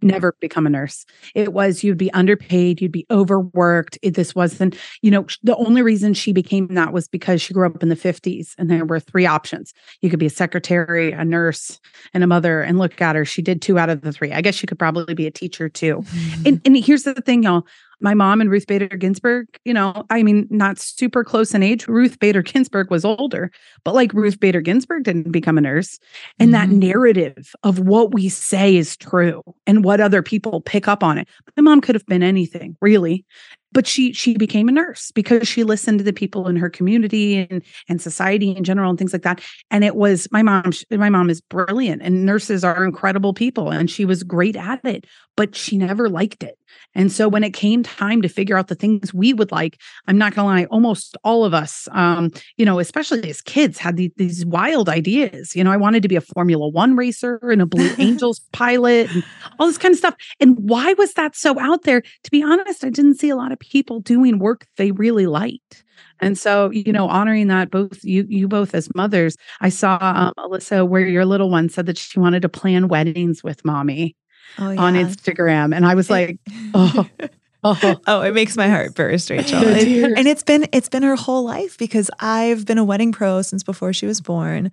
Never 0.03 0.36
become 0.40 0.66
a 0.66 0.70
nurse. 0.70 1.07
It 1.34 1.53
was 1.53 1.82
you'd 1.82 1.99
be 1.99 2.12
underpaid, 2.12 2.80
you'd 2.80 2.92
be 2.92 3.07
overworked. 3.11 3.99
It, 4.03 4.14
this 4.14 4.34
wasn't, 4.34 4.76
you 5.03 5.11
know, 5.11 5.26
the 5.42 5.57
only 5.57 5.82
reason 5.82 6.14
she 6.14 6.32
became 6.32 6.68
that 6.74 6.92
was 6.92 7.09
because 7.09 7.40
she 7.40 7.55
grew 7.55 7.66
up 7.66 7.82
in 7.82 7.88
the 7.88 7.97
50s 7.97 8.55
and 8.59 8.70
there 8.70 8.84
were 8.84 9.01
three 9.01 9.26
options. 9.26 9.72
You 10.03 10.11
could 10.11 10.18
be 10.18 10.26
a 10.26 10.30
secretary, 10.30 11.12
a 11.12 11.24
nurse, 11.24 11.80
and 12.12 12.22
a 12.22 12.26
mother. 12.26 12.61
And 12.61 12.78
look 12.78 13.01
at 13.01 13.16
her, 13.16 13.24
she 13.24 13.42
did 13.42 13.62
two 13.62 13.78
out 13.78 13.88
of 13.88 14.03
the 14.03 14.12
three. 14.12 14.32
I 14.32 14.40
guess 14.42 14.55
she 14.55 14.66
could 14.66 14.78
probably 14.78 15.14
be 15.14 15.26
a 15.26 15.30
teacher 15.30 15.68
too. 15.68 16.03
Mm-hmm. 16.03 16.42
And, 16.47 16.61
and 16.64 16.76
here's 16.76 17.05
the 17.05 17.14
thing, 17.14 17.42
y'all. 17.42 17.66
My 18.01 18.12
mom 18.14 18.40
and 18.42 18.51
Ruth 18.51 18.66
Bader 18.66 18.88
Ginsburg, 18.88 19.47
you 19.64 19.72
know, 19.72 20.05
I 20.11 20.22
mean, 20.22 20.47
not 20.51 20.78
super 20.78 21.24
close 21.24 21.55
in 21.55 21.62
age. 21.62 21.88
Ruth 21.88 22.18
Bader 22.18 22.42
Ginsburg 22.42 22.90
was 22.90 23.05
older, 23.05 23.51
but 23.84 23.94
like 23.94 24.12
Ruth 24.12 24.38
Bader 24.38 24.61
Ginsburg 24.61 25.05
didn't 25.05 25.32
become 25.32 25.57
a 25.57 25.62
nurse. 25.62 25.99
And 26.38 26.53
that 26.55 26.68
Mhm. 26.68 26.78
narrative 26.78 27.55
of 27.62 27.78
what 27.80 28.12
we 28.12 28.28
say 28.28 28.76
is 28.76 28.97
true 28.97 29.42
and 29.66 29.82
what 29.84 30.01
other 30.01 30.22
people 30.22 30.61
pick 30.61 30.88
up 30.88 31.03
on 31.03 31.16
it. 31.18 31.26
My 31.57 31.62
mom 31.62 31.80
could 31.80 31.94
have 31.94 32.07
been 32.07 32.22
anything, 32.22 32.76
really. 32.82 33.24
But 33.72 33.86
she 33.86 34.12
she 34.12 34.36
became 34.36 34.68
a 34.68 34.72
nurse 34.72 35.10
because 35.12 35.46
she 35.46 35.64
listened 35.64 35.98
to 35.98 36.04
the 36.04 36.12
people 36.12 36.48
in 36.48 36.56
her 36.56 36.70
community 36.70 37.46
and 37.50 37.62
and 37.88 38.00
society 38.00 38.56
in 38.56 38.64
general 38.64 38.90
and 38.90 38.98
things 38.98 39.12
like 39.12 39.22
that. 39.22 39.40
And 39.70 39.84
it 39.84 39.96
was 39.96 40.28
my 40.30 40.42
mom. 40.42 40.72
My 40.90 41.10
mom 41.10 41.30
is 41.30 41.40
brilliant, 41.40 42.02
and 42.02 42.24
nurses 42.24 42.64
are 42.64 42.84
incredible 42.84 43.34
people, 43.34 43.70
and 43.70 43.90
she 43.90 44.04
was 44.04 44.22
great 44.22 44.56
at 44.56 44.84
it. 44.84 45.06
But 45.36 45.54
she 45.54 45.76
never 45.76 46.08
liked 46.08 46.42
it. 46.42 46.58
And 46.94 47.12
so 47.12 47.28
when 47.28 47.44
it 47.44 47.52
came 47.52 47.82
time 47.82 48.22
to 48.22 48.28
figure 48.28 48.56
out 48.56 48.68
the 48.68 48.74
things 48.74 49.12
we 49.12 49.32
would 49.32 49.52
like, 49.52 49.78
I'm 50.06 50.16
not 50.16 50.34
gonna 50.34 50.48
lie, 50.48 50.64
almost 50.66 51.16
all 51.24 51.44
of 51.44 51.54
us, 51.54 51.88
um, 51.92 52.30
you 52.56 52.64
know, 52.64 52.78
especially 52.78 53.28
as 53.28 53.42
kids, 53.42 53.78
had 53.78 53.96
the, 53.96 54.12
these 54.16 54.46
wild 54.46 54.88
ideas. 54.88 55.54
You 55.54 55.64
know, 55.64 55.72
I 55.72 55.76
wanted 55.76 56.02
to 56.02 56.08
be 56.08 56.16
a 56.16 56.20
Formula 56.20 56.68
One 56.68 56.96
racer 56.96 57.38
and 57.42 57.60
a 57.60 57.66
Blue 57.66 57.94
Angels 57.98 58.40
pilot 58.52 59.14
and 59.14 59.24
all 59.58 59.66
this 59.66 59.78
kind 59.78 59.92
of 59.92 59.98
stuff. 59.98 60.14
And 60.40 60.56
why 60.58 60.94
was 60.94 61.12
that 61.14 61.36
so 61.36 61.58
out 61.60 61.82
there? 61.82 62.00
To 62.00 62.30
be 62.30 62.42
honest, 62.42 62.84
I 62.84 62.90
didn't 62.90 63.16
see 63.16 63.28
a 63.28 63.36
lot 63.36 63.52
of 63.52 63.55
people 63.57 64.00
doing 64.00 64.38
work 64.38 64.66
they 64.76 64.90
really 64.92 65.26
liked. 65.26 65.84
And 66.20 66.38
so, 66.38 66.70
you 66.70 66.92
know, 66.92 67.09
honoring 67.09 67.48
that 67.48 67.70
both 67.70 68.02
you 68.02 68.24
you 68.28 68.48
both 68.48 68.74
as 68.74 68.94
mothers, 68.94 69.36
I 69.61 69.68
saw 69.68 69.98
um, 70.00 70.32
Alyssa 70.38 70.86
where 70.86 71.07
your 71.07 71.24
little 71.26 71.50
one 71.50 71.68
said 71.68 71.86
that 71.86 71.98
she 71.98 72.18
wanted 72.18 72.42
to 72.42 72.48
plan 72.48 72.88
weddings 72.88 73.42
with 73.42 73.64
mommy 73.64 74.16
oh, 74.59 74.76
on. 74.78 74.94
Instagram, 74.94 75.74
and 75.74 75.84
I 75.84 75.94
was 75.94 76.09
like, 76.11 76.38
oh, 76.74 77.07
Oh, 77.64 77.96
Oh, 78.07 78.20
it 78.22 78.32
makes 78.32 78.57
my 78.57 78.68
heart 78.68 78.94
burst, 78.94 79.28
Rachel. 79.30 79.62
It- 79.64 80.16
and 80.16 80.28
it's 80.28 80.42
been 80.42 80.66
it's 80.72 80.88
been 80.88 81.02
her 81.02 81.16
whole 81.16 81.44
life 81.44 81.76
because 81.78 82.11
I've 82.20 82.64
been 82.64 82.78
a 82.78 82.84
wedding 82.84 83.12
pro 83.12 83.42
since 83.42 83.62
before 83.62 83.92
she 83.92 84.07
was 84.07 84.20
born. 84.20 84.70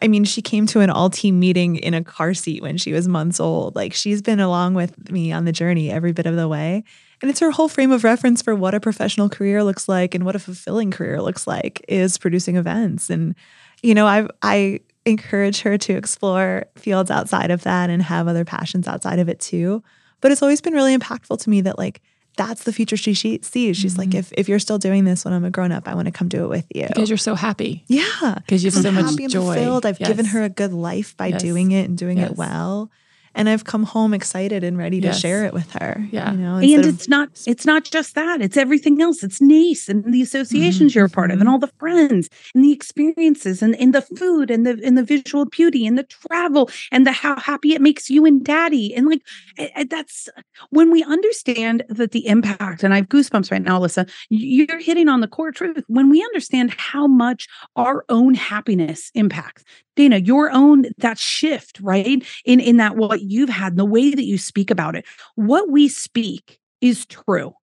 I 0.00 0.08
mean, 0.08 0.24
she 0.24 0.42
came 0.42 0.66
to 0.66 0.80
an 0.80 0.90
all 0.90 1.10
team 1.10 1.38
meeting 1.38 1.76
in 1.76 1.94
a 1.94 2.02
car 2.02 2.34
seat 2.34 2.60
when 2.60 2.76
she 2.76 2.92
was 2.92 3.06
months 3.06 3.38
old. 3.38 3.76
Like 3.76 3.94
she's 3.94 4.20
been 4.20 4.40
along 4.40 4.74
with 4.74 5.10
me 5.10 5.30
on 5.30 5.44
the 5.44 5.52
journey 5.52 5.90
every 5.92 6.12
bit 6.12 6.26
of 6.26 6.34
the 6.34 6.48
way. 6.48 6.82
And 7.22 7.30
it's 7.30 7.40
her 7.40 7.50
whole 7.52 7.68
frame 7.68 7.92
of 7.92 8.04
reference 8.04 8.42
for 8.42 8.54
what 8.54 8.74
a 8.74 8.80
professional 8.80 9.28
career 9.28 9.62
looks 9.64 9.88
like 9.88 10.14
and 10.14 10.24
what 10.24 10.34
a 10.36 10.40
fulfilling 10.40 10.90
career 10.90 11.22
looks 11.22 11.46
like 11.46 11.84
is 11.88 12.18
producing 12.18 12.56
events. 12.56 13.08
And, 13.10 13.34
you 13.82 13.94
know, 13.94 14.06
I 14.06 14.26
I 14.42 14.80
encourage 15.06 15.60
her 15.62 15.78
to 15.78 15.92
explore 15.94 16.66
fields 16.76 17.10
outside 17.10 17.50
of 17.50 17.62
that 17.62 17.90
and 17.90 18.02
have 18.02 18.28
other 18.28 18.44
passions 18.44 18.86
outside 18.86 19.18
of 19.18 19.28
it 19.28 19.40
too. 19.40 19.82
But 20.20 20.30
it's 20.32 20.42
always 20.42 20.60
been 20.60 20.74
really 20.74 20.96
impactful 20.96 21.40
to 21.42 21.50
me 21.50 21.60
that 21.62 21.78
like 21.78 22.00
that's 22.36 22.64
the 22.64 22.72
future 22.72 22.96
she, 22.96 23.12
she 23.12 23.38
sees. 23.42 23.76
She's 23.76 23.98
like, 23.98 24.10
Mhm. 24.10 24.18
if 24.20 24.32
if 24.36 24.48
you're 24.48 24.58
still 24.58 24.78
doing 24.78 25.04
this 25.04 25.24
when 25.24 25.34
I'm 25.34 25.44
a 25.44 25.50
grown 25.50 25.70
up, 25.70 25.86
I 25.86 25.94
want 25.94 26.06
to 26.06 26.12
come 26.12 26.28
do 26.28 26.44
it 26.44 26.48
with 26.48 26.66
you. 26.74 26.86
Because 26.88 27.10
you're 27.10 27.18
so 27.18 27.34
happy. 27.34 27.84
yeah, 27.88 28.34
Because 28.36 28.64
you 28.64 28.70
have 28.70 28.76
I'm 28.78 28.82
so 28.82 28.92
much 28.92 29.10
happy 29.10 29.24
and 29.24 29.32
joy. 29.32 29.54
fulfilled. 29.54 29.86
I've 29.86 29.98
given 29.98 30.24
her 30.26 30.42
a 30.42 30.48
good 30.48 30.72
life 30.72 31.16
by 31.16 31.26
Yes. 31.28 31.42
doing 31.42 31.72
it 31.72 31.88
and 31.88 31.98
doing 31.98 32.18
Yes. 32.18 32.30
it 32.30 32.36
well. 32.36 32.90
And 33.34 33.48
I've 33.48 33.64
come 33.64 33.84
home 33.84 34.12
excited 34.14 34.62
and 34.62 34.76
ready 34.76 35.00
to 35.00 35.12
share 35.12 35.44
it 35.44 35.52
with 35.52 35.72
her. 35.72 36.06
Yeah. 36.10 36.32
You 36.32 36.38
know, 36.38 36.54
and 36.56 36.64
instead 36.64 36.84
of- 36.84 36.94
it's 36.94 37.08
not 37.08 37.28
it's 37.46 37.66
not 37.66 37.84
just 37.84 38.14
that 38.14 38.42
it's 38.42 38.56
everything 38.56 39.00
else 39.00 39.22
it's 39.22 39.40
NACE 39.40 39.88
and 39.88 40.12
the 40.12 40.22
associations 40.22 40.94
you're 40.94 41.06
a 41.06 41.08
part 41.08 41.30
of 41.30 41.34
and 41.34 41.42
mm-hmm. 41.42 41.52
all 41.52 41.58
the 41.58 41.72
friends 41.78 42.28
and 42.54 42.64
the 42.64 42.72
experiences 42.72 43.62
and, 43.62 43.74
and 43.76 43.94
the 43.94 44.02
food 44.02 44.50
and 44.50 44.66
the 44.66 44.80
and 44.84 44.98
the 44.98 45.02
visual 45.02 45.46
beauty 45.46 45.86
and 45.86 45.96
the 45.96 46.04
travel 46.04 46.70
and 46.90 47.06
the 47.06 47.12
how 47.12 47.38
happy 47.38 47.74
it 47.74 47.80
makes 47.80 48.10
you 48.10 48.26
and 48.26 48.44
daddy 48.44 48.94
and 48.94 49.06
like 49.06 49.22
I- 49.58 49.70
I- 49.76 49.84
that's 49.84 50.28
when 50.70 50.90
we 50.90 51.02
understand 51.04 51.84
that 51.88 52.12
the 52.12 52.26
impact 52.26 52.82
and 52.82 52.92
I 52.92 52.98
have 52.98 53.08
goosebumps 53.08 53.50
right 53.50 53.62
now 53.62 53.80
Alyssa 53.80 54.08
you're 54.28 54.78
hitting 54.78 55.08
on 55.08 55.20
the 55.20 55.28
core 55.28 55.52
truth 55.52 55.84
when 55.88 56.10
we 56.10 56.22
understand 56.22 56.74
how 56.76 57.06
much 57.06 57.48
our 57.76 58.04
own 58.08 58.34
happiness 58.34 59.10
impacts 59.14 59.64
Dana 59.96 60.18
your 60.18 60.50
own 60.50 60.86
that 60.98 61.18
shift 61.18 61.78
right 61.80 62.24
in 62.44 62.60
in 62.60 62.76
that 62.78 62.96
what 62.96 63.21
you've 63.24 63.48
had 63.48 63.72
and 63.72 63.78
the 63.78 63.84
way 63.84 64.14
that 64.14 64.24
you 64.24 64.38
speak 64.38 64.70
about 64.70 64.94
it 64.94 65.04
what 65.36 65.70
we 65.70 65.88
speak 65.88 66.58
is 66.80 67.06
true 67.06 67.54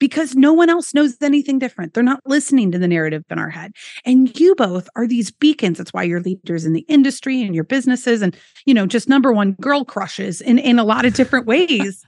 because 0.00 0.34
no 0.34 0.52
one 0.52 0.68
else 0.68 0.92
knows 0.92 1.16
anything 1.22 1.58
different. 1.58 1.94
They're 1.94 2.02
not 2.02 2.20
listening 2.26 2.72
to 2.72 2.78
the 2.78 2.88
narrative 2.88 3.22
in 3.30 3.38
our 3.38 3.48
head. 3.48 3.72
And 4.04 4.38
you 4.38 4.54
both 4.54 4.88
are 4.96 5.06
these 5.06 5.30
beacons. 5.30 5.78
That's 5.78 5.92
why 5.92 6.02
you're 6.02 6.20
leaders 6.20 6.66
in 6.66 6.72
the 6.72 6.84
industry 6.88 7.42
and 7.42 7.54
your 7.54 7.64
businesses 7.64 8.20
and, 8.20 8.36
you 8.66 8.74
know, 8.74 8.86
just 8.86 9.08
number 9.08 9.32
one 9.32 9.52
girl 9.52 9.84
crushes 9.84 10.40
in, 10.40 10.58
in 10.58 10.78
a 10.78 10.84
lot 10.84 11.04
of 11.04 11.14
different 11.14 11.46
ways. 11.46 12.04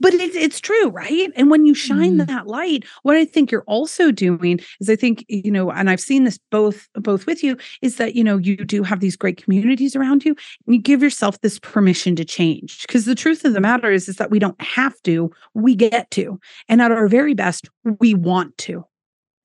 But 0.00 0.14
it's 0.14 0.34
it's 0.34 0.60
true, 0.60 0.88
right? 0.88 1.30
And 1.36 1.50
when 1.50 1.66
you 1.66 1.74
shine 1.74 2.16
Mhm. 2.16 2.26
that 2.26 2.46
light, 2.46 2.84
what 3.02 3.16
I 3.16 3.24
think 3.26 3.50
you're 3.52 3.64
also 3.66 4.10
doing 4.10 4.60
is 4.80 4.88
I 4.88 4.96
think, 4.96 5.24
you 5.28 5.50
know, 5.50 5.70
and 5.70 5.90
I've 5.90 6.00
seen 6.00 6.24
this 6.24 6.38
both 6.50 6.88
both 6.94 7.26
with 7.26 7.44
you, 7.44 7.56
is 7.82 7.96
that 7.96 8.14
you 8.14 8.24
know, 8.24 8.38
you 8.38 8.56
do 8.56 8.82
have 8.82 9.00
these 9.00 9.16
great 9.16 9.42
communities 9.42 9.94
around 9.94 10.24
you 10.24 10.34
and 10.66 10.74
you 10.74 10.80
give 10.80 11.02
yourself 11.02 11.40
this 11.42 11.58
permission 11.58 12.16
to 12.16 12.24
change. 12.24 12.82
Because 12.82 13.04
the 13.04 13.14
truth 13.14 13.44
of 13.44 13.52
the 13.52 13.60
matter 13.60 13.90
is, 13.92 14.08
is 14.08 14.16
that 14.16 14.30
we 14.30 14.38
don't 14.38 14.60
have 14.62 14.94
to, 15.02 15.30
we 15.54 15.74
get 15.74 16.10
to. 16.12 16.40
And 16.68 16.80
at 16.80 16.92
our 16.92 17.08
very 17.08 17.34
best, 17.34 17.68
we 18.00 18.14
want 18.14 18.56
to. 18.58 18.84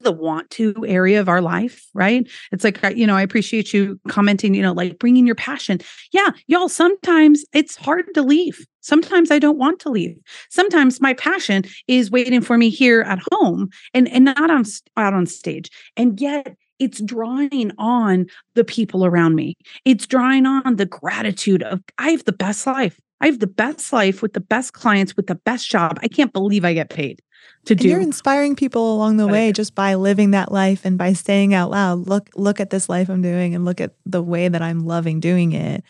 The 0.01 0.11
want 0.11 0.49
to 0.51 0.85
area 0.87 1.19
of 1.21 1.29
our 1.29 1.41
life, 1.41 1.87
right? 1.93 2.29
It's 2.51 2.63
like, 2.63 2.79
you 2.95 3.07
know, 3.07 3.15
I 3.15 3.21
appreciate 3.21 3.73
you 3.73 3.99
commenting, 4.07 4.53
you 4.53 4.61
know, 4.61 4.73
like 4.73 4.99
bringing 4.99 5.25
your 5.25 5.35
passion. 5.35 5.79
Yeah, 6.11 6.31
y'all, 6.47 6.69
sometimes 6.69 7.45
it's 7.53 7.75
hard 7.75 8.13
to 8.13 8.21
leave. 8.21 8.65
Sometimes 8.81 9.31
I 9.31 9.39
don't 9.39 9.57
want 9.57 9.79
to 9.79 9.89
leave. 9.89 10.15
Sometimes 10.49 11.01
my 11.01 11.13
passion 11.13 11.63
is 11.87 12.11
waiting 12.11 12.41
for 12.41 12.57
me 12.57 12.69
here 12.69 13.01
at 13.01 13.19
home 13.31 13.69
and, 13.93 14.07
and 14.09 14.25
not 14.25 14.51
on 14.51 14.65
out 14.97 15.13
on 15.13 15.25
stage. 15.25 15.69
And 15.97 16.19
yet 16.19 16.55
it's 16.77 17.01
drawing 17.01 17.71
on 17.77 18.27
the 18.53 18.63
people 18.63 19.05
around 19.05 19.35
me. 19.35 19.55
It's 19.85 20.05
drawing 20.05 20.45
on 20.45 20.75
the 20.75 20.85
gratitude 20.85 21.63
of 21.63 21.81
I 21.97 22.09
have 22.09 22.25
the 22.25 22.33
best 22.33 22.67
life. 22.67 22.99
I 23.21 23.27
have 23.27 23.39
the 23.39 23.47
best 23.47 23.93
life 23.93 24.21
with 24.21 24.33
the 24.33 24.41
best 24.41 24.73
clients, 24.73 25.15
with 25.15 25.27
the 25.27 25.35
best 25.35 25.69
job. 25.69 25.97
I 26.03 26.07
can't 26.07 26.33
believe 26.33 26.65
I 26.65 26.73
get 26.73 26.89
paid 26.89 27.21
to 27.65 27.73
and 27.73 27.83
you're 27.83 27.99
inspiring 28.01 28.55
people 28.55 28.93
along 28.95 29.17
the 29.17 29.27
I 29.27 29.31
way 29.31 29.51
just 29.51 29.73
by 29.75 29.95
living 29.95 30.31
that 30.31 30.51
life 30.51 30.85
and 30.85 30.97
by 30.97 31.13
saying 31.13 31.53
out 31.53 31.71
loud, 31.71 32.07
look, 32.07 32.29
look 32.35 32.59
at 32.59 32.69
this 32.69 32.89
life 32.89 33.09
I'm 33.09 33.21
doing 33.21 33.55
and 33.55 33.65
look 33.65 33.81
at 33.81 33.95
the 34.05 34.21
way 34.21 34.47
that 34.47 34.61
I'm 34.61 34.85
loving 34.85 35.19
doing 35.19 35.53
it. 35.53 35.83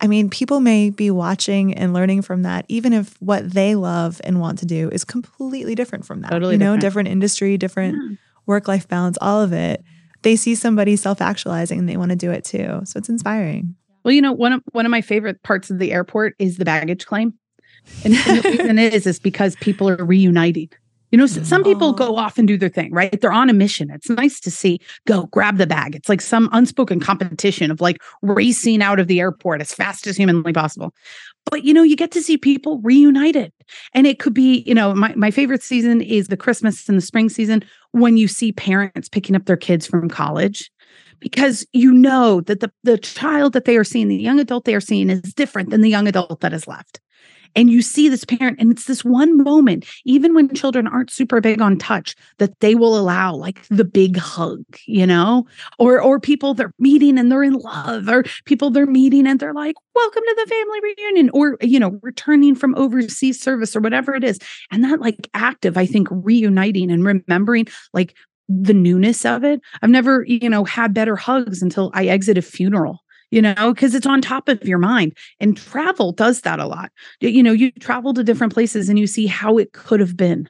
I 0.00 0.08
mean, 0.08 0.30
people 0.30 0.60
may 0.60 0.90
be 0.90 1.10
watching 1.10 1.74
and 1.74 1.92
learning 1.92 2.22
from 2.22 2.42
that, 2.42 2.64
even 2.68 2.92
if 2.92 3.14
what 3.20 3.50
they 3.50 3.74
love 3.76 4.20
and 4.24 4.40
want 4.40 4.58
to 4.58 4.66
do 4.66 4.88
is 4.90 5.04
completely 5.04 5.74
different 5.74 6.04
from 6.04 6.22
that. 6.22 6.30
Totally 6.30 6.54
you 6.54 6.58
know, 6.58 6.74
different. 6.74 6.80
different 6.80 7.08
industry, 7.08 7.56
different 7.56 7.94
Yeah. 7.94 8.16
work 8.46 8.66
life 8.68 8.88
balance, 8.88 9.16
all 9.20 9.40
of 9.40 9.52
it. 9.52 9.84
They 10.22 10.36
see 10.36 10.54
somebody 10.54 10.96
self 10.96 11.20
actualizing 11.20 11.78
and 11.78 11.88
they 11.88 11.96
want 11.96 12.10
to 12.10 12.16
do 12.16 12.30
it 12.30 12.44
too. 12.44 12.80
So 12.84 12.98
it's 12.98 13.08
inspiring. 13.08 13.76
Well, 14.04 14.12
you 14.12 14.20
know, 14.20 14.32
one 14.32 14.52
of 14.52 14.62
one 14.72 14.86
of 14.86 14.90
my 14.90 15.00
favorite 15.00 15.42
parts 15.44 15.70
of 15.70 15.78
the 15.78 15.92
airport 15.92 16.34
is 16.38 16.58
the 16.58 16.64
baggage 16.64 17.06
claim. 17.06 17.34
And, 18.04 18.14
and 18.14 18.42
the 18.42 18.48
reason 18.50 18.78
is 18.80 19.06
is 19.06 19.18
because 19.20 19.56
people 19.56 19.88
are 19.88 20.04
reuniting. 20.04 20.70
You 21.12 21.18
know, 21.18 21.26
some 21.26 21.62
people 21.62 21.88
Oh. 21.88 21.92
go 21.92 22.16
off 22.16 22.38
and 22.38 22.48
do 22.48 22.56
their 22.56 22.70
thing, 22.70 22.90
right? 22.92 23.20
They're 23.20 23.32
on 23.32 23.50
a 23.50 23.52
mission. 23.52 23.90
It's 23.90 24.08
nice 24.08 24.40
to 24.40 24.50
see 24.50 24.80
go 25.06 25.26
grab 25.26 25.58
the 25.58 25.66
bag. 25.66 25.94
It's 25.94 26.08
like 26.08 26.22
some 26.22 26.48
unspoken 26.52 27.00
competition 27.00 27.70
of 27.70 27.82
like 27.82 27.98
racing 28.22 28.82
out 28.82 28.98
of 28.98 29.08
the 29.08 29.20
airport 29.20 29.60
as 29.60 29.74
fast 29.74 30.06
as 30.06 30.16
humanly 30.16 30.54
possible. 30.54 30.94
But 31.50 31.64
you 31.64 31.74
know, 31.74 31.82
you 31.82 31.96
get 31.96 32.12
to 32.12 32.22
see 32.22 32.38
people 32.38 32.80
reunited. 32.82 33.52
And 33.94 34.06
it 34.06 34.18
could 34.18 34.32
be, 34.34 34.62
you 34.66 34.74
know, 34.74 34.94
my, 34.94 35.14
my 35.14 35.30
favorite 35.30 35.62
season 35.62 36.00
is 36.00 36.28
the 36.28 36.36
Christmas 36.36 36.88
and 36.88 36.96
the 36.96 37.02
spring 37.02 37.28
season 37.28 37.62
when 37.90 38.16
you 38.16 38.26
see 38.26 38.52
parents 38.52 39.08
picking 39.08 39.36
up 39.36 39.44
their 39.44 39.56
kids 39.56 39.86
from 39.86 40.08
college 40.08 40.70
because 41.20 41.66
you 41.72 41.92
know 41.92 42.40
that 42.42 42.60
the, 42.60 42.72
the 42.84 42.98
child 42.98 43.52
that 43.52 43.64
they 43.66 43.76
are 43.76 43.84
seeing, 43.84 44.08
the 44.08 44.16
young 44.16 44.40
adult 44.40 44.64
they 44.64 44.74
are 44.74 44.80
seeing 44.80 45.10
is 45.10 45.20
different 45.34 45.70
than 45.70 45.82
the 45.82 45.90
young 45.90 46.08
adult 46.08 46.40
that 46.40 46.52
is 46.52 46.66
left. 46.66 47.00
And 47.54 47.70
you 47.70 47.82
see 47.82 48.08
this 48.08 48.24
parent, 48.24 48.58
and 48.58 48.72
it's 48.72 48.84
this 48.86 49.04
one 49.04 49.42
moment, 49.42 49.86
even 50.04 50.34
when 50.34 50.52
children 50.54 50.86
aren't 50.86 51.10
super 51.10 51.40
big 51.40 51.60
on 51.60 51.78
touch, 51.78 52.14
that 52.38 52.58
they 52.60 52.74
will 52.74 52.98
allow 52.98 53.34
like 53.34 53.66
the 53.68 53.84
big 53.84 54.16
hug, 54.16 54.62
you 54.86 55.06
know, 55.06 55.46
or 55.78 56.00
or 56.00 56.18
people 56.18 56.54
they're 56.54 56.72
meeting 56.78 57.18
and 57.18 57.30
they're 57.30 57.42
in 57.42 57.54
love, 57.54 58.08
or 58.08 58.24
people 58.44 58.70
they're 58.70 58.86
meeting 58.86 59.26
and 59.26 59.38
they're 59.40 59.54
like, 59.54 59.76
"Welcome 59.94 60.22
to 60.22 60.36
the 60.38 60.50
family 60.50 60.80
reunion," 60.82 61.30
or 61.32 61.58
you 61.60 61.78
know, 61.78 61.98
returning 62.02 62.54
from 62.54 62.74
overseas 62.74 63.40
service 63.40 63.76
or 63.76 63.80
whatever 63.80 64.14
it 64.14 64.24
is. 64.24 64.38
And 64.70 64.84
that 64.84 65.00
like 65.00 65.28
active, 65.34 65.76
I 65.76 65.86
think, 65.86 66.08
reuniting 66.10 66.90
and 66.90 67.04
remembering 67.04 67.66
like 67.92 68.14
the 68.48 68.74
newness 68.74 69.24
of 69.24 69.44
it. 69.44 69.60
I've 69.82 69.90
never, 69.90 70.24
you 70.26 70.48
know, 70.48 70.64
had 70.64 70.94
better 70.94 71.16
hugs 71.16 71.62
until 71.62 71.90
I 71.94 72.06
exit 72.06 72.38
a 72.38 72.42
funeral, 72.42 73.00
you 73.32 73.40
know, 73.40 73.72
because 73.72 73.94
it's 73.94 74.06
on 74.06 74.20
top 74.20 74.48
of 74.48 74.62
your 74.62 74.78
mind. 74.78 75.16
And 75.40 75.56
travel 75.56 76.12
does 76.12 76.42
that 76.42 76.60
a 76.60 76.66
lot. 76.66 76.92
You 77.20 77.42
know, 77.42 77.52
you 77.52 77.72
travel 77.72 78.12
to 78.14 78.22
different 78.22 78.52
places 78.52 78.88
and 78.88 78.98
you 78.98 79.06
see 79.06 79.26
how 79.26 79.56
it 79.56 79.72
could 79.72 80.00
have 80.00 80.16
been. 80.16 80.48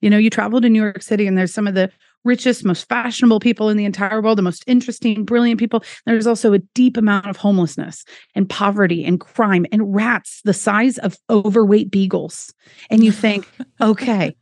You 0.00 0.10
know, 0.10 0.16
you 0.16 0.30
travel 0.30 0.60
to 0.60 0.68
New 0.68 0.82
York 0.82 1.02
City 1.02 1.26
and 1.26 1.36
there's 1.36 1.52
some 1.52 1.68
of 1.68 1.74
the 1.74 1.92
richest, 2.24 2.64
most 2.64 2.88
fashionable 2.88 3.38
people 3.38 3.68
in 3.68 3.76
the 3.76 3.84
entire 3.84 4.22
world, 4.22 4.38
the 4.38 4.42
most 4.42 4.64
interesting, 4.66 5.24
brilliant 5.24 5.60
people. 5.60 5.84
There's 6.06 6.26
also 6.26 6.54
a 6.54 6.58
deep 6.58 6.96
amount 6.96 7.26
of 7.26 7.36
homelessness 7.36 8.04
and 8.34 8.48
poverty 8.48 9.04
and 9.04 9.20
crime 9.20 9.66
and 9.70 9.94
rats 9.94 10.40
the 10.44 10.54
size 10.54 10.96
of 10.98 11.18
overweight 11.28 11.90
beagles. 11.90 12.54
And 12.90 13.04
you 13.04 13.12
think, 13.12 13.46
okay, 13.80 14.34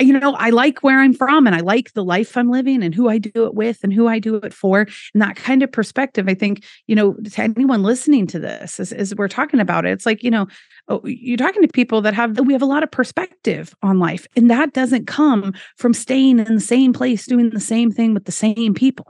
you 0.00 0.18
know, 0.18 0.34
I 0.34 0.50
like 0.50 0.80
where 0.80 1.00
I'm 1.00 1.14
from 1.14 1.46
and 1.46 1.56
I 1.56 1.60
like 1.60 1.92
the 1.92 2.04
life 2.04 2.36
I'm 2.36 2.50
living 2.50 2.82
and 2.82 2.94
who 2.94 3.08
I 3.08 3.18
do 3.18 3.44
it 3.46 3.54
with 3.54 3.82
and 3.82 3.92
who 3.92 4.08
I 4.08 4.18
do 4.18 4.36
it 4.36 4.52
for. 4.52 4.80
And 5.14 5.22
that 5.22 5.36
kind 5.36 5.62
of 5.62 5.72
perspective, 5.72 6.28
I 6.28 6.34
think, 6.34 6.64
you 6.86 6.94
know, 6.94 7.14
to 7.14 7.42
anyone 7.42 7.82
listening 7.82 8.26
to 8.28 8.38
this 8.38 8.78
as, 8.78 8.92
as 8.92 9.14
we're 9.14 9.28
talking 9.28 9.60
about 9.60 9.86
it, 9.86 9.92
it's 9.92 10.06
like, 10.06 10.22
you 10.22 10.30
know, 10.30 10.46
oh, 10.88 11.00
you're 11.04 11.36
talking 11.36 11.62
to 11.62 11.68
people 11.68 12.02
that 12.02 12.14
have, 12.14 12.38
we 12.40 12.52
have 12.52 12.62
a 12.62 12.66
lot 12.66 12.82
of 12.82 12.90
perspective 12.90 13.74
on 13.82 13.98
life. 13.98 14.26
And 14.36 14.50
that 14.50 14.72
doesn't 14.72 15.06
come 15.06 15.54
from 15.76 15.94
staying 15.94 16.38
in 16.40 16.54
the 16.54 16.60
same 16.60 16.92
place, 16.92 17.26
doing 17.26 17.50
the 17.50 17.60
same 17.60 17.90
thing 17.90 18.14
with 18.14 18.24
the 18.24 18.32
same 18.32 18.74
people. 18.74 19.06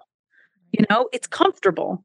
You 0.72 0.84
know, 0.88 1.08
it's 1.12 1.26
comfortable. 1.26 2.04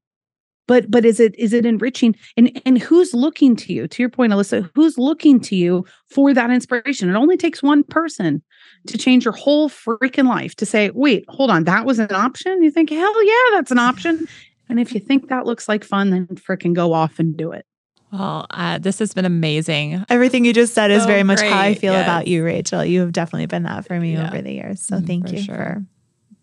But 0.67 0.89
but 0.89 1.05
is 1.05 1.19
it 1.19 1.37
is 1.37 1.53
it 1.53 1.65
enriching 1.65 2.15
and 2.37 2.59
and 2.65 2.79
who's 2.79 3.13
looking 3.13 3.55
to 3.57 3.73
you? 3.73 3.87
To 3.87 4.01
your 4.01 4.09
point, 4.09 4.33
Alyssa, 4.33 4.69
who's 4.75 4.97
looking 4.97 5.39
to 5.41 5.55
you 5.55 5.85
for 6.09 6.33
that 6.33 6.49
inspiration? 6.49 7.09
It 7.09 7.15
only 7.15 7.37
takes 7.37 7.61
one 7.61 7.83
person 7.83 8.41
to 8.87 8.97
change 8.97 9.25
your 9.25 9.33
whole 9.33 9.69
freaking 9.69 10.27
life 10.27 10.55
to 10.55 10.65
say, 10.65 10.89
wait, 10.93 11.25
hold 11.29 11.49
on, 11.51 11.63
that 11.65 11.85
was 11.85 11.99
an 11.99 12.11
option. 12.13 12.63
You 12.63 12.71
think, 12.71 12.89
hell 12.89 13.25
yeah, 13.25 13.55
that's 13.55 13.71
an 13.71 13.79
option. 13.79 14.25
And 14.69 14.79
if 14.79 14.93
you 14.93 14.99
think 14.99 15.29
that 15.29 15.45
looks 15.45 15.67
like 15.69 15.83
fun, 15.83 16.09
then 16.09 16.27
freaking 16.27 16.73
go 16.73 16.93
off 16.93 17.19
and 17.19 17.35
do 17.37 17.51
it. 17.51 17.65
Well, 18.11 18.47
uh, 18.51 18.77
this 18.77 18.99
has 18.99 19.13
been 19.13 19.25
amazing. 19.25 20.05
Everything 20.09 20.45
you 20.45 20.53
just 20.53 20.73
said 20.73 20.89
is 20.91 21.03
So 21.03 21.07
very 21.07 21.23
much 21.23 21.41
how 21.41 21.57
I 21.59 21.69
great, 21.71 21.81
feel 21.81 21.95
about 21.99 22.27
you, 22.27 22.43
Rachel. 22.43 22.85
You 22.85 23.01
have 23.01 23.11
definitely 23.11 23.47
been 23.47 23.63
that 23.63 23.85
for 23.85 23.99
me 23.99 24.13
Yeah. 24.13 24.27
over 24.27 24.41
the 24.41 24.53
years. 24.53 24.81
So 24.81 24.97
Mm, 24.97 25.07
thank 25.07 25.27
for 25.27 25.35
you 25.35 25.41
sure. 25.41 25.55
for 25.55 25.85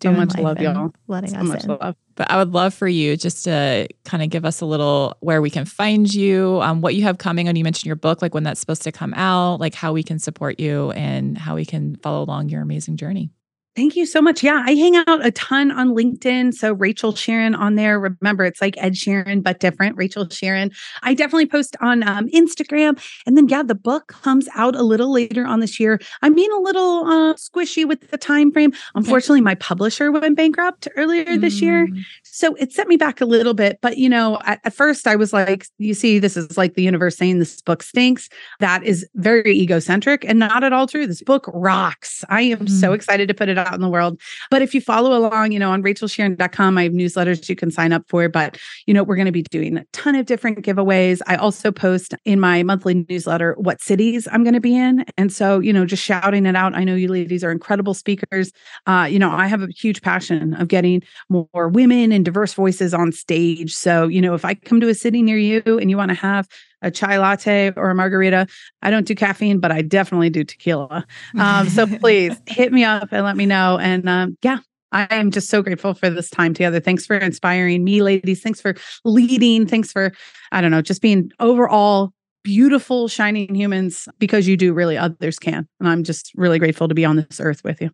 doing 0.03 0.17
much 0.17 0.35
life 0.35 0.43
love, 0.43 0.59
y'all. 0.59 0.93
letting 1.07 1.31
So 1.31 1.37
us 1.37 1.47
much 1.47 1.63
in. 1.63 1.69
love. 1.69 1.95
But 2.15 2.29
I 2.29 2.37
would 2.37 2.53
love 2.53 2.73
for 2.73 2.87
you 2.87 3.17
just 3.17 3.43
to 3.45 3.87
kind 4.05 4.21
of 4.23 4.29
give 4.29 4.45
us 4.45 4.61
a 4.61 4.65
little 4.65 5.17
where 5.21 5.41
we 5.41 5.49
can 5.49 5.65
find 5.65 6.13
you, 6.13 6.59
um, 6.61 6.81
what 6.81 6.93
you 6.93 7.03
have 7.03 7.17
coming 7.17 7.47
And 7.47 7.57
You 7.57 7.63
mentioned 7.63 7.87
your 7.87 7.95
book, 7.95 8.21
like 8.21 8.33
when 8.33 8.43
that's 8.43 8.59
supposed 8.59 8.83
to 8.83 8.91
come 8.91 9.13
out, 9.15 9.59
like 9.59 9.73
how 9.73 9.93
we 9.93 10.03
can 10.03 10.19
support 10.19 10.59
you 10.59 10.91
and 10.91 11.37
how 11.37 11.55
we 11.55 11.65
can 11.65 11.95
follow 11.97 12.23
along 12.23 12.49
your 12.49 12.61
amazing 12.61 12.97
journey. 12.97 13.31
Thank 13.75 13.95
you 13.95 14.05
so 14.05 14.21
much. 14.21 14.43
Yeah, 14.43 14.61
I 14.63 14.75
hang 14.75 14.95
out 14.97 15.25
a 15.25 15.31
ton 15.31 15.71
on 15.71 15.95
LinkedIn. 15.95 16.53
So 16.53 16.73
Rachel 16.73 17.11
Sheerin 17.11 17.57
on 17.57 17.73
there. 17.73 17.99
Remember, 17.99 18.45
it's 18.45 18.61
like 18.61 18.75
Ed 18.77 18.93
Sheeran, 18.93 19.41
but 19.41 19.59
different. 19.59 19.97
Rachel 19.97 20.27
Sheerin. 20.27 20.71
I 21.01 21.15
definitely 21.15 21.47
post 21.47 21.75
on 21.81 22.07
um, 22.07 22.29
Instagram. 22.29 23.03
And 23.25 23.35
then, 23.35 23.47
yeah, 23.49 23.63
the 23.63 23.73
book 23.73 24.09
comes 24.09 24.47
out 24.53 24.75
a 24.75 24.83
little 24.83 25.11
later 25.11 25.43
on 25.47 25.59
this 25.59 25.79
year. 25.79 25.99
I'm 26.21 26.35
being 26.35 26.51
a 26.51 26.59
little 26.59 27.05
uh, 27.05 27.33
squishy 27.33 27.87
with 27.87 28.11
the 28.11 28.17
time 28.17 28.51
frame. 28.51 28.73
Unfortunately, 28.93 29.41
my 29.41 29.55
publisher 29.55 30.11
went 30.11 30.37
bankrupt 30.37 30.87
earlier 30.95 31.35
this 31.37 31.59
year. 31.59 31.87
So 32.35 32.55
it 32.55 32.73
set 32.73 32.87
me 32.87 32.97
back 32.97 33.21
a 33.21 33.25
little 33.25 33.53
bit. 33.53 33.77
But, 33.81 33.97
you 33.99 34.09
know, 34.09 34.39
at, 34.43 34.59
at 34.63 34.73
first 34.73 35.05
I 35.05 35.15
was 35.15 35.33
like, 35.33 35.67
you 35.77 35.93
see, 35.93 36.17
this 36.17 36.35
is 36.35 36.57
like 36.57 36.73
the 36.73 36.81
universe 36.81 37.15
saying 37.15 37.37
this 37.37 37.61
book 37.61 37.83
stinks. 37.83 38.27
That 38.59 38.83
is 38.83 39.07
very 39.13 39.51
egocentric 39.55 40.25
and 40.25 40.39
not 40.39 40.63
at 40.63 40.73
all 40.73 40.87
true. 40.87 41.05
This 41.05 41.21
book 41.21 41.47
rocks. 41.53 42.23
I 42.29 42.41
am 42.41 42.67
so 42.67 42.89
Mm. 42.89 42.95
excited 42.95 43.27
to 43.27 43.33
put 43.35 43.49
it 43.49 43.57
out 43.57 43.73
in 43.75 43.81
the 43.81 43.89
world. 43.89 44.19
But 44.49 44.63
if 44.63 44.73
you 44.73 44.81
follow 44.81 45.15
along, 45.15 45.51
you 45.51 45.59
know, 45.59 45.69
on 45.71 45.83
rachelsheerin.com, 45.83 46.77
I 46.77 46.83
have 46.83 46.91
newsletters 46.91 47.47
you 47.47 47.55
can 47.55 47.69
sign 47.69 47.93
up 47.93 48.03
for. 48.09 48.27
But, 48.29 48.57
you 48.87 48.93
know, 48.95 49.03
we're 49.03 49.15
going 49.15 49.27
to 49.27 49.31
be 49.31 49.43
doing 49.43 49.77
a 49.77 49.85
ton 49.93 50.15
of 50.15 50.25
different 50.25 50.63
giveaways. 50.65 51.21
I 51.27 51.35
also 51.35 51.71
post 51.71 52.15
in 52.25 52.39
my 52.39 52.63
monthly 52.63 53.05
newsletter 53.07 53.53
what 53.59 53.79
cities 53.79 54.27
I'm 54.31 54.43
going 54.43 54.55
to 54.55 54.59
be 54.59 54.75
in. 54.75 55.05
And 55.17 55.31
so, 55.31 55.59
you 55.59 55.71
know, 55.71 55.85
just 55.85 56.03
shouting 56.03 56.47
it 56.47 56.55
out. 56.55 56.73
I 56.75 56.83
know 56.83 56.95
you 56.95 57.09
ladies 57.09 57.43
are 57.43 57.51
incredible 57.51 57.93
speakers. 57.93 58.51
Uh, 58.87 59.07
you 59.09 59.19
know, 59.19 59.29
I 59.31 59.45
have 59.45 59.61
a 59.61 59.67
huge 59.67 60.01
passion 60.01 60.55
of 60.55 60.67
getting 60.67 61.03
more 61.29 61.69
women 61.69 62.11
and 62.11 62.22
diverse 62.23 62.53
voices 62.53 62.93
on 62.93 63.11
stage. 63.11 63.75
So, 63.75 64.07
you 64.07 64.21
know, 64.21 64.33
if 64.33 64.45
I 64.45 64.55
come 64.55 64.79
to 64.81 64.89
a 64.89 64.95
city 64.95 65.21
near 65.21 65.37
you 65.37 65.61
and 65.65 65.89
you 65.89 65.97
want 65.97 66.09
to 66.09 66.15
have 66.15 66.47
a 66.81 66.91
chai 66.91 67.17
latte 67.17 67.71
or 67.75 67.89
a 67.89 67.95
margarita, 67.95 68.47
I 68.81 68.89
don't 68.89 69.07
do 69.07 69.15
caffeine, 69.15 69.59
but 69.59 69.71
I 69.71 69.81
definitely 69.81 70.29
do 70.29 70.43
tequila. 70.43 71.05
Um, 71.37 71.69
so 71.69 71.87
please 71.99 72.35
hit 72.47 72.71
me 72.71 72.83
up 72.83 73.09
and 73.11 73.23
let 73.23 73.37
me 73.37 73.45
know. 73.45 73.77
And 73.77 74.07
um, 74.09 74.37
yeah, 74.41 74.59
I 74.91 75.07
am 75.09 75.31
just 75.31 75.49
so 75.49 75.61
grateful 75.61 75.93
for 75.93 76.09
this 76.09 76.29
time 76.29 76.53
together. 76.53 76.79
Thanks 76.79 77.05
for 77.05 77.15
inspiring 77.15 77.83
me, 77.83 78.01
ladies. 78.01 78.41
Thanks 78.41 78.61
for 78.61 78.75
leading. 79.03 79.65
Thanks 79.65 79.91
for, 79.91 80.11
I 80.51 80.61
don't 80.61 80.71
know, 80.71 80.81
just 80.81 81.01
being 81.01 81.31
overall 81.39 82.13
beautiful, 82.43 83.07
shining 83.07 83.55
humans 83.55 84.07
because 84.19 84.47
you 84.47 84.57
do 84.57 84.73
really, 84.73 84.97
others 84.97 85.39
can. 85.39 85.67
And 85.79 85.89
I'm 85.89 86.03
just 86.03 86.31
really 86.35 86.59
grateful 86.59 86.87
to 86.87 86.93
be 86.93 87.05
on 87.05 87.15
this 87.15 87.39
earth 87.39 87.63
with 87.63 87.81
you. 87.81 87.89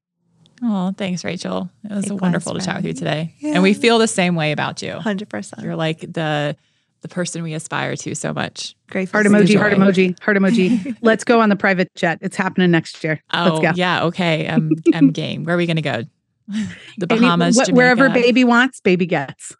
Oh, 0.62 0.93
thanks, 0.97 1.24
Rachel. 1.24 1.70
It 1.84 1.91
was 1.93 2.03
Likewise, 2.05 2.22
wonderful 2.22 2.53
to 2.55 2.60
chat 2.60 2.76
with 2.78 2.86
you 2.86 2.93
friend. 2.93 3.30
today. 3.39 3.53
And 3.53 3.64
we 3.64 3.74
feel 3.74 3.97
the 3.97 4.07
same 4.07 4.36
way 4.36 4.51
about 4.51 4.82
you. 4.82 4.91
100%. 4.93 5.64
You're 5.64 5.76
like 5.76 6.01
the 6.01 6.55
the 7.01 7.07
person 7.07 7.43
we 7.43 7.53
aspire 7.53 7.95
to 7.95 8.14
so 8.14 8.34
much. 8.34 8.76
Grateful. 8.89 9.18
Heart 9.22 9.28
emoji, 9.28 9.55
heart 9.57 9.72
emoji, 9.72 10.20
heart 10.22 10.36
emoji. 10.36 10.97
Let's 11.01 11.24
go 11.24 11.39
on 11.39 11.47
the 11.47 11.55
private 11.55 11.95
jet. 11.95 12.18
It's 12.22 12.36
happening 12.36 12.72
next 12.72 13.01
year. 13.05 13.22
Let's 13.32 13.51
Oh, 13.51 13.62
go. 13.62 13.72
yeah. 13.74 14.03
Okay. 14.03 14.47
I'm, 14.49 14.72
I'm 14.93 15.12
game. 15.12 15.45
Where 15.45 15.55
are 15.55 15.57
we 15.57 15.66
going 15.66 15.78
to 15.78 15.82
go? 15.82 16.03
The 16.97 17.07
Any- 17.10 17.22
Bahamas, 17.22 17.57
wh- 17.70 17.74
wherever 17.74 18.10
baby 18.10 18.43
wants, 18.43 18.82
baby 18.82 19.05
gets. 19.05 19.55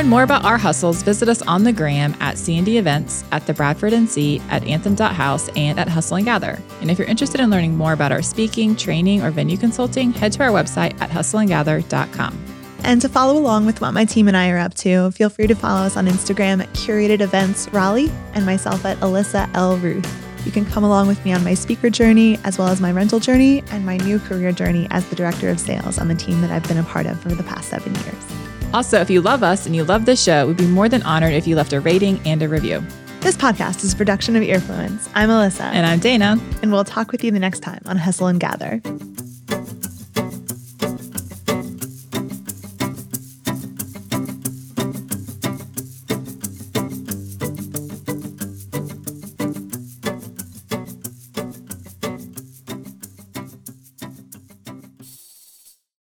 Learn 0.00 0.08
more 0.08 0.22
about 0.22 0.46
our 0.46 0.56
hustles, 0.56 1.02
visit 1.02 1.28
us 1.28 1.42
on 1.42 1.62
the 1.62 1.72
gram 1.74 2.16
at 2.20 2.38
C&D 2.38 2.78
Events, 2.78 3.22
at 3.32 3.46
the 3.46 3.52
Bradford 3.52 3.92
NC, 3.92 4.40
at 4.48 4.64
Anthem.house, 4.64 5.50
and 5.50 5.78
at 5.78 5.88
Hustle 5.88 6.16
and 6.16 6.24
Gather. 6.24 6.58
And 6.80 6.90
if 6.90 6.98
you're 6.98 7.06
interested 7.06 7.38
in 7.38 7.50
learning 7.50 7.76
more 7.76 7.92
about 7.92 8.10
our 8.10 8.22
speaking, 8.22 8.74
training, 8.74 9.22
or 9.22 9.30
venue 9.30 9.58
consulting, 9.58 10.10
head 10.10 10.32
to 10.32 10.42
our 10.42 10.48
website 10.48 10.98
at 11.02 11.10
hustleandgather.com. 11.10 12.44
And 12.82 13.02
to 13.02 13.10
follow 13.10 13.38
along 13.38 13.66
with 13.66 13.82
what 13.82 13.92
my 13.92 14.06
team 14.06 14.26
and 14.26 14.38
I 14.38 14.48
are 14.48 14.56
up 14.56 14.72
to, 14.76 15.10
feel 15.10 15.28
free 15.28 15.46
to 15.48 15.54
follow 15.54 15.82
us 15.82 15.98
on 15.98 16.06
Instagram 16.06 16.62
at 16.62 16.72
Curated 16.72 17.20
Events 17.20 17.68
Raleigh 17.70 18.10
and 18.32 18.46
myself 18.46 18.86
at 18.86 18.96
Alyssa 19.00 19.54
L. 19.54 19.76
Ruth. 19.76 20.10
You 20.46 20.50
can 20.50 20.64
come 20.64 20.82
along 20.82 21.08
with 21.08 21.22
me 21.26 21.34
on 21.34 21.44
my 21.44 21.52
speaker 21.52 21.90
journey, 21.90 22.38
as 22.44 22.56
well 22.56 22.68
as 22.68 22.80
my 22.80 22.90
rental 22.90 23.20
journey 23.20 23.62
and 23.70 23.84
my 23.84 23.98
new 23.98 24.18
career 24.18 24.50
journey 24.50 24.86
as 24.92 25.06
the 25.10 25.16
director 25.16 25.50
of 25.50 25.60
sales 25.60 25.98
on 25.98 26.08
the 26.08 26.14
team 26.14 26.40
that 26.40 26.50
I've 26.50 26.66
been 26.66 26.78
a 26.78 26.84
part 26.84 27.04
of 27.04 27.20
for 27.20 27.28
the 27.28 27.42
past 27.42 27.68
seven 27.68 27.94
years. 27.96 28.39
Also, 28.72 29.00
if 29.00 29.10
you 29.10 29.20
love 29.20 29.42
us 29.42 29.66
and 29.66 29.74
you 29.74 29.82
love 29.84 30.04
this 30.06 30.22
show, 30.22 30.46
we'd 30.46 30.56
be 30.56 30.66
more 30.66 30.88
than 30.88 31.02
honored 31.02 31.32
if 31.32 31.46
you 31.46 31.56
left 31.56 31.72
a 31.72 31.80
rating 31.80 32.20
and 32.24 32.40
a 32.42 32.48
review. 32.48 32.82
This 33.20 33.36
podcast 33.36 33.82
is 33.84 33.92
a 33.92 33.96
production 33.96 34.36
of 34.36 34.42
Earfluence. 34.42 35.10
I'm 35.14 35.28
Alyssa, 35.28 35.62
And 35.62 35.84
I'm 35.84 35.98
Dana. 35.98 36.38
and 36.62 36.70
we'll 36.72 36.84
talk 36.84 37.10
with 37.12 37.22
you 37.24 37.30
the 37.32 37.38
next 37.40 37.60
time 37.60 37.82
on 37.86 37.96
Hustle 37.96 38.28
and 38.28 38.38
Gather. 38.40 38.80